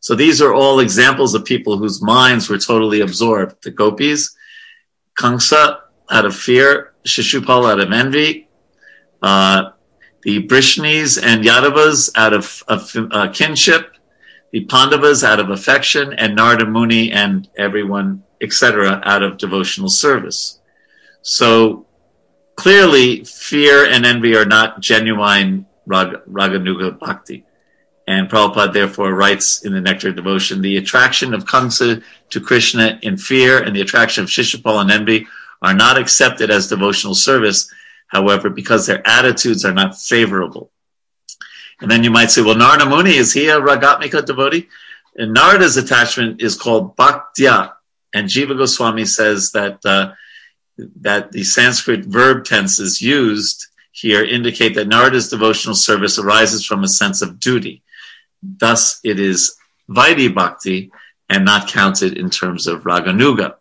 So 0.01 0.14
these 0.14 0.40
are 0.40 0.55
all 0.55 0.80
examples 0.80 1.34
of 1.34 1.44
people 1.44 1.76
whose 1.76 2.02
minds 2.02 2.48
were 2.48 2.59
totally 2.59 3.01
absorbed. 3.01 3.62
The 3.62 3.70
gopis, 3.70 4.36
Kamsa 5.18 5.80
out 6.10 6.24
of 6.24 6.36
fear, 6.36 6.90
Shishupal 7.05 7.70
out 7.70 7.81
of 7.81 7.93
envy, 7.93 8.48
uh, 9.22 9.70
the 10.22 10.47
Vrishnis 10.47 11.22
and 11.22 11.44
Yadavas 11.44 12.10
out 12.16 12.32
of, 12.32 12.62
of 12.68 12.94
uh, 13.10 13.28
kinship, 13.32 13.94
the 14.52 14.64
Pandavas 14.64 15.24
out 15.24 15.40
of 15.40 15.51
affection, 15.51 16.12
and 16.12 16.36
Narada 16.36 16.66
Muni 16.66 17.12
and 17.12 17.48
everyone 17.56 18.24
etc., 18.40 19.02
out 19.05 19.22
of 19.22 19.39
devotional 19.39 19.89
service. 19.89 20.60
So 21.22 21.86
clearly, 22.56 23.24
fear 23.24 23.85
and 23.85 24.06
envy 24.06 24.35
are 24.36 24.47
not 24.47 24.81
genuine 24.81 25.66
rag, 25.86 26.14
Raganuga 26.28 26.98
Bhakti. 26.98 27.44
And 28.06 28.28
Prabhupada 28.28 28.72
therefore 28.72 29.14
writes 29.14 29.64
in 29.64 29.72
the 29.72 29.81
Nectar 29.81 30.09
of 30.09 30.16
Devotion, 30.16 30.62
the 30.62 30.78
attraction 30.78 31.32
of 31.32 31.44
Kamsa 31.44 32.02
to 32.31 32.40
Krishna 32.40 32.98
in 33.02 33.16
fear 33.16 33.62
and 33.62 33.77
the 33.77 33.82
attraction 33.82 34.24
of 34.24 34.31
Shishupal 34.31 34.81
and 34.81 34.90
envy 34.90 35.27
are 35.62 35.74
not 35.74 35.99
accepted 35.99 36.51
as 36.51 36.69
devotional 36.69 37.15
service, 37.15 37.70
however, 38.09 38.51
because 38.51 38.87
their 38.87 39.07
attitudes 39.07 39.65
are 39.65 39.74
not 39.74 39.99
favorable. 39.99 40.70
And 41.81 41.91
then 41.91 42.05
you 42.05 42.11
might 42.11 42.31
say, 42.31 42.43
well, 42.43 42.57
Narada 42.57 42.87
Muni, 42.87 43.16
is 43.16 43.32
he 43.32 43.49
a 43.49 43.61
Ragatmika 43.61 44.24
devotee? 44.27 44.69
And 45.16 45.35
Narada's 45.35 45.77
attachment 45.77 46.41
is 46.43 46.57
called 46.57 46.97
Bhaktya, 46.97 47.73
and 48.12 48.28
Jiva 48.28 48.57
Goswami 48.57 49.05
says 49.05 49.53
that 49.53 49.85
uh, 49.85 50.12
that 50.97 51.32
the 51.32 51.45
Sanskrit 51.45 52.05
verb 52.05 52.45
tenses 52.45 53.03
used 53.03 53.66
here 53.93 54.24
indicate 54.24 54.74
that 54.74 54.89
Narada's 54.89 55.28
devotional 55.28 55.74
service 55.74 56.19
arises 56.19 56.65
from 56.65 56.85
a 56.85 56.89
sense 56.89 57.23
of 57.23 57.39
duty. 57.39 57.82
Thus, 58.43 59.01
it 59.05 59.20
is 59.20 59.57
Vaidhi 59.89 60.35
Bhakti 60.35 60.91
and 61.28 61.45
not 61.45 61.69
counted 61.69 62.16
in 62.16 62.31
terms 62.31 62.66
of 62.66 62.82
Raganuga. 62.85 63.57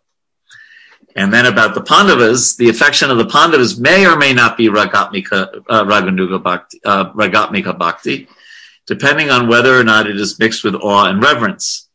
And 1.16 1.32
then 1.32 1.46
about 1.46 1.74
the 1.74 1.82
Pandavas, 1.82 2.56
the 2.56 2.68
affection 2.68 3.10
of 3.10 3.18
the 3.18 3.26
Pandavas 3.26 3.78
may 3.78 4.06
or 4.06 4.16
may 4.16 4.32
not 4.32 4.56
be 4.56 4.68
Ragatmika, 4.68 5.64
uh, 5.68 5.84
Raganuga 5.84 6.42
Bhakti, 6.42 6.80
uh, 6.84 7.12
Ragatmika 7.12 7.76
Bhakti, 7.76 8.28
depending 8.86 9.30
on 9.30 9.48
whether 9.48 9.78
or 9.78 9.84
not 9.84 10.06
it 10.06 10.16
is 10.16 10.38
mixed 10.38 10.62
with 10.62 10.74
awe 10.76 11.06
and 11.06 11.22
reverence. 11.22 11.88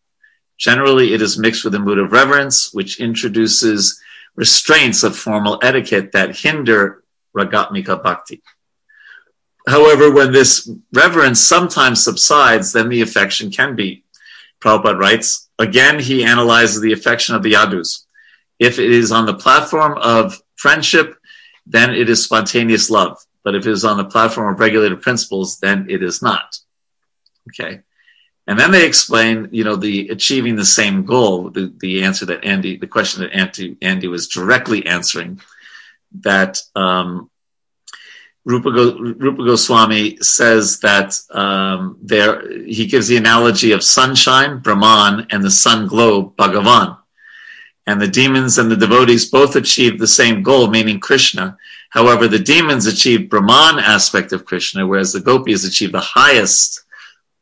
Generally, 0.58 1.14
it 1.14 1.22
is 1.22 1.38
mixed 1.38 1.64
with 1.64 1.76
a 1.76 1.80
mood 1.80 1.98
of 1.98 2.12
reverence, 2.12 2.74
which 2.74 3.00
introduces 3.00 4.00
restraints 4.36 5.04
of 5.04 5.18
formal 5.18 5.60
etiquette 5.62 6.12
that 6.12 6.38
hinder 6.38 7.04
Ragatmika 7.36 8.04
Bhakti. 8.04 8.42
However, 9.68 10.12
when 10.12 10.32
this 10.32 10.70
reverence 10.94 11.42
sometimes 11.42 12.04
subsides, 12.04 12.74
then 12.74 12.90
the 12.90 13.02
affection 13.02 13.50
can 13.50 13.76
be. 13.76 14.04
Prabhupada 14.62 14.98
writes, 14.98 15.50
again, 15.58 16.00
he 16.00 16.24
analyzes 16.24 16.82
the 16.82 16.94
affection 16.94 17.36
of 17.36 17.44
the 17.44 17.54
yadus. 17.54 18.05
If 18.60 18.80
it 18.80 18.92
is 18.92 19.12
on 19.12 19.26
the 19.26 19.34
platform 19.34 19.98
of 19.98 20.42
friendship, 20.56 21.18
then 21.66 21.94
it 21.94 22.10
is 22.10 22.24
spontaneous 22.24 22.90
love. 22.90 23.18
But 23.44 23.56
if 23.56 23.68
it 23.68 23.72
is 23.72 23.86
on 23.86 23.98
the 23.98 24.06
platform 24.06 24.54
of 24.54 24.60
regulated 24.60 25.02
principles, 25.02 25.60
then 25.60 25.88
it 25.90 26.02
is 26.02 26.22
not. 26.22 26.58
Okay. 27.50 27.82
And 28.48 28.60
then 28.60 28.72
they 28.72 28.86
explain, 28.86 29.50
you 29.52 29.64
know, 29.64 29.76
the 29.76 30.10
achieving 30.10 30.56
the 30.56 30.66
same 30.66 31.06
goal, 31.06 31.50
the, 31.50 31.74
the 31.80 32.04
answer 32.04 32.26
that 32.28 32.46
Andy, 32.46 32.78
the 32.78 32.88
question 32.88 33.24
that 33.24 33.34
Andy, 33.34 33.76
Andy 33.82 34.08
was 34.08 34.28
directly 34.28 34.86
answering, 34.86 35.42
that 36.22 36.62
um, 36.76 37.30
Rupa, 38.46 38.70
Rupa 38.70 39.44
Goswami 39.44 40.18
says 40.18 40.80
that 40.82 41.20
um, 41.32 41.98
there 42.04 42.64
he 42.66 42.86
gives 42.86 43.08
the 43.08 43.18
analogy 43.18 43.72
of 43.72 43.84
sunshine, 43.84 44.60
Brahman, 44.60 45.28
and 45.32 45.44
the 45.44 45.50
sun 45.50 45.88
globe, 45.88 46.36
Bhagavan. 46.38 46.98
And 47.88 48.02
the 48.02 48.08
demons 48.08 48.58
and 48.58 48.70
the 48.72 48.76
devotees 48.76 49.30
both 49.30 49.56
achieve 49.56 50.00
the 50.00 50.08
same 50.08 50.42
goal, 50.42 50.68
meaning 50.68 51.00
Krishna. 51.00 51.58
However, 51.92 52.28
the 52.28 52.40
demons 52.40 52.88
achieve 52.88 53.30
Brahman 53.30 53.80
aspect 53.80 54.34
of 54.34 54.46
Krishna, 54.46 54.88
whereas 54.88 55.14
the 55.14 55.22
gopis 55.22 55.66
achieve 55.66 55.92
the 55.92 56.00
highest 56.00 56.84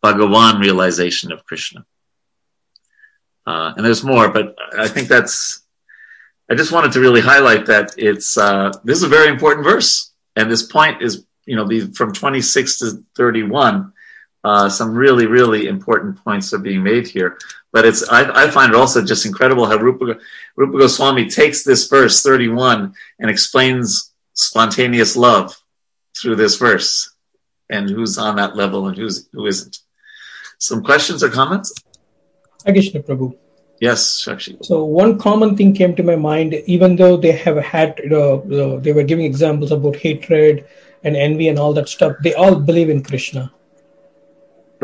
Bhagavan 0.03 0.59
realization 0.59 1.31
of 1.31 1.45
Krishna. 1.45 1.85
Uh, 3.45 3.73
and 3.75 3.85
there's 3.85 4.03
more, 4.03 4.29
but 4.29 4.55
I 4.77 4.87
think 4.87 5.07
that's. 5.07 5.61
I 6.49 6.55
just 6.55 6.71
wanted 6.71 6.91
to 6.93 6.99
really 6.99 7.21
highlight 7.21 7.65
that 7.67 7.95
it's 7.97 8.37
uh, 8.37 8.71
this 8.83 8.97
is 8.97 9.03
a 9.03 9.07
very 9.07 9.29
important 9.29 9.65
verse, 9.65 10.11
and 10.35 10.51
this 10.51 10.63
point 10.63 11.01
is 11.01 11.25
you 11.45 11.55
know 11.55 11.67
from 11.93 12.13
26 12.13 12.79
to 12.79 13.03
31. 13.15 13.91
Uh, 14.43 14.67
some 14.67 14.93
really 14.93 15.25
really 15.25 15.67
important 15.67 16.21
points 16.23 16.53
are 16.53 16.59
being 16.59 16.83
made 16.83 17.07
here, 17.07 17.37
but 17.73 17.85
it's 17.85 18.07
I, 18.07 18.45
I 18.45 18.49
find 18.49 18.71
it 18.71 18.77
also 18.77 19.03
just 19.03 19.25
incredible 19.25 19.65
how 19.65 19.77
Rupa, 19.77 20.19
Rupa 20.55 20.77
Goswami 20.77 21.27
takes 21.27 21.63
this 21.63 21.87
verse 21.87 22.21
31 22.21 22.93
and 23.19 23.29
explains 23.29 24.13
spontaneous 24.33 25.15
love 25.17 25.59
through 26.15 26.35
this 26.35 26.55
verse, 26.55 27.13
and 27.69 27.89
who's 27.89 28.17
on 28.17 28.35
that 28.37 28.55
level 28.55 28.87
and 28.87 28.95
who's 28.95 29.27
who 29.33 29.47
isn't. 29.47 29.79
Some 30.59 30.83
questions 30.83 31.23
or 31.23 31.29
comments? 31.29 31.73
Agishna 32.65 33.01
Prabhu. 33.01 33.35
Yes, 33.81 34.23
Sakshi. 34.23 34.63
So 34.63 34.85
one 34.85 35.17
common 35.19 35.57
thing 35.57 35.73
came 35.73 35.95
to 35.95 36.03
my 36.03 36.15
mind, 36.15 36.53
even 36.67 36.95
though 36.95 37.17
they 37.17 37.33
have 37.33 37.57
had, 37.57 37.99
uh, 38.13 38.37
they 38.79 38.93
were 38.93 39.03
giving 39.03 39.25
examples 39.25 39.71
about 39.71 39.97
hatred 39.97 40.65
and 41.03 41.17
envy 41.17 41.49
and 41.49 41.59
all 41.59 41.73
that 41.73 41.89
stuff. 41.89 42.15
They 42.21 42.33
all 42.35 42.55
believe 42.55 42.89
in 42.89 43.03
Krishna. 43.03 43.51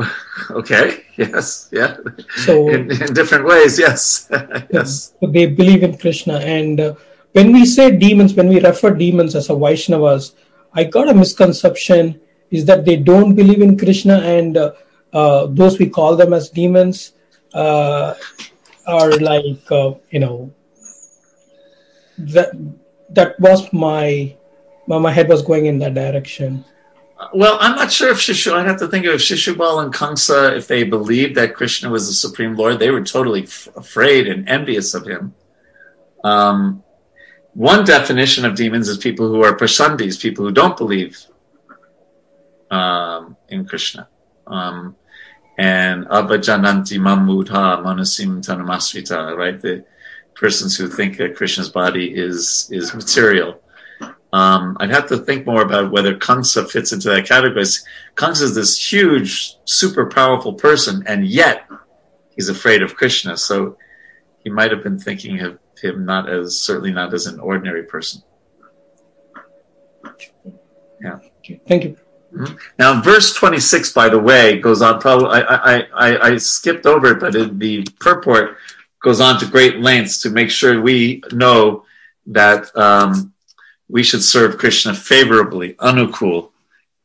okay. 0.51 1.05
Yes. 1.15 1.69
Yeah. 1.71 1.97
So 2.38 2.69
in, 2.69 2.91
in 2.91 3.13
different 3.13 3.45
ways. 3.45 3.80
Yes. 3.80 4.30
yes. 4.71 5.13
They 5.21 5.47
believe 5.47 5.84
in 5.84 5.97
Krishna, 5.97 6.38
and 6.39 6.80
uh, 6.80 6.95
when 7.34 7.51
we 7.51 7.65
say 7.65 7.95
demons, 7.95 8.34
when 8.34 8.47
we 8.47 8.59
refer 8.59 8.91
demons 8.91 9.35
as 9.35 9.49
a 9.49 9.53
Vaishnavas, 9.53 10.34
I 10.73 10.84
got 10.84 11.09
a 11.09 11.13
misconception 11.13 12.19
is 12.51 12.65
that 12.65 12.85
they 12.85 12.95
don't 12.95 13.35
believe 13.35 13.61
in 13.61 13.77
Krishna 13.77 14.19
and 14.19 14.57
uh, 14.57 14.73
uh, 15.13 15.47
those 15.47 15.80
we 15.80 15.89
call 15.89 16.15
them 16.15 16.34
as 16.34 16.49
demons 16.49 17.13
uh, 17.53 18.13
are 18.88 19.11
like 19.17 19.71
uh, 19.71 19.93
you 20.11 20.19
know 20.19 20.51
that 22.17 22.51
that 23.09 23.39
was 23.39 23.71
my 23.73 24.35
my 24.88 25.11
head 25.11 25.30
was 25.30 25.41
going 25.41 25.67
in 25.67 25.77
that 25.80 25.93
direction. 25.93 26.65
Well, 27.33 27.57
I'm 27.59 27.75
not 27.75 27.91
sure 27.91 28.09
if 28.11 28.17
Shishu. 28.17 28.53
I'd 28.53 28.65
have 28.67 28.79
to 28.79 28.87
think 28.87 29.05
of 29.05 29.13
if 29.13 29.21
Shishupal 29.21 29.83
and 29.83 29.93
Kamsa, 29.93 30.55
if 30.55 30.67
they 30.67 30.83
believed 30.83 31.35
that 31.35 31.53
Krishna 31.53 31.89
was 31.89 32.07
the 32.07 32.13
supreme 32.13 32.55
Lord, 32.55 32.79
they 32.79 32.91
were 32.91 33.03
totally 33.03 33.43
f- 33.43 33.67
afraid 33.75 34.27
and 34.27 34.47
envious 34.47 34.93
of 34.93 35.05
him. 35.05 35.33
Um, 36.23 36.83
one 37.53 37.83
definition 37.83 38.45
of 38.45 38.55
demons 38.55 38.87
is 38.87 38.97
people 38.97 39.27
who 39.27 39.43
are 39.43 39.55
prasandis, 39.55 40.21
people 40.21 40.45
who 40.45 40.51
don't 40.51 40.77
believe 40.77 41.25
um, 42.71 43.35
in 43.49 43.65
Krishna. 43.65 44.07
Um, 44.47 44.95
and 45.57 46.05
Abhajananti 46.05 46.97
Mamudha 46.99 47.83
Manasim 47.83 48.41
Tanamasrita, 48.41 49.35
right? 49.35 49.59
The 49.59 49.83
persons 50.35 50.77
who 50.77 50.87
think 50.87 51.17
that 51.17 51.35
Krishna's 51.35 51.69
body 51.69 52.15
is 52.15 52.69
is 52.71 52.95
material. 52.95 53.59
Um, 54.31 54.77
I'd 54.80 54.91
have 54.91 55.07
to 55.07 55.18
think 55.18 55.45
more 55.45 55.61
about 55.64 55.91
whether 55.91 56.15
Kamsa 56.15 56.69
fits 56.69 56.91
into 56.91 57.10
that 57.10 57.26
category. 57.26 57.65
Kamsa 58.15 58.43
is 58.43 58.56
this 58.56 58.91
huge, 58.91 59.56
super 59.65 60.06
powerful 60.06 60.53
person, 60.53 61.03
and 61.07 61.26
yet 61.26 61.68
he's 62.35 62.49
afraid 62.49 62.84
of 62.84 62.95
Krishna. 62.95 63.38
So 63.38 63.77
he 64.43 64.49
might 64.49 64.72
have 64.72 64.84
been 64.84 64.99
thinking 64.99 65.39
of 65.41 65.57
him 65.81 66.06
not 66.06 66.30
as 66.30 66.60
certainly 66.60 66.91
not 66.91 67.14
as 67.14 67.26
an 67.26 67.39
ordinary 67.39 67.84
person. 67.84 68.22
Yeah. 71.01 71.19
Thank 71.68 71.85
you. 71.85 71.97
Mm-hmm. 72.34 72.56
Now, 72.77 73.01
verse 73.01 73.34
26, 73.34 73.93
by 73.93 74.10
the 74.10 74.19
way, 74.19 74.60
goes 74.60 74.81
on. 74.81 74.99
Probably, 74.99 75.30
I, 75.30 75.41
I, 75.41 75.88
I, 75.93 76.27
I 76.27 76.38
skipped 76.38 76.85
over 76.85 77.14
it, 77.14 77.19
but 77.19 77.35
in 77.35 77.57
the 77.57 77.84
purport 77.99 78.57
goes 79.01 79.19
on 79.19 79.39
to 79.39 79.47
great 79.47 79.80
lengths 79.80 80.22
to 80.22 80.30
make 80.30 80.51
sure 80.51 80.81
we 80.81 81.23
know 81.31 81.85
that 82.27 82.76
um, 82.77 83.34
we 83.89 84.03
should 84.03 84.23
serve 84.23 84.57
Krishna 84.57 84.93
favorably, 84.93 85.73
anukul, 85.73 86.51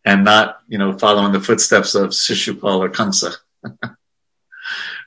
and 0.05 0.23
not, 0.23 0.61
you 0.69 0.79
know, 0.79 0.97
following 0.97 1.33
the 1.33 1.41
footsteps 1.41 1.95
of 1.95 2.11
Shishupal 2.11 2.79
or 2.79 2.91
Kamsa. 2.91 3.35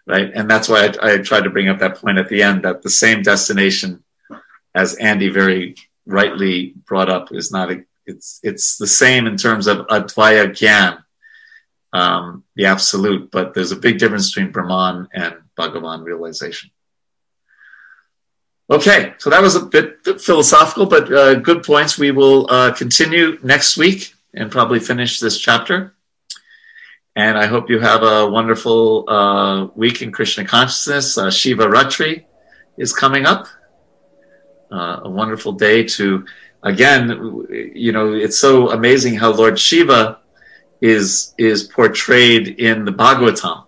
right? 0.08 0.32
And 0.34 0.50
that's 0.50 0.68
why 0.68 0.92
I, 1.02 1.14
I 1.14 1.18
tried 1.20 1.44
to 1.44 1.52
bring 1.52 1.70
up 1.70 1.80
that 1.80 1.98
point 1.98 2.18
at 2.18 2.30
the 2.30 2.42
end 2.42 2.64
that 2.64 2.82
the 2.82 2.90
same 2.90 3.22
destination, 3.22 4.04
as 4.74 4.96
Andy 4.96 5.30
very 5.30 5.76
rightly 6.06 6.74
brought 6.86 7.10
up, 7.10 7.32
is 7.32 7.52
not 7.52 7.72
a, 7.72 7.84
it's 8.08 8.40
it's 8.42 8.78
the 8.78 8.88
same 8.88 9.28
in 9.28 9.38
terms 9.38 9.68
of 9.68 9.86
Advaya 9.88 10.48
Gyan, 10.50 11.04
um, 11.94 12.44
the 12.56 12.66
absolute, 12.66 13.30
but 13.30 13.54
there's 13.54 13.72
a 13.72 13.76
big 13.76 14.00
difference 14.00 14.34
between 14.34 14.52
Brahman 14.52 15.10
and 15.14 15.36
Bhagavan 15.58 16.04
realization. 16.04 16.72
Okay, 18.70 19.14
so 19.18 19.30
that 19.30 19.42
was 19.42 19.56
a 19.56 19.62
bit, 19.62 20.06
philosophical, 20.20 20.86
but 20.88 21.12
uh, 21.12 21.36
good 21.36 21.64
points. 21.64 21.98
We 21.98 22.12
will 22.12 22.48
uh, 22.50 22.74
continue 22.74 23.40
next 23.42 23.78
week 23.78 24.14
and 24.34 24.52
probably 24.52 24.82
finish 24.82 25.22
this 25.22 25.40
chapter. 25.40 25.94
And 27.16 27.38
I 27.38 27.46
hope 27.46 27.70
you 27.70 27.80
have 27.80 28.04
a 28.04 28.30
wonderful 28.30 29.10
uh, 29.10 29.68
week 29.68 30.02
in 30.02 30.12
Krishna 30.12 30.44
consciousness. 30.44 31.18
Uh, 31.18 31.32
Shiva 31.32 31.66
Ratri 31.66 32.26
is 32.78 32.92
coming 32.92 33.26
up. 33.26 33.48
Uh, 34.70 35.00
a 35.04 35.10
wonderful 35.10 35.54
day 35.54 35.84
to 35.84 36.26
again, 36.62 37.46
you 37.74 37.94
know, 37.94 38.14
it's 38.14 38.38
so 38.38 38.72
amazing 38.72 39.16
how 39.16 39.32
Lord 39.32 39.58
Shiva 39.58 40.20
is 40.82 41.34
is 41.38 41.64
portrayed 41.64 42.60
in 42.60 42.84
the 42.84 42.92
Bhagavatam. 42.92 43.67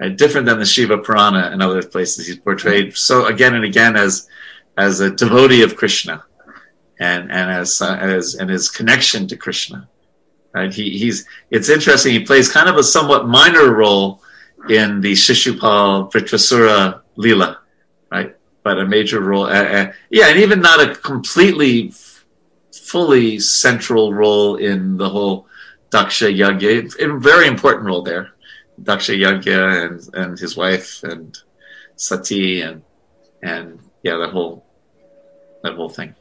Right? 0.00 0.16
Different 0.16 0.46
than 0.46 0.58
the 0.58 0.66
Shiva 0.66 0.98
Purana 0.98 1.50
and 1.52 1.62
other 1.62 1.82
places. 1.82 2.26
He's 2.26 2.38
portrayed 2.38 2.96
so 2.96 3.26
again 3.26 3.54
and 3.54 3.64
again 3.64 3.96
as 3.96 4.28
as 4.76 5.00
a 5.00 5.10
devotee 5.10 5.62
of 5.62 5.76
Krishna 5.76 6.24
and 6.98 7.30
and 7.30 7.50
as 7.50 7.82
uh, 7.82 7.96
as 7.96 8.34
and 8.34 8.48
his 8.48 8.68
connection 8.68 9.26
to 9.28 9.36
Krishna. 9.36 9.88
Right? 10.54 10.72
He 10.72 10.98
he's 10.98 11.26
it's 11.50 11.68
interesting. 11.68 12.12
He 12.12 12.20
plays 12.20 12.50
kind 12.50 12.68
of 12.68 12.76
a 12.76 12.82
somewhat 12.82 13.26
minor 13.26 13.72
role 13.72 14.22
in 14.68 15.00
the 15.00 15.12
Shishupal 15.12 16.12
Vritrasura 16.12 17.00
Lila, 17.16 17.58
right? 18.10 18.34
but 18.68 18.78
a 18.78 18.86
major 18.86 19.20
role. 19.20 19.44
Uh, 19.44 19.64
uh, 19.64 19.92
yeah, 20.10 20.28
and 20.28 20.38
even 20.40 20.60
not 20.60 20.78
a 20.78 20.94
completely, 20.94 21.92
fully 22.72 23.38
central 23.38 24.12
role 24.12 24.56
in 24.56 24.98
the 24.98 25.08
whole 25.08 25.46
Daksha 25.90 26.28
Yagya. 26.28 27.00
A 27.00 27.18
very 27.18 27.46
important 27.46 27.86
role 27.86 28.02
there. 28.02 28.32
Daksha 28.82 29.16
Yagya 29.18 29.86
and 29.86 30.14
and 30.14 30.38
his 30.38 30.56
wife 30.56 31.02
and 31.02 31.36
Sati 31.96 32.62
and 32.62 32.82
and 33.42 33.78
yeah, 34.02 34.16
that 34.18 34.30
whole 34.30 34.64
that 35.62 35.74
whole 35.74 35.88
thing. 35.88 36.14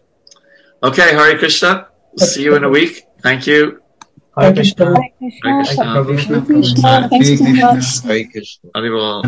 Okay, 0.84 1.16
Hari 1.16 1.38
Krishna. 1.38 1.88
See 2.18 2.44
you 2.44 2.56
in 2.56 2.64
a 2.64 2.70
week. 2.70 3.04
Thank 3.22 3.48
you. 3.48 3.82
Hare 4.38 4.54
Krishna. 4.54 4.86
Hare 4.86 5.12
Krishna. 5.18 5.94
Hare 5.94 6.04
Krishna. 6.04 6.42
Krishna. 6.42 7.10
Thanks 7.10 7.38
so 7.38 7.46
much. 7.46 8.04
Hare 8.04 8.26
Krishna. 8.26 8.70
Hare 8.76 9.28